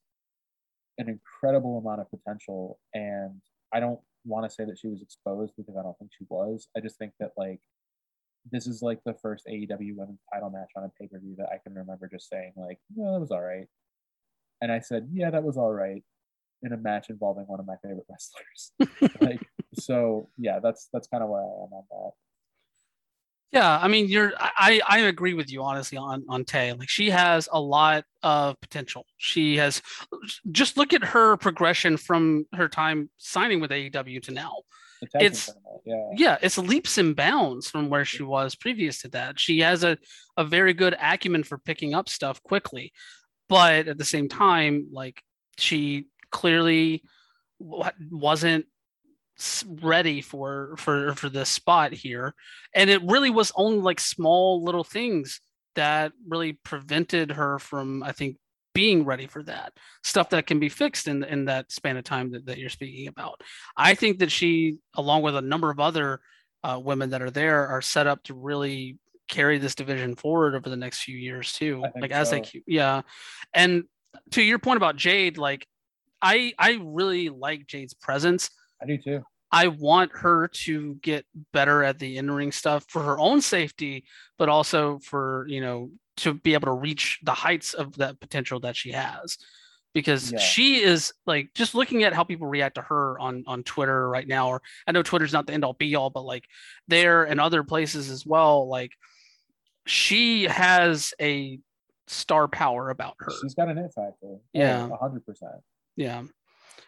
an 0.97 1.09
incredible 1.09 1.77
amount 1.77 2.01
of 2.01 2.09
potential, 2.09 2.79
and 2.93 3.41
I 3.73 3.79
don't 3.79 3.99
want 4.25 4.49
to 4.49 4.53
say 4.53 4.65
that 4.65 4.77
she 4.79 4.87
was 4.87 5.01
exposed 5.01 5.53
because 5.57 5.75
I 5.77 5.83
don't 5.83 5.97
think 5.97 6.11
she 6.17 6.25
was. 6.29 6.67
I 6.75 6.79
just 6.79 6.97
think 6.97 7.13
that 7.19 7.31
like 7.37 7.59
this 8.51 8.65
is 8.67 8.81
like 8.81 8.99
the 9.05 9.13
first 9.21 9.45
AEW 9.47 9.95
women's 9.95 10.21
title 10.33 10.49
match 10.49 10.71
on 10.75 10.83
a 10.83 10.89
pay 10.99 11.07
per 11.07 11.19
view 11.19 11.35
that 11.37 11.49
I 11.53 11.57
can 11.63 11.75
remember 11.75 12.09
just 12.11 12.29
saying 12.29 12.53
like, 12.55 12.79
"Yeah, 12.95 13.11
that 13.11 13.19
was 13.19 13.31
all 13.31 13.41
right," 13.41 13.67
and 14.61 14.71
I 14.71 14.79
said, 14.79 15.09
"Yeah, 15.11 15.29
that 15.31 15.43
was 15.43 15.57
all 15.57 15.71
right," 15.71 16.03
in 16.63 16.73
a 16.73 16.77
match 16.77 17.09
involving 17.09 17.45
one 17.45 17.59
of 17.59 17.65
my 17.65 17.75
favorite 17.83 18.05
wrestlers. 18.09 19.11
like, 19.21 19.45
so 19.75 20.29
yeah, 20.37 20.59
that's 20.59 20.89
that's 20.93 21.07
kind 21.07 21.23
of 21.23 21.29
where 21.29 21.41
I 21.41 21.43
am 21.43 21.73
on 21.73 21.83
that. 21.89 22.11
Yeah, 23.51 23.79
I 23.81 23.89
mean, 23.89 24.07
you're. 24.07 24.31
I 24.39 24.81
I 24.87 24.99
agree 24.99 25.33
with 25.33 25.51
you 25.51 25.61
honestly 25.63 25.97
on 25.97 26.23
on 26.29 26.45
Tay. 26.45 26.73
Like 26.73 26.89
she 26.89 27.09
has 27.09 27.49
a 27.51 27.59
lot 27.59 28.05
of 28.23 28.59
potential. 28.61 29.05
She 29.17 29.57
has. 29.57 29.81
Just 30.51 30.77
look 30.77 30.93
at 30.93 31.03
her 31.03 31.35
progression 31.37 31.97
from 31.97 32.45
her 32.53 32.69
time 32.69 33.09
signing 33.17 33.59
with 33.59 33.71
AEW 33.71 34.23
to 34.23 34.31
now 34.31 34.53
it's 35.15 35.49
yeah. 35.85 36.09
yeah, 36.15 36.37
it's 36.41 36.57
leaps 36.57 36.97
and 36.97 37.15
bounds 37.15 37.69
from 37.69 37.89
where 37.89 38.05
she 38.05 38.23
was 38.23 38.55
previous 38.55 39.01
to 39.01 39.07
that. 39.09 39.39
She 39.39 39.59
has 39.59 39.83
a, 39.83 39.97
a 40.37 40.43
very 40.43 40.73
good 40.73 40.95
acumen 41.01 41.43
for 41.43 41.57
picking 41.57 41.93
up 41.93 42.07
stuff 42.07 42.41
quickly, 42.43 42.93
but 43.49 43.87
at 43.87 43.97
the 43.97 44.05
same 44.05 44.29
time, 44.29 44.87
like 44.91 45.21
she 45.57 46.05
clearly 46.31 47.03
wasn't 47.59 48.65
ready 49.65 50.21
for 50.21 50.75
for 50.77 51.15
for 51.15 51.29
this 51.29 51.49
spot 51.49 51.93
here, 51.93 52.33
and 52.73 52.89
it 52.89 53.01
really 53.03 53.29
was 53.29 53.51
only 53.55 53.79
like 53.79 53.99
small 53.99 54.63
little 54.63 54.83
things 54.83 55.41
that 55.75 56.11
really 56.27 56.53
prevented 56.63 57.31
her 57.31 57.59
from, 57.59 58.03
I 58.03 58.11
think, 58.11 58.37
being 58.73 59.05
ready 59.05 59.27
for 59.27 59.43
that. 59.43 59.73
Stuff 60.03 60.29
that 60.29 60.47
can 60.47 60.59
be 60.59 60.69
fixed 60.69 61.07
in 61.07 61.23
in 61.23 61.45
that 61.45 61.71
span 61.71 61.97
of 61.97 62.03
time 62.03 62.31
that, 62.31 62.45
that 62.45 62.57
you're 62.57 62.69
speaking 62.69 63.07
about. 63.07 63.41
I 63.75 63.95
think 63.95 64.19
that 64.19 64.31
she 64.31 64.77
along 64.95 65.23
with 65.23 65.35
a 65.35 65.41
number 65.41 65.69
of 65.69 65.79
other 65.79 66.21
uh, 66.63 66.79
women 66.81 67.09
that 67.09 67.21
are 67.21 67.31
there 67.31 67.67
are 67.67 67.81
set 67.81 68.07
up 68.07 68.23
to 68.23 68.33
really 68.33 68.97
carry 69.27 69.57
this 69.57 69.75
division 69.75 70.15
forward 70.15 70.55
over 70.55 70.69
the 70.69 70.75
next 70.75 71.03
few 71.03 71.17
years 71.17 71.53
too. 71.53 71.83
Like 71.99 72.11
so. 72.11 72.17
as 72.17 72.31
they 72.31 72.43
yeah. 72.67 73.01
And 73.53 73.83
to 74.31 74.41
your 74.41 74.59
point 74.59 74.77
about 74.77 74.97
jade 74.97 75.37
like 75.37 75.65
i 76.21 76.53
i 76.57 76.79
really 76.81 77.29
like 77.29 77.67
jade's 77.67 77.93
presence 77.93 78.49
i 78.81 78.85
do 78.85 78.97
too 78.97 79.23
I 79.53 79.67
want 79.67 80.11
her 80.13 80.47
to 80.47 80.95
get 81.01 81.25
better 81.51 81.83
at 81.83 81.99
the 81.99 82.17
in-ring 82.17 82.53
stuff 82.53 82.85
for 82.87 83.03
her 83.03 83.19
own 83.19 83.41
safety, 83.41 84.05
but 84.37 84.47
also 84.47 84.99
for 84.99 85.45
you 85.49 85.59
know 85.59 85.91
to 86.17 86.33
be 86.33 86.53
able 86.53 86.67
to 86.67 86.73
reach 86.73 87.19
the 87.23 87.33
heights 87.33 87.73
of 87.73 87.97
that 87.97 88.19
potential 88.19 88.59
that 88.61 88.75
she 88.75 88.91
has 88.91 89.37
because 89.93 90.31
yeah. 90.31 90.39
she 90.39 90.81
is 90.81 91.13
like 91.25 91.49
just 91.53 91.75
looking 91.75 92.03
at 92.03 92.13
how 92.13 92.23
people 92.23 92.47
react 92.47 92.75
to 92.75 92.81
her 92.81 93.19
on 93.19 93.43
on 93.47 93.63
Twitter 93.63 94.07
right 94.07 94.27
now 94.27 94.49
or 94.49 94.61
I 94.87 94.91
know 94.91 95.03
Twitter's 95.03 95.33
not 95.33 95.47
the 95.47 95.53
end 95.53 95.65
all 95.65 95.73
be 95.73 95.95
all 95.95 96.09
but 96.09 96.23
like 96.23 96.45
there 96.87 97.23
and 97.23 97.39
other 97.39 97.63
places 97.63 98.09
as 98.09 98.25
well 98.25 98.67
like 98.67 98.91
she 99.85 100.43
has 100.43 101.13
a 101.19 101.59
star 102.07 102.47
power 102.47 102.89
about 102.89 103.15
her. 103.19 103.31
She's 103.41 103.55
got 103.55 103.69
an 103.69 103.77
it 103.77 103.91
factor. 103.93 104.37
Yeah. 104.53 104.89
Oh, 104.91 104.97
hundred 104.97 105.25
percent. 105.25 105.53
Yeah. 105.95 106.23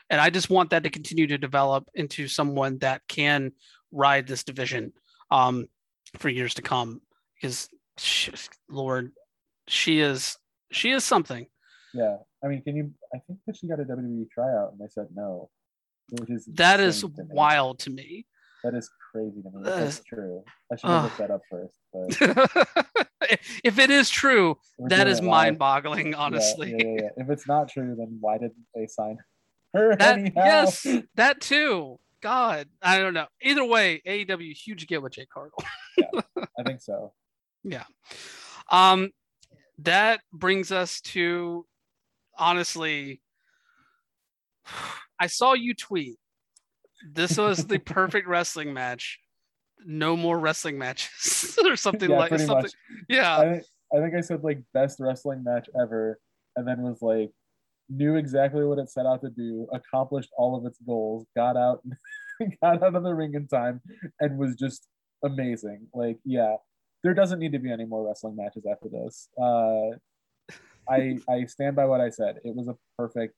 And 0.10 0.22
I 0.22 0.30
just 0.30 0.50
want 0.50 0.72
that 0.72 0.84
to 0.84 0.90
continue 0.90 1.28
to 1.28 1.38
develop 1.38 1.88
into 1.96 2.28
someone 2.28 2.78
that 2.80 3.02
can 3.08 3.52
ride 3.92 4.28
this 4.28 4.44
division 4.44 4.94
um, 5.32 5.68
for 6.18 6.30
years 6.30 6.54
to 6.56 6.62
come. 6.62 7.02
Because, 7.36 7.70
she, 7.98 8.32
Lord, 8.70 9.12
she 9.68 10.00
is 10.00 10.38
she 10.72 10.92
is 10.92 11.04
something. 11.04 11.46
Yeah, 11.94 12.18
I 12.44 12.48
mean, 12.48 12.62
can 12.64 12.76
you? 12.76 12.92
I 13.14 13.20
think 13.28 13.40
that 13.46 13.56
she 13.56 13.68
got 13.68 13.80
a 13.80 13.84
WWE 13.84 14.30
tryout, 14.32 14.72
and 14.72 14.82
they 14.82 14.90
said 14.90 15.08
no, 15.14 15.50
which 16.12 16.30
is 16.30 16.46
that 16.54 16.80
is 16.80 17.02
to 17.02 17.12
wild 17.30 17.80
to 17.80 17.90
me. 17.90 18.26
That 18.64 18.74
is 18.74 18.90
crazy 19.14 19.42
to 19.42 19.50
me. 19.50 19.64
That's 19.64 20.02
true. 20.04 20.44
I 20.72 20.76
should 20.76 20.90
have 20.90 21.00
uh, 21.00 21.04
looked 21.04 21.18
that 21.20 21.32
up 21.32 21.42
first. 21.50 21.78
But 21.94 23.38
if 23.64 23.80
it 23.80 23.90
is 23.90 24.10
true, 24.10 24.58
that 24.80 25.08
is 25.08 25.22
mind-boggling. 25.22 26.16
Honestly, 26.16 26.72
yeah, 26.72 26.86
yeah, 26.86 27.02
yeah, 27.04 27.10
if 27.18 27.30
it's 27.30 27.48
not 27.48 27.70
true, 27.70 27.96
then 27.98 28.18
why 28.20 28.38
didn't 28.38 28.66
they 28.76 28.88
sign 28.88 29.18
her? 29.74 29.96
That, 29.96 30.18
anyhow? 30.18 30.32
Yes, 30.36 30.88
that 31.16 31.40
too. 31.40 32.00
God, 32.22 32.68
I 32.82 33.00
don't 33.00 33.14
know. 33.14 33.28
Either 33.42 33.66
way, 33.66 34.02
AEW 34.08 34.54
huge 34.54 34.88
get 34.88 35.02
with 35.02 35.14
Jade 35.14 35.30
Cargill. 35.30 35.64
yeah, 35.98 36.22
I 36.58 36.64
think 36.64 36.82
so. 36.82 37.14
Yeah. 37.64 37.84
Um, 38.72 39.12
that 39.80 40.22
brings 40.32 40.72
us 40.72 41.02
to 41.02 41.66
honestly, 42.38 43.22
I 45.20 45.28
saw 45.28 45.54
you 45.54 45.74
tweet. 45.74 46.18
This 47.12 47.38
was 47.38 47.66
the 47.66 47.80
perfect 47.80 48.28
wrestling 48.28 48.74
match. 48.74 49.20
No 49.86 50.16
more 50.16 50.40
wrestling 50.40 50.78
matches 50.78 51.58
or 51.66 51.76
something 51.76 52.10
yeah, 52.10 52.18
like 52.18 52.30
something. 52.30 52.56
Much. 52.56 52.72
Yeah. 53.10 53.38
I, 53.38 53.62
I 53.96 54.02
think 54.02 54.16
I 54.16 54.22
said 54.22 54.44
like 54.44 54.60
best 54.74 55.00
wrestling 55.00 55.44
match 55.44 55.70
ever, 55.80 56.20
and 56.56 56.68
then 56.68 56.82
was 56.82 57.02
like 57.02 57.32
knew 57.90 58.16
exactly 58.16 58.66
what 58.66 58.80
it 58.80 58.90
set 58.90 59.06
out 59.06 59.22
to 59.22 59.30
do, 59.30 59.68
accomplished 59.74 60.30
all 60.38 60.56
of 60.56 60.66
its 60.66 60.80
goals, 60.86 61.26
got 61.36 61.58
out 61.58 61.84
got 62.62 62.82
out 62.82 62.96
of 62.96 63.04
the 63.04 63.14
ring 63.14 63.34
in 63.34 63.48
time, 63.48 63.82
and 64.20 64.38
was 64.38 64.56
just 64.56 64.88
amazing. 65.24 65.88
Like, 65.94 66.18
yeah, 66.24 66.56
there 67.04 67.14
doesn't 67.14 67.40
need 67.40 67.52
to 67.52 67.60
be 67.60 67.72
any 67.72 67.86
more 67.86 68.06
wrestling 68.06 68.36
matches 68.36 68.66
after 68.70 68.90
this. 68.90 69.30
Uh, 69.38 69.98
I 70.90 71.18
I 71.30 71.46
stand 71.46 71.76
by 71.76 71.86
what 71.86 72.02
I 72.02 72.10
said. 72.10 72.40
It 72.44 72.56
was 72.56 72.68
a 72.68 72.76
perfect. 72.98 73.36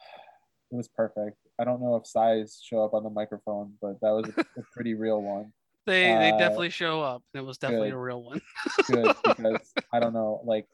It 0.70 0.76
was 0.76 0.86
perfect. 0.86 1.38
I 1.58 1.64
don't 1.64 1.80
know 1.80 1.96
if 1.96 2.06
sighs 2.06 2.60
show 2.62 2.84
up 2.84 2.94
on 2.94 3.02
the 3.02 3.10
microphone, 3.10 3.74
but 3.80 4.00
that 4.00 4.10
was 4.10 4.30
a, 4.36 4.40
a 4.40 4.62
pretty 4.72 4.94
real 4.94 5.22
one. 5.22 5.52
They 5.86 6.12
uh, 6.12 6.18
they 6.18 6.30
definitely 6.32 6.68
show 6.68 7.00
up. 7.00 7.22
It 7.32 7.40
was 7.40 7.56
definitely 7.56 7.88
good, 7.88 7.96
a 7.96 8.00
real 8.00 8.22
one. 8.22 8.42
good 8.88 9.16
because 9.24 9.72
I 9.90 10.00
don't 10.00 10.12
know, 10.12 10.42
like 10.44 10.66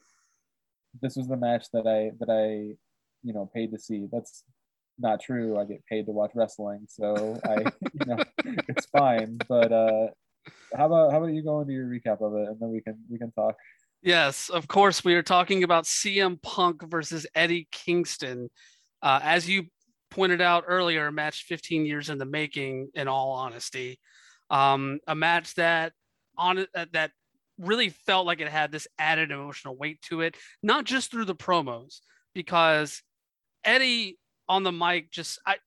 this 1.01 1.15
was 1.15 1.29
the 1.29 1.37
match 1.37 1.67
that 1.71 1.87
I 1.87 2.11
that 2.19 2.29
I 2.29 2.75
you 3.23 3.33
know 3.33 3.49
paid 3.55 3.71
to 3.71 3.79
see. 3.79 4.09
That's 4.11 4.43
not 4.99 5.21
true. 5.21 5.57
I 5.57 5.63
get 5.63 5.85
paid 5.85 6.07
to 6.07 6.11
watch 6.11 6.31
wrestling, 6.35 6.87
so 6.89 7.39
I 7.45 7.61
you 7.93 8.05
know 8.07 8.17
it's 8.67 8.87
fine. 8.87 9.37
But 9.47 9.71
uh, 9.71 10.07
how 10.75 10.87
about 10.87 11.13
how 11.13 11.19
about 11.19 11.33
you 11.33 11.43
go 11.43 11.61
into 11.61 11.71
your 11.71 11.85
recap 11.85 12.21
of 12.21 12.35
it, 12.35 12.49
and 12.49 12.59
then 12.59 12.69
we 12.69 12.81
can 12.81 12.97
we 13.09 13.17
can 13.17 13.31
talk. 13.31 13.55
Yes, 14.01 14.49
of 14.49 14.67
course. 14.67 15.05
We 15.05 15.15
are 15.15 15.23
talking 15.23 15.63
about 15.63 15.85
CM 15.85 16.41
Punk 16.41 16.83
versus 16.83 17.25
Eddie 17.33 17.69
Kingston. 17.71 18.49
Uh, 19.01 19.19
as 19.23 19.49
you 19.49 19.67
pointed 20.11 20.41
out 20.41 20.65
earlier, 20.67 21.07
a 21.07 21.11
match 21.11 21.43
15 21.43 21.85
years 21.85 22.09
in 22.09 22.17
the 22.17 22.25
making. 22.25 22.89
In 22.93 23.07
all 23.07 23.31
honesty, 23.31 23.99
um, 24.49 24.99
a 25.07 25.15
match 25.15 25.55
that 25.55 25.93
on 26.37 26.65
uh, 26.75 26.85
that 26.93 27.11
really 27.57 27.89
felt 27.89 28.25
like 28.25 28.41
it 28.41 28.49
had 28.49 28.71
this 28.71 28.87
added 28.99 29.31
emotional 29.31 29.75
weight 29.75 30.01
to 30.03 30.21
it, 30.21 30.35
not 30.61 30.85
just 30.85 31.11
through 31.11 31.25
the 31.25 31.35
promos, 31.35 31.99
because 32.33 33.01
Eddie 33.63 34.17
on 34.47 34.63
the 34.63 34.71
mic 34.71 35.11
just 35.11 35.39
I 35.45 35.57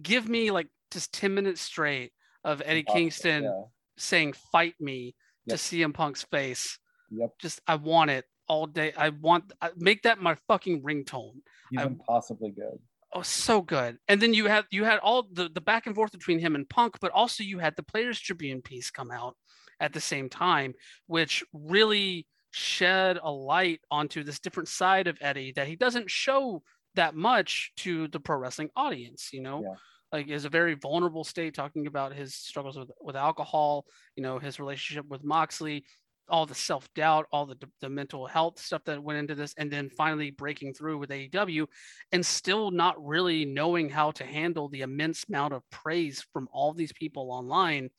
give 0.00 0.28
me 0.28 0.50
like 0.50 0.68
just 0.90 1.12
10 1.12 1.34
minutes 1.34 1.60
straight 1.60 2.12
of 2.44 2.62
Eddie 2.64 2.84
Kingston 2.84 3.44
yeah. 3.44 3.62
saying 3.96 4.34
fight 4.52 4.74
me 4.80 5.14
yep. 5.46 5.58
to 5.58 5.62
CM 5.62 5.92
Punk's 5.92 6.22
face. 6.22 6.78
Yep. 7.10 7.32
Just 7.38 7.60
I 7.66 7.76
want 7.76 8.10
it 8.10 8.24
all 8.48 8.66
day. 8.66 8.92
I 8.96 9.10
want 9.10 9.52
I, 9.60 9.70
make 9.76 10.02
that 10.02 10.20
my 10.20 10.36
fucking 10.46 10.82
ringtone. 10.82 11.40
Even 11.72 11.96
possibly 11.96 12.50
good. 12.50 12.78
Oh, 13.14 13.22
so 13.22 13.62
good. 13.62 13.98
And 14.06 14.20
then 14.20 14.34
you 14.34 14.46
had 14.46 14.66
you 14.70 14.84
had 14.84 14.98
all 14.98 15.26
the 15.32 15.48
the 15.48 15.60
back 15.60 15.86
and 15.86 15.94
forth 15.94 16.12
between 16.12 16.38
him 16.38 16.54
and 16.54 16.68
Punk, 16.68 16.96
but 17.00 17.10
also 17.12 17.42
you 17.42 17.58
had 17.58 17.74
the 17.76 17.82
Players 17.82 18.20
Tribune 18.20 18.60
piece 18.60 18.90
come 18.90 19.10
out 19.10 19.36
at 19.80 19.92
the 19.92 20.00
same 20.00 20.28
time, 20.28 20.74
which 21.06 21.42
really 21.52 22.26
shed 22.50 23.18
a 23.22 23.30
light 23.30 23.80
onto 23.90 24.22
this 24.24 24.38
different 24.38 24.68
side 24.68 25.06
of 25.06 25.18
Eddie 25.20 25.52
that 25.56 25.68
he 25.68 25.76
doesn't 25.76 26.10
show 26.10 26.62
that 26.94 27.14
much 27.14 27.72
to 27.76 28.08
the 28.08 28.20
pro 28.20 28.36
wrestling 28.36 28.70
audience, 28.76 29.30
you 29.32 29.40
know. 29.40 29.62
Yeah. 29.62 29.74
Like 30.10 30.28
is 30.28 30.46
a 30.46 30.50
very 30.50 30.74
vulnerable 30.74 31.24
state 31.24 31.54
talking 31.54 31.86
about 31.86 32.14
his 32.14 32.34
struggles 32.34 32.78
with, 32.78 32.90
with 33.00 33.14
alcohol, 33.14 33.84
you 34.16 34.22
know, 34.22 34.38
his 34.38 34.58
relationship 34.58 35.06
with 35.06 35.22
Moxley, 35.22 35.84
all 36.28 36.46
the 36.46 36.54
self-doubt, 36.54 37.26
all 37.32 37.46
the 37.46 37.56
the 37.80 37.88
mental 37.88 38.26
health 38.26 38.58
stuff 38.58 38.84
that 38.84 39.02
went 39.02 39.18
into 39.18 39.34
this, 39.34 39.54
and 39.56 39.70
then 39.70 39.88
finally 39.90 40.30
breaking 40.30 40.74
through 40.74 40.98
with 40.98 41.10
AEW 41.10 41.66
and 42.12 42.24
still 42.24 42.70
not 42.70 43.04
really 43.04 43.44
knowing 43.44 43.88
how 43.88 44.10
to 44.12 44.24
handle 44.24 44.68
the 44.68 44.82
immense 44.82 45.24
amount 45.28 45.54
of 45.54 45.68
praise 45.70 46.24
from 46.32 46.48
all 46.52 46.72
these 46.72 46.92
people 46.92 47.30
online 47.30 47.90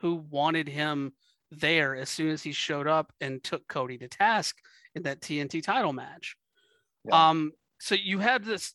who 0.00 0.16
wanted 0.30 0.68
him 0.68 1.12
there 1.50 1.94
as 1.94 2.08
soon 2.08 2.30
as 2.30 2.42
he 2.42 2.52
showed 2.52 2.86
up 2.86 3.12
and 3.20 3.42
took 3.42 3.66
Cody 3.68 3.98
to 3.98 4.08
task 4.08 4.56
in 4.94 5.04
that 5.04 5.20
TNT 5.20 5.62
title 5.62 5.92
match. 5.92 6.36
Yeah. 7.04 7.30
Um, 7.30 7.52
so 7.80 7.94
you 7.94 8.18
had 8.18 8.44
this, 8.44 8.74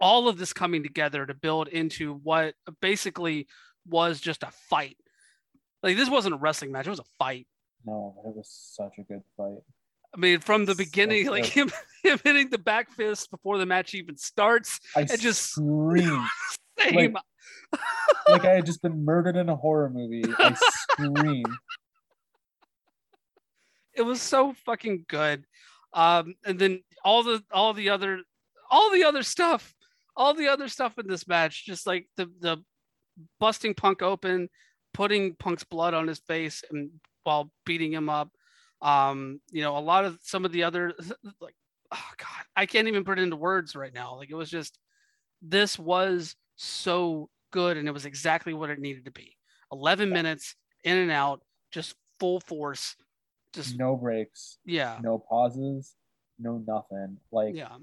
all 0.00 0.28
of 0.28 0.38
this 0.38 0.52
coming 0.52 0.82
together 0.82 1.24
to 1.26 1.34
build 1.34 1.68
into 1.68 2.14
what 2.14 2.54
basically 2.80 3.46
was 3.86 4.20
just 4.20 4.42
a 4.42 4.50
fight. 4.68 4.96
Like 5.82 5.96
this 5.96 6.08
wasn't 6.08 6.34
a 6.34 6.38
wrestling 6.38 6.72
match; 6.72 6.86
it 6.86 6.90
was 6.90 7.00
a 7.00 7.04
fight. 7.18 7.46
No, 7.84 8.14
it 8.24 8.34
was 8.34 8.48
such 8.50 8.98
a 8.98 9.02
good 9.02 9.22
fight. 9.36 9.62
I 10.14 10.18
mean, 10.18 10.40
from 10.40 10.64
the 10.64 10.74
beginning, 10.74 11.26
so 11.26 11.32
like 11.32 11.46
him, 11.56 11.70
him 12.02 12.18
hitting 12.22 12.50
the 12.50 12.58
back 12.58 12.90
fist 12.90 13.30
before 13.30 13.58
the 13.58 13.66
match 13.66 13.94
even 13.94 14.16
starts, 14.16 14.80
I 14.96 15.00
and 15.00 15.20
just 15.20 15.50
screamed. 15.50 16.28
like, 16.92 17.14
like 18.28 18.44
I 18.44 18.52
had 18.52 18.66
just 18.66 18.82
been 18.82 19.04
murdered 19.04 19.36
in 19.36 19.48
a 19.48 19.56
horror 19.56 19.90
movie. 19.90 20.24
I 20.38 20.54
screamed 20.54 21.46
it 23.94 24.02
was 24.02 24.20
so 24.20 24.54
fucking 24.64 25.06
good. 25.08 25.44
Um, 25.92 26.34
and 26.44 26.58
then 26.58 26.82
all 27.04 27.22
the 27.22 27.42
all 27.52 27.72
the 27.72 27.90
other 27.90 28.20
all 28.70 28.90
the 28.90 29.04
other 29.04 29.22
stuff, 29.22 29.74
all 30.16 30.34
the 30.34 30.48
other 30.48 30.68
stuff 30.68 30.98
in 30.98 31.06
this 31.06 31.28
match, 31.28 31.64
just 31.64 31.86
like 31.86 32.08
the 32.16 32.26
the 32.40 32.58
busting 33.38 33.74
Punk 33.74 34.02
open, 34.02 34.48
putting 34.92 35.36
Punk's 35.36 35.64
blood 35.64 35.94
on 35.94 36.08
his 36.08 36.18
face, 36.20 36.64
and 36.70 36.90
while 37.24 37.50
beating 37.66 37.92
him 37.92 38.08
up. 38.08 38.30
Um, 38.80 39.40
you 39.50 39.62
know, 39.62 39.76
a 39.76 39.80
lot 39.80 40.04
of 40.04 40.18
some 40.22 40.44
of 40.44 40.52
the 40.52 40.64
other 40.64 40.92
like, 41.40 41.56
oh 41.92 42.10
god, 42.16 42.46
I 42.56 42.66
can't 42.66 42.88
even 42.88 43.04
put 43.04 43.18
it 43.18 43.22
into 43.22 43.36
words 43.36 43.74
right 43.74 43.92
now. 43.92 44.16
Like 44.16 44.30
it 44.30 44.36
was 44.36 44.50
just, 44.50 44.78
this 45.42 45.78
was 45.78 46.36
so 46.56 47.28
good, 47.50 47.76
and 47.76 47.88
it 47.88 47.92
was 47.92 48.06
exactly 48.06 48.54
what 48.54 48.70
it 48.70 48.78
needed 48.78 49.06
to 49.06 49.10
be. 49.10 49.36
Eleven 49.72 50.10
minutes 50.10 50.54
in 50.84 50.96
and 50.96 51.10
out, 51.10 51.42
just 51.72 51.94
full 52.20 52.40
force 52.40 52.96
just 53.54 53.78
no 53.78 53.96
breaks. 53.96 54.58
Yeah. 54.64 54.98
No 55.02 55.18
pauses. 55.18 55.94
No 56.38 56.62
nothing. 56.66 57.18
Like 57.32 57.54
yeah. 57.54 57.76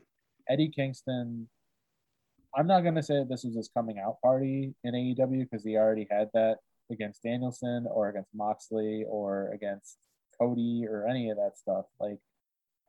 Eddie 0.49 0.69
Kingston. 0.69 1.47
I'm 2.53 2.67
not 2.67 2.81
gonna 2.81 3.01
say 3.01 3.23
this 3.27 3.45
was 3.45 3.55
his 3.55 3.69
coming 3.73 3.97
out 3.97 4.17
party 4.21 4.75
in 4.83 4.93
AEW 4.93 5.49
because 5.49 5.63
he 5.63 5.77
already 5.77 6.07
had 6.11 6.29
that 6.33 6.57
against 6.91 7.23
Danielson 7.23 7.87
or 7.89 8.09
against 8.09 8.33
Moxley 8.33 9.05
or 9.07 9.51
against 9.53 9.97
Cody 10.39 10.85
or 10.87 11.07
any 11.07 11.29
of 11.29 11.37
that 11.37 11.57
stuff. 11.57 11.85
Like, 11.99 12.19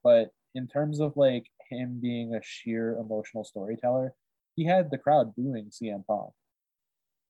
but 0.02 0.30
in 0.54 0.68
terms 0.68 1.00
of 1.00 1.16
like 1.16 1.46
him 1.70 1.98
being 2.00 2.34
a 2.34 2.40
sheer 2.42 2.96
emotional 2.98 3.44
storyteller, 3.44 4.14
he 4.54 4.64
had 4.66 4.90
the 4.90 4.98
crowd 4.98 5.34
booing 5.36 5.70
CM 5.70 6.06
Punk, 6.06 6.32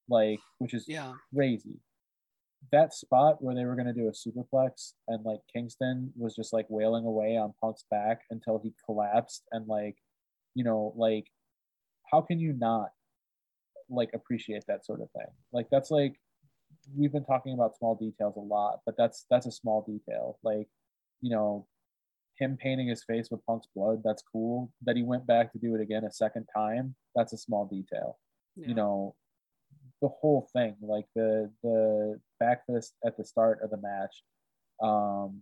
like, 0.09 0.40
which 0.59 0.74
is 0.74 0.85
yeah 0.89 1.12
crazy 1.35 1.81
that 2.70 2.94
spot 2.94 3.43
where 3.43 3.55
they 3.55 3.65
were 3.65 3.74
going 3.74 3.86
to 3.86 3.93
do 3.93 4.09
a 4.09 4.12
superplex 4.12 4.93
and 5.09 5.24
like 5.24 5.40
Kingston 5.53 6.12
was 6.16 6.36
just 6.36 6.53
like 6.53 6.66
wailing 6.69 7.05
away 7.05 7.36
on 7.36 7.55
Punk's 7.61 7.85
back 7.90 8.20
until 8.31 8.61
he 8.62 8.73
collapsed 8.86 9.43
and 9.51 9.66
like 9.66 9.97
you 10.55 10.62
know 10.62 10.93
like 10.97 11.27
how 12.11 12.20
can 12.20 12.39
you 12.39 12.53
not 12.53 12.90
like 13.89 14.11
appreciate 14.15 14.65
that 14.69 14.86
sort 14.86 15.01
of 15.01 15.11
thing 15.11 15.27
like 15.53 15.66
that's 15.70 15.90
like 15.90 16.15
we've 16.96 17.12
been 17.12 17.24
talking 17.24 17.54
about 17.54 17.76
small 17.76 17.94
details 17.94 18.36
a 18.36 18.40
lot 18.40 18.80
but 18.84 18.94
that's 18.96 19.24
that's 19.30 19.46
a 19.46 19.52
small 19.52 19.84
detail 19.86 20.38
like 20.42 20.68
you 21.20 21.30
know 21.30 21.66
him 22.38 22.56
painting 22.60 22.88
his 22.88 23.04
face 23.04 23.28
with 23.30 23.44
Punk's 23.46 23.68
blood 23.74 24.00
that's 24.04 24.22
cool 24.32 24.72
that 24.82 24.96
he 24.96 25.02
went 25.02 25.26
back 25.26 25.52
to 25.52 25.59
do 25.59 25.74
it 25.74 25.80
again 25.80 26.04
a 26.04 26.12
second 26.12 26.46
time 26.54 26.94
that's 27.14 27.32
a 27.32 27.38
small 27.38 27.66
detail 27.66 28.18
yeah. 28.56 28.68
you 28.68 28.74
know 28.74 29.14
the 30.02 30.09
whole 30.09 30.48
thing, 30.52 30.76
like 30.82 31.06
the 31.14 31.50
the 31.62 32.20
back 32.40 32.66
fist 32.66 32.94
at 33.06 33.16
the 33.16 33.24
start 33.24 33.60
of 33.62 33.70
the 33.70 33.76
match, 33.78 34.22
um, 34.82 35.40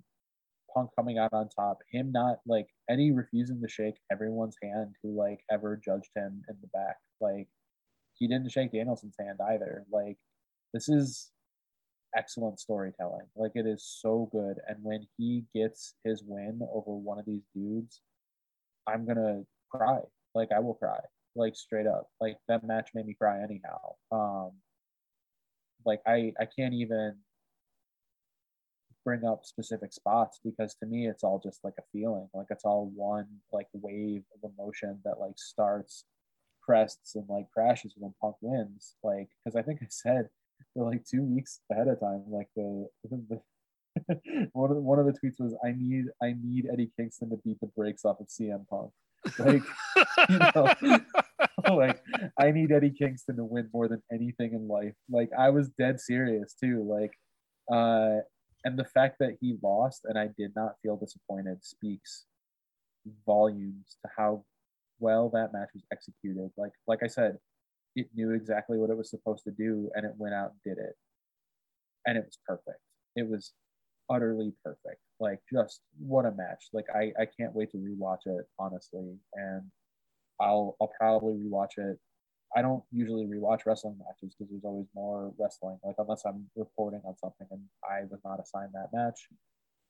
Punk 0.73 0.91
coming 0.95 1.19
out 1.19 1.33
on 1.33 1.49
top, 1.49 1.79
him 1.91 2.13
not 2.13 2.39
like 2.47 2.69
Eddie 2.89 3.11
refusing 3.11 3.61
to 3.63 3.69
shake 3.69 3.97
everyone's 4.13 4.57
hand 4.63 4.95
who 5.03 5.17
like 5.17 5.41
ever 5.51 5.81
judged 5.83 6.11
him 6.15 6.43
in 6.49 6.57
the 6.61 6.69
back. 6.69 6.97
Like 7.21 7.49
he 8.15 8.29
didn't 8.29 8.53
shake 8.53 8.73
Danielson's 8.73 9.17
hand 9.19 9.39
either. 9.51 9.85
Like 9.91 10.19
this 10.73 10.89
is 10.89 11.31
excellent 12.17 12.61
storytelling. 12.61 13.27
Like 13.37 13.53
it 13.55 13.67
is 13.67 13.85
so 13.85 14.29
good. 14.33 14.57
And 14.69 14.79
when 14.83 15.07
he 15.17 15.45
gets 15.55 15.95
his 16.05 16.23
win 16.25 16.61
over 16.73 16.93
one 16.93 17.19
of 17.19 17.27
these 17.27 17.45
dudes, 17.55 18.01
I'm 18.87 19.07
gonna 19.07 19.43
cry. 19.71 20.01
Like 20.35 20.51
I 20.55 20.61
will 20.61 20.75
cry. 20.75 21.01
Like 21.37 21.57
straight 21.57 21.87
up. 21.87 22.09
Like 22.21 22.37
that 22.49 22.65
match 22.65 22.91
made 22.95 23.07
me 23.07 23.15
cry 23.15 23.43
anyhow. 23.43 23.95
Um 24.13 24.53
like 25.85 26.01
I 26.07 26.33
I 26.41 26.47
can't 26.47 26.75
even 26.75 27.17
bring 29.05 29.25
up 29.25 29.45
specific 29.45 29.93
spots 29.93 30.41
because 30.45 30.75
to 30.75 30.87
me 30.87 31.09
it's 31.09 31.25
all 31.25 31.41
just 31.43 31.65
like 31.65 31.75
a 31.79 31.83
feeling 31.91 32.29
like 32.35 32.47
it's 32.51 32.65
all 32.65 32.93
one 32.95 33.27
like 33.51 33.67
wave 33.73 34.23
of 34.35 34.51
emotion 34.53 34.99
that 35.05 35.19
like 35.19 35.39
starts 35.39 36.05
crests 36.61 37.15
and 37.15 37.25
like 37.29 37.47
crashes 37.51 37.95
when 37.97 38.13
punk 38.21 38.37
wins 38.43 38.97
like 39.03 39.29
because 39.43 39.57
i 39.57 39.63
think 39.63 39.81
i 39.83 39.87
said 39.89 40.29
for 40.75 40.91
like 40.91 41.05
two 41.05 41.23
weeks 41.23 41.61
ahead 41.71 41.89
of 41.89 42.01
time 42.01 42.23
like 42.29 42.49
the, 42.57 42.87
the 43.05 43.41
one 44.53 44.71
of 44.71 44.77
the, 44.77 44.83
one 44.83 44.99
of 44.99 45.07
the 45.07 45.13
tweets 45.13 45.41
was 45.41 45.55
i 45.65 45.73
need 45.77 46.05
i 46.23 46.35
need 46.43 46.69
eddie 46.73 46.91
kingston 46.97 47.31
to 47.31 47.37
beat 47.45 47.59
the 47.61 47.67
brakes 47.77 48.05
off 48.05 48.21
of 48.21 48.27
cm 48.29 48.67
punk. 48.69 48.91
Like 49.39 49.63
you 50.31 50.39
know 50.39 51.77
like 51.77 52.01
i 52.39 52.51
need 52.51 52.73
eddie 52.73 52.91
kingston 52.91 53.37
to 53.37 53.45
win 53.45 53.69
more 53.73 53.87
than 53.87 54.03
anything 54.11 54.55
in 54.55 54.67
life. 54.67 54.95
Like 55.11 55.31
i 55.39 55.51
was 55.51 55.69
dead 55.79 56.01
serious 56.01 56.55
too. 56.55 56.87
Like 56.89 57.13
uh 57.71 58.23
and 58.65 58.79
the 58.79 58.85
fact 58.85 59.17
that 59.21 59.37
he 59.41 59.57
lost 59.63 60.03
and 60.05 60.19
I 60.19 60.29
did 60.37 60.53
not 60.55 60.75
feel 60.83 60.97
disappointed 60.97 61.65
speaks 61.65 62.27
volumes 63.27 63.97
to 64.03 64.11
how 64.17 64.45
well 64.99 65.31
that 65.31 65.53
match 65.53 65.71
was 65.75 65.85
executed. 65.93 66.51
Like 66.57 66.73
like 66.87 67.03
I 67.03 67.07
said, 67.07 67.39
it 67.97 68.09
knew 68.15 68.33
exactly 68.33 68.79
what 68.79 68.91
it 68.91 68.97
was 68.97 69.11
supposed 69.11 69.45
to 69.45 69.51
do 69.51 69.91
and 69.95 70.05
it 70.05 70.13
went 70.17 70.35
out 70.35 70.53
and 70.53 70.77
did 70.77 70.83
it. 70.83 70.95
And 72.07 72.17
it 72.17 72.25
was 72.25 72.39
perfect. 72.47 72.81
It 73.17 73.29
was 73.29 73.53
utterly 74.09 74.53
perfect. 74.65 75.01
Like 75.19 75.41
just 75.53 75.83
what 75.99 76.25
a 76.25 76.33
match. 76.33 76.69
Like 76.73 76.87
I, 76.95 77.13
I 77.21 77.27
can't 77.27 77.55
wait 77.55 77.71
to 77.73 77.79
rewatch 77.79 78.27
it, 78.27 78.47
honestly. 78.59 79.17
And 79.35 79.63
I'll 80.41 80.77
I'll 80.81 80.93
probably 80.99 81.35
rewatch 81.35 81.79
it 81.79 81.99
I 82.57 82.63
don't 82.63 82.83
usually 82.91 83.27
rewatch 83.27 83.61
wrestling 83.65 83.97
matches 83.99 84.35
because 84.35 84.51
there's 84.51 84.65
always 84.65 84.87
more 84.95 85.33
wrestling. 85.39 85.79
Like 85.85 85.97
unless 85.99 86.25
I'm 86.25 86.47
reporting 86.57 87.01
on 87.05 87.17
something 87.17 87.47
and 87.51 87.61
I 87.89 88.03
was 88.11 88.21
not 88.25 88.41
assigned 88.41 88.73
that 88.73 88.89
match. 88.93 89.29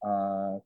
Uh, 0.06 0.58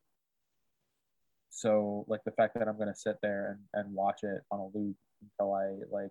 so 1.51 2.05
like 2.09 2.25
the 2.25 2.33
fact 2.33 2.55
that 2.59 2.67
I'm 2.67 2.79
gonna 2.79 2.97
sit 2.97 3.19
there 3.23 3.59
and, 3.75 3.85
and 3.85 3.95
watch 3.95 4.25
it 4.25 4.43
on 4.51 4.59
a 4.59 4.77
loop 4.77 4.97
until 5.23 5.55
I 5.55 5.77
like 5.91 6.11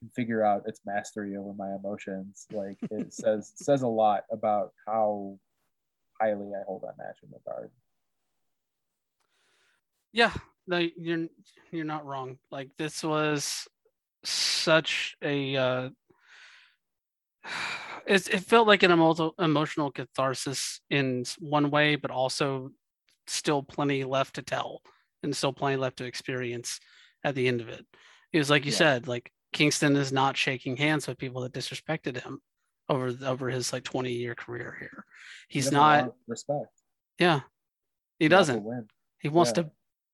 can 0.00 0.08
figure 0.10 0.44
out 0.44 0.64
its 0.66 0.80
mastery 0.84 1.36
over 1.36 1.52
my 1.54 1.74
emotions, 1.74 2.46
like 2.50 2.78
it 2.90 3.12
says 3.14 3.52
says 3.54 3.82
a 3.82 3.86
lot 3.86 4.24
about 4.30 4.72
how 4.86 5.38
highly 6.20 6.48
I 6.54 6.64
hold 6.66 6.82
that 6.82 6.98
match 6.98 7.18
in 7.22 7.30
regard. 7.32 7.70
Yeah, 10.12 10.32
no, 10.66 10.78
you're 10.78 11.28
you're 11.70 11.84
not 11.84 12.04
wrong. 12.04 12.38
Like 12.50 12.70
this 12.78 13.04
was 13.04 13.68
such 14.24 15.16
a 15.22 15.56
uh, 15.56 15.88
it, 18.06 18.28
it 18.28 18.40
felt 18.40 18.66
like 18.66 18.82
an 18.82 18.92
emo- 18.92 19.34
emotional 19.38 19.90
catharsis 19.90 20.80
in 20.90 21.24
one 21.38 21.70
way, 21.70 21.96
but 21.96 22.10
also 22.10 22.70
still 23.26 23.62
plenty 23.62 24.04
left 24.04 24.34
to 24.34 24.42
tell 24.42 24.82
and 25.22 25.36
still 25.36 25.52
plenty 25.52 25.76
left 25.76 25.98
to 25.98 26.04
experience 26.04 26.80
at 27.22 27.34
the 27.34 27.46
end 27.46 27.60
of 27.60 27.68
it. 27.68 27.86
It 28.32 28.38
was 28.38 28.50
like 28.50 28.64
you 28.64 28.72
yeah. 28.72 28.78
said, 28.78 29.08
like 29.08 29.30
Kingston 29.52 29.96
is 29.96 30.12
not 30.12 30.36
shaking 30.36 30.76
hands 30.76 31.06
with 31.06 31.18
people 31.18 31.42
that 31.42 31.52
disrespected 31.52 32.22
him 32.22 32.40
over 32.88 33.14
over 33.24 33.48
his 33.48 33.72
like 33.72 33.84
20 33.84 34.12
year 34.12 34.34
career 34.34 34.76
here. 34.78 35.04
He's 35.48 35.68
he 35.68 35.74
not 35.74 36.12
respect. 36.26 36.68
Yeah. 37.18 37.40
He, 38.18 38.26
he 38.26 38.28
doesn't. 38.28 38.64
He 39.20 39.28
wants 39.28 39.52
yeah. 39.56 39.62
to 39.62 39.70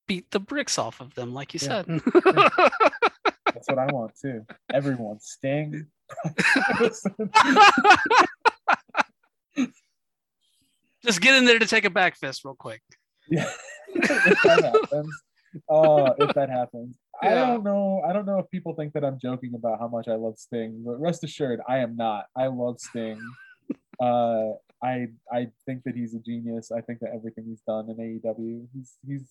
beat 0.07 0.31
the 0.31 0.41
bricks 0.41 0.79
off 0.79 1.01
of 1.01 1.15
them, 1.15 1.35
like 1.35 1.55
you 1.55 1.61
yeah. 1.63 1.83
said. 1.83 1.87
That's 3.47 3.69
what 3.69 3.79
I 3.79 3.87
want 3.87 4.13
too. 4.21 4.45
Everyone, 4.73 5.19
Sting. 5.21 5.87
Just 11.03 11.21
get 11.21 11.37
in 11.37 11.45
there 11.45 11.59
to 11.59 11.67
take 11.67 11.85
a 11.85 11.91
back 11.91 12.17
fist 12.17 12.45
real 12.45 12.55
quick. 12.55 12.83
Yeah, 13.31 13.51
if 13.89 14.43
that 14.43 14.65
happens. 14.65 15.23
Oh, 15.69 16.15
if 16.19 16.35
that 16.35 16.51
happens. 16.51 16.97
Yeah. 17.23 17.31
I 17.31 17.35
don't 17.35 17.65
know. 17.65 18.03
I 18.07 18.13
don't 18.13 18.27
know 18.27 18.39
if 18.39 18.51
people 18.51 18.75
think 18.75 18.93
that 18.95 19.05
I'm 19.05 19.19
joking 19.19 19.55
about 19.55 19.79
how 19.79 19.89
much 19.89 20.09
I 20.09 20.15
love 20.15 20.39
Sting, 20.39 20.83
but 20.85 21.01
rest 21.01 21.25
assured, 21.25 21.61
I 21.69 21.79
am 21.79 21.97
not. 21.97 22.27
I 22.37 22.47
love 22.47 22.81
Sting. 22.81 23.21
Uh, 23.99 24.53
I 24.83 25.09
I 25.33 25.49
think 25.65 25.85
that 25.85 25.97
he's 25.97 26.15
a 26.15 26.19
genius. 26.19 26.71
I 26.71 26.83
think 26.83 27.01
that 27.01 27.13
everything 27.15 27.47
he's 27.49 27.63
done 27.67 27.89
in 27.89 27.97
AEW, 27.97 28.67
he's 28.75 28.99
he's 29.07 29.25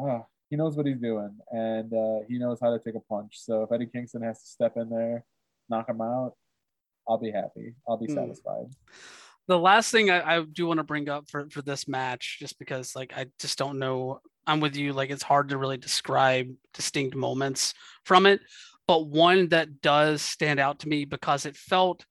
ah, 0.00 0.24
he 0.50 0.56
knows 0.56 0.76
what 0.76 0.86
he's 0.86 0.98
doing 0.98 1.34
and 1.50 1.92
uh, 1.94 2.18
he 2.28 2.38
knows 2.38 2.58
how 2.60 2.76
to 2.76 2.78
take 2.78 2.94
a 2.94 3.00
punch. 3.00 3.38
So 3.38 3.62
if 3.62 3.72
Eddie 3.72 3.86
Kingston 3.86 4.22
has 4.22 4.42
to 4.42 4.46
step 4.46 4.76
in 4.76 4.90
there, 4.90 5.24
knock 5.68 5.88
him 5.88 6.00
out, 6.00 6.34
I'll 7.08 7.18
be 7.18 7.30
happy. 7.30 7.74
I'll 7.88 7.96
be 7.96 8.06
mm. 8.06 8.14
satisfied. 8.14 8.66
The 9.48 9.58
last 9.58 9.90
thing 9.90 10.10
I, 10.10 10.38
I 10.38 10.44
do 10.44 10.66
want 10.66 10.78
to 10.78 10.84
bring 10.84 11.08
up 11.08 11.28
for, 11.28 11.48
for 11.50 11.62
this 11.62 11.88
match, 11.88 12.38
just 12.38 12.58
because 12.58 12.94
like 12.94 13.12
I 13.16 13.26
just 13.38 13.58
don't 13.58 13.78
know. 13.78 14.20
I'm 14.46 14.60
with 14.60 14.76
you. 14.76 14.92
Like 14.92 15.10
it's 15.10 15.22
hard 15.22 15.50
to 15.50 15.58
really 15.58 15.76
describe 15.76 16.48
distinct 16.74 17.14
moments 17.14 17.74
from 18.04 18.26
it, 18.26 18.40
but 18.86 19.06
one 19.06 19.48
that 19.48 19.80
does 19.80 20.22
stand 20.22 20.58
out 20.58 20.80
to 20.80 20.88
me 20.88 21.04
because 21.04 21.46
it 21.46 21.56
felt 21.56 22.04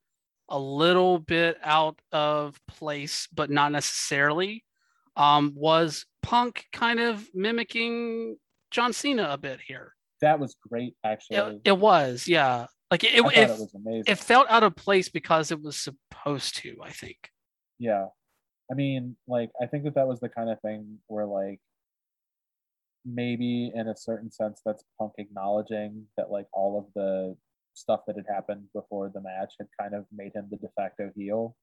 a 0.49 0.59
little 0.59 1.17
bit 1.17 1.57
out 1.63 1.99
of 2.11 2.59
place, 2.67 3.27
but 3.33 3.49
not 3.49 3.71
necessarily 3.71 4.63
um, 5.15 5.53
was 5.55 6.05
Punk 6.21 6.65
kind 6.71 6.99
of 6.99 7.27
mimicking 7.33 8.37
John 8.69 8.93
Cena 8.93 9.29
a 9.31 9.37
bit 9.37 9.59
here. 9.65 9.93
That 10.21 10.39
was 10.39 10.55
great, 10.69 10.95
actually. 11.03 11.37
It, 11.37 11.61
it 11.65 11.77
was, 11.77 12.27
yeah. 12.27 12.67
Like 12.91 13.03
it, 13.03 13.15
it, 13.15 13.25
it, 13.25 13.37
it 13.37 13.49
was 13.49 13.73
amazing. 13.73 14.03
It 14.07 14.17
felt 14.19 14.47
out 14.49 14.63
of 14.63 14.75
place 14.75 15.09
because 15.09 15.51
it 15.51 15.61
was 15.61 15.77
supposed 15.77 16.57
to. 16.57 16.75
I 16.83 16.91
think. 16.91 17.29
Yeah, 17.79 18.07
I 18.69 18.75
mean, 18.75 19.15
like 19.27 19.49
I 19.61 19.65
think 19.65 19.85
that 19.85 19.95
that 19.95 20.07
was 20.07 20.19
the 20.19 20.29
kind 20.29 20.49
of 20.49 20.59
thing 20.61 20.99
where 21.07 21.25
like 21.25 21.59
maybe 23.05 23.71
in 23.73 23.87
a 23.87 23.97
certain 23.97 24.29
sense 24.29 24.61
that's 24.63 24.83
Punk 24.99 25.13
acknowledging 25.17 26.05
that 26.17 26.29
like 26.29 26.45
all 26.53 26.77
of 26.77 26.85
the 26.93 27.35
stuff 27.73 28.01
that 28.05 28.17
had 28.17 28.25
happened 28.29 28.65
before 28.75 29.09
the 29.09 29.21
match 29.21 29.53
had 29.57 29.67
kind 29.79 29.95
of 29.95 30.05
made 30.13 30.33
him 30.35 30.47
the 30.51 30.57
de 30.57 30.67
facto 30.75 31.09
heel 31.15 31.55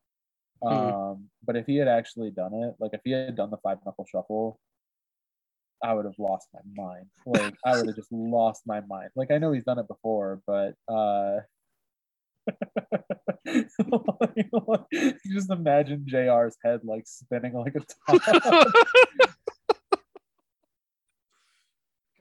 Hmm. 0.62 0.68
Um, 0.68 1.24
but 1.44 1.56
if 1.56 1.66
he 1.66 1.76
had 1.76 1.88
actually 1.88 2.30
done 2.30 2.54
it, 2.54 2.74
like 2.78 2.92
if 2.92 3.00
he 3.04 3.12
had 3.12 3.36
done 3.36 3.50
the 3.50 3.58
five 3.58 3.78
knuckle 3.84 4.06
shuffle, 4.10 4.60
I 5.82 5.94
would 5.94 6.04
have 6.04 6.18
lost 6.18 6.48
my 6.52 6.60
mind. 6.74 7.06
Like 7.26 7.54
I 7.64 7.76
would 7.76 7.86
have 7.86 7.96
just 7.96 8.12
lost 8.12 8.62
my 8.66 8.80
mind. 8.80 9.10
Like 9.16 9.30
I 9.30 9.38
know 9.38 9.52
he's 9.52 9.64
done 9.64 9.78
it 9.78 9.88
before, 9.88 10.40
but 10.46 10.74
uh 10.92 11.40
just 15.30 15.50
imagine 15.50 16.04
JR's 16.06 16.56
head 16.64 16.80
like 16.84 17.06
spinning 17.06 17.52
like 17.54 17.74
a 17.76 17.80
top. 18.16 18.22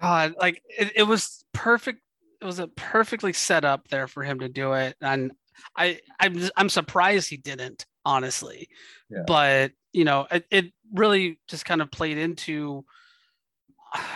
God, 0.02 0.36
like 0.40 0.62
it, 0.70 0.92
it 0.96 1.04
was 1.04 1.44
perfect. 1.54 2.02
It 2.42 2.46
was 2.46 2.60
a 2.60 2.68
perfectly 2.68 3.34
set 3.34 3.66
up 3.66 3.88
there 3.88 4.08
for 4.08 4.24
him 4.24 4.42
to 4.42 4.50
do 4.50 4.74
it, 4.74 4.96
and 5.02 5.32
I 5.76 6.00
I'm 6.20 6.50
I'm 6.56 6.70
surprised 6.70 7.30
he 7.30 7.38
didn't 7.38 7.86
honestly. 8.06 8.70
Yeah. 9.10 9.24
But 9.26 9.72
you 9.94 10.06
know, 10.06 10.28
it, 10.32 10.46
it 10.52 10.74
really 10.94 11.40
just 11.48 11.66
kind 11.66 11.82
of 11.82 11.92
played 11.92 12.18
into 12.18 12.86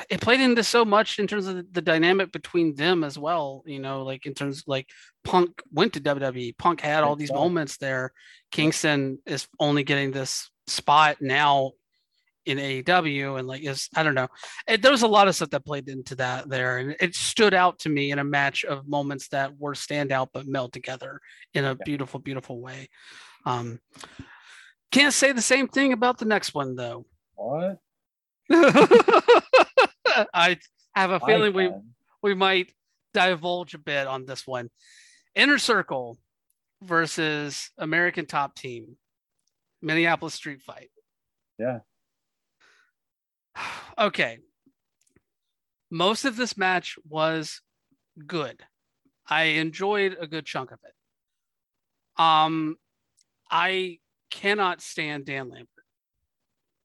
it 0.10 0.22
played 0.22 0.42
into 0.42 0.64
so 0.64 0.84
much 0.84 1.20
in 1.20 1.28
terms 1.28 1.48
of 1.48 1.72
the, 1.72 1.82
dynamic 1.82 2.32
between 2.32 2.76
them 2.76 3.04
as 3.04 3.18
well. 3.18 3.64
You 3.66 3.80
know, 3.80 4.04
like 4.04 4.26
in 4.26 4.34
terms 4.34 4.60
of 4.60 4.64
like 4.68 4.90
Punk 5.24 5.62
went 5.72 5.94
to 5.94 6.02
WWE, 6.02 6.58
Punk 6.58 6.82
had 6.82 7.04
all 7.04 7.16
these 7.16 7.32
moments 7.32 7.78
there. 7.78 8.12
Kingston 8.52 9.20
is 9.26 9.48
only 9.60 9.84
getting 9.84 10.12
this 10.12 10.50
spot 10.68 11.18
now 11.22 11.72
in 12.46 12.58
AEW, 12.58 13.40
and 13.40 13.48
like 13.48 13.64
is 13.64 13.90
I 13.96 14.04
don't 14.04 14.16
know. 14.16 14.28
It, 14.68 14.82
there 14.82 14.92
was 14.92 15.04
a 15.04 15.08
lot 15.08 15.28
of 15.28 15.36
stuff 15.36 15.52
that 15.52 15.66
played 15.66 15.88
into 15.88 16.16
that 16.16 16.50
there, 16.50 16.78
and 16.78 16.96
it 17.00 17.16
stood 17.16 17.54
out 17.54 17.80
to 17.80 17.90
me 17.90 18.12
in 18.12 18.20
a 18.20 18.24
match 18.24 18.64
of 18.66 18.88
moments 18.88 19.30
that 19.30 19.58
were 19.58 19.74
standout 19.74 20.30
but 20.34 20.48
meld 20.48 20.74
together 20.74 21.22
in 21.54 21.66
a 21.66 21.76
beautiful, 21.76 22.20
beautiful 22.20 22.60
way. 22.60 22.90
Um, 23.46 23.80
can't 24.92 25.14
say 25.14 25.32
the 25.32 25.42
same 25.42 25.68
thing 25.68 25.94
about 25.94 26.18
the 26.18 26.26
next 26.26 26.54
one 26.54 26.76
though. 26.76 27.06
What? 27.36 27.80
I 30.34 30.58
have 30.96 31.12
a 31.12 31.20
feeling 31.20 31.54
we 31.54 31.72
we 32.22 32.34
might 32.34 32.74
divulge 33.14 33.74
a 33.74 33.80
bit 33.80 34.08
on 34.08 34.26
this 34.26 34.46
one. 34.46 34.70
Inner 35.36 35.58
Circle 35.58 36.18
versus 36.82 37.72
American 37.78 38.26
Top 38.26 38.56
Team, 38.56 38.98
Minneapolis 39.82 40.34
Street 40.34 40.62
Fight. 40.62 40.90
Yeah. 41.58 41.80
okay. 43.98 44.40
Most 45.90 46.26
of 46.26 46.38
this 46.38 46.58
match 46.58 46.96
was 47.08 47.62
good. 48.26 48.64
I 49.28 49.44
enjoyed 49.44 50.18
a 50.20 50.28
good 50.28 50.46
chunk 50.46 50.72
of 50.72 50.80
it. 50.86 52.22
Um, 52.22 52.78
I 53.50 54.00
cannot 54.30 54.82
stand 54.82 55.26
Dan 55.26 55.50
Lambert 55.50 55.68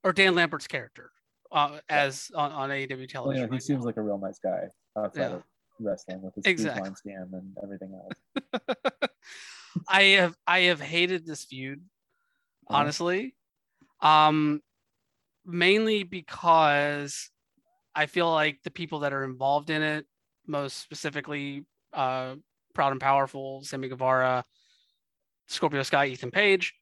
or 0.03 0.11
Dan 0.13 0.35
Lambert's 0.35 0.67
character 0.67 1.11
uh, 1.51 1.79
as 1.89 2.31
on, 2.35 2.51
on 2.51 2.69
AEW 2.69 2.89
Well, 2.97 3.07
television. 3.07 3.41
yeah, 3.43 3.47
he 3.47 3.51
right 3.53 3.63
seems 3.63 3.79
now. 3.81 3.85
like 3.85 3.97
a 3.97 4.01
real 4.01 4.17
nice 4.17 4.39
guy 4.39 4.67
outside 4.97 5.19
Yeah. 5.21 5.35
of 5.35 5.43
wrestling 5.79 6.21
with 6.21 6.35
his 6.35 6.45
Exactly. 6.45 6.91
scam 6.91 7.33
and 7.33 7.55
everything 7.63 7.93
else. 7.93 8.61
I 9.87 10.01
have 10.03 10.35
I 10.47 10.59
have 10.61 10.81
hated 10.81 11.25
this 11.25 11.45
feud, 11.45 11.79
Uh-huh. 12.67 12.79
honestly. 12.79 13.35
Um 14.01 14.61
mainly 15.45 16.03
because 16.03 17.29
I 17.95 18.05
feel 18.05 18.29
like 18.31 18.59
the 18.63 18.71
people 18.71 18.99
that 18.99 19.13
are 19.13 19.23
involved 19.23 19.69
in 19.69 19.81
it, 19.81 20.05
most 20.45 20.77
specifically 20.77 21.65
uh 21.93 22.35
Proud 22.73 22.91
and 22.91 23.01
Powerful, 23.01 23.63
Sammy 23.63 23.87
Guevara, 23.87 24.43
Scorpio 25.47 25.83
Sky, 25.83 26.07
Ethan 26.07 26.31
Page, 26.31 26.73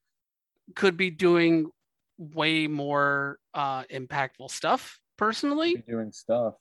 could 0.75 0.97
be 0.97 1.09
doing 1.09 1.69
way 2.17 2.67
more 2.67 3.37
uh 3.53 3.83
impactful 3.85 4.49
stuff 4.49 4.99
personally. 5.17 5.75
Be 5.75 5.91
doing 5.91 6.11
stuff. 6.11 6.55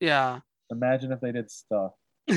Yeah. 0.00 0.40
Imagine 0.70 1.12
if 1.12 1.20
they 1.20 1.32
did 1.32 1.50
stuff. 1.50 1.92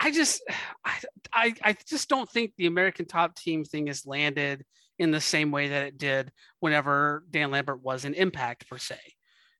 I 0.00 0.10
just 0.12 0.42
I, 0.84 1.00
I 1.32 1.54
I 1.64 1.76
just 1.88 2.08
don't 2.08 2.30
think 2.30 2.52
the 2.56 2.66
American 2.66 3.06
top 3.06 3.34
team 3.34 3.64
thing 3.64 3.88
has 3.88 4.06
landed 4.06 4.64
in 4.98 5.10
the 5.10 5.20
same 5.20 5.50
way 5.50 5.68
that 5.68 5.86
it 5.86 5.98
did 5.98 6.32
whenever 6.60 7.24
Dan 7.30 7.50
Lambert 7.50 7.82
was 7.82 8.04
in 8.04 8.14
impact 8.14 8.68
per 8.68 8.78
se. 8.78 8.98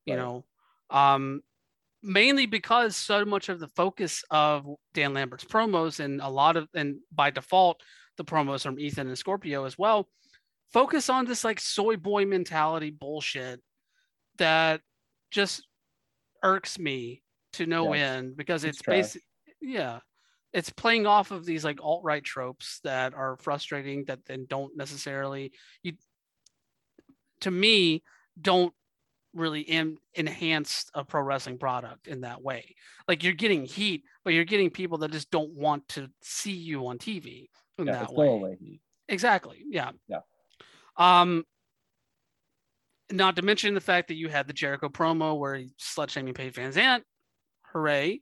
You 0.04 0.14
Right. 0.14 0.20
know, 0.22 0.44
um 0.90 1.40
mainly 2.02 2.46
because 2.46 2.96
so 2.96 3.24
much 3.24 3.48
of 3.48 3.58
the 3.58 3.68
focus 3.68 4.22
of 4.30 4.64
Dan 4.94 5.14
Lambert's 5.14 5.44
promos 5.44 5.98
and 5.98 6.20
a 6.20 6.28
lot 6.28 6.56
of 6.56 6.68
and 6.74 6.98
by 7.12 7.30
default 7.30 7.80
the 8.16 8.24
promos 8.24 8.62
from 8.62 8.78
Ethan 8.78 9.08
and 9.08 9.18
Scorpio 9.18 9.64
as 9.64 9.76
well 9.76 10.08
focus 10.72 11.08
on 11.08 11.24
this 11.24 11.44
like 11.44 11.60
soy 11.60 11.96
boy 11.96 12.24
mentality 12.26 12.90
bullshit 12.90 13.60
that 14.38 14.80
just 15.30 15.66
irks 16.42 16.78
me 16.78 17.22
to 17.54 17.66
no 17.66 17.92
Yes. 17.94 18.02
end 18.16 18.36
because 18.36 18.64
It's 18.64 18.78
it's, 18.78 18.86
basic 18.86 19.22
yeah 19.60 20.00
it's 20.52 20.70
playing 20.70 21.06
off 21.06 21.30
of 21.30 21.44
these 21.44 21.64
like 21.64 21.80
alt-right 21.82 22.24
tropes 22.24 22.80
that 22.84 23.14
are 23.14 23.36
frustrating 23.38 24.04
that 24.06 24.24
then 24.26 24.46
don't 24.48 24.76
necessarily 24.76 25.52
you 25.82 25.92
to 27.40 27.50
me 27.50 28.02
don't 28.40 28.72
really 29.34 29.68
en- 29.68 29.98
enhance 30.16 30.86
a 30.94 31.04
pro 31.04 31.20
wrestling 31.22 31.58
product 31.58 32.08
in 32.08 32.22
that 32.22 32.42
way 32.42 32.74
like 33.06 33.22
you're 33.22 33.32
getting 33.34 33.64
heat 33.64 34.04
but 34.24 34.32
you're 34.32 34.44
getting 34.44 34.70
people 34.70 34.98
that 34.98 35.10
just 35.10 35.30
don't 35.30 35.52
want 35.52 35.86
to 35.88 36.08
see 36.22 36.52
you 36.52 36.86
on 36.86 36.98
tv 36.98 37.48
in 37.78 37.86
Yeah, 37.86 37.92
that 38.00 38.12
way 38.12 38.56
heat. 38.60 38.80
Exactly. 39.10 39.64
Yeah. 39.66 39.92
Yeah. 40.06 40.18
Um, 40.98 41.44
not 43.10 43.36
to 43.36 43.42
mention 43.42 43.72
the 43.74 43.80
fact 43.80 44.08
that 44.08 44.16
you 44.16 44.28
had 44.28 44.46
the 44.46 44.52
Jericho 44.52 44.88
promo 44.88 45.38
where 45.38 45.54
he 45.56 45.70
slut 45.80 46.10
shaming 46.10 46.34
Paige 46.34 46.54
VanZant. 46.54 47.02
Hooray. 47.72 48.20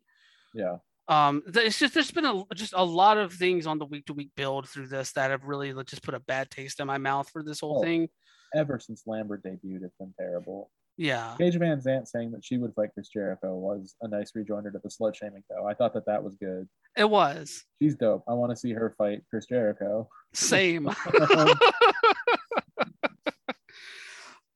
Yeah. 0.55 0.77
Um, 1.09 1.43
it's 1.47 1.79
just 1.79 1.95
there's 1.95 2.11
been 2.11 2.25
a 2.25 2.43
just 2.55 2.73
a 2.77 2.85
lot 2.85 3.17
of 3.17 3.33
things 3.33 3.67
on 3.67 3.79
the 3.79 3.85
week 3.87 4.07
to 4.07 4.13
week 4.13 4.31
build 4.37 4.69
through 4.69 4.89
this 4.89 5.13
that 5.13 5.31
have 5.31 5.45
really 5.45 5.73
just 5.85 6.03
put 6.03 6.15
a 6.15 6.21
bad 6.21 6.51
taste 6.51 6.81
in 6.81 6.87
my 6.87 6.99
mouth 6.99 7.29
for 7.31 7.43
this 7.43 7.61
whole 7.61 7.79
Oh. 7.79 7.83
thing. 7.83 8.09
Ever 8.55 8.79
since 8.81 9.03
Lambert 9.07 9.43
debuted, 9.45 9.83
it's 9.83 9.97
been 9.99 10.15
terrible. 10.19 10.71
Yeah. 10.97 11.35
Paige 11.39 11.57
VanZant 11.57 12.07
saying 12.09 12.31
that 12.33 12.45
she 12.45 12.57
would 12.59 12.73
fight 12.75 12.91
Chris 12.95 13.09
Jericho 13.09 13.55
was 13.57 13.95
a 14.03 14.09
nice 14.09 14.33
rejoinder 14.35 14.71
to 14.71 14.79
the 14.83 14.89
slut 14.89 15.15
shaming, 15.15 15.43
though. 15.51 15.67
I 15.67 15.75
thought 15.75 15.93
that 15.95 16.07
that 16.07 16.23
was 16.25 16.37
good. 16.37 16.67
It 16.97 17.09
was. 17.11 17.65
She's 17.83 17.95
dope. 17.97 18.25
I 18.27 18.33
want 18.33 18.51
to 18.51 18.57
see 18.57 18.73
her 18.73 18.95
fight 18.97 19.21
Chris 19.29 19.47
Jericho. 19.47 20.09
Same. 20.33 20.87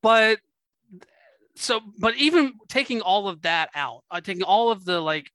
but 0.02 0.38
so 1.56 1.80
but 1.98 2.16
even 2.16 2.54
taking 2.68 3.00
all 3.00 3.28
of 3.28 3.42
that 3.42 3.70
out, 3.74 4.02
uh, 4.10 4.20
taking 4.20 4.42
all 4.42 4.70
of 4.70 4.84
the 4.84 5.00
like 5.00 5.30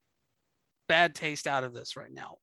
bad 0.87 1.15
taste 1.15 1.47
out 1.47 1.63
of 1.63 1.73
this 1.73 1.95
right 1.95 2.11
now. 2.11 2.37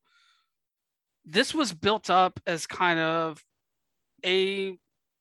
This 1.24 1.54
was 1.54 1.72
built 1.72 2.10
up 2.10 2.40
as 2.46 2.66
kind 2.66 2.98
of 2.98 3.42
a 4.24 4.76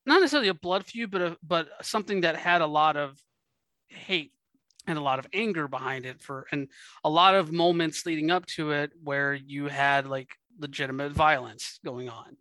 not 0.06 0.20
necessarily 0.20 0.50
a 0.50 0.54
blood 0.54 0.86
feud, 0.86 1.12
but 1.12 1.22
a, 1.22 1.38
but 1.44 1.70
something 1.82 2.22
that 2.22 2.36
had 2.36 2.62
a 2.62 2.68
lot 2.68 2.98
of 2.98 3.20
hate 3.88 4.32
and 4.88 4.98
a 4.98 5.02
lot 5.02 5.20
of 5.20 5.28
anger 5.34 5.68
behind 5.68 6.06
it 6.06 6.22
for 6.22 6.48
and 6.52 6.68
a 7.04 7.10
lot 7.10 7.36
of 7.36 7.52
moments 7.52 8.06
leading 8.06 8.32
up 8.32 8.46
to 8.48 8.72
it 8.72 8.92
where 9.04 9.34
you 9.34 9.68
had 9.68 10.08
like 10.08 10.36
legitimate 10.60 11.12
violence 11.12 11.80
going 11.86 12.10
on. 12.10 12.38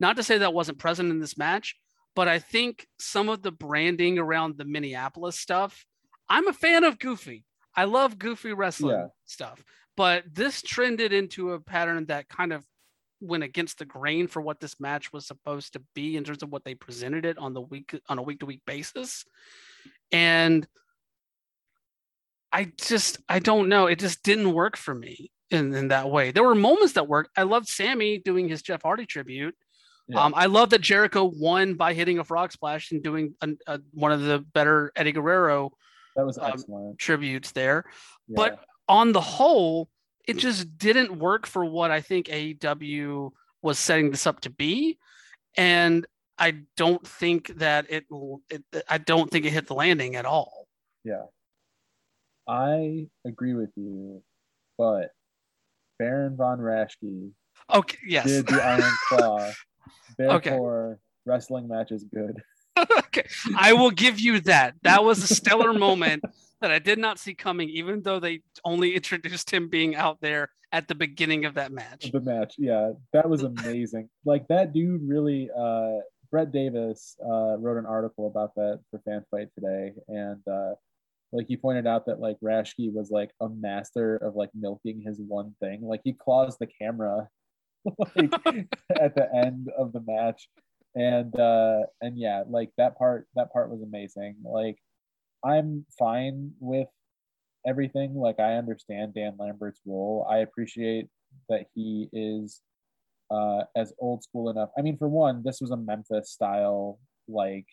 Not 0.00 0.16
to 0.16 0.22
say 0.22 0.38
that 0.38 0.54
wasn't 0.54 0.78
present 0.78 1.10
in 1.10 1.20
this 1.20 1.36
match, 1.36 1.76
but 2.18 2.26
I 2.26 2.40
think 2.40 2.88
some 2.98 3.28
of 3.28 3.42
the 3.42 3.52
branding 3.52 4.18
around 4.18 4.58
the 4.58 4.64
Minneapolis 4.64 5.38
stuff, 5.38 5.86
I'm 6.28 6.48
a 6.48 6.52
fan 6.52 6.82
of 6.82 6.98
Goofy. 6.98 7.44
I 7.76 7.84
love 7.84 8.18
Goofy 8.18 8.52
wrestling 8.52 8.96
Yeah. 8.96 9.06
stuff, 9.24 9.62
but 9.96 10.24
this 10.34 10.60
trended 10.60 11.12
into 11.12 11.52
a 11.52 11.60
pattern 11.60 12.06
that 12.06 12.28
kind 12.28 12.52
of 12.52 12.66
went 13.20 13.44
against 13.44 13.78
the 13.78 13.84
grain 13.84 14.26
for 14.26 14.42
what 14.42 14.58
this 14.58 14.80
match 14.80 15.12
was 15.12 15.28
supposed 15.28 15.74
to 15.74 15.82
be 15.94 16.16
in 16.16 16.24
terms 16.24 16.42
of 16.42 16.50
what 16.50 16.64
they 16.64 16.74
presented 16.74 17.24
it 17.24 17.38
on 17.38 17.54
the 17.54 17.60
week 17.60 17.96
on 18.08 18.18
a 18.18 18.22
week 18.22 18.40
to 18.40 18.46
week 18.46 18.62
basis. 18.66 19.24
And 20.10 20.66
I 22.50 22.72
just 22.80 23.18
I 23.28 23.38
don't 23.38 23.68
know. 23.68 23.86
It 23.86 24.00
just 24.00 24.24
didn't 24.24 24.54
work 24.54 24.76
for 24.76 24.92
me 24.92 25.30
in, 25.52 25.72
in 25.72 25.86
that 25.88 26.10
way. 26.10 26.32
There 26.32 26.42
were 26.42 26.56
moments 26.56 26.94
that 26.94 27.06
worked. 27.06 27.30
I 27.36 27.44
loved 27.44 27.68
Sammy 27.68 28.18
doing 28.18 28.48
his 28.48 28.60
Jeff 28.60 28.82
Hardy 28.82 29.06
tribute. 29.06 29.54
Yeah. 30.08 30.24
Um, 30.24 30.32
I 30.34 30.46
love 30.46 30.70
that 30.70 30.80
Jericho 30.80 31.24
won 31.24 31.74
by 31.74 31.92
hitting 31.92 32.18
a 32.18 32.24
frog 32.24 32.50
splash 32.52 32.92
and 32.92 33.02
doing 33.02 33.34
an, 33.42 33.58
a, 33.66 33.78
one 33.92 34.10
of 34.10 34.22
the 34.22 34.38
better 34.38 34.90
Eddie 34.96 35.12
Guerrero 35.12 35.70
That 36.16 36.24
was 36.24 36.38
um, 36.38 36.44
excellent. 36.52 36.98
tributes 36.98 37.52
there. 37.52 37.84
Yeah. 38.26 38.34
But 38.36 38.64
on 38.88 39.12
the 39.12 39.20
whole, 39.20 39.90
it 40.26 40.38
just 40.38 40.78
didn't 40.78 41.18
work 41.18 41.46
for 41.46 41.64
what 41.64 41.90
I 41.90 42.00
think 42.00 42.26
AEW 42.28 43.30
was 43.60 43.78
setting 43.78 44.10
this 44.10 44.26
up 44.26 44.40
to 44.40 44.50
be, 44.50 44.98
and 45.56 46.06
I 46.38 46.62
don't 46.76 47.06
think 47.06 47.58
that 47.58 47.90
it. 47.90 48.06
it 48.48 48.62
I 48.88 48.98
don't 48.98 49.30
think 49.30 49.44
it 49.44 49.50
hit 49.52 49.66
the 49.66 49.74
landing 49.74 50.16
at 50.16 50.24
all. 50.24 50.68
yeah. 51.04 51.24
I 52.46 53.08
agree 53.26 53.52
with 53.52 53.70
you, 53.76 54.22
but 54.78 55.10
Baron 55.98 56.34
von 56.36 56.58
Raschke 56.60 57.32
Okay. 57.74 57.98
Yes. 58.06 58.24
did 58.24 58.46
the 58.46 58.62
Iron 58.64 58.92
Claw. 59.08 59.50
Therefore, 60.18 60.98
wrestling 61.24 61.68
match 61.68 61.92
is 61.92 62.04
good. 62.04 62.42
okay. 62.78 63.26
I 63.56 63.72
will 63.72 63.90
give 63.90 64.20
you 64.20 64.40
that. 64.40 64.74
That 64.82 65.04
was 65.04 65.22
a 65.22 65.34
stellar 65.34 65.72
moment 65.72 66.24
that 66.60 66.70
I 66.70 66.78
did 66.78 66.98
not 66.98 67.18
see 67.18 67.34
coming, 67.34 67.68
even 67.68 68.02
though 68.02 68.20
they 68.20 68.42
only 68.64 68.94
introduced 68.96 69.50
him 69.50 69.68
being 69.68 69.96
out 69.96 70.20
there 70.20 70.50
at 70.72 70.86
the 70.86 70.94
beginning 70.94 71.44
of 71.44 71.54
that 71.54 71.72
match. 71.72 72.10
The 72.12 72.20
match, 72.20 72.54
yeah, 72.58 72.92
that 73.12 73.28
was 73.28 73.42
amazing. 73.42 74.08
like 74.24 74.46
that 74.48 74.72
dude 74.72 75.02
really. 75.06 75.50
uh 75.56 75.98
Brett 76.30 76.52
Davis 76.52 77.16
uh, 77.24 77.56
wrote 77.58 77.78
an 77.78 77.86
article 77.86 78.26
about 78.26 78.54
that 78.56 78.80
for 78.90 79.00
Fanbyte 79.00 79.52
today, 79.54 79.94
and 80.08 80.46
uh, 80.46 80.74
like 81.32 81.46
he 81.46 81.56
pointed 81.56 81.86
out 81.86 82.06
that 82.06 82.20
like 82.20 82.38
Raschke 82.40 82.92
was 82.92 83.10
like 83.10 83.30
a 83.40 83.48
master 83.48 84.16
of 84.16 84.34
like 84.34 84.50
milking 84.54 85.00
his 85.00 85.20
one 85.20 85.54
thing. 85.60 85.82
Like 85.82 86.00
he 86.04 86.12
claws 86.12 86.56
the 86.58 86.66
camera 86.66 87.28
like 87.98 88.34
at 89.00 89.14
the 89.14 89.28
end 89.34 89.68
of 89.76 89.92
the 89.92 90.00
match, 90.06 90.48
and 90.94 91.38
uh, 91.38 91.80
and 92.00 92.18
yeah, 92.18 92.44
like 92.48 92.70
that 92.78 92.98
part 92.98 93.26
that 93.34 93.52
part 93.52 93.70
was 93.70 93.82
amazing. 93.82 94.36
Like 94.44 94.78
I'm 95.44 95.84
fine 95.98 96.52
with 96.60 96.88
everything. 97.66 98.14
Like 98.14 98.40
I 98.40 98.54
understand 98.54 99.14
Dan 99.14 99.36
Lambert's 99.38 99.80
role. 99.86 100.26
I 100.30 100.38
appreciate 100.38 101.08
that 101.48 101.66
he 101.74 102.08
is 102.12 102.62
uh, 103.30 103.62
as 103.76 103.92
old 103.98 104.22
school 104.22 104.50
enough. 104.50 104.70
I 104.78 104.82
mean, 104.82 104.96
for 104.96 105.08
one, 105.08 105.42
this 105.44 105.60
was 105.60 105.70
a 105.70 105.76
Memphis 105.76 106.30
style, 106.30 106.98
like 107.28 107.66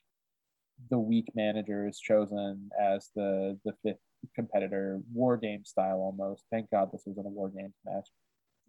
the 0.90 1.00
weak 1.00 1.30
manager 1.36 1.88
is 1.88 2.00
chosen 2.00 2.70
as 2.80 3.10
the 3.16 3.58
the 3.66 3.74
fifth 3.84 4.00
competitor, 4.36 5.00
war 5.14 5.38
game 5.38 5.64
style 5.66 5.98
almost. 5.98 6.44
Thank 6.52 6.70
God 6.72 6.90
this 6.92 7.04
wasn't 7.06 7.28
a 7.28 7.30
war 7.30 7.50
games 7.50 7.76
match. 7.86 8.10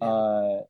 Yeah. 0.00 0.08
Uh, 0.08 0.62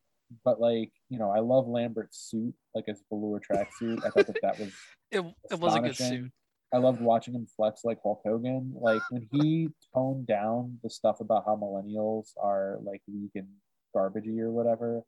but 0.44 0.61
like 0.61 0.90
you 1.09 1.19
know, 1.19 1.31
I 1.31 1.40
love 1.40 1.69
Lambert's 1.69 2.19
suit, 2.19 2.55
like 2.74 2.86
his 2.86 3.03
velour 3.11 3.40
tracksuit. 3.40 4.05
I 4.05 4.11
thought 4.11 4.27
that 4.27 4.43
that 4.43 4.59
was 4.59 4.73
It, 5.12 5.24
it 5.51 5.61
was 5.61 5.74
a 5.74 5.81
good 5.81 5.97
suit. 5.97 6.32
I 6.74 6.78
loved 6.78 7.01
watching 7.01 7.35
him 7.35 7.47
flex 7.57 7.82
like 7.85 7.98
Hulk 8.03 8.23
Hogan. 8.24 8.73
Like 8.74 9.01
when 9.11 9.28
he 9.31 9.69
toned 9.94 10.27
down 10.27 10.78
the 10.82 10.90
stuff 10.90 11.20
about 11.20 11.44
how 11.47 11.57
millennials 11.57 12.31
are 12.43 12.78
like 12.82 13.03
weak 13.07 13.31
and 13.36 13.47
garbagey 13.94 14.40
or 14.40 14.51
whatever, 14.51 15.03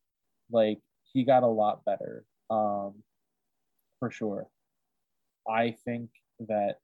like 0.50 0.78
he 1.12 1.24
got 1.24 1.42
a 1.42 1.48
lot 1.48 1.84
better. 1.84 2.24
Um, 2.48 3.02
for 3.98 4.10
sure. 4.10 4.46
I 5.48 5.74
think 5.84 6.10
that 6.40 6.76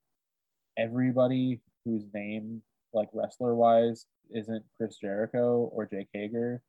everybody 0.76 1.60
whose 1.84 2.04
name, 2.12 2.62
like 2.92 3.08
wrestler 3.12 3.54
wise, 3.54 4.06
isn't 4.30 4.64
Chris 4.76 4.96
Jericho 4.96 5.70
or 5.72 5.86
Jake 5.86 6.08
Hager 6.12 6.62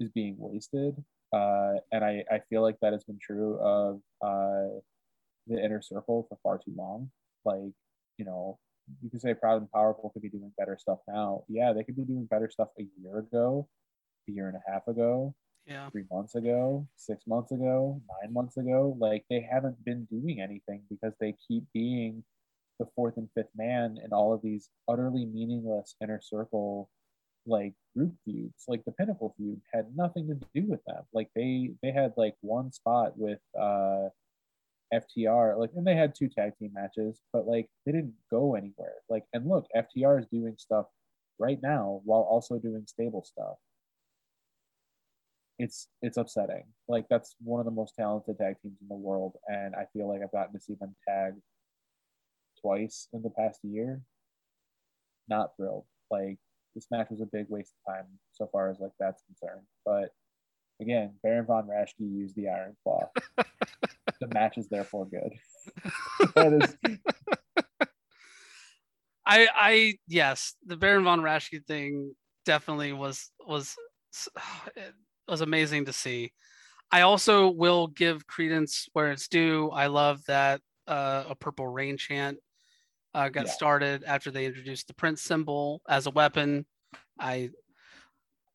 is 0.00 0.10
being 0.10 0.36
wasted. 0.38 0.96
Uh, 1.32 1.74
and 1.92 2.04
I, 2.04 2.24
I 2.30 2.40
feel 2.48 2.62
like 2.62 2.76
that 2.80 2.92
has 2.92 3.04
been 3.04 3.18
true 3.20 3.58
of 3.60 4.00
uh, 4.22 4.78
the 5.46 5.62
inner 5.62 5.82
circle 5.82 6.26
for 6.28 6.38
far 6.42 6.58
too 6.58 6.72
long. 6.76 7.10
Like, 7.44 7.72
you 8.18 8.24
know, 8.24 8.58
you 9.02 9.10
can 9.10 9.18
say 9.20 9.34
Proud 9.34 9.60
and 9.60 9.70
Powerful 9.70 10.10
could 10.10 10.22
be 10.22 10.28
doing 10.30 10.52
better 10.56 10.76
stuff 10.78 10.98
now. 11.08 11.44
Yeah, 11.48 11.72
they 11.72 11.82
could 11.82 11.96
be 11.96 12.04
doing 12.04 12.26
better 12.26 12.48
stuff 12.48 12.68
a 12.78 12.86
year 13.00 13.18
ago, 13.18 13.68
a 14.28 14.32
year 14.32 14.48
and 14.48 14.56
a 14.56 14.70
half 14.70 14.86
ago, 14.86 15.34
Yeah. 15.66 15.90
three 15.90 16.04
months 16.10 16.36
ago, 16.36 16.86
six 16.96 17.26
months 17.26 17.50
ago, 17.50 18.00
nine 18.22 18.32
months 18.32 18.56
ago. 18.56 18.96
Like 18.98 19.24
they 19.28 19.40
haven't 19.40 19.84
been 19.84 20.04
doing 20.04 20.40
anything 20.40 20.82
because 20.88 21.14
they 21.20 21.34
keep 21.46 21.64
being 21.74 22.22
the 22.78 22.86
fourth 22.94 23.16
and 23.16 23.28
fifth 23.34 23.50
man 23.56 23.98
in 24.04 24.12
all 24.12 24.32
of 24.32 24.42
these 24.42 24.68
utterly 24.86 25.26
meaningless 25.26 25.96
inner 26.02 26.20
circle 26.22 26.88
like 27.46 27.74
group 27.96 28.14
feuds. 28.24 28.64
Like 28.68 28.84
the 28.84 28.92
Pinnacle 28.92 29.34
feud 29.36 29.60
had 29.72 29.86
nothing 29.96 30.28
to 30.28 30.34
do 30.54 30.66
with 30.68 30.84
them. 30.86 31.02
Like 31.12 31.30
they 31.34 31.72
they 31.82 31.92
had 31.92 32.12
like 32.16 32.34
one 32.40 32.72
spot 32.72 33.12
with 33.16 33.40
uh 33.58 34.08
FTR, 34.94 35.58
like 35.58 35.70
and 35.74 35.86
they 35.86 35.96
had 35.96 36.14
two 36.14 36.28
tag 36.28 36.52
team 36.58 36.72
matches, 36.74 37.20
but 37.32 37.46
like 37.46 37.68
they 37.84 37.92
didn't 37.92 38.14
go 38.30 38.54
anywhere. 38.54 38.94
Like 39.08 39.24
and 39.32 39.48
look, 39.48 39.66
FTR 39.76 40.20
is 40.20 40.26
doing 40.26 40.54
stuff 40.58 40.86
right 41.38 41.58
now 41.62 42.00
while 42.04 42.22
also 42.22 42.58
doing 42.58 42.84
stable 42.86 43.24
stuff 43.24 43.56
it's 45.58 45.88
it's 46.02 46.16
upsetting. 46.16 46.64
Like 46.88 47.06
that's 47.08 47.34
one 47.42 47.60
of 47.60 47.66
the 47.66 47.72
most 47.72 47.94
talented 47.96 48.38
tag 48.38 48.56
teams 48.62 48.78
in 48.80 48.88
the 48.88 48.94
world, 48.94 49.36
and 49.48 49.74
I 49.74 49.86
feel 49.92 50.08
like 50.08 50.20
I've 50.22 50.32
gotten 50.32 50.54
to 50.54 50.60
see 50.60 50.74
them 50.74 50.94
tag 51.08 51.34
twice 52.60 53.08
in 53.12 53.22
the 53.22 53.30
past 53.30 53.60
year. 53.62 54.00
Not 55.28 55.56
thrilled. 55.56 55.86
Like 56.10 56.38
this 56.76 56.86
match 56.90 57.08
was 57.10 57.22
a 57.22 57.26
big 57.26 57.46
waste 57.48 57.72
of 57.72 57.94
time 57.94 58.04
so 58.32 58.48
far 58.52 58.70
as 58.70 58.78
like 58.78 58.92
that's 59.00 59.22
concerned. 59.22 59.66
But 59.84 60.10
again, 60.80 61.14
Baron 61.22 61.46
von 61.46 61.66
Raschke 61.66 61.94
used 61.98 62.36
the 62.36 62.48
Iron 62.48 62.76
Claw. 62.84 63.08
the 64.20 64.28
match 64.32 64.58
is 64.58 64.68
therefore 64.68 65.06
good. 65.06 65.32
that 66.36 66.52
is 66.52 66.76
I 69.26 69.48
I 69.54 69.94
yes, 70.06 70.54
the 70.64 70.76
Baron 70.76 71.04
von 71.04 71.22
Raschke 71.22 71.64
thing 71.66 72.14
definitely 72.44 72.92
was 72.92 73.30
was 73.44 73.74
it 74.76 74.92
was 75.28 75.40
amazing 75.40 75.86
to 75.86 75.92
see. 75.92 76.32
I 76.92 77.00
also 77.00 77.50
will 77.50 77.88
give 77.88 78.28
credence 78.28 78.86
where 78.92 79.10
it's 79.10 79.26
due. 79.26 79.70
I 79.70 79.88
love 79.88 80.20
that 80.28 80.60
uh, 80.86 81.24
a 81.28 81.34
purple 81.34 81.66
rain 81.66 81.96
chant 81.96 82.38
uh, 83.16 83.30
got 83.30 83.46
Yeah. 83.46 83.52
started 83.52 84.04
after 84.04 84.30
they 84.30 84.44
introduced 84.44 84.88
the 84.88 84.94
Prince 84.94 85.22
symbol 85.22 85.80
as 85.88 86.06
a 86.06 86.10
weapon. 86.10 86.66
I 87.18 87.50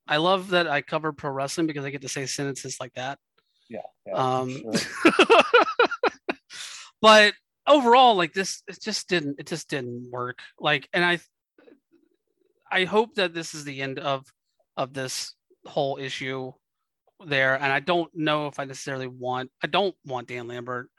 I 0.07 0.17
love 0.17 0.49
that 0.49 0.67
I 0.67 0.81
cover 0.81 1.11
pro 1.13 1.31
wrestling 1.31 1.67
because 1.67 1.83
I 1.83 1.89
get 1.89 2.01
to 2.03 2.09
say 2.09 2.25
sentences 2.27 2.77
like 2.79 2.93
that. 2.93 3.17
yeah. 3.69 3.79
yeah 4.05 4.13
Um, 4.13 4.49
sure. 4.51 5.13
but 7.01 7.33
overall, 7.65 8.15
like 8.15 8.33
this, 8.33 8.61
it 8.67 8.79
just 8.81 9.07
didn't. 9.09 9.39
It 9.39 9.47
just 9.47 9.67
didn't 9.69 10.11
work. 10.11 10.39
Like, 10.59 10.87
and 10.93 11.03
I, 11.03 11.19
I 12.71 12.85
hope 12.85 13.15
that 13.15 13.33
this 13.33 13.53
is 13.55 13.63
the 13.63 13.81
end 13.81 13.97
of 13.99 14.25
of 14.77 14.93
this 14.93 15.33
whole 15.65 15.97
issue 15.97 16.51
there. 17.25 17.55
And 17.55 17.71
I 17.71 17.79
don't 17.79 18.11
know 18.13 18.47
if 18.47 18.59
I 18.59 18.65
necessarily 18.65 19.07
want. 19.07 19.49
I 19.63 19.67
don't 19.67 19.95
want 20.05 20.27
Dan 20.27 20.47
Lambert 20.47 20.89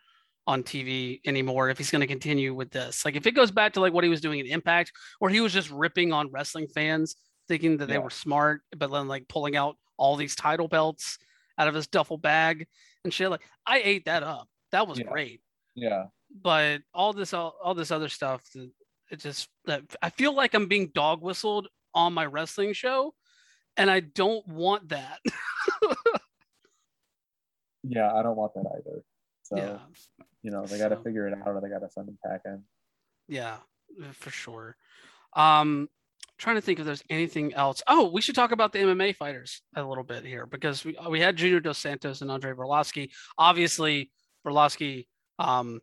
on 0.47 0.62
TV 0.62 1.20
anymore 1.24 1.70
if 1.70 1.78
he's 1.78 1.90
going 1.90 2.01
to 2.01 2.06
continue 2.06 2.55
with 2.55 2.70
this. 2.70 3.05
Like, 3.05 3.16
if 3.16 3.27
it 3.27 3.32
goes 3.32 3.51
back 3.51 3.73
to 3.74 3.81
like 3.81 3.93
what 3.93 4.05
he 4.05 4.10
was 4.10 4.20
doing 4.20 4.40
in 4.40 4.47
Impact, 4.47 4.93
where 5.19 5.31
he 5.31 5.40
was 5.40 5.52
just 5.52 5.70
ripping 5.70 6.12
on 6.12 6.31
wrestling 6.31 6.66
fans, 6.69 7.14
thinking 7.48 7.77
that 7.78 7.89
they 7.89 7.98
were 7.98 8.10
smart, 8.10 8.62
but 8.77 8.90
then 8.90 9.09
like 9.09 9.28
pulling 9.28 9.56
out 9.56 9.77
all 9.97 10.16
these 10.16 10.35
title 10.35 10.69
belts 10.69 11.19
out 11.59 11.69
of 11.69 11.74
his 11.74 11.86
duffel 11.86 12.19
bag 12.19 12.66
and 13.05 13.12
shit. 13.12 13.31
Like, 13.31 13.43
I 13.66 13.81
ate 13.85 14.05
that 14.06 14.23
up. 14.23 14.48
That 14.73 14.89
was 14.89 14.98
Yeah. 14.98 15.05
great 15.10 15.40
yeah. 15.74 16.05
but 16.43 16.81
all 16.94 17.12
this 17.12 17.32
all, 17.35 17.55
all 17.62 17.74
this 17.74 17.90
other 17.90 18.09
stuff 18.09 18.43
it 19.10 19.20
just 19.20 19.48
that 19.66 19.82
i 20.02 20.09
feel 20.10 20.35
like 20.35 20.55
i'm 20.55 20.66
being 20.66 20.90
dog 20.94 21.23
whistled 21.23 21.69
on 21.94 22.12
my 22.14 22.24
wrestling 22.27 22.73
show 22.73 23.12
and 23.77 23.90
i 23.90 24.01
don't 24.01 24.47
want 24.48 24.89
that 24.90 25.19
Yeah, 27.85 28.12
I 28.12 28.23
don't 28.23 28.36
want 28.36 28.55
that 28.55 28.64
either. 28.77 29.02
So 29.43 29.56
yeah 29.56 29.78
you 30.43 30.51
know, 30.51 30.64
they 30.66 30.78
gotta 30.78 30.97
So- 30.97 31.02
figure 31.02 31.27
it 31.28 31.35
out 31.35 31.47
or 31.47 31.60
they 31.60 31.69
gotta 31.69 31.90
send 31.90 32.09
him 32.09 32.19
packing. 32.24 32.64
yeah 33.28 33.59
for 34.12 34.31
sure 34.31 34.77
um 35.35 35.89
trying 36.39 36.56
to 36.56 36.62
think 36.62 36.78
if 36.81 36.86
there's 36.86 37.05
anything 37.10 37.52
else 37.55 37.82
oh 37.86 38.10
we 38.10 38.20
should 38.20 38.35
talk 38.35 38.51
about 38.52 38.73
the 38.73 38.78
mma 38.81 39.14
fighters 39.14 39.62
a 39.77 39.82
little 39.82 40.02
bit 40.05 40.24
here 40.24 40.47
because 40.47 40.85
we, 40.85 40.97
we 41.10 41.20
had 41.20 41.36
junior 41.36 41.60
dos 41.60 41.78
santos 41.78 42.20
and 42.23 42.31
andre 42.31 42.52
Arlovski. 42.52 43.10
obviously 43.39 44.10
Arlovski, 44.47 45.06
um 45.39 45.81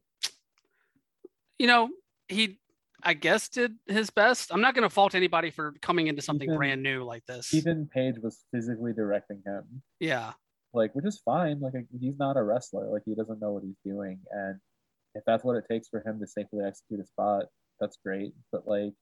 you 1.58 1.68
know 1.68 1.90
he 2.28 2.60
i 3.04 3.14
guess 3.14 3.48
did 3.50 3.76
his 3.88 4.10
best 4.10 4.52
i'm 4.54 4.62
not 4.62 4.74
going 4.76 4.84
to 4.88 4.94
fault 4.94 5.16
anybody 5.16 5.52
for 5.52 5.74
coming 5.82 6.08
into 6.08 6.22
something 6.22 6.48
Ethan- 6.50 6.58
brand 6.58 6.84
new 6.84 7.04
like 7.04 7.26
this 7.26 7.54
Ethan 7.54 7.88
Page 7.94 8.16
was 8.22 8.44
physically 8.52 8.92
directing 8.94 9.42
him. 9.46 9.82
yeah 10.00 10.34
like 10.74 10.94
which 10.94 11.06
is 11.06 11.22
fine 11.24 11.60
like 11.60 11.74
he's 12.00 12.18
not 12.20 12.38
a 12.38 12.44
wrestler 12.44 12.88
like 12.92 13.02
he 13.06 13.16
doesn't 13.16 13.42
know 13.42 13.52
what 13.52 13.64
he's 13.64 13.80
doing 13.86 14.20
and 14.32 14.60
if 15.16 15.24
that's 15.26 15.44
what 15.44 15.56
it 15.56 15.66
takes 15.70 15.88
for 15.88 16.02
him 16.06 16.20
to 16.20 16.28
safely 16.28 16.64
execute 16.66 17.00
a 17.00 17.06
spot 17.06 17.46
that's 17.80 17.98
great 18.06 18.34
but 18.52 18.68
like 18.68 18.94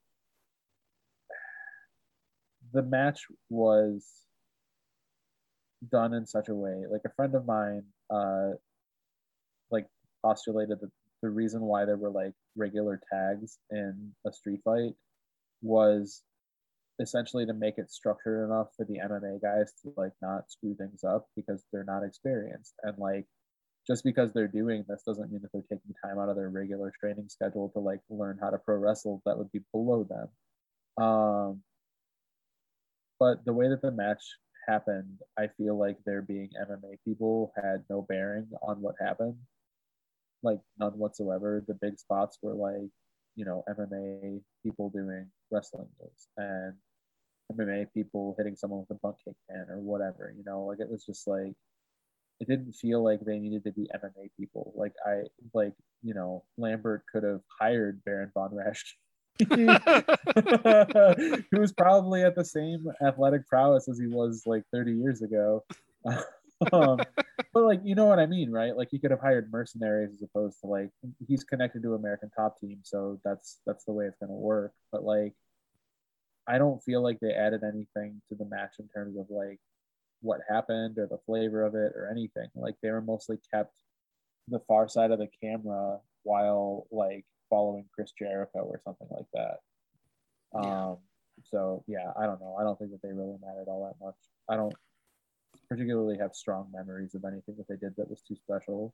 the 2.74 2.84
match 2.84 3.22
was 3.50 4.06
done 5.92 6.14
in 6.14 6.26
such 6.26 6.50
a 6.50 6.56
way 6.56 6.84
like 6.90 7.02
a 7.06 7.14
friend 7.16 7.36
of 7.36 7.46
mine 7.46 7.84
uh 8.10 8.52
like 9.70 9.88
postulated 10.26 10.80
that 10.80 10.90
the 11.22 11.30
reason 11.30 11.62
why 11.62 11.86
there 11.86 11.98
were 11.98 12.10
like 12.10 12.34
regular 12.56 13.00
tags 13.12 13.58
in 13.72 14.12
a 14.26 14.32
street 14.32 14.62
fight 14.64 14.94
was 15.62 16.24
essentially 17.00 17.46
to 17.46 17.54
make 17.54 17.78
it 17.78 17.92
structured 17.92 18.46
enough 18.46 18.68
for 18.76 18.86
the 18.86 19.00
MMA 19.00 19.42
guys 19.42 19.74
to 19.84 19.94
like 19.98 20.14
not 20.22 20.50
screw 20.52 20.76
things 20.76 21.04
up 21.04 21.28
because 21.36 21.64
they're 21.72 21.84
not 21.84 22.04
experienced. 22.04 22.74
And 22.84 22.98
like 22.98 23.26
just 23.86 24.04
because 24.04 24.34
they're 24.34 24.48
doing 24.48 24.84
this 24.88 25.04
doesn't 25.06 25.32
mean 25.32 25.42
that 25.42 25.52
they're 25.54 25.62
taking 25.78 25.94
time 26.04 26.20
out 26.20 26.30
of 26.30 26.36
their 26.36 26.50
regular 26.50 26.92
training 27.00 27.30
schedule 27.30 27.70
to 27.70 27.80
like 27.80 28.02
learn 28.10 28.38
how 28.42 28.50
to 28.50 28.58
pro 28.58 28.76
wrestle 28.78 29.22
that 29.26 29.38
would 29.38 29.52
be 29.52 29.62
below 29.72 30.04
them. 30.04 31.04
Um 31.04 31.62
but 33.20 33.46
the 33.46 33.54
way 33.54 33.70
that 33.70 33.82
the 33.82 33.92
match 33.92 34.22
happened 34.68 35.18
i 35.40 35.48
feel 35.58 35.80
like 35.80 35.98
there 36.06 36.22
being 36.22 36.50
mma 36.62 36.98
people 37.06 37.54
had 37.56 37.84
no 37.90 38.02
bearing 38.02 38.48
on 38.68 38.82
what 38.82 38.96
happened. 39.00 39.36
Like 40.44 40.60
none 40.80 40.94
whatsoever. 40.98 41.64
The 41.68 41.74
big 41.76 42.00
spots 42.00 42.40
were 42.42 42.54
like 42.54 42.90
you 43.36 43.46
know 43.46 43.64
mma 43.70 44.42
people 44.64 44.90
doing 44.90 45.28
wrestling 45.52 45.88
moves. 46.02 46.28
And 46.38 46.74
MMA 47.54 47.88
people 47.94 48.36
hitting 48.38 48.56
someone 48.56 48.82
with 48.82 48.92
a 48.92 49.00
butt 49.02 49.16
kick 49.24 49.36
or 49.50 49.80
whatever, 49.80 50.34
you 50.36 50.44
know, 50.44 50.66
like 50.66 50.80
it 50.80 50.90
was 50.90 51.06
just 51.06 51.28
like 51.28 51.54
it 52.40 52.48
didn't 52.48 52.74
feel 52.74 53.04
like 53.04 53.22
they 53.22 53.40
needed 53.40 53.64
to 53.64 53.72
be 53.72 53.90
MMA 53.96 54.30
people. 54.38 54.74
Like 54.76 54.94
I 55.06 55.24
like, 55.54 55.74
you 56.04 56.14
know, 56.14 56.44
Lambert 56.58 57.04
could 57.12 57.24
have 57.24 57.42
hired 57.60 58.04
Baron 58.06 58.32
von 58.34 58.52
Raschke, 58.52 58.94
who 61.52 61.60
was 61.60 61.74
probably 61.74 62.24
at 62.24 62.36
the 62.36 62.46
same 62.46 62.86
athletic 63.06 63.48
prowess 63.48 63.90
as 63.90 64.00
he 64.00 64.08
was 64.08 64.44
like 64.46 64.64
30 64.72 64.94
years 64.94 65.22
ago. 65.22 65.64
um, 66.72 67.00
but 67.54 67.64
like 67.64 67.82
you 67.84 67.96
know 67.96 68.06
what 68.06 68.20
I 68.20 68.26
mean, 68.26 68.52
right? 68.52 68.76
Like 68.76 68.90
he 68.92 69.00
could 69.00 69.12
have 69.12 69.20
hired 69.20 69.52
mercenaries 69.52 70.14
as 70.14 70.22
opposed 70.22 70.60
to 70.62 70.68
like 70.68 70.90
he's 71.28 71.44
connected 71.44 71.84
to 71.84 71.96
American 71.96 72.30
Top 72.36 72.60
Team, 72.60 72.80
so 72.84 73.20
that's 73.24 73.60
that's 73.66 73.86
the 73.86 73.92
way 73.92 74.06
it's 74.06 74.18
gonna 74.20 74.34
work. 74.34 74.74
But 74.92 75.04
like 75.04 75.34
I 76.48 76.58
don't 76.58 76.84
feel 76.84 77.02
like 77.02 77.20
they 77.20 77.34
added 77.34 77.62
anything 77.64 78.22
to 78.30 78.36
the 78.36 78.46
match 78.46 78.76
in 78.80 78.88
terms 78.88 79.18
of 79.18 79.28
like 79.30 79.60
what 80.22 80.42
happened 80.50 80.98
or 80.98 81.08
the 81.08 81.20
flavor 81.26 81.66
of 81.66 81.76
it 81.76 81.94
or 81.96 82.10
anything. 82.10 82.48
Like 82.56 82.76
they 82.82 82.92
were 82.92 83.02
mostly 83.02 83.40
kept 83.54 83.76
the 84.48 84.60
far 84.68 84.88
side 84.88 85.12
of 85.12 85.20
the 85.20 85.30
camera 85.42 86.00
while 86.24 86.88
like 86.92 87.26
following 87.50 87.86
Chris 87.94 88.12
Jericho 88.18 88.60
or 88.60 88.82
something 88.84 89.08
like 89.12 89.28
that. 89.34 89.58
Yeah. 90.54 90.86
Um 90.86 90.98
so 91.44 91.84
yeah, 91.88 92.12
I 92.20 92.26
don't 92.26 92.42
know. 92.42 92.56
I 92.60 92.64
don't 92.64 92.80
think 92.80 92.92
that 92.92 93.02
they 93.02 93.14
really 93.14 93.38
mattered 93.42 93.68
all 93.68 93.86
that 93.86 94.04
much. 94.04 94.16
I 94.50 94.56
don't 94.56 94.74
particularly 95.70 96.18
have 96.18 96.34
strong 96.34 96.70
memories 96.74 97.14
of 97.14 97.26
anything 97.26 97.56
that 97.58 97.68
they 97.68 97.76
did 97.76 97.96
that 97.98 98.10
was 98.10 98.22
too 98.22 98.36
special. 98.36 98.94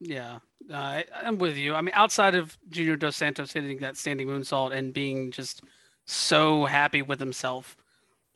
Yeah, 0.00 0.38
uh, 0.72 1.02
I'm 1.14 1.38
with 1.38 1.56
you. 1.56 1.74
I 1.74 1.80
mean, 1.80 1.94
outside 1.94 2.36
of 2.36 2.56
Junior 2.68 2.96
Dos 2.96 3.16
Santos 3.16 3.52
hitting 3.52 3.78
that 3.78 3.96
standing 3.96 4.28
moonsault 4.28 4.72
and 4.72 4.92
being 4.92 5.32
just 5.32 5.62
so 6.08 6.64
happy 6.64 7.02
with 7.02 7.20
himself 7.20 7.76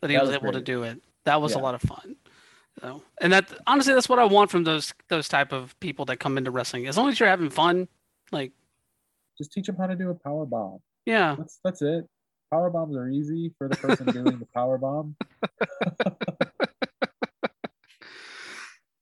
that 0.00 0.10
he 0.10 0.16
That 0.16 0.22
was, 0.22 0.30
was 0.30 0.36
able 0.42 0.52
to 0.52 0.60
do 0.60 0.82
it, 0.84 1.02
that 1.24 1.40
was 1.40 1.54
a 1.54 1.58
lot 1.58 1.74
of 1.74 1.82
fun. 1.82 2.16
So, 2.80 3.02
and 3.20 3.32
that 3.32 3.52
honestly, 3.66 3.94
that's 3.94 4.08
what 4.08 4.18
I 4.18 4.24
want 4.24 4.50
from 4.50 4.64
those 4.64 4.94
those 5.08 5.28
type 5.28 5.52
of 5.52 5.78
people 5.80 6.04
that 6.06 6.18
come 6.18 6.38
into 6.38 6.50
wrestling. 6.50 6.86
As 6.86 6.96
long 6.96 7.08
as 7.08 7.20
you're 7.20 7.28
having 7.28 7.50
fun, 7.50 7.88
like 8.30 8.52
Just 9.38 9.52
teach 9.52 9.66
them 9.66 9.76
how 9.76 9.86
to 9.86 9.96
do 9.96 10.10
a 10.10 10.14
power 10.14 10.46
bomb. 10.46 10.78
Yeah. 11.04 11.36
That's 11.38 11.60
that's 11.62 11.82
it. 11.82 12.06
Power 12.50 12.70
bombs 12.70 12.96
are 12.96 13.08
easy 13.08 13.52
for 13.56 13.68
the 13.68 13.76
person 13.76 14.06
doing 14.06 14.38
the 14.38 14.48
power 14.54 14.78
bomb. 14.78 15.16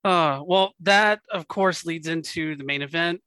Uh, 0.03 0.41
well, 0.47 0.73
that 0.81 1.21
of 1.31 1.47
course 1.47 1.85
leads 1.85 2.09
into 2.09 2.57
the 2.57 2.65
main 2.65 2.81
event. 2.81 3.21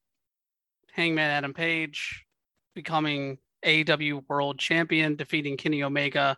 Hangman 0.91 1.29
Adam 1.29 1.53
Page 1.53 2.25
becoming 2.73 3.37
AEW 3.65 4.23
World 4.27 4.59
Champion, 4.59 5.15
defeating 5.15 5.57
Kenny 5.57 5.83
Omega 5.83 6.37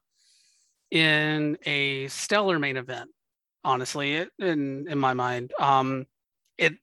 in 0.92 1.58
a 1.66 2.08
stellar 2.08 2.60
main 2.60 2.78
event. 2.78 3.10
Honestly, 3.64 4.26
in 4.40 4.88
in 4.88 5.00
my 5.00 5.14
mind, 5.14 5.52
um, 5.60 6.06
it 6.58 6.74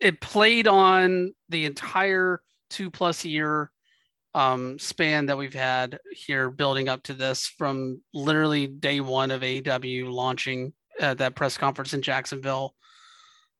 it 0.00 0.20
played 0.20 0.66
on 0.66 1.34
the 1.50 1.66
entire 1.66 2.40
two 2.70 2.90
plus 2.90 3.24
year 3.24 3.70
um, 4.34 4.78
span 4.78 5.26
that 5.26 5.38
we've 5.38 5.54
had 5.54 5.98
here, 6.12 6.50
building 6.50 6.88
up 6.88 7.02
to 7.04 7.12
this 7.12 7.46
from 7.46 8.00
literally 8.12 8.66
day 8.66 9.00
one 9.00 9.30
of 9.30 9.42
AEW 9.42 10.10
launching 10.10 10.72
at 10.98 11.18
that 11.18 11.34
press 11.34 11.56
conference 11.56 11.94
in 11.94 12.02
Jacksonville 12.02 12.74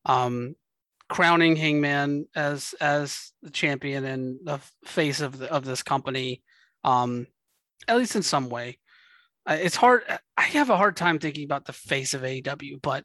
um, 0.05 0.55
crowning 1.09 1.55
Hangman 1.55 2.27
as 2.35 2.73
as 2.81 3.31
the 3.41 3.49
champion 3.49 4.05
and 4.05 4.39
the 4.43 4.59
face 4.85 5.21
of 5.21 5.37
the, 5.37 5.51
of 5.51 5.65
this 5.65 5.83
company, 5.83 6.41
um, 6.83 7.27
at 7.87 7.97
least 7.97 8.15
in 8.15 8.23
some 8.23 8.49
way. 8.49 8.79
It's 9.47 9.75
hard. 9.75 10.03
I 10.37 10.41
have 10.41 10.69
a 10.69 10.77
hard 10.77 10.95
time 10.95 11.19
thinking 11.19 11.43
about 11.43 11.65
the 11.65 11.73
face 11.73 12.13
of 12.13 12.23
AEW, 12.23 12.81
but 12.81 13.03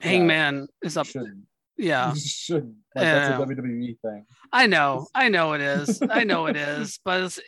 Yeah, 0.00 0.08
Hangman 0.08 0.66
is 0.82 0.96
up. 0.96 1.06
Shouldn't. 1.06 1.44
Yeah, 1.76 2.12
Shouldn't. 2.16 2.74
Like, 2.94 3.04
that's 3.04 3.40
a 3.40 3.44
WWE 3.44 3.98
thing. 4.00 4.26
I 4.52 4.66
know, 4.66 5.06
I 5.14 5.28
know 5.28 5.52
it 5.52 5.60
is. 5.60 6.02
I 6.10 6.24
know 6.24 6.46
it 6.46 6.56
is, 6.56 6.98
but 7.04 7.22
it's, 7.22 7.40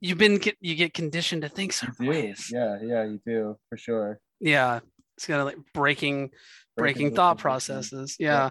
you've 0.00 0.18
been 0.18 0.38
get, 0.38 0.56
you 0.60 0.74
get 0.74 0.94
conditioned 0.94 1.42
to 1.42 1.50
think 1.50 1.74
certain 1.74 2.06
ways. 2.06 2.50
Yeah, 2.52 2.78
yeah, 2.82 3.04
you 3.04 3.20
do 3.26 3.58
for 3.68 3.76
sure. 3.76 4.18
Yeah, 4.40 4.80
it's 5.16 5.26
kind 5.26 5.40
of 5.40 5.46
like 5.46 5.58
breaking 5.74 6.30
breaking 6.76 7.10
the 7.10 7.16
thought 7.16 7.38
processes. 7.38 8.16
Yeah. 8.18 8.50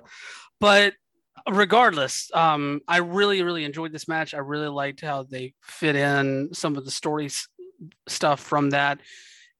But 0.59 0.93
regardless, 1.49 2.29
um, 2.33 2.81
I 2.87 2.97
really, 2.97 3.43
really 3.43 3.65
enjoyed 3.65 3.91
this 3.91 4.07
match. 4.07 4.33
I 4.33 4.39
really 4.39 4.67
liked 4.67 5.01
how 5.01 5.23
they 5.23 5.53
fit 5.61 5.95
in 5.95 6.49
some 6.53 6.75
of 6.77 6.85
the 6.85 6.91
story 6.91 7.29
stuff 8.07 8.39
from 8.39 8.71
that, 8.71 8.99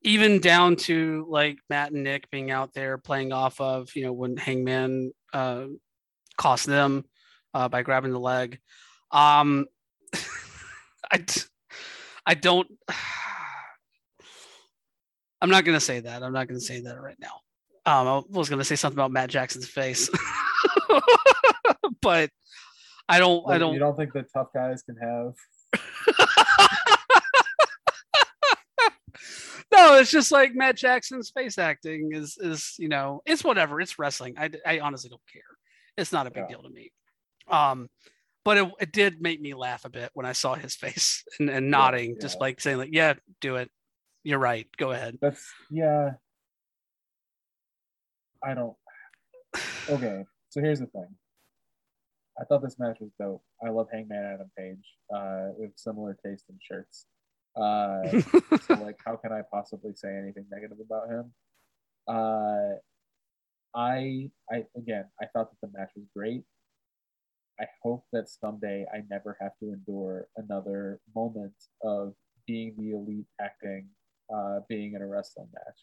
even 0.02 0.40
down 0.40 0.76
to 0.78 1.26
like 1.30 1.58
Matt 1.70 1.92
and 1.92 2.04
Nick 2.04 2.30
being 2.32 2.52
out 2.52 2.74
there 2.74 2.98
playing 2.98 3.34
off 3.34 3.60
of, 3.60 3.90
you 3.96 4.04
know, 4.04 4.14
when 4.14 4.38
Hangman 4.38 5.12
uh, 5.34 5.66
cost 6.38 6.66
them 6.66 7.06
uh, 7.54 7.70
by 7.70 7.82
grabbing 7.82 8.12
the 8.12 8.20
leg. 8.20 8.60
Um, 9.12 9.66
I, 11.12 11.24
I 12.26 12.34
don't. 12.34 12.68
I'm 15.42 15.50
not 15.50 15.66
gonna 15.66 15.80
say 15.80 16.00
that. 16.00 16.24
I'm 16.24 16.34
not 16.34 16.48
gonna 16.48 16.60
say 16.60 16.82
that 16.82 17.00
right 17.00 17.18
now. 17.20 17.42
Um, 17.86 18.08
I 18.08 18.24
was 18.30 18.50
gonna 18.50 18.64
say 18.64 18.76
something 18.76 18.98
about 18.98 19.12
Matt 19.12 19.30
Jackson's 19.30 19.68
face, 19.68 20.10
but 22.02 22.30
I 23.08 23.20
don't. 23.20 23.44
I 23.50 23.58
don't. 23.58 23.74
You 23.74 23.80
don't 23.80 23.96
think 23.96 24.14
that 24.14 24.32
tough 24.34 24.48
guys 24.54 24.84
can 24.84 24.96
have? 24.98 25.34
no, 29.72 29.98
it's 30.00 30.12
just 30.12 30.32
like 30.32 30.56
Matt 30.56 30.78
Jackson's 30.78 31.30
face 31.30 31.58
acting 31.58 32.12
is 32.14 32.38
is 32.40 32.76
you 32.78 32.90
know 32.90 33.22
it's 33.26 33.44
whatever. 33.44 33.80
It's 33.82 34.00
wrestling. 34.00 34.36
I 34.38 34.50
I 34.66 34.80
honestly 34.80 35.10
don't 35.10 35.22
care. 35.32 35.42
It's 35.98 36.12
not 36.12 36.28
a 36.28 36.32
big 36.32 36.44
Yeah. 36.44 36.56
deal 36.56 36.64
to 36.64 36.70
me. 36.70 36.92
Um, 37.48 37.90
but 38.44 38.58
it, 38.58 38.72
it 38.80 38.92
did 38.92 39.22
make 39.22 39.42
me 39.42 39.54
laugh 39.54 39.86
a 39.86 39.90
bit 39.90 40.12
when 40.14 40.26
I 40.26 40.34
saw 40.34 40.56
his 40.56 40.76
face 40.76 41.24
and, 41.40 41.50
and 41.50 41.72
nodding, 41.72 42.18
just 42.20 42.36
yeah. 42.36 42.42
like 42.42 42.62
saying 42.62 42.78
like, 42.78 42.90
"Yeah, 42.92 43.14
do 43.42 43.56
it. 43.58 43.70
You're 44.24 44.40
right. 44.40 44.68
Go 44.78 44.92
ahead." 44.92 45.18
That's 45.22 45.46
yeah. 45.70 46.12
I 48.44 48.54
don't. 48.54 48.76
Okay, 49.90 50.26
so 50.56 50.62
here's 50.62 50.80
the 50.80 50.86
thing. 50.88 51.14
I 52.40 52.46
thought 52.46 52.62
this 52.62 52.80
match 52.80 52.98
was 53.02 53.12
dope. 53.20 53.44
I 53.66 53.70
love 53.70 53.88
Hangman 53.92 54.24
Adam 54.34 54.50
Page. 54.58 54.86
Uh, 55.14 55.48
have 55.62 55.72
similar 55.76 56.18
taste 56.26 56.46
in 56.50 56.58
shirts. 56.62 57.08
Uh, 57.58 58.22
so 58.66 58.74
like, 58.82 58.98
how 59.06 59.18
can 59.18 59.34
I 59.34 59.42
possibly 59.52 59.92
say 59.96 60.16
anything 60.16 60.46
negative 60.50 60.78
about 60.80 61.10
him? 61.10 61.34
Uh, 62.08 62.76
I, 63.76 64.30
I 64.50 64.64
again, 64.78 65.06
I 65.22 65.26
thought 65.34 65.50
that 65.52 65.60
the 65.62 65.78
match 65.78 65.92
was 65.94 66.06
great. 66.16 66.44
I 67.60 67.66
hope 67.84 68.06
that 68.14 68.30
someday 68.30 68.86
I 68.94 69.00
never 69.10 69.38
have 69.42 69.58
to 69.60 69.74
endure 69.74 70.28
another 70.38 71.02
moment 71.14 71.56
of 71.84 72.14
being 72.48 72.76
the 72.78 72.92
elite 72.92 73.28
acting, 73.42 73.90
uh, 74.34 74.60
being 74.70 74.94
in 74.94 75.02
a 75.02 75.08
wrestling 75.08 75.48
match. 75.54 75.80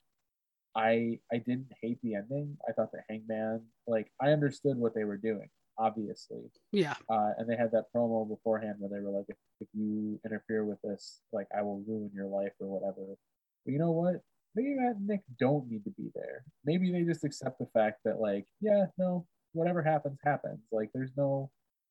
I 0.74 1.18
I 1.32 1.38
didn't 1.38 1.68
hate 1.80 1.98
the 2.02 2.14
ending. 2.14 2.56
I 2.68 2.72
thought 2.72 2.92
that 2.92 3.04
Hangman, 3.08 3.62
like, 3.86 4.10
I 4.20 4.30
understood 4.30 4.76
what 4.78 4.94
they 4.94 5.04
were 5.04 5.16
doing, 5.18 5.48
obviously. 5.78 6.50
yeah, 6.72 6.94
Uh, 7.08 7.32
and 7.38 7.48
they 7.48 7.56
had 7.56 7.72
that 7.72 7.86
promo 7.94 8.26
beforehand 8.28 8.76
where 8.78 8.88
they 8.90 9.04
were 9.04 9.10
like, 9.16 9.26
if, 9.28 9.36
if 9.60 9.68
you 9.74 10.18
interfere 10.24 10.64
with 10.64 10.80
this, 10.82 11.20
like, 11.32 11.46
I 11.56 11.62
will 11.62 11.82
ruin 11.86 12.10
your 12.14 12.26
life 12.26 12.52
or 12.60 12.68
whatever. 12.68 13.16
But 13.64 13.72
you 13.72 13.78
know 13.78 13.90
what? 13.92 14.16
Maybe 14.54 14.74
Matt 14.74 14.96
and 14.96 15.06
Nick 15.06 15.20
don't 15.38 15.68
need 15.70 15.84
to 15.84 15.90
be 15.90 16.10
there. 16.14 16.44
Maybe 16.64 16.90
they 16.90 17.02
just 17.02 17.24
accept 17.24 17.58
the 17.58 17.66
fact 17.72 18.00
that, 18.04 18.20
like, 18.20 18.46
yeah, 18.60 18.86
no, 18.98 19.26
whatever 19.52 19.82
happens, 19.82 20.18
happens. 20.24 20.60
Like, 20.70 20.90
there's 20.94 21.12
no, 21.16 21.50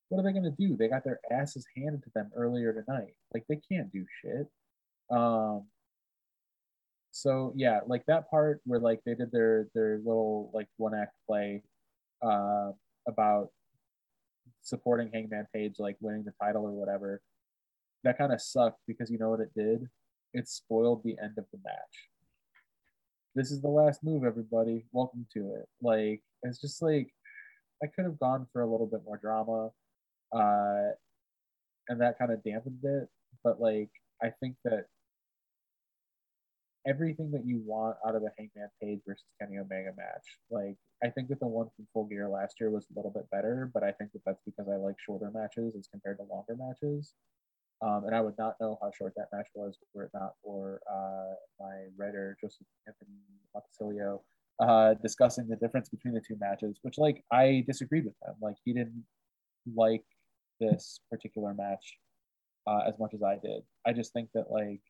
what 0.10 0.20
are 0.20 0.24
they 0.24 0.32
going 0.32 0.44
to 0.44 0.52
do? 0.68 0.76
They 0.76 0.88
got 0.88 1.04
their 1.04 1.20
asses 1.32 1.66
handed 1.76 2.04
to 2.04 2.12
them 2.16 2.30
earlier 2.36 2.74
tonight. 2.74 3.14
Like, 3.34 3.46
they 3.48 3.60
can't 3.72 3.92
do 3.92 4.06
shit. 4.22 4.48
Um, 5.10 5.66
so 7.22 7.54
yeah, 7.56 7.82
like 7.86 8.04
that 8.08 8.32
part 8.32 8.62
where 8.66 8.80
like 8.80 9.02
they 9.06 9.14
did 9.14 9.32
their 9.32 9.68
their 9.76 10.00
little 10.04 10.50
like 10.56 10.68
one 10.78 10.96
act 10.96 11.14
play 11.28 11.62
uh, 12.24 12.72
about 13.08 13.50
supporting 14.64 15.12
Hangman 15.14 15.46
Page 15.54 15.76
like 15.78 15.98
winning 16.02 16.24
the 16.24 16.34
title 16.44 16.66
or 16.66 16.72
whatever. 16.72 17.22
That 18.04 18.18
kind 18.18 18.34
of 18.34 18.42
sucked 18.42 18.80
because 18.88 19.12
you 19.12 19.20
know 19.20 19.30
what 19.30 19.40
it 19.40 19.52
did? 19.56 19.88
It 20.34 20.48
spoiled 20.48 21.04
the 21.04 21.16
end 21.22 21.34
of 21.38 21.46
the 21.52 21.60
match. 21.64 22.10
This 23.36 23.52
is 23.52 23.62
the 23.62 23.70
last 23.70 24.04
move, 24.04 24.24
everybody. 24.24 24.86
Welcome 24.92 25.28
to 25.36 25.54
it. 25.60 25.68
Like 25.80 26.24
it's 26.42 26.60
just 26.60 26.82
like 26.82 27.14
I 27.84 27.88
could 27.88 28.06
have 28.06 28.20
gone 28.20 28.48
for 28.52 28.64
a 28.64 28.68
little 28.72 28.88
bit 28.88 29.02
more 29.06 29.18
drama, 29.18 29.70
uh, 30.34 30.96
and 31.88 32.02
that 32.02 32.18
kind 32.18 32.32
of 32.32 32.44
dampened 32.44 32.84
it. 32.84 33.10
But 33.44 33.62
like 33.62 33.92
I 34.24 34.32
think 34.42 34.56
that 34.64 34.86
everything 36.88 37.32
that 37.32 37.46
you 37.46 37.62
want 37.66 37.98
out 38.06 38.16
of 38.16 38.24
a 38.24 38.32
Hangman 38.38 38.70
Page 38.82 39.00
versus 39.08 39.26
Kenny 39.40 39.58
Omega 39.58 39.92
match. 39.98 40.26
Like, 40.50 40.78
I 41.04 41.10
think 41.10 41.30
that 41.30 41.40
the 41.40 41.48
one 41.48 41.68
from 41.76 41.88
Full 41.94 42.06
Gear 42.06 42.28
last 42.28 42.56
year 42.60 42.70
was 42.70 42.86
a 42.90 42.98
little 42.98 43.12
bit 43.12 43.30
better, 43.32 43.70
but 43.74 43.84
I 43.84 43.92
think 43.92 44.12
that 44.14 44.22
that's 44.26 44.42
because 44.46 44.68
I 44.68 44.78
like 44.78 44.96
shorter 45.00 45.32
matches 45.34 45.76
as 45.78 45.88
compared 45.88 46.18
to 46.18 46.24
longer 46.24 46.56
matches. 46.58 47.14
Um, 47.82 48.04
and 48.06 48.16
I 48.16 48.22
would 48.22 48.38
not 48.38 48.56
know 48.62 48.78
how 48.82 48.92
short 48.96 49.14
that 49.18 49.30
match 49.34 49.48
was 49.56 49.78
were 49.94 50.04
it 50.04 50.12
not 50.14 50.34
for 50.44 50.82
uh, 50.92 51.34
my 51.60 51.86
writer 51.98 52.38
Joseph 52.40 52.68
Anthony 52.88 53.18
Montecilio 53.56 54.20
uh, 54.60 54.94
discussing 55.02 55.48
the 55.48 55.56
difference 55.56 55.90
between 55.90 56.14
the 56.14 56.22
two 56.22 56.38
matches, 56.40 56.78
which 56.84 57.00
like 57.00 57.24
I 57.32 57.64
disagreed 57.68 58.06
with 58.06 58.14
him. 58.24 58.36
Like 58.40 58.56
he 58.64 58.74
didn't 58.74 59.04
like 59.76 60.04
this 60.60 61.00
particular 61.10 61.56
match 61.56 61.98
uh, 62.68 62.82
as 62.88 63.00
much 63.00 63.14
as 63.16 63.24
I 63.24 63.38
did. 63.44 63.64
I 63.86 63.94
just 63.94 64.14
think 64.14 64.30
that 64.36 64.52
like 64.52 64.82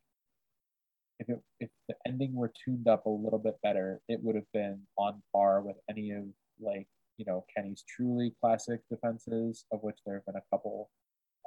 if 1.21 1.29
it 1.29 1.39
if 1.59 1.69
the 1.87 1.95
ending 2.07 2.33
were 2.33 2.51
tuned 2.65 2.87
up 2.87 3.05
a 3.05 3.09
little 3.09 3.39
bit 3.39 3.55
better, 3.63 4.01
it 4.09 4.19
would 4.23 4.35
have 4.35 4.51
been 4.53 4.81
on 4.97 5.21
par 5.33 5.61
with 5.61 5.77
any 5.89 6.11
of 6.11 6.23
like 6.59 6.87
you 7.17 7.25
know 7.25 7.45
Kenny's 7.55 7.83
truly 7.87 8.33
classic 8.41 8.81
defenses, 8.89 9.65
of 9.71 9.81
which 9.83 9.99
there 10.05 10.15
have 10.15 10.25
been 10.25 10.35
a 10.35 10.55
couple. 10.55 10.89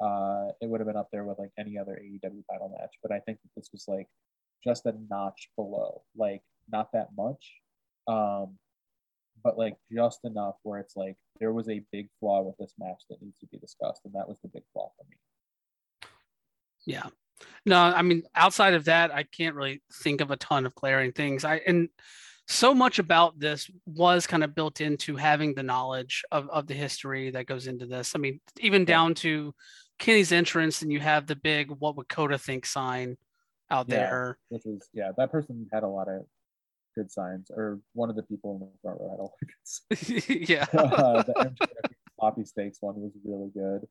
Uh, 0.02 0.48
it 0.60 0.68
would 0.68 0.80
have 0.80 0.86
been 0.86 0.96
up 0.96 1.08
there 1.12 1.24
with 1.24 1.38
like 1.38 1.52
any 1.58 1.78
other 1.78 2.00
AEW 2.02 2.42
title 2.50 2.74
match, 2.78 2.94
but 3.02 3.12
I 3.12 3.20
think 3.20 3.38
that 3.42 3.50
this 3.56 3.68
was 3.72 3.84
like 3.86 4.08
just 4.62 4.86
a 4.86 4.94
notch 5.10 5.50
below, 5.56 6.02
like 6.16 6.42
not 6.70 6.90
that 6.92 7.08
much, 7.16 7.54
um, 8.08 8.56
but 9.42 9.58
like 9.58 9.76
just 9.92 10.20
enough 10.24 10.56
where 10.62 10.80
it's 10.80 10.96
like 10.96 11.16
there 11.38 11.52
was 11.52 11.68
a 11.68 11.84
big 11.92 12.08
flaw 12.18 12.42
with 12.42 12.56
this 12.58 12.74
match 12.78 13.02
that 13.10 13.22
needs 13.22 13.38
to 13.40 13.46
be 13.46 13.58
discussed, 13.58 14.02
and 14.04 14.14
that 14.14 14.28
was 14.28 14.38
the 14.40 14.48
big 14.48 14.64
flaw 14.72 14.90
for 14.96 15.04
me. 15.08 15.16
Yeah. 16.86 17.08
No, 17.66 17.76
I 17.78 18.02
mean, 18.02 18.22
outside 18.34 18.74
of 18.74 18.84
that, 18.86 19.12
I 19.12 19.22
can't 19.22 19.54
really 19.56 19.82
think 20.02 20.20
of 20.20 20.30
a 20.30 20.36
ton 20.36 20.66
of 20.66 20.74
glaring 20.74 21.12
things. 21.12 21.44
I 21.44 21.56
and 21.66 21.88
so 22.46 22.74
much 22.74 22.98
about 22.98 23.38
this 23.38 23.70
was 23.86 24.26
kind 24.26 24.44
of 24.44 24.54
built 24.54 24.80
into 24.82 25.16
having 25.16 25.54
the 25.54 25.62
knowledge 25.62 26.22
of, 26.30 26.48
of 26.50 26.66
the 26.66 26.74
history 26.74 27.30
that 27.30 27.46
goes 27.46 27.66
into 27.66 27.86
this. 27.86 28.12
I 28.14 28.18
mean, 28.18 28.40
even 28.60 28.84
down 28.84 29.14
to 29.16 29.54
Kenny's 29.98 30.30
entrance, 30.30 30.82
and 30.82 30.92
you 30.92 31.00
have 31.00 31.26
the 31.26 31.36
big 31.36 31.70
"What 31.70 31.96
would 31.96 32.08
Kota 32.08 32.36
think?" 32.38 32.66
sign 32.66 33.16
out 33.70 33.88
Yeah. 33.88 33.96
there. 33.96 34.38
which 34.50 34.62
was 34.66 34.88
yeah, 34.92 35.12
that 35.16 35.32
person 35.32 35.66
had 35.72 35.84
a 35.84 35.88
lot 35.88 36.08
of 36.08 36.26
good 36.94 37.10
signs, 37.10 37.50
or 37.50 37.80
one 37.94 38.10
of 38.10 38.16
the 38.16 38.22
people 38.24 38.54
in 38.56 38.60
the 38.60 38.68
front 38.82 39.00
row 39.00 39.10
had 39.10 39.20
a 39.20 39.22
lot 39.22 39.32
of 39.40 39.48
good 39.48 40.28
signs. 40.28 40.48
yeah. 40.50 40.66
uh, 40.78 41.22
the 41.22 41.32
MJF 41.32 41.68
floppy 42.20 42.44
steaks 42.44 42.78
one 42.80 43.00
was 43.00 43.12
really 43.24 43.50
good. 43.54 43.88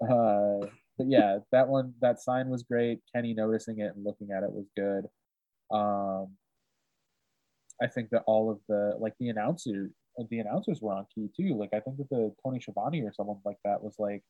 Uh, 0.00 0.66
but 0.98 1.06
yeah, 1.08 1.38
that 1.52 1.68
one, 1.68 1.94
that 2.00 2.20
sign 2.20 2.48
was 2.48 2.62
great. 2.62 3.00
Kenny 3.14 3.34
noticing 3.34 3.80
it 3.80 3.94
and 3.94 4.04
looking 4.04 4.30
at 4.30 4.42
it 4.42 4.52
was 4.52 4.66
good. 4.76 5.06
Um, 5.74 6.36
I 7.82 7.86
think 7.88 8.10
that 8.10 8.22
all 8.26 8.50
of 8.50 8.60
the 8.68 8.94
like 8.98 9.14
the 9.18 9.28
announcer, 9.28 9.90
the 10.30 10.38
announcers 10.38 10.80
were 10.80 10.92
on 10.92 11.06
key 11.14 11.28
too. 11.36 11.56
Like 11.56 11.70
I 11.72 11.80
think 11.80 11.96
that 11.96 12.10
the 12.10 12.32
Tony 12.44 12.60
Schiavone 12.60 13.02
or 13.02 13.12
someone 13.12 13.38
like 13.44 13.56
that 13.64 13.82
was 13.82 13.96
like, 13.98 14.22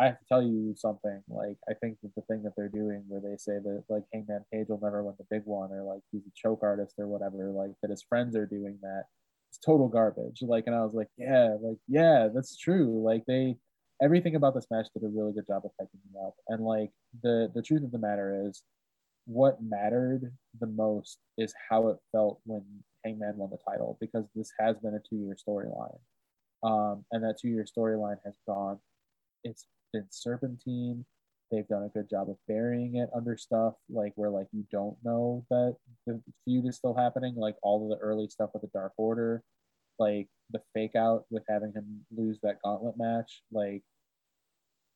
I 0.00 0.06
have 0.06 0.18
to 0.18 0.24
tell 0.28 0.42
you 0.42 0.74
something. 0.76 1.22
Like 1.28 1.56
I 1.68 1.74
think 1.74 1.98
that 2.02 2.14
the 2.14 2.22
thing 2.22 2.42
that 2.42 2.52
they're 2.56 2.68
doing 2.68 3.04
where 3.08 3.20
they 3.20 3.36
say 3.36 3.58
that 3.62 3.84
like 3.88 4.04
Hangman 4.12 4.44
Page 4.52 4.66
will 4.68 4.80
never 4.82 5.02
win 5.02 5.14
the 5.18 5.26
big 5.30 5.42
one 5.44 5.70
or 5.70 5.82
like 5.82 6.02
he's 6.10 6.26
a 6.26 6.32
choke 6.34 6.60
artist 6.62 6.94
or 6.98 7.06
whatever, 7.06 7.50
like 7.50 7.72
that 7.82 7.90
his 7.90 8.02
friends 8.02 8.36
are 8.36 8.46
doing 8.46 8.78
that. 8.82 9.04
It's 9.50 9.58
total 9.58 9.88
garbage. 9.88 10.42
Like 10.42 10.64
and 10.66 10.74
I 10.74 10.82
was 10.82 10.94
like, 10.94 11.08
yeah, 11.16 11.56
like 11.60 11.78
yeah, 11.88 12.28
that's 12.34 12.56
true. 12.56 13.02
Like 13.04 13.24
they 13.26 13.56
everything 14.02 14.34
about 14.34 14.54
this 14.54 14.66
match 14.70 14.88
did 14.92 15.04
a 15.04 15.08
really 15.08 15.32
good 15.32 15.46
job 15.46 15.62
of 15.64 15.70
picking 15.78 16.00
me 16.12 16.18
up. 16.24 16.34
And 16.48 16.64
like 16.64 16.90
the 17.22 17.50
the 17.54 17.62
truth 17.62 17.84
of 17.84 17.92
the 17.92 17.98
matter 17.98 18.46
is, 18.48 18.62
what 19.26 19.62
mattered 19.62 20.32
the 20.60 20.66
most 20.66 21.18
is 21.38 21.54
how 21.70 21.88
it 21.88 21.98
felt 22.10 22.40
when 22.44 22.64
Hangman 23.04 23.36
won 23.36 23.50
the 23.50 23.58
title 23.68 23.96
because 24.00 24.24
this 24.34 24.50
has 24.58 24.76
been 24.78 24.94
a 24.94 25.00
two 25.08 25.16
year 25.16 25.36
storyline, 25.36 25.98
um, 26.62 27.04
and 27.12 27.22
that 27.24 27.38
two 27.40 27.48
year 27.48 27.64
storyline 27.64 28.18
has 28.24 28.36
gone. 28.46 28.78
It's 29.44 29.66
been 29.92 30.06
serpentine. 30.10 31.04
They've 31.50 31.68
done 31.68 31.82
a 31.82 31.88
good 31.88 32.08
job 32.08 32.30
of 32.30 32.36
burying 32.48 32.96
it 32.96 33.10
under 33.14 33.36
stuff 33.36 33.74
like 33.90 34.12
where 34.16 34.30
like 34.30 34.46
you 34.52 34.64
don't 34.72 34.96
know 35.04 35.44
that 35.50 35.76
the 36.06 36.20
feud 36.44 36.66
is 36.66 36.76
still 36.76 36.94
happening. 36.94 37.34
Like 37.36 37.56
all 37.62 37.84
of 37.84 37.90
the 37.96 38.02
early 38.02 38.28
stuff 38.28 38.50
with 38.54 38.62
the 38.62 38.70
Dark 38.72 38.94
Order, 38.96 39.42
like 39.98 40.28
the 40.50 40.62
fake 40.74 40.96
out 40.96 41.24
with 41.30 41.42
having 41.48 41.72
him 41.72 42.04
lose 42.16 42.38
that 42.42 42.62
gauntlet 42.64 42.96
match, 42.96 43.42
like 43.52 43.82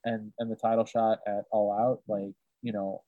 and 0.04 0.32
and 0.38 0.50
the 0.50 0.56
title 0.56 0.84
shot 0.84 1.18
at 1.26 1.44
All 1.50 1.72
Out, 1.72 2.00
like 2.08 2.34
you 2.62 2.72
know, 2.72 3.02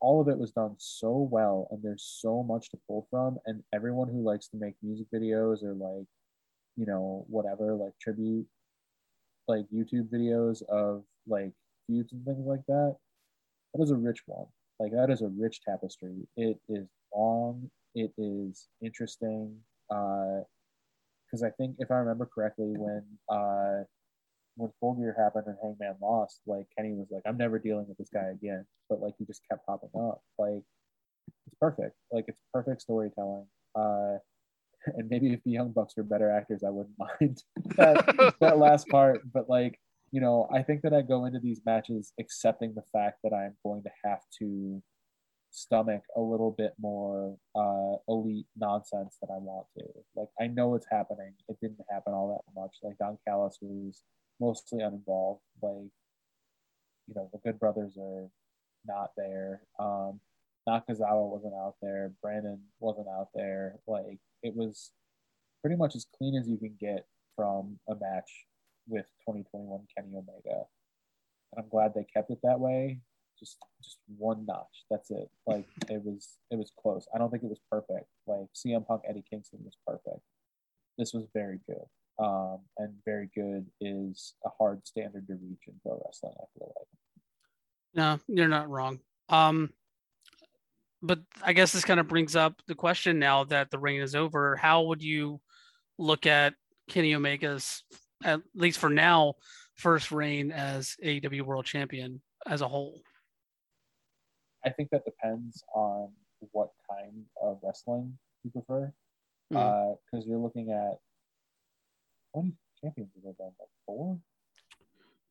all 0.00 0.20
of 0.20 0.28
it 0.28 0.38
was 0.38 0.52
done 0.52 0.74
so 0.78 1.28
well, 1.30 1.68
and 1.70 1.82
there's 1.82 2.18
so 2.20 2.42
much 2.42 2.70
to 2.70 2.78
pull 2.88 3.06
from. 3.10 3.38
And 3.46 3.62
everyone 3.74 4.08
who 4.08 4.22
likes 4.22 4.48
to 4.48 4.56
make 4.56 4.74
music 4.82 5.06
videos 5.14 5.62
or 5.62 5.74
like, 5.74 6.06
you 6.76 6.86
know, 6.86 7.24
whatever, 7.28 7.74
like 7.74 7.92
tribute, 8.00 8.46
like 9.48 9.66
YouTube 9.74 10.08
videos 10.08 10.62
of 10.68 11.04
like 11.26 11.52
feuds 11.86 12.12
and 12.12 12.24
things 12.24 12.46
like 12.46 12.64
that, 12.68 12.96
that 13.74 13.82
is 13.82 13.90
a 13.90 13.96
rich 13.96 14.22
one. 14.26 14.46
Like 14.78 14.92
that 14.92 15.10
is 15.10 15.22
a 15.22 15.28
rich 15.28 15.60
tapestry. 15.66 16.26
It 16.36 16.58
is 16.68 16.86
long. 17.14 17.70
It 17.94 18.12
is 18.18 18.68
interesting. 18.82 19.56
Uh, 19.90 20.40
because 21.26 21.42
I 21.42 21.50
think 21.50 21.76
if 21.78 21.90
I 21.90 21.96
remember 21.96 22.28
correctly, 22.32 22.72
when 22.76 23.02
uh 23.28 23.82
when 24.56 24.70
Full 24.80 24.94
Gear 24.94 25.14
happened 25.18 25.44
and 25.46 25.56
Hangman 25.62 25.96
lost, 26.00 26.40
like 26.46 26.66
Kenny 26.76 26.92
was 26.92 27.08
like, 27.10 27.22
I'm 27.26 27.36
never 27.36 27.58
dealing 27.58 27.86
with 27.88 27.98
this 27.98 28.08
guy 28.12 28.30
again. 28.32 28.66
But 28.88 29.00
like 29.00 29.14
he 29.18 29.24
just 29.24 29.42
kept 29.50 29.66
popping 29.66 29.90
up. 29.96 30.22
Like 30.38 30.62
it's 31.46 31.56
perfect. 31.60 31.96
Like 32.10 32.24
it's 32.28 32.40
perfect 32.52 32.82
storytelling. 32.82 33.46
Uh 33.74 34.18
and 34.96 35.08
maybe 35.08 35.32
if 35.32 35.42
the 35.44 35.50
Young 35.50 35.72
Bucks 35.72 35.94
were 35.96 36.02
better 36.02 36.30
actors, 36.30 36.62
I 36.64 36.70
wouldn't 36.70 36.96
mind 37.20 37.42
that 37.76 38.34
that 38.40 38.58
last 38.58 38.88
part. 38.88 39.20
But 39.32 39.48
like, 39.48 39.78
you 40.10 40.20
know, 40.20 40.48
I 40.52 40.62
think 40.62 40.82
that 40.82 40.94
I 40.94 41.02
go 41.02 41.24
into 41.24 41.40
these 41.40 41.60
matches 41.66 42.12
accepting 42.18 42.74
the 42.74 42.84
fact 42.92 43.18
that 43.24 43.32
I'm 43.34 43.56
going 43.64 43.82
to 43.82 43.90
have 44.04 44.20
to 44.38 44.82
stomach 45.50 46.02
a 46.16 46.20
little 46.20 46.50
bit 46.50 46.74
more 46.78 47.36
uh, 47.54 47.96
elite 48.08 48.46
nonsense 48.56 49.16
that 49.20 49.28
I 49.32 49.38
want 49.38 49.66
to. 49.78 49.84
Like 50.14 50.28
I 50.40 50.46
know 50.46 50.74
it's 50.74 50.86
happening. 50.90 51.32
It 51.48 51.58
didn't 51.60 51.80
happen 51.90 52.12
all 52.12 52.28
that 52.28 52.60
much. 52.60 52.76
Like 52.82 52.98
Don 52.98 53.18
Callis 53.26 53.58
was 53.60 54.02
mostly 54.40 54.80
uninvolved. 54.80 55.42
Like, 55.62 55.90
you 57.06 57.14
know, 57.14 57.28
the 57.32 57.38
Good 57.38 57.58
Brothers 57.58 57.96
are 58.00 58.28
not 58.86 59.10
there. 59.16 59.62
Um, 59.78 60.20
Nakazawa 60.68 61.30
wasn't 61.30 61.54
out 61.54 61.74
there. 61.80 62.12
Brandon 62.22 62.60
wasn't 62.80 63.08
out 63.08 63.28
there. 63.34 63.76
Like, 63.86 64.18
it 64.42 64.54
was 64.54 64.92
pretty 65.62 65.76
much 65.76 65.94
as 65.94 66.06
clean 66.16 66.36
as 66.36 66.48
you 66.48 66.56
can 66.56 66.74
get 66.80 67.06
from 67.34 67.78
a 67.88 67.94
match 67.94 68.46
with 68.88 69.06
2021 69.26 69.80
Kenny 69.96 70.16
Omega. 70.16 70.64
And 71.52 71.64
I'm 71.64 71.68
glad 71.68 71.92
they 71.94 72.04
kept 72.04 72.30
it 72.30 72.38
that 72.42 72.60
way. 72.60 73.00
Just 73.38 73.58
just 73.82 73.98
one 74.16 74.46
notch. 74.46 74.84
That's 74.90 75.10
it. 75.10 75.28
Like 75.46 75.66
it 75.90 76.02
was 76.02 76.38
it 76.50 76.56
was 76.56 76.72
close. 76.80 77.06
I 77.14 77.18
don't 77.18 77.30
think 77.30 77.42
it 77.42 77.50
was 77.50 77.60
perfect. 77.70 78.06
Like 78.26 78.46
CM 78.54 78.86
Punk 78.86 79.02
Eddie 79.06 79.24
Kingston 79.28 79.60
was 79.62 79.76
perfect. 79.86 80.22
This 80.96 81.12
was 81.12 81.26
very 81.34 81.60
good 81.66 81.84
um, 82.18 82.58
and 82.78 82.94
very 83.04 83.28
good 83.34 83.66
is 83.80 84.34
a 84.44 84.48
hard 84.58 84.86
standard 84.86 85.26
to 85.26 85.34
reach 85.34 85.60
in 85.66 85.74
pro 85.82 86.00
wrestling. 86.04 86.34
I 86.38 86.44
feel 86.58 86.72
like. 86.76 86.86
No, 87.94 88.18
you're 88.28 88.48
not 88.48 88.68
wrong. 88.68 89.00
Um, 89.28 89.70
but 91.02 91.20
I 91.42 91.52
guess 91.52 91.72
this 91.72 91.84
kind 91.84 92.00
of 92.00 92.08
brings 92.08 92.36
up 92.36 92.60
the 92.66 92.74
question 92.74 93.18
now 93.18 93.44
that 93.44 93.70
the 93.70 93.78
reign 93.78 94.00
is 94.00 94.14
over. 94.14 94.56
How 94.56 94.82
would 94.82 95.02
you 95.02 95.40
look 95.98 96.26
at 96.26 96.54
Kenny 96.88 97.14
Omega's, 97.14 97.84
at 98.24 98.40
least 98.54 98.78
for 98.78 98.90
now, 98.90 99.34
first 99.74 100.10
reign 100.10 100.52
as 100.52 100.96
AEW 101.04 101.42
World 101.42 101.64
Champion 101.64 102.20
as 102.46 102.60
a 102.60 102.68
whole? 102.68 103.00
I 104.64 104.70
think 104.70 104.90
that 104.90 105.04
depends 105.04 105.62
on 105.74 106.10
what 106.52 106.70
kind 106.90 107.24
of 107.42 107.58
wrestling 107.62 108.18
you 108.42 108.50
prefer. 108.50 108.92
Because 109.48 109.62
mm-hmm. 109.62 110.16
uh, 110.16 110.22
you're 110.26 110.38
looking 110.38 110.72
at 110.72 110.98
20 112.36 112.52
champions 112.82 113.10
have 113.14 113.22
there 113.24 113.32
been? 113.32 113.46
Like 113.58 113.68
four? 113.86 114.18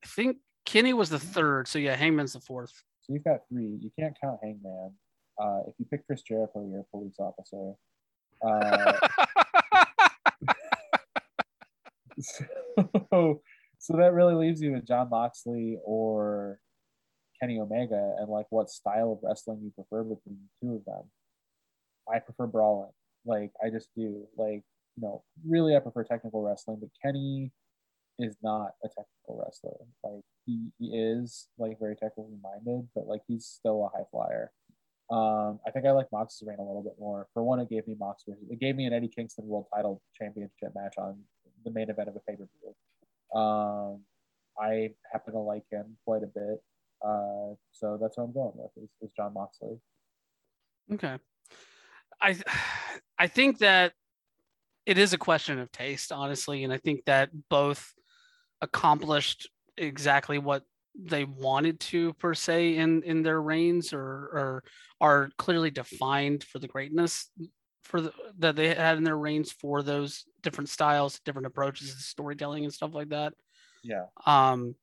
I 0.03 0.07
think 0.07 0.37
Kenny 0.65 0.93
was 0.93 1.09
the 1.09 1.19
third. 1.19 1.67
So 1.67 1.77
yeah, 1.77 1.95
Hangman's 1.95 2.33
the 2.33 2.39
fourth. 2.39 2.83
So 3.01 3.13
you've 3.13 3.23
got 3.23 3.41
three. 3.49 3.77
You 3.79 3.91
can't 3.99 4.17
count 4.19 4.39
Hangman. 4.41 4.91
Uh, 5.39 5.59
if 5.67 5.75
you 5.77 5.85
pick 5.85 6.07
Chris 6.07 6.23
Jericho, 6.23 6.67
you're 6.67 6.79
a 6.79 6.83
police 6.85 7.17
officer. 7.19 7.73
Uh, 8.41 8.93
so, 13.11 13.41
so 13.77 13.97
that 13.97 14.13
really 14.13 14.33
leaves 14.33 14.61
you 14.61 14.71
with 14.71 14.87
Jon 14.87 15.09
Moxley 15.09 15.77
or 15.85 16.59
Kenny 17.39 17.59
Omega, 17.59 18.15
and 18.17 18.29
like 18.29 18.47
what 18.49 18.69
style 18.69 19.11
of 19.11 19.19
wrestling 19.21 19.59
you 19.61 19.71
prefer 19.71 20.03
between 20.03 20.39
the 20.61 20.67
two 20.67 20.75
of 20.75 20.85
them. 20.85 21.03
I 22.11 22.19
prefer 22.19 22.47
brawling. 22.47 22.91
Like 23.25 23.51
I 23.63 23.69
just 23.69 23.89
do. 23.95 24.25
Like 24.37 24.63
you 24.95 25.01
know, 25.01 25.23
really 25.47 25.75
I 25.75 25.79
prefer 25.79 26.03
technical 26.03 26.41
wrestling, 26.41 26.77
but 26.79 26.89
Kenny 27.03 27.51
is 28.19 28.35
not 28.41 28.71
a 28.83 28.87
technical 28.87 29.43
wrestler. 29.43 29.73
Like 30.03 30.23
he, 30.45 30.69
he 30.79 30.87
is 30.97 31.47
like 31.57 31.77
very 31.79 31.95
technically 31.95 32.37
minded, 32.41 32.87
but 32.95 33.07
like 33.07 33.21
he's 33.27 33.45
still 33.45 33.85
a 33.85 33.97
high 33.97 34.05
flyer. 34.11 34.51
Um, 35.11 35.59
I 35.67 35.71
think 35.71 35.85
I 35.85 35.91
like 35.91 36.07
Mox's 36.11 36.43
reign 36.47 36.57
a 36.59 36.63
little 36.63 36.81
bit 36.81 36.95
more. 36.97 37.27
For 37.33 37.43
one, 37.43 37.59
it 37.59 37.69
gave 37.69 37.87
me 37.87 37.95
Mox 37.99 38.23
it 38.27 38.59
gave 38.59 38.75
me 38.75 38.85
an 38.85 38.93
Eddie 38.93 39.11
Kingston 39.13 39.47
World 39.47 39.67
Title 39.73 40.01
Championship 40.19 40.73
match 40.73 40.95
on 40.97 41.19
the 41.63 41.71
main 41.71 41.89
event 41.89 42.09
of 42.09 42.15
a 42.15 42.19
pay 42.19 42.35
per 42.35 42.47
view. 42.61 43.39
Um, 43.39 44.01
I 44.59 44.91
happen 45.11 45.33
to 45.33 45.39
like 45.39 45.65
him 45.69 45.97
quite 46.05 46.23
a 46.23 46.27
bit, 46.27 46.63
uh, 47.05 47.53
so 47.71 47.99
that's 48.01 48.17
what 48.17 48.23
I'm 48.23 48.33
going 48.33 48.53
with 48.55 48.71
is, 48.83 48.89
is 49.01 49.11
Jon 49.15 49.33
Moxley. 49.33 49.77
Okay, 50.93 51.17
I 52.21 52.39
I 53.19 53.27
think 53.27 53.59
that 53.59 53.93
it 54.85 54.97
is 54.97 55.13
a 55.13 55.17
question 55.17 55.59
of 55.59 55.71
taste, 55.71 56.11
honestly, 56.11 56.63
and 56.63 56.71
I 56.71 56.77
think 56.77 57.05
that 57.05 57.29
both 57.49 57.93
accomplished 58.61 59.49
exactly 59.77 60.37
what 60.37 60.63
they 60.97 61.25
wanted 61.25 61.79
to 61.81 62.13
per 62.13 62.33
se 62.33 62.77
in 62.77 63.03
in 63.03 63.21
their 63.21 63.41
reigns 63.41 63.91
or 63.91 64.01
or 64.01 64.63
are 65.01 65.29
clearly 65.37 65.69
defined 65.69 66.43
for 66.43 66.59
the 66.59 66.67
greatness 66.67 67.29
for 67.83 67.99
the, 68.01 68.13
that 68.39 68.55
they 68.55 68.73
had 68.73 68.97
in 68.97 69.03
their 69.03 69.17
reigns 69.17 69.51
for 69.51 69.83
those 69.83 70.23
different 70.41 70.69
styles 70.69 71.19
different 71.25 71.47
approaches 71.47 71.93
to 71.93 72.01
storytelling 72.01 72.63
and 72.63 72.73
stuff 72.73 72.93
like 72.93 73.09
that. 73.09 73.33
Yeah. 73.83 74.05
Um 74.25 74.75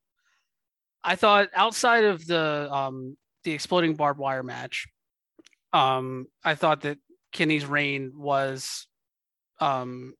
i 1.03 1.15
thought 1.15 1.49
outside 1.53 2.05
of 2.05 2.25
the 2.25 2.69
um 2.71 3.17
the 3.43 3.51
exploding 3.51 3.95
barbed 3.95 4.19
wire 4.19 4.43
match 4.43 4.87
um 5.73 6.27
i 6.43 6.55
thought 6.55 6.81
that 6.81 6.97
kenny's 7.31 7.65
reign 7.65 8.13
was 8.15 8.87
um 9.59 10.13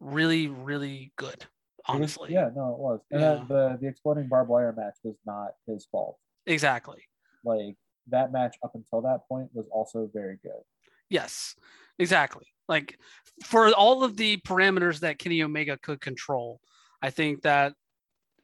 really 0.00 0.48
really 0.48 1.12
good 1.16 1.46
honestly. 1.86 2.32
yeah 2.32 2.50
no 2.54 2.72
it 2.72 2.78
was. 2.78 3.00
And 3.10 3.20
yeah. 3.20 3.44
the 3.48 3.78
the 3.80 3.88
exploding 3.88 4.28
barbed 4.28 4.50
wire 4.50 4.72
match 4.76 4.94
was 5.02 5.16
not 5.26 5.52
his 5.66 5.86
fault. 5.90 6.18
Exactly. 6.46 7.02
Like 7.44 7.76
that 8.08 8.32
match 8.32 8.56
up 8.62 8.72
until 8.74 9.02
that 9.02 9.20
point 9.28 9.50
was 9.52 9.66
also 9.70 10.08
very 10.12 10.38
good. 10.42 10.62
Yes 11.08 11.54
exactly. 11.98 12.46
Like 12.68 12.98
for 13.44 13.72
all 13.74 14.04
of 14.04 14.16
the 14.16 14.38
parameters 14.38 15.00
that 15.00 15.18
kenny 15.18 15.42
omega 15.42 15.78
could 15.78 15.98
control 15.98 16.60
i 17.02 17.08
think 17.08 17.40
that 17.40 17.72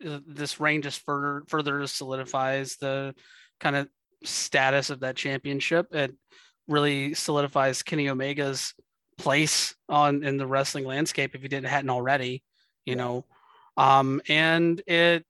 uh, 0.04 0.20
this 0.26 0.58
reign 0.58 0.82
just 0.82 1.04
further 1.04 1.42
further 1.48 1.86
solidifies 1.86 2.76
the 2.76 3.14
kind 3.60 3.76
of 3.76 3.88
status 4.24 4.90
of 4.90 5.00
that 5.00 5.16
championship. 5.16 5.86
It 5.94 6.14
really 6.68 7.14
solidifies 7.14 7.82
kenny 7.82 8.08
omega's 8.08 8.74
place 9.18 9.74
on 9.88 10.22
in 10.22 10.36
the 10.36 10.46
wrestling 10.46 10.84
landscape 10.84 11.34
if 11.34 11.42
he 11.42 11.48
didn't 11.48 11.66
hadn't 11.66 11.90
already, 11.90 12.42
you 12.84 12.96
know. 12.96 13.24
Um, 13.76 14.20
and 14.28 14.80
it 14.86 15.24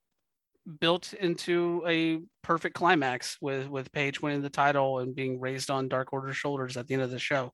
built 0.80 1.12
into 1.12 1.82
a 1.86 2.20
perfect 2.42 2.74
climax 2.74 3.38
with 3.40 3.68
with 3.68 3.92
Page 3.92 4.20
winning 4.20 4.42
the 4.42 4.50
title 4.50 4.98
and 4.98 5.14
being 5.14 5.40
raised 5.40 5.70
on 5.70 5.88
Dark 5.88 6.12
Order's 6.12 6.36
shoulders 6.36 6.76
at 6.76 6.86
the 6.88 6.94
end 6.94 7.02
of 7.02 7.10
the 7.10 7.18
show. 7.18 7.52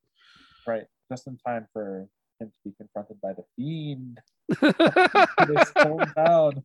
Right, 0.67 0.85
just 1.11 1.27
in 1.27 1.39
time 1.47 1.67
for 1.73 2.07
him 2.41 2.51
to 2.51 2.59
be 2.65 2.75
confronted 2.77 3.21
by 3.21 3.33
the 3.33 3.45
Fiend. 3.57 4.19
his 4.49 5.71
hometown. 5.77 6.63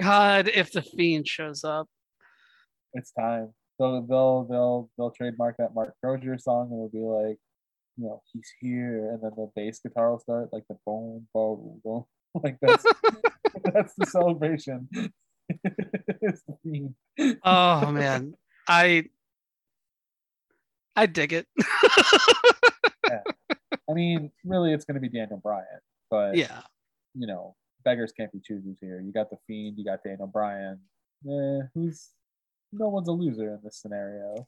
God, 0.00 0.48
if 0.48 0.72
the 0.72 0.82
Fiend 0.82 1.26
shows 1.26 1.64
up, 1.64 1.88
it's 2.92 3.12
time. 3.12 3.52
So 3.78 4.04
they'll 4.08 4.44
they'll 4.44 4.90
they'll 4.96 5.10
trademark 5.10 5.56
that 5.58 5.74
Mark 5.74 5.94
Crozier 6.02 6.38
song 6.38 6.68
and 6.70 6.78
it'll 6.78 6.88
be 6.88 7.28
like, 7.28 7.38
you 7.96 8.04
know, 8.04 8.22
he's 8.32 8.50
here, 8.60 9.10
and 9.10 9.22
then 9.22 9.32
the 9.36 9.50
bass 9.56 9.80
guitar 9.80 10.10
will 10.10 10.20
start 10.20 10.50
like 10.52 10.64
the 10.68 10.76
boom 10.86 11.26
boom 11.32 11.80
boom. 11.84 12.04
Like 12.42 12.58
that's 12.60 12.84
that's 13.72 13.94
the 13.96 14.06
celebration. 14.06 14.88
it's 15.64 16.42
the 16.42 16.56
theme. 16.64 16.96
Oh 17.44 17.92
man, 17.92 18.34
I 18.66 19.04
I 20.96 21.06
dig 21.06 21.32
it. 21.32 21.46
yeah. 23.08 23.20
I 23.88 23.92
mean, 23.92 24.32
really, 24.44 24.72
it's 24.72 24.84
going 24.84 24.96
to 24.96 25.00
be 25.00 25.08
Daniel 25.08 25.38
Bryan, 25.38 25.64
but 26.10 26.36
yeah, 26.36 26.62
you 27.14 27.28
know, 27.28 27.54
beggars 27.84 28.10
can't 28.10 28.32
be 28.32 28.40
choosers 28.40 28.78
here. 28.80 29.00
You 29.00 29.12
got 29.12 29.30
the 29.30 29.36
Fiend, 29.46 29.78
you 29.78 29.84
got 29.84 30.02
Daniel 30.02 30.26
Bryan. 30.26 30.80
Eh, 31.24 31.66
who's 31.74 32.10
no 32.74 32.88
one's 32.88 33.08
a 33.08 33.12
loser 33.12 33.54
in 33.54 33.60
this 33.62 33.76
scenario. 33.76 34.46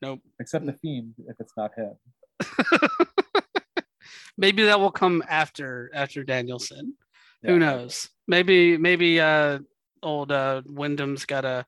Nope. 0.00 0.20
Except 0.40 0.66
the 0.66 0.72
Fiend, 0.72 1.14
if 1.28 1.36
it's 1.40 1.54
not 1.56 1.72
him. 1.76 1.94
Maybe 4.36 4.64
that 4.64 4.80
will 4.80 4.90
come 4.90 5.22
after 5.28 5.90
after 5.94 6.24
Danielson. 6.24 6.94
Yeah. 7.42 7.50
Who 7.50 7.58
knows? 7.58 8.10
Maybe 8.26 8.76
maybe 8.76 9.20
uh 9.20 9.60
old 10.02 10.32
uh 10.32 10.62
Windham's 10.66 11.24
gotta 11.24 11.66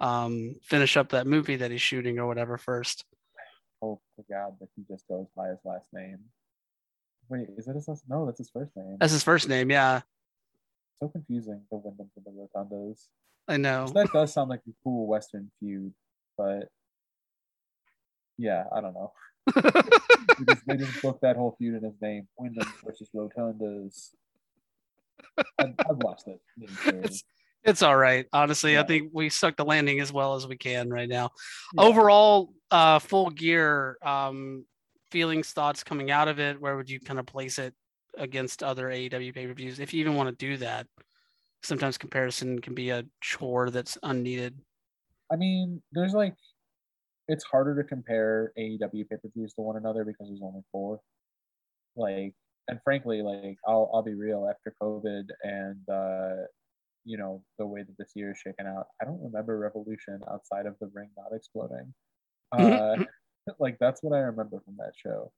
um 0.00 0.56
finish 0.62 0.96
up 0.96 1.10
that 1.10 1.26
movie 1.26 1.56
that 1.56 1.70
he's 1.70 1.82
shooting 1.82 2.18
or 2.18 2.26
whatever 2.26 2.58
first. 2.58 3.04
Hope 3.80 4.02
to 4.16 4.24
God 4.28 4.54
that 4.60 4.68
he 4.74 4.82
just 4.90 5.06
goes 5.06 5.26
by 5.36 5.48
his 5.48 5.60
last 5.64 5.88
name. 5.92 6.18
Wait, 7.28 7.48
is 7.56 7.66
that 7.66 7.76
his 7.76 7.86
last? 7.86 8.04
No, 8.08 8.26
that's 8.26 8.38
his 8.38 8.50
first 8.50 8.76
name. 8.76 8.96
That's 8.98 9.12
his 9.12 9.22
first 9.22 9.48
name. 9.48 9.70
Yeah. 9.70 10.00
So 11.00 11.08
confusing 11.08 11.62
the 11.70 11.76
Windhams 11.76 12.10
and 12.16 12.24
the 12.24 12.30
Rotundas. 12.30 13.06
I 13.46 13.56
know. 13.56 13.86
That 13.88 14.12
does 14.12 14.32
sound 14.32 14.50
like 14.50 14.62
a 14.68 14.72
cool 14.82 15.06
Western 15.06 15.50
feud, 15.60 15.92
but 16.38 16.68
yeah, 18.38 18.64
I 18.74 18.80
don't 18.80 18.94
know. 18.94 19.12
because 19.46 20.62
they 20.66 20.76
just 20.76 21.02
booked 21.02 21.22
that 21.22 21.36
whole 21.36 21.54
feud 21.58 21.76
in 21.76 21.84
his 21.84 22.00
name, 22.00 22.26
Windham 22.38 22.66
versus 22.84 23.10
Rotundas. 23.14 24.10
I've, 25.58 25.74
I've 25.78 25.96
watched 25.98 26.28
it. 26.28 26.40
It's, 26.86 27.24
it's 27.62 27.82
all 27.82 27.96
right. 27.96 28.26
Honestly, 28.32 28.74
yeah. 28.74 28.82
I 28.82 28.86
think 28.86 29.10
we 29.12 29.28
stuck 29.28 29.56
the 29.56 29.64
landing 29.64 30.00
as 30.00 30.12
well 30.12 30.34
as 30.34 30.46
we 30.46 30.56
can 30.56 30.90
right 30.90 31.08
now. 31.08 31.30
Yeah. 31.74 31.82
Overall, 31.84 32.52
uh, 32.70 32.98
full 32.98 33.30
gear 33.30 33.98
um, 34.02 34.64
feelings, 35.10 35.50
thoughts 35.50 35.84
coming 35.84 36.10
out 36.10 36.28
of 36.28 36.38
it. 36.40 36.60
Where 36.60 36.76
would 36.76 36.90
you 36.90 37.00
kind 37.00 37.18
of 37.18 37.26
place 37.26 37.58
it 37.58 37.74
against 38.16 38.62
other 38.62 38.88
AEW 38.88 39.34
pay 39.34 39.46
per 39.46 39.54
views, 39.54 39.80
if 39.80 39.92
you 39.94 40.00
even 40.00 40.14
want 40.14 40.30
to 40.30 40.46
do 40.46 40.56
that? 40.58 40.86
Sometimes 41.64 41.96
comparison 41.96 42.60
can 42.60 42.74
be 42.74 42.90
a 42.90 43.04
chore 43.22 43.70
that's 43.70 43.96
unneeded. 44.02 44.54
I 45.32 45.36
mean, 45.36 45.82
there's 45.92 46.12
like, 46.12 46.34
it's 47.26 47.44
harder 47.44 47.74
to 47.82 47.88
compare 47.88 48.52
AEW 48.58 49.08
pay 49.08 49.16
per 49.16 49.30
views 49.34 49.54
to 49.54 49.62
one 49.62 49.78
another 49.78 50.04
because 50.04 50.28
there's 50.28 50.42
only 50.42 50.60
four. 50.70 51.00
Like, 51.96 52.34
and 52.68 52.78
frankly, 52.84 53.22
like 53.22 53.56
I'll 53.66 53.90
I'll 53.94 54.02
be 54.02 54.12
real. 54.12 54.46
After 54.46 54.74
COVID 54.82 55.24
and 55.42 55.80
uh, 55.90 56.44
you 57.06 57.16
know 57.16 57.42
the 57.58 57.64
way 57.64 57.82
that 57.82 57.96
this 57.98 58.12
year 58.14 58.32
is 58.32 58.38
shaken 58.38 58.66
out, 58.66 58.88
I 59.00 59.06
don't 59.06 59.22
remember 59.22 59.58
Revolution 59.58 60.20
outside 60.30 60.66
of 60.66 60.76
the 60.80 60.90
ring 60.92 61.08
not 61.16 61.34
exploding. 61.34 61.94
Uh, 62.52 62.96
like 63.58 63.76
that's 63.80 64.00
what 64.02 64.14
I 64.14 64.20
remember 64.20 64.60
from 64.64 64.76
that 64.76 64.92
show. 64.94 65.32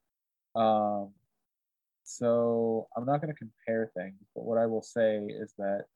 Um, 0.55 1.13
so 2.07 2.87
I'm 2.97 3.05
not 3.05 3.21
going 3.21 3.35
to 3.35 3.39
compare 3.39 3.91
things, 3.97 4.15
but 4.35 4.45
what 4.45 4.59
I 4.59 4.67
will 4.67 4.83
say 4.83 5.27
is 5.29 5.53
that 5.59 5.87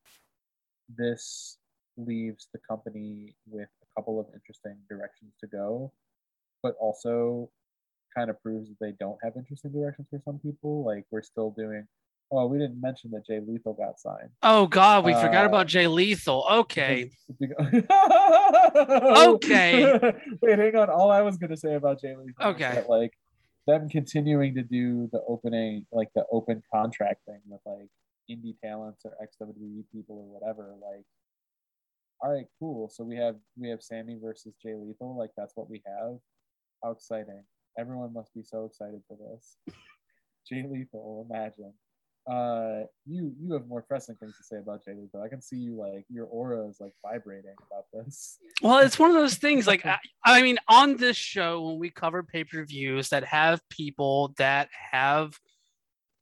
this 0.96 1.58
leaves 1.96 2.48
the 2.52 2.58
company 2.68 3.36
with 3.46 3.68
a 3.82 3.86
couple 3.94 4.18
of 4.18 4.26
interesting 4.34 4.76
directions 4.88 5.34
to 5.40 5.46
go, 5.46 5.92
but 6.64 6.74
also 6.80 7.48
kind 8.16 8.28
of 8.28 8.42
proves 8.42 8.68
that 8.68 8.80
they 8.80 8.92
don't 8.98 9.18
have 9.22 9.34
interesting 9.36 9.70
directions 9.70 10.08
for 10.10 10.20
some 10.24 10.40
people. 10.40 10.84
Like 10.84 11.04
we're 11.12 11.22
still 11.22 11.54
doing. 11.56 11.86
Oh, 12.32 12.46
we 12.46 12.58
didn't 12.58 12.80
mention 12.80 13.12
that 13.12 13.24
Jay 13.26 13.40
Lethal 13.44 13.74
got 13.74 14.00
signed. 14.00 14.30
Oh 14.42 14.66
God, 14.66 15.04
we 15.04 15.12
uh, 15.12 15.20
forgot 15.20 15.46
about 15.46 15.68
Jay 15.68 15.86
Lethal. 15.86 16.44
Okay. 16.50 17.12
okay. 18.76 20.00
Wait, 20.42 20.58
hang 20.58 20.74
on. 20.74 20.90
All 20.90 21.12
I 21.12 21.22
was 21.22 21.36
gonna 21.36 21.56
say 21.56 21.74
about 21.74 22.00
Jay 22.00 22.16
Lethal. 22.16 22.46
Okay. 22.50 22.74
That, 22.74 22.90
like 22.90 23.12
them 23.70 23.88
continuing 23.88 24.54
to 24.54 24.62
do 24.62 25.08
the 25.12 25.22
opening, 25.28 25.86
like 25.92 26.08
the 26.14 26.24
open 26.32 26.62
contract 26.72 27.20
thing 27.26 27.40
with 27.46 27.60
like 27.64 27.88
indie 28.30 28.58
talents 28.62 29.02
or 29.04 29.12
XWE 29.22 29.84
people 29.92 30.16
or 30.16 30.40
whatever. 30.40 30.74
Like, 30.74 31.04
all 32.20 32.32
right, 32.32 32.46
cool. 32.58 32.88
So 32.88 33.04
we 33.04 33.16
have 33.16 33.36
we 33.56 33.68
have 33.70 33.82
Sammy 33.82 34.18
versus 34.22 34.54
Jay 34.62 34.74
Lethal. 34.74 35.16
Like 35.16 35.30
that's 35.36 35.56
what 35.56 35.70
we 35.70 35.82
have. 35.86 36.18
How 36.82 36.90
exciting! 36.90 37.44
Everyone 37.78 38.12
must 38.12 38.34
be 38.34 38.42
so 38.42 38.64
excited 38.64 39.02
for 39.06 39.16
this. 39.16 39.56
Jay 40.48 40.64
Lethal, 40.68 41.26
imagine. 41.30 41.72
Uh, 42.28 42.82
you 43.06 43.32
you 43.40 43.52
have 43.52 43.66
more 43.66 43.82
pressing 43.82 44.14
things 44.16 44.36
to 44.36 44.44
say 44.44 44.58
about 44.58 44.84
Jay 44.84 44.92
Lethal. 44.94 45.22
I 45.22 45.28
can 45.28 45.40
see 45.40 45.56
you 45.56 45.74
like 45.74 46.04
your 46.08 46.26
aura 46.26 46.68
is 46.68 46.78
like 46.80 46.92
vibrating 47.02 47.54
about 47.70 47.84
this. 47.92 48.38
Well, 48.62 48.78
it's 48.78 48.98
one 48.98 49.10
of 49.10 49.16
those 49.16 49.36
things. 49.36 49.66
Like 49.66 49.86
I, 49.86 49.98
I 50.24 50.42
mean, 50.42 50.58
on 50.68 50.96
this 50.96 51.16
show 51.16 51.62
when 51.62 51.78
we 51.78 51.90
cover 51.90 52.22
pay 52.22 52.44
per 52.44 52.64
views 52.64 53.08
that 53.08 53.24
have 53.24 53.60
people 53.70 54.34
that 54.38 54.68
have 54.92 55.38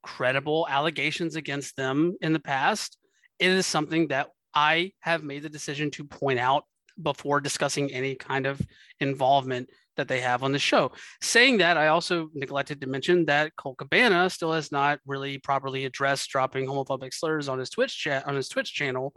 credible 0.01 0.65
allegations 0.69 1.35
against 1.35 1.75
them 1.75 2.15
in 2.21 2.33
the 2.33 2.39
past, 2.39 2.97
it 3.37 3.51
is 3.51 3.67
something 3.67 4.07
that 4.07 4.29
I 4.53 4.93
have 5.01 5.23
made 5.23 5.43
the 5.43 5.49
decision 5.49 5.91
to 5.91 6.05
point 6.05 6.39
out 6.39 6.63
before 7.01 7.39
discussing 7.39 7.91
any 7.91 8.15
kind 8.15 8.45
of 8.45 8.61
involvement 8.99 9.69
that 9.99 10.07
they 10.07 10.21
have 10.21 10.43
on 10.43 10.51
the 10.51 10.59
show. 10.59 10.91
Saying 11.21 11.57
that, 11.57 11.77
I 11.77 11.87
also 11.87 12.29
neglected 12.33 12.81
to 12.81 12.87
mention 12.87 13.25
that 13.25 13.55
Colt 13.55 13.77
Cabana 13.77 14.29
still 14.29 14.53
has 14.53 14.71
not 14.71 14.99
really 15.05 15.37
properly 15.37 15.85
addressed 15.85 16.29
dropping 16.29 16.65
homophobic 16.65 17.13
slurs 17.13 17.49
on 17.49 17.59
his 17.59 17.69
Twitch 17.69 17.95
chat 17.97 18.25
on 18.27 18.35
his 18.35 18.47
Twitch 18.47 18.73
channel 18.73 19.13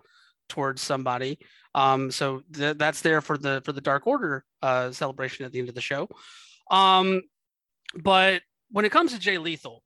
towards 0.49 0.83
somebody. 0.83 1.39
Um, 1.75 2.11
so 2.11 2.43
th- 2.53 2.77
that's 2.77 3.01
there 3.01 3.21
for 3.21 3.39
the 3.39 3.63
for 3.65 3.73
the 3.73 3.81
Dark 3.81 4.07
Order 4.07 4.45
uh, 4.61 4.91
celebration 4.91 5.47
at 5.47 5.53
the 5.53 5.61
end 5.61 5.69
of 5.69 5.75
the 5.75 5.81
show. 5.81 6.09
Um, 6.71 7.23
but 7.95 8.43
when 8.71 8.85
it 8.85 8.93
comes 8.93 9.13
to 9.13 9.19
Jay 9.19 9.39
Lethal, 9.39 9.83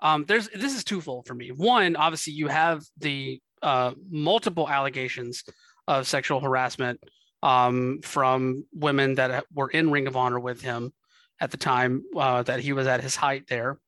um, 0.00 0.24
there's 0.26 0.48
this 0.48 0.76
is 0.76 0.84
twofold 0.84 1.26
for 1.26 1.34
me. 1.34 1.50
One, 1.50 1.96
obviously, 1.96 2.32
you 2.32 2.46
have 2.48 2.82
the 2.96 3.40
uh, 3.62 3.92
multiple 4.08 4.68
allegations 4.68 5.42
of 5.88 6.06
sexual 6.06 6.40
harassment 6.40 7.00
um, 7.42 8.00
from 8.02 8.64
women 8.72 9.14
that 9.16 9.44
were 9.52 9.68
in 9.68 9.90
Ring 9.90 10.06
of 10.06 10.16
Honor 10.16 10.40
with 10.40 10.60
him 10.60 10.92
at 11.40 11.50
the 11.50 11.56
time 11.56 12.04
uh, 12.16 12.42
that 12.42 12.60
he 12.60 12.72
was 12.72 12.86
at 12.86 13.02
his 13.02 13.16
height 13.16 13.46
there. 13.48 13.78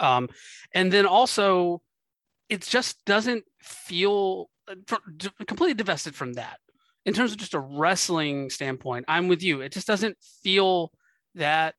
Um, 0.00 0.28
and 0.72 0.92
then 0.92 1.06
also, 1.06 1.82
it 2.48 2.62
just 2.62 3.04
doesn't 3.04 3.44
feel 3.60 4.50
uh, 4.68 4.74
completely 5.46 5.74
divested 5.74 6.14
from 6.14 6.34
that. 6.34 6.58
In 7.04 7.14
terms 7.14 7.32
of 7.32 7.38
just 7.38 7.54
a 7.54 7.60
wrestling 7.60 8.50
standpoint, 8.50 9.06
I'm 9.08 9.28
with 9.28 9.42
you. 9.42 9.60
It 9.62 9.72
just 9.72 9.86
doesn't 9.86 10.18
feel 10.42 10.92
that 11.34 11.74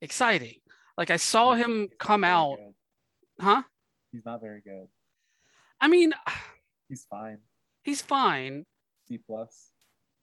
exciting. 0.00 0.56
Like 0.98 1.10
I 1.10 1.16
saw 1.16 1.54
him 1.54 1.88
come 1.98 2.24
out, 2.24 2.58
huh? 3.40 3.62
He's 4.10 4.24
not 4.24 4.40
very 4.40 4.60
good. 4.60 4.88
I 5.80 5.88
mean, 5.88 6.12
he's 6.88 7.06
fine. 7.08 7.38
He's 7.82 8.02
fine. 8.02 8.64
C 9.08 9.18
plus. 9.18 9.71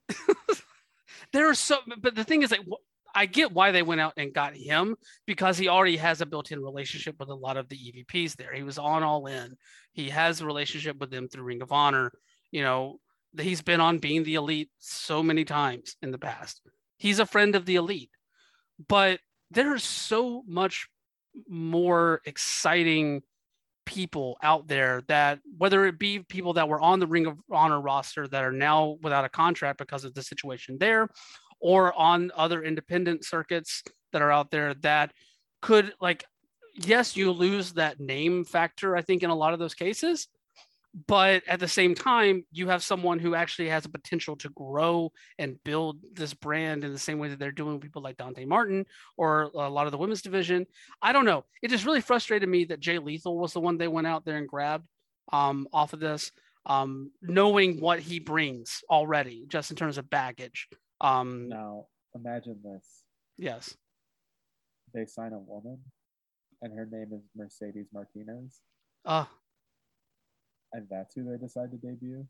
there 1.34 1.50
are 1.50 1.56
so, 1.56 1.78
but 2.02 2.16
the 2.16 2.24
thing 2.24 2.42
is, 2.42 2.52
like, 2.52 2.62
I 3.16 3.26
get 3.26 3.52
why 3.52 3.72
they 3.72 3.82
went 3.82 4.02
out 4.02 4.14
and 4.18 4.34
got 4.34 4.56
him 4.56 4.96
because 5.26 5.58
he 5.58 5.68
already 5.68 5.98
has 5.98 6.22
a 6.22 6.26
built-in 6.26 6.62
relationship 6.62 7.16
with 7.20 7.30
a 7.30 7.36
lot 7.36 7.58
of 7.58 7.68
the 7.70 7.76
EVPs 7.76 8.36
there. 8.36 8.54
He 8.54 8.64
was 8.64 8.78
on 8.78 9.04
All 9.04 9.26
In. 9.28 9.56
He 9.94 10.10
has 10.10 10.42
a 10.42 10.46
relationship 10.46 10.98
with 11.00 11.10
them 11.10 11.28
through 11.28 11.44
Ring 11.44 11.62
of 11.62 11.72
Honor. 11.72 12.12
You 12.52 12.62
know, 12.62 13.00
he's 13.40 13.62
been 13.62 13.82
on 13.82 14.00
Being 14.00 14.24
the 14.24 14.36
Elite 14.36 14.70
so 14.78 15.24
many 15.24 15.44
times 15.44 15.96
in 16.02 16.12
the 16.12 16.18
past. 16.18 16.62
He's 16.98 17.20
a 17.20 17.26
friend 17.26 17.56
of 17.56 17.66
the 17.66 17.76
Elite, 17.76 18.12
but 18.88 19.20
there's 19.52 19.84
so 19.84 20.44
much 20.48 20.88
more 21.48 22.22
exciting 22.26 23.22
people 23.90 24.38
out 24.44 24.68
there 24.68 25.02
that 25.08 25.40
whether 25.58 25.86
it 25.88 25.98
be 25.98 26.20
people 26.20 26.54
that 26.54 26.70
were 26.70 26.80
on 26.80 27.00
the 27.00 27.08
Ring 27.08 27.26
of 27.26 27.40
Honor 27.52 27.82
roster 27.82 28.28
that 28.28 28.44
are 28.44 28.52
now 28.52 28.98
without 29.02 29.26
a 29.26 29.30
contract 29.30 29.80
because 29.80 30.06
of 30.06 30.14
the 30.14 30.22
situation 30.22 30.78
there, 30.80 31.10
or 31.60 31.92
on 31.98 32.32
other 32.36 32.64
independent 32.64 33.26
circuits 33.26 33.84
that 34.14 34.22
are 34.22 34.32
out 34.32 34.52
there 34.52 34.76
that 34.76 35.12
could 35.64 35.92
like 36.00 36.24
yes, 36.86 37.18
you 37.18 37.32
lose 37.32 37.74
that 37.74 38.00
name 38.00 38.46
factor, 38.46 38.96
I 38.96 39.02
think, 39.02 39.24
in 39.24 39.32
a 39.32 39.36
lot 39.36 39.54
of 39.54 39.60
those 39.60 39.74
cases, 39.74 40.28
but 41.08 41.44
at 41.48 41.60
the 41.60 41.68
same 41.68 41.94
time 41.94 42.44
you 42.52 42.68
have 42.68 42.84
someone 42.84 43.20
who 43.20 43.36
actually 43.36 43.70
has 43.70 43.86
a 43.86 43.90
potential 43.90 44.36
to 44.36 44.50
grow 44.50 45.12
and 45.38 45.62
build 45.64 46.00
this 46.14 46.34
brand 46.34 46.84
in 46.84 46.92
the 46.92 47.00
same 47.00 47.20
way 47.20 47.30
that 47.30 47.38
they're 47.38 47.52
doing 47.52 47.74
with 47.74 47.82
people 47.84 48.02
like 48.02 48.18
dante 48.18 48.46
martin 48.46 48.86
or 49.16 49.52
a 49.54 49.70
lot 49.70 49.86
of 49.86 49.92
the 49.92 49.98
women's 49.98 50.22
division. 50.22 50.66
I 51.02 51.12
don't 51.12 51.26
know. 51.26 51.46
It 51.62 51.70
just 51.70 51.86
really 51.86 52.02
frustrated 52.02 52.50
me 52.50 52.66
that 52.66 52.80
jay 52.80 52.98
lethal 52.98 53.38
was 53.38 53.54
the 53.54 53.60
one 53.60 53.78
they 53.78 53.88
went 53.88 54.08
out 54.08 54.26
there 54.26 54.38
and 54.38 54.48
grabbed 54.48 54.88
um, 55.32 55.68
off 55.72 55.94
of 55.94 56.00
this 56.00 56.32
um, 56.66 57.12
knowing 57.22 57.80
what 57.80 58.00
he 58.00 58.20
brings 58.20 58.84
already 58.90 59.46
just 59.48 59.70
in 59.70 59.78
terms 59.78 59.98
of 59.98 60.10
baggage. 60.10 60.68
Um, 61.02 61.50
now 61.50 61.86
imagine 62.16 62.60
this. 62.64 63.04
Yes. 63.38 63.78
They 64.94 65.06
sign 65.06 65.34
a 65.34 65.40
woman 65.40 65.80
and 66.64 66.76
her 66.76 66.88
name 66.92 67.10
is 67.14 67.22
mercedes 67.36 67.88
martinez. 67.94 68.60
Uh 69.06 69.26
and 70.74 70.88
that's 70.90 71.16
who 71.16 71.24
they 71.24 71.38
decide 71.38 71.72
to 71.72 71.78
debut. 71.78 72.26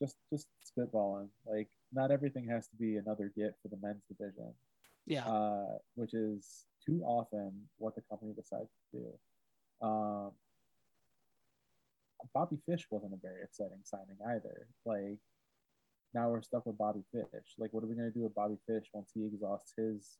Just 0.00 0.16
just 0.32 0.48
spitballing. 0.64 1.28
Like 1.46 1.68
not 1.92 2.10
everything 2.10 2.48
has 2.48 2.68
to 2.68 2.76
be 2.76 2.96
another 2.96 3.32
get 3.36 3.54
for 3.62 3.68
the 3.68 3.78
men's 3.80 4.04
division. 4.08 4.52
Yeah. 5.06 5.26
Uh, 5.26 5.78
which 5.94 6.14
is 6.14 6.66
too 6.84 7.02
often 7.04 7.52
what 7.78 7.94
the 7.94 8.02
company 8.10 8.32
decides 8.34 8.70
to 8.92 8.98
do. 8.98 9.86
Um, 9.86 10.32
Bobby 12.34 12.58
Fish 12.68 12.86
wasn't 12.90 13.14
a 13.14 13.18
very 13.22 13.42
exciting 13.42 13.80
signing 13.84 14.18
either. 14.28 14.66
Like 14.84 15.18
now 16.14 16.28
we're 16.30 16.42
stuck 16.42 16.66
with 16.66 16.78
Bobby 16.78 17.04
Fish. 17.12 17.54
Like 17.58 17.72
what 17.72 17.84
are 17.84 17.86
we 17.86 17.94
gonna 17.94 18.10
do 18.10 18.22
with 18.22 18.34
Bobby 18.34 18.58
Fish 18.66 18.86
once 18.92 19.10
he 19.14 19.24
exhausts 19.24 19.72
his 19.76 20.18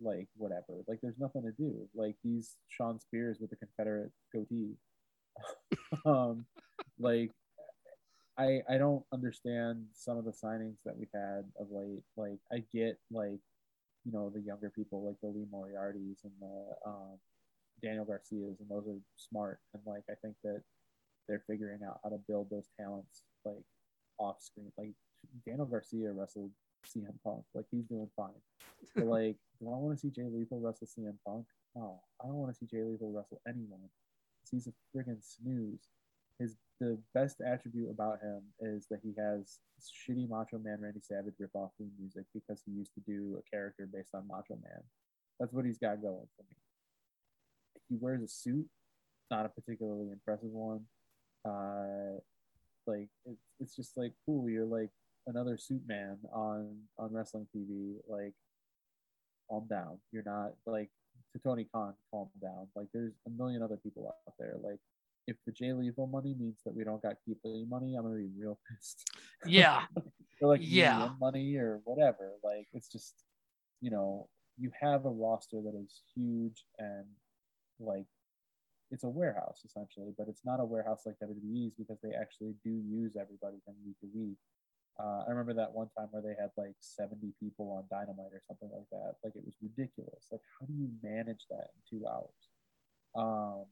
like 0.00 0.28
whatever? 0.36 0.84
Like 0.86 1.00
there's 1.02 1.18
nothing 1.18 1.42
to 1.42 1.52
do. 1.52 1.88
Like 1.94 2.16
he's 2.22 2.56
Shawn 2.68 3.00
Spears 3.00 3.38
with 3.40 3.52
a 3.52 3.56
Confederate 3.56 4.12
goatee. 4.32 4.74
um, 6.06 6.46
like 6.98 7.30
I 8.38 8.60
I 8.68 8.78
don't 8.78 9.04
understand 9.12 9.84
some 9.94 10.18
of 10.18 10.24
the 10.24 10.32
signings 10.32 10.76
that 10.84 10.96
we've 10.96 11.08
had 11.14 11.44
of 11.58 11.70
late. 11.70 12.02
Like 12.16 12.38
I 12.52 12.64
get 12.72 12.98
like 13.10 13.40
you 14.04 14.12
know 14.12 14.30
the 14.30 14.40
younger 14.40 14.70
people 14.70 15.04
like 15.04 15.16
the 15.22 15.28
Lee 15.28 15.46
Moriarty's 15.50 16.20
and 16.24 16.32
the 16.40 16.90
um, 16.90 17.18
Daniel 17.82 18.04
Garcias 18.04 18.60
and 18.60 18.68
those 18.68 18.86
are 18.88 19.00
smart 19.16 19.58
and 19.74 19.82
like 19.86 20.04
I 20.10 20.14
think 20.22 20.36
that 20.44 20.62
they're 21.28 21.42
figuring 21.46 21.80
out 21.86 21.98
how 22.02 22.10
to 22.10 22.18
build 22.28 22.48
those 22.50 22.68
talents 22.78 23.22
like 23.44 23.64
off 24.18 24.36
screen. 24.40 24.72
Like 24.78 24.92
Daniel 25.46 25.66
Garcia 25.66 26.12
wrestled 26.12 26.50
CM 26.86 27.14
Punk, 27.24 27.44
like 27.54 27.64
he's 27.70 27.86
doing 27.86 28.08
fine. 28.16 28.40
But 28.94 29.06
like, 29.06 29.36
do 29.60 29.66
I 29.68 29.76
want 29.76 29.96
to 29.96 30.00
see 30.00 30.10
Jay 30.10 30.28
Lethal 30.30 30.60
wrestle 30.60 30.86
CM 30.86 31.16
Punk? 31.26 31.46
No, 31.74 32.00
I 32.22 32.26
don't 32.26 32.36
want 32.36 32.52
to 32.52 32.58
see 32.58 32.66
Jay 32.66 32.82
Lethal 32.84 33.12
wrestle 33.12 33.40
anyone 33.46 33.80
he's 34.50 34.66
a 34.66 34.72
friggin' 34.96 35.22
snooze. 35.22 35.88
His 36.38 36.56
the 36.80 36.98
best 37.14 37.40
attribute 37.40 37.90
about 37.90 38.20
him 38.20 38.42
is 38.60 38.86
that 38.90 39.00
he 39.02 39.14
has 39.18 39.60
shitty 39.80 40.28
Macho 40.28 40.58
Man 40.58 40.78
Randy 40.80 41.00
Savage 41.00 41.34
ripoff 41.40 41.70
theme 41.78 41.90
music 41.98 42.24
because 42.34 42.62
he 42.66 42.72
used 42.72 42.92
to 42.94 43.00
do 43.00 43.38
a 43.38 43.50
character 43.50 43.88
based 43.90 44.14
on 44.14 44.28
Macho 44.28 44.58
Man. 44.62 44.82
That's 45.40 45.52
what 45.52 45.64
he's 45.64 45.78
got 45.78 46.02
going 46.02 46.26
for 46.36 46.42
me. 46.50 46.56
He 47.88 47.96
wears 47.98 48.22
a 48.22 48.28
suit, 48.28 48.66
not 49.30 49.46
a 49.46 49.48
particularly 49.48 50.10
impressive 50.10 50.50
one. 50.50 50.82
Uh, 51.46 52.20
like 52.86 53.08
it's 53.24 53.42
it's 53.60 53.76
just 53.76 53.96
like 53.96 54.12
cool. 54.24 54.48
You're 54.50 54.66
like 54.66 54.90
another 55.26 55.56
suit 55.56 55.82
man 55.86 56.18
on 56.32 56.76
on 56.98 57.12
wrestling 57.12 57.46
TV. 57.54 57.96
Like 58.08 58.34
calm 59.48 59.66
down. 59.68 59.98
You're 60.12 60.24
not 60.24 60.52
like 60.66 60.90
to 61.36 61.42
Tony 61.42 61.66
Khan, 61.72 61.94
calm 62.10 62.28
down. 62.40 62.68
Like 62.74 62.88
there's 62.92 63.14
a 63.26 63.30
million 63.30 63.62
other 63.62 63.76
people 63.76 64.08
out 64.08 64.34
there. 64.38 64.56
Like 64.62 64.80
if 65.26 65.36
the 65.44 65.52
Jay 65.52 65.72
Lethal 65.72 66.06
money 66.06 66.34
means 66.38 66.60
that 66.64 66.74
we 66.74 66.84
don't 66.84 67.02
got 67.02 67.14
Keith 67.24 67.38
Lee 67.44 67.66
money, 67.68 67.96
I'm 67.96 68.04
gonna 68.04 68.16
be 68.16 68.30
real 68.38 68.58
pissed. 68.68 69.10
Yeah. 69.44 69.82
or 70.40 70.48
like 70.48 70.60
yeah 70.62 71.10
money 71.20 71.56
or 71.56 71.80
whatever. 71.84 72.32
Like 72.42 72.66
it's 72.72 72.88
just 72.88 73.14
you 73.80 73.90
know 73.90 74.28
you 74.58 74.70
have 74.80 75.04
a 75.04 75.10
roster 75.10 75.60
that 75.62 75.74
is 75.82 76.00
huge 76.14 76.64
and 76.78 77.04
like 77.78 78.06
it's 78.90 79.04
a 79.04 79.08
warehouse 79.08 79.62
essentially, 79.64 80.12
but 80.16 80.28
it's 80.28 80.44
not 80.44 80.60
a 80.60 80.64
warehouse 80.64 81.02
like 81.04 81.16
WWE's 81.22 81.74
because 81.76 81.98
they 82.02 82.12
actually 82.18 82.54
do 82.64 82.70
use 82.70 83.16
everybody 83.20 83.56
from 83.64 83.74
week 83.84 83.98
to 84.00 84.08
week. 84.14 84.38
Uh, 84.98 85.24
I 85.26 85.30
remember 85.30 85.52
that 85.54 85.72
one 85.72 85.88
time 85.96 86.08
where 86.10 86.22
they 86.22 86.40
had 86.40 86.50
like 86.56 86.74
70 86.80 87.32
people 87.38 87.70
on 87.72 87.84
Dynamite 87.90 88.32
or 88.32 88.40
something 88.46 88.70
like 88.72 88.88
that. 88.90 89.16
Like 89.22 89.36
it 89.36 89.44
was 89.44 89.54
ridiculous. 89.62 90.28
Like, 90.32 90.40
how 90.58 90.66
do 90.66 90.72
you 90.72 90.88
manage 91.02 91.44
that 91.50 91.68
in 91.74 91.98
two 91.98 92.06
hours? 92.06 92.40
Um, 93.14 93.66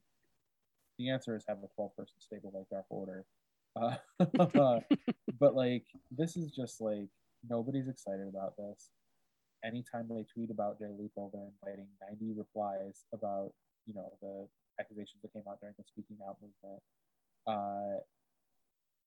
the 0.99 1.11
answer 1.11 1.35
is 1.35 1.45
have 1.49 1.59
a 1.59 1.69
12 1.75 1.97
person 1.97 2.15
stable 2.19 2.53
like 2.55 2.69
Dark 2.69 2.87
Order. 2.91 3.25
Uh, 3.75 3.97
but 5.41 5.55
like, 5.57 5.87
this 6.11 6.37
is 6.37 6.51
just 6.51 6.81
like 6.81 7.09
nobody's 7.49 7.89
excited 7.89 8.29
about 8.29 8.57
this. 8.57 8.91
Anytime 9.65 10.09
they 10.09 10.25
tweet 10.25 10.51
about 10.51 10.79
Jay 10.79 10.93
Lethal, 10.93 11.31
they're 11.33 11.49
inviting 11.49 11.89
90 12.11 12.35
replies 12.37 13.05
about, 13.15 13.53
you 13.87 13.95
know, 13.95 14.13
the 14.21 14.47
accusations 14.79 15.23
that 15.23 15.33
came 15.33 15.43
out 15.49 15.59
during 15.61 15.75
the 15.79 15.85
Speaking 15.85 16.19
Out 16.29 16.37
movement. 16.43 16.83
Uh, 17.47 18.01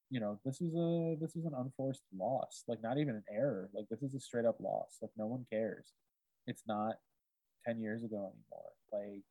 you 0.10 0.20
know, 0.20 0.40
this 0.46 0.62
is 0.62 0.74
a 0.76 1.18
this 1.20 1.36
is 1.36 1.46
an 1.46 1.54
unforced 1.58 2.04
loss. 2.18 2.64
Like 2.68 2.82
not 2.82 2.98
even 2.98 3.16
an 3.16 3.24
error. 3.32 3.70
Like 3.74 3.88
this 3.90 4.02
is 4.02 4.16
a 4.16 4.20
straight 4.20 4.46
up 4.46 4.60
loss. 4.60 4.98
Like 5.02 5.12
no 5.18 5.28
one 5.28 5.46
cares. 5.52 5.94
It's 6.48 6.64
not 6.68 6.96
ten 7.66 7.82
years 7.82 8.04
ago 8.04 8.32
anymore. 8.34 8.72
Like 8.92 9.24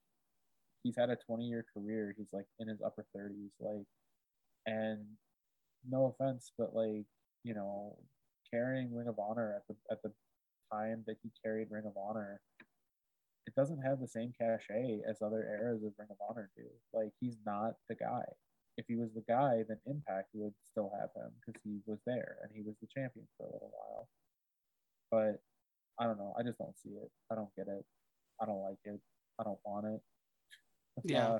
he's 0.83 0.97
had 0.97 1.11
a 1.11 1.17
twenty 1.17 1.47
year 1.47 1.65
career. 1.75 2.15
He's 2.17 2.33
like 2.33 2.47
in 2.59 2.69
his 2.69 2.83
upper 2.85 3.07
thirties. 3.15 3.53
Like 3.61 3.87
and 4.67 5.05
no 5.89 6.07
offense, 6.07 6.53
but 6.59 6.75
like, 6.75 7.07
you 7.45 7.55
know, 7.55 7.97
carrying 8.53 8.95
Ring 8.95 9.09
of 9.09 9.19
Honor 9.19 9.55
at 9.57 9.63
the 9.69 9.77
at 9.91 10.03
the 10.03 10.13
time 10.73 11.05
that 11.07 11.17
he 11.23 11.31
carried 11.43 11.69
Ring 11.71 11.87
of 11.87 11.97
Honor, 11.97 12.41
it 13.47 13.55
doesn't 13.55 13.83
have 13.83 14.01
the 14.01 14.09
same 14.09 14.33
cachet 14.39 15.01
as 15.09 15.23
other 15.23 15.43
eras 15.45 15.83
of 15.85 15.93
Ring 15.99 16.09
of 16.11 16.17
Honor 16.29 16.51
do. 16.57 16.65
Like 16.93 17.13
he's 17.21 17.37
not 17.47 17.75
the 17.89 17.95
guy 17.95 18.25
if 18.77 18.85
he 18.89 18.97
was 18.97 19.11
the 19.15 19.25
guy, 19.27 19.65
then 19.69 19.79
Impact 19.87 20.29
would 20.35 20.53
still 20.71 20.91
have 20.99 21.11
him 21.17 21.31
because 21.41 21.61
he 21.65 21.79
was 21.87 21.99
there 22.07 22.37
and 22.43 22.51
he 22.55 22.63
was 22.63 22.75
the 22.81 22.87
champion 22.87 23.27
for 23.37 23.47
a 23.47 23.53
little 23.53 23.73
while. 23.73 24.09
But 25.11 25.41
I 25.99 26.07
don't 26.07 26.19
know. 26.19 26.35
I 26.39 26.43
just 26.43 26.59
don't 26.59 26.77
see 26.79 26.91
it. 26.91 27.11
I 27.31 27.35
don't 27.35 27.55
get 27.57 27.69
it. 27.69 27.85
I 28.41 28.47
don't 28.47 28.63
like 28.63 28.79
it. 28.85 29.01
I 29.41 29.45
don't 29.45 29.59
want 29.65 29.87
it. 29.87 30.01
Yeah. 31.05 31.29
Uh, 31.29 31.39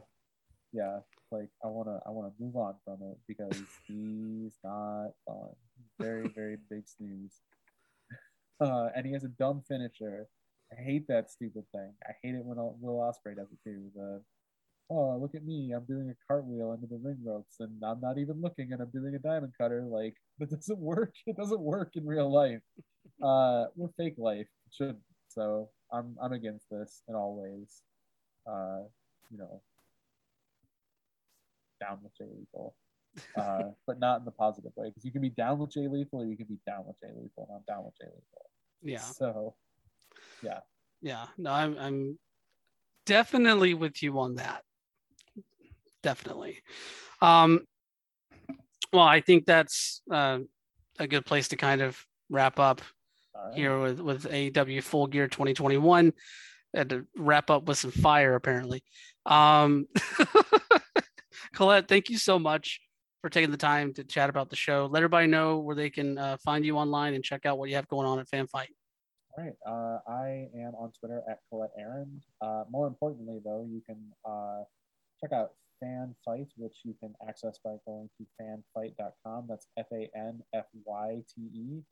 yeah. 0.73 0.99
Like 1.31 1.49
I 1.65 1.69
wanna 1.69 2.01
I 2.07 2.11
wanna 2.11 2.33
move 2.39 2.57
on 2.57 2.75
from 2.85 2.99
it 3.03 3.19
because 3.29 3.61
he's 3.87 4.57
not 4.65 5.11
fun. 5.27 5.51
Very, 6.01 6.29
very 6.29 6.57
big 6.71 6.89
snooze. 6.89 7.41
Uh, 8.59 8.89
and 8.97 9.05
he 9.05 9.13
has 9.13 9.23
a 9.23 9.29
dumb 9.29 9.63
finisher. 9.69 10.27
I 10.73 10.83
hate 10.83 11.07
that 11.09 11.31
stupid 11.31 11.65
thing. 11.75 11.93
I 12.09 12.13
hate 12.23 12.35
it 12.35 12.43
when 12.43 12.57
Will 12.57 12.97
Ospreay 12.97 13.37
does 13.37 13.53
it 13.53 13.59
too. 13.63 13.91
The 13.95 14.23
oh, 14.91 15.19
look 15.21 15.35
at 15.35 15.45
me, 15.45 15.73
I'm 15.73 15.85
doing 15.85 16.11
a 16.11 16.33
cartwheel 16.33 16.71
under 16.71 16.87
the 16.87 17.01
ring 17.03 17.19
ropes 17.25 17.57
and 17.61 17.83
I'm 17.85 18.01
not 18.01 18.19
even 18.19 18.41
looking 18.41 18.73
and 18.73 18.81
I'm 18.81 18.91
doing 18.91 19.15
a 19.15 19.19
diamond 19.19 19.53
cutter. 19.59 19.85
Like, 19.89 20.15
that 20.39 20.51
doesn't 20.51 20.79
work. 20.79 21.13
It 21.27 21.37
doesn't 21.37 21.61
work 21.61 21.93
in 21.95 22.07
real 22.07 22.33
life. 22.33 22.63
Uh, 23.23 23.67
we're 23.75 23.89
fake 23.97 24.15
life. 24.19 24.47
It 24.67 24.75
should 24.75 24.97
so 25.29 25.69
I'm 25.93 26.17
I'm 26.23 26.33
against 26.33 26.67
this 26.71 27.03
in 27.09 27.15
all 27.15 27.37
ways. 27.37 27.83
Uh, 28.47 28.85
you 29.31 29.39
know, 29.39 29.61
down 31.81 31.99
with 32.03 32.17
Jay 32.17 32.27
Lethal. 32.37 32.75
Uh, 33.35 33.71
but 33.87 33.99
not 33.99 34.19
in 34.19 34.27
the 34.27 34.31
positive 34.31 34.73
way 34.77 34.91
because 34.91 35.03
you 35.03 35.11
can 35.11 35.23
be 35.23 35.31
down 35.31 35.59
with 35.59 35.73
Jay 35.73 35.89
Lethal 35.89 36.21
or 36.21 36.27
you 36.27 36.37
can 36.37 36.45
be 36.45 36.59
down 36.67 36.85
with 36.87 37.01
Jay 37.01 37.09
Lethal, 37.17 37.47
and 37.49 37.57
I'm 37.57 37.65
down 37.67 37.83
with 37.83 37.95
Jay 37.99 38.09
Lethal. 38.09 38.51
Yeah. 38.83 38.99
So, 38.99 39.55
yeah. 40.43 40.59
Yeah. 41.01 41.25
No, 41.39 41.51
I'm 41.51 41.79
I'm 41.79 42.19
definitely 43.07 43.73
with 43.73 44.03
you 44.03 44.19
on 44.19 44.35
that 44.35 44.65
definitely. 46.07 46.63
Um, 47.21 47.67
well, 48.93 49.03
I 49.03 49.21
think 49.21 49.45
that's 49.45 50.03
uh, 50.09 50.39
a 51.01 51.09
good 51.09 51.27
place 51.27 51.49
to 51.49 51.57
kind 51.57 51.83
of 51.83 52.01
wrap 52.31 52.61
up 52.61 52.81
right. 53.35 53.55
here 53.57 53.81
with 53.81 54.01
with 54.01 54.31
AEW 54.31 54.85
Full 54.85 55.09
Gear 55.09 55.27
2021 55.27 56.13
and 56.75 56.91
to 56.91 57.07
wrap 57.17 57.51
up 57.51 57.65
with 57.67 57.79
some 57.79 57.91
fire 57.91 58.37
apparently. 58.37 58.85
Um, 59.27 59.87
Colette, 61.57 61.89
thank 61.89 62.09
you 62.09 62.19
so 62.19 62.39
much 62.39 62.81
for 63.21 63.29
taking 63.29 63.51
the 63.51 63.57
time 63.57 63.93
to 63.95 64.05
chat 64.05 64.31
about 64.31 64.49
the 64.49 64.57
show. 64.57 64.89
Let 64.89 65.01
everybody 65.01 65.27
know 65.27 65.59
where 65.59 65.75
they 65.75 65.91
can 65.91 66.19
uh, 66.19 66.37
find 66.45 66.65
you 66.65 66.77
online 66.77 67.15
and 67.15 67.25
check 67.25 67.47
out 67.47 67.59
what 67.59 67.69
you 67.69 67.75
have 67.75 67.89
going 67.89 68.07
on 68.07 68.21
at 68.21 68.29
Fanbyte. 68.29 68.75
All 69.37 69.45
right. 69.45 69.55
Uh, 69.67 69.99
I 70.09 70.49
am 70.55 70.75
on 70.79 70.93
Twitter 71.01 71.23
at 71.29 71.41
Colette 71.51 71.73
Arrand. 71.77 72.23
Uh, 72.41 72.63
more 72.71 72.87
importantly, 72.87 73.41
though, 73.45 73.67
you 73.69 73.83
can 73.85 73.99
uh, 74.25 74.63
check 75.21 75.33
out 75.33 75.51
Fan 75.81 76.15
Fight, 76.25 76.49
which 76.57 76.79
you 76.85 76.95
can 77.01 77.15
access 77.29 77.59
by 77.65 77.77
going 77.87 78.09
to 78.19 78.27
fanbyte.com. 78.41 79.47
That's 79.49 79.67
F 79.79 79.87
A 79.93 80.09
N 80.17 80.41
B 80.53 80.81
Y 80.85 81.23
T 81.35 81.43
E. 81.43 81.83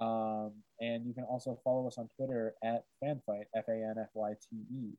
Um, 0.00 0.52
and 0.80 1.06
you 1.06 1.14
can 1.14 1.24
also 1.24 1.58
follow 1.62 1.86
us 1.86 1.98
on 1.98 2.08
Twitter 2.16 2.54
at 2.64 2.84
Fanbyte, 3.02 3.46
F 3.56 3.64
A 3.68 3.72
N 3.72 3.94
B 3.96 4.02
Y 4.14 4.32
T 4.50 4.56
E. 4.56 4.96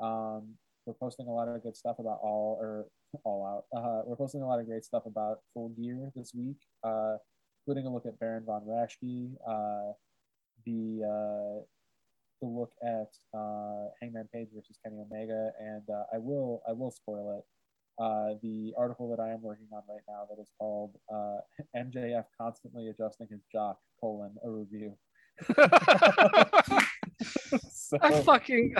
Um, 0.00 0.54
we're 0.86 0.94
posting 0.94 1.26
a 1.26 1.32
lot 1.32 1.48
of 1.48 1.62
good 1.62 1.76
stuff 1.76 1.98
about 1.98 2.18
all 2.22 2.58
or 2.60 2.86
all 3.24 3.46
out. 3.46 3.78
Uh, 3.78 4.02
we're 4.04 4.16
posting 4.16 4.42
a 4.42 4.46
lot 4.46 4.60
of 4.60 4.66
great 4.66 4.84
stuff 4.84 5.04
about 5.06 5.38
Full 5.54 5.70
Gear 5.70 6.10
this 6.14 6.32
week, 6.34 6.58
uh, 6.82 7.16
including 7.62 7.86
a 7.86 7.92
look 7.92 8.06
at 8.06 8.18
Baron 8.18 8.44
von 8.44 8.62
Raschke, 8.62 9.32
uh, 9.48 9.92
the 10.66 11.02
uh, 11.02 11.64
the 12.40 12.46
look 12.46 12.72
at 12.82 13.12
uh, 13.38 13.88
Hangman 14.00 14.28
Page 14.32 14.48
versus 14.54 14.78
Kenny 14.84 14.98
Omega, 15.00 15.52
and 15.58 15.82
uh, 15.88 16.04
I 16.12 16.18
will 16.18 16.62
I 16.68 16.72
will 16.72 16.90
spoil 16.90 17.38
it. 17.38 17.44
Uh, 17.98 18.34
the 18.42 18.72
article 18.76 19.08
that 19.10 19.22
I 19.22 19.30
am 19.30 19.40
working 19.40 19.68
on 19.72 19.82
right 19.88 20.02
now 20.08 20.26
that 20.28 20.40
is 20.42 20.50
called 20.58 20.96
uh, 21.12 21.38
MJF 21.76 22.24
constantly 22.40 22.88
adjusting 22.88 23.28
his 23.30 23.40
jock 23.52 23.78
colon 24.00 24.34
a 24.44 24.50
review. 24.50 24.96
so, 27.70 27.98
I 28.00 28.20
fucking 28.22 28.74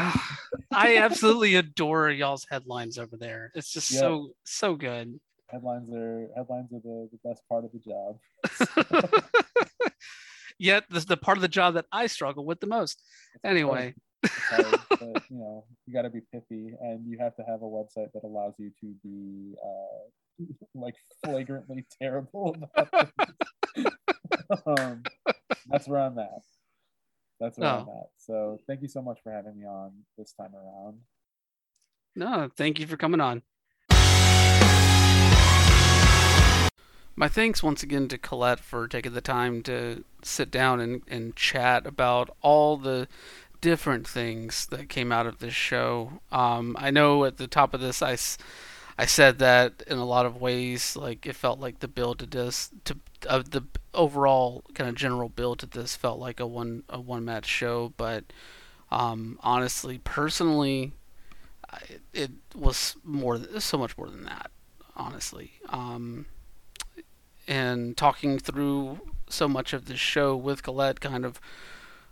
I 0.72 0.98
absolutely 0.98 1.56
adore 1.56 2.10
y'all's 2.10 2.46
headlines 2.48 2.98
over 2.98 3.16
there. 3.16 3.50
It's 3.54 3.72
just 3.72 3.90
yeah. 3.90 4.00
so 4.00 4.30
so 4.44 4.74
good. 4.74 5.18
Headlines 5.48 5.92
are 5.92 6.28
headlines 6.36 6.72
are 6.72 6.80
the, 6.80 7.08
the 7.12 7.18
best 7.28 7.42
part 7.48 7.64
of 7.64 7.70
the 7.72 7.80
job. 7.80 8.18
Yet 10.58 10.84
this 10.90 11.00
is 11.00 11.06
the 11.06 11.16
part 11.16 11.38
of 11.38 11.42
the 11.42 11.48
job 11.48 11.74
that 11.74 11.86
I 11.90 12.06
struggle 12.06 12.44
with 12.44 12.60
the 12.60 12.66
most. 12.66 13.02
It's 13.34 13.44
anyway. 13.44 13.94
Hard, 14.26 14.80
but, 14.90 15.22
you 15.30 15.38
know, 15.38 15.64
you 15.86 15.94
got 15.94 16.02
to 16.02 16.10
be 16.10 16.20
pithy, 16.32 16.74
and 16.80 17.06
you 17.06 17.18
have 17.18 17.36
to 17.36 17.42
have 17.42 17.62
a 17.62 17.66
website 17.66 18.12
that 18.14 18.24
allows 18.24 18.54
you 18.58 18.70
to 18.80 18.94
be 19.02 19.54
uh, 19.64 20.44
like 20.74 20.94
flagrantly 21.24 21.86
terrible. 22.02 22.56
um, 24.66 25.02
that's 25.68 25.88
where 25.88 26.00
I'm 26.00 26.18
at. 26.18 26.42
That's 27.40 27.58
where 27.58 27.68
oh. 27.68 27.72
I'm 27.72 27.88
at. 27.88 28.08
So 28.18 28.58
thank 28.66 28.82
you 28.82 28.88
so 28.88 29.02
much 29.02 29.18
for 29.22 29.32
having 29.32 29.58
me 29.58 29.66
on 29.66 29.92
this 30.16 30.32
time 30.32 30.54
around. 30.54 30.98
No, 32.16 32.48
thank 32.56 32.78
you 32.78 32.86
for 32.86 32.96
coming 32.96 33.20
on. 33.20 33.42
My 37.16 37.28
thanks 37.28 37.62
once 37.62 37.84
again 37.84 38.08
to 38.08 38.18
Colette 38.18 38.58
for 38.58 38.88
taking 38.88 39.12
the 39.12 39.20
time 39.20 39.62
to 39.64 40.02
sit 40.22 40.50
down 40.50 40.80
and, 40.80 41.02
and 41.06 41.36
chat 41.36 41.86
about 41.86 42.36
all 42.40 42.76
the 42.76 43.06
different 43.64 44.06
things 44.06 44.66
that 44.66 44.90
came 44.90 45.10
out 45.10 45.26
of 45.26 45.38
this 45.38 45.54
show. 45.54 46.20
Um, 46.30 46.76
I 46.78 46.90
know 46.90 47.24
at 47.24 47.38
the 47.38 47.46
top 47.46 47.72
of 47.72 47.80
this, 47.80 48.02
I, 48.02 48.18
I 48.98 49.06
said 49.06 49.38
that 49.38 49.82
in 49.86 49.96
a 49.96 50.04
lot 50.04 50.26
of 50.26 50.38
ways, 50.38 50.94
like 50.96 51.24
it 51.24 51.34
felt 51.34 51.60
like 51.60 51.78
the 51.78 51.88
build 51.88 52.18
to 52.18 52.26
this, 52.26 52.70
to 52.84 52.98
uh, 53.26 53.38
the 53.38 53.62
overall 53.94 54.64
kind 54.74 54.90
of 54.90 54.96
general 54.96 55.30
build 55.30 55.60
to 55.60 55.66
this 55.66 55.96
felt 55.96 56.18
like 56.18 56.40
a 56.40 56.46
one 56.46 56.82
a 56.90 57.00
one 57.00 57.24
match 57.24 57.46
show, 57.46 57.94
but 57.96 58.24
um, 58.90 59.38
honestly, 59.42 59.96
personally, 59.96 60.92
it, 61.88 62.02
it 62.12 62.30
was 62.54 62.96
more 63.02 63.40
so 63.60 63.78
much 63.78 63.96
more 63.96 64.10
than 64.10 64.24
that. 64.24 64.50
Honestly, 64.94 65.52
um, 65.70 66.26
and 67.48 67.96
talking 67.96 68.38
through 68.38 69.00
so 69.30 69.48
much 69.48 69.72
of 69.72 69.86
the 69.86 69.96
show 69.96 70.36
with 70.36 70.62
Colette 70.62 71.00
kind 71.00 71.24
of 71.24 71.40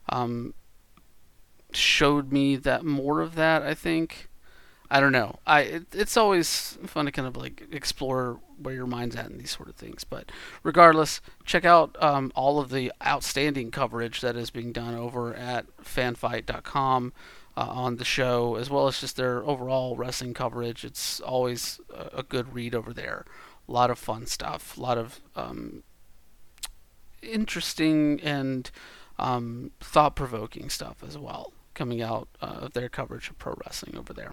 um, 0.09 0.55
showed 1.77 2.33
me 2.33 2.57
that 2.57 2.85
more 2.85 3.21
of 3.21 3.35
that. 3.35 3.63
I 3.63 3.75
think. 3.75 4.29
I 4.91 5.01
don't 5.01 5.13
know. 5.13 5.39
I 5.47 5.61
it, 5.61 5.87
it's 5.93 6.19
always 6.19 6.77
fun 6.85 7.07
to 7.07 7.13
kind 7.13 7.27
of 7.27 7.35
like 7.35 7.67
explore 7.73 8.41
where 8.59 8.75
your 8.75 8.87
mind's 8.87 9.17
at 9.17 9.31
in 9.31 9.39
these 9.39 9.51
sort 9.51 9.71
of 9.71 9.75
things. 9.75 10.05
But 10.05 10.31
regardless, 10.63 11.23
check 11.47 11.65
out 11.65 11.97
um, 12.03 12.31
all 12.35 12.61
of 12.61 12.69
the 12.69 12.93
outstanding 13.05 13.71
coverage 13.71 14.21
that 14.21 14.37
is 14.37 14.51
being 14.51 14.71
done 14.71 14.95
over 14.95 15.35
at 15.35 15.65
fanbyte.com 15.83 17.15
uh, 17.57 17.61
on 17.61 17.97
the 17.97 18.05
show, 18.05 18.57
as 18.57 18.71
well 18.71 18.87
as 18.87 19.01
just 19.01 19.17
their 19.17 19.43
overall 19.45 19.97
wrestling 19.97 20.35
coverage. 20.35 20.85
It's 20.85 21.21
always 21.21 21.81
a, 21.91 22.19
a 22.19 22.23
good 22.23 22.55
read 22.55 22.75
over 22.75 22.93
there. 22.93 23.25
A 23.69 23.73
lot 23.73 23.91
of 23.91 23.99
fun 23.99 24.27
stuff. 24.27 24.77
A 24.77 24.81
lot 24.81 24.99
of 24.99 25.21
um, 25.35 25.83
interesting 27.23 28.21
and 28.23 28.71
um, 29.19 29.71
thought 29.81 30.17
provoking 30.17 30.69
stuff 30.69 30.97
as 31.07 31.17
well 31.17 31.53
coming 31.75 32.03
out 32.03 32.29
uh, 32.41 32.59
of 32.63 32.73
their 32.73 32.89
coverage 32.89 33.31
of 33.31 33.39
pro 33.39 33.55
wrestling 33.65 33.97
over 33.97 34.13
there. 34.13 34.33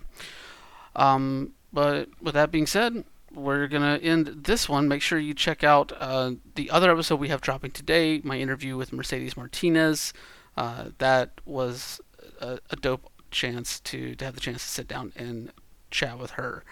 Um, 0.95 1.53
but 1.71 2.09
with 2.21 2.33
that 2.33 2.51
being 2.51 2.67
said, 2.67 3.03
we're 3.33 3.67
gonna 3.67 3.99
end 4.01 4.43
this 4.43 4.67
one. 4.67 4.87
Make 4.87 5.01
sure 5.01 5.19
you 5.19 5.33
check 5.33 5.63
out 5.63 5.91
uh, 5.99 6.31
the 6.55 6.69
other 6.71 6.91
episode 6.91 7.19
we 7.19 7.29
have 7.29 7.41
dropping 7.41 7.71
today. 7.71 8.21
My 8.23 8.39
interview 8.39 8.75
with 8.75 8.91
Mercedes 8.91 9.37
Martinez. 9.37 10.13
Uh, 10.57 10.85
that 10.97 11.31
was 11.45 12.01
a, 12.41 12.59
a, 12.69 12.75
dope 12.75 13.09
chance 13.31 13.79
to 13.81 14.15
to 14.15 14.25
have 14.25 14.33
the 14.33 14.41
chance 14.41 14.63
to 14.63 14.69
sit 14.69 14.87
down 14.87 15.13
and 15.15 15.51
chat 15.91 16.17
with 16.17 16.31
her. 16.31 16.63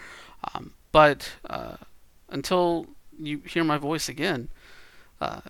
Um, 0.54 0.74
but 0.92 1.32
uh, 1.50 1.78
until 2.30 2.88
you 3.18 3.40
hear 3.46 3.64
my 3.64 3.78
voice 3.78 4.10
again, 4.10 4.50
uh, 5.22 5.42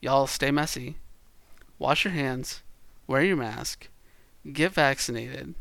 y'all 0.00 0.26
stay 0.26 0.50
messy, 0.50 0.96
wash 1.78 2.04
your 2.04 2.14
hands, 2.14 2.62
wear 3.06 3.22
your 3.22 3.36
mask, 3.36 3.88
get 4.50 4.72
vaccinated, 4.72 5.54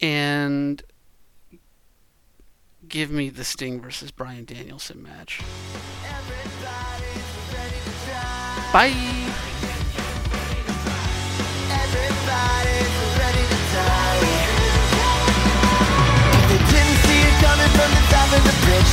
and 0.00 0.82
give 2.88 3.10
me 3.10 3.30
the 3.30 3.44
Sting 3.44 3.80
versus 3.80 4.10
Bryan 4.10 4.44
Danielson 4.44 5.02
match. 5.02 5.40
Bye. 8.72 8.92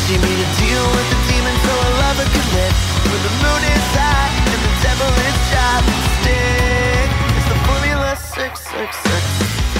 She 0.07 0.17
made 0.17 0.27
a 0.27 0.49
deal 0.59 0.85
with 0.91 1.09
the 1.09 1.19
demon 1.31 1.55
so 1.63 1.73
lover 1.97 2.25
could 2.25 2.53
live 2.53 2.93
the 3.23 3.29
moon 3.41 3.63
is 3.63 3.95
high 3.95 4.31
and 4.51 4.61
the 4.61 4.73
devil 4.83 5.07
is 5.07 6.62
six, 8.35 8.61
six, 8.61 8.97
six. 8.97 9.72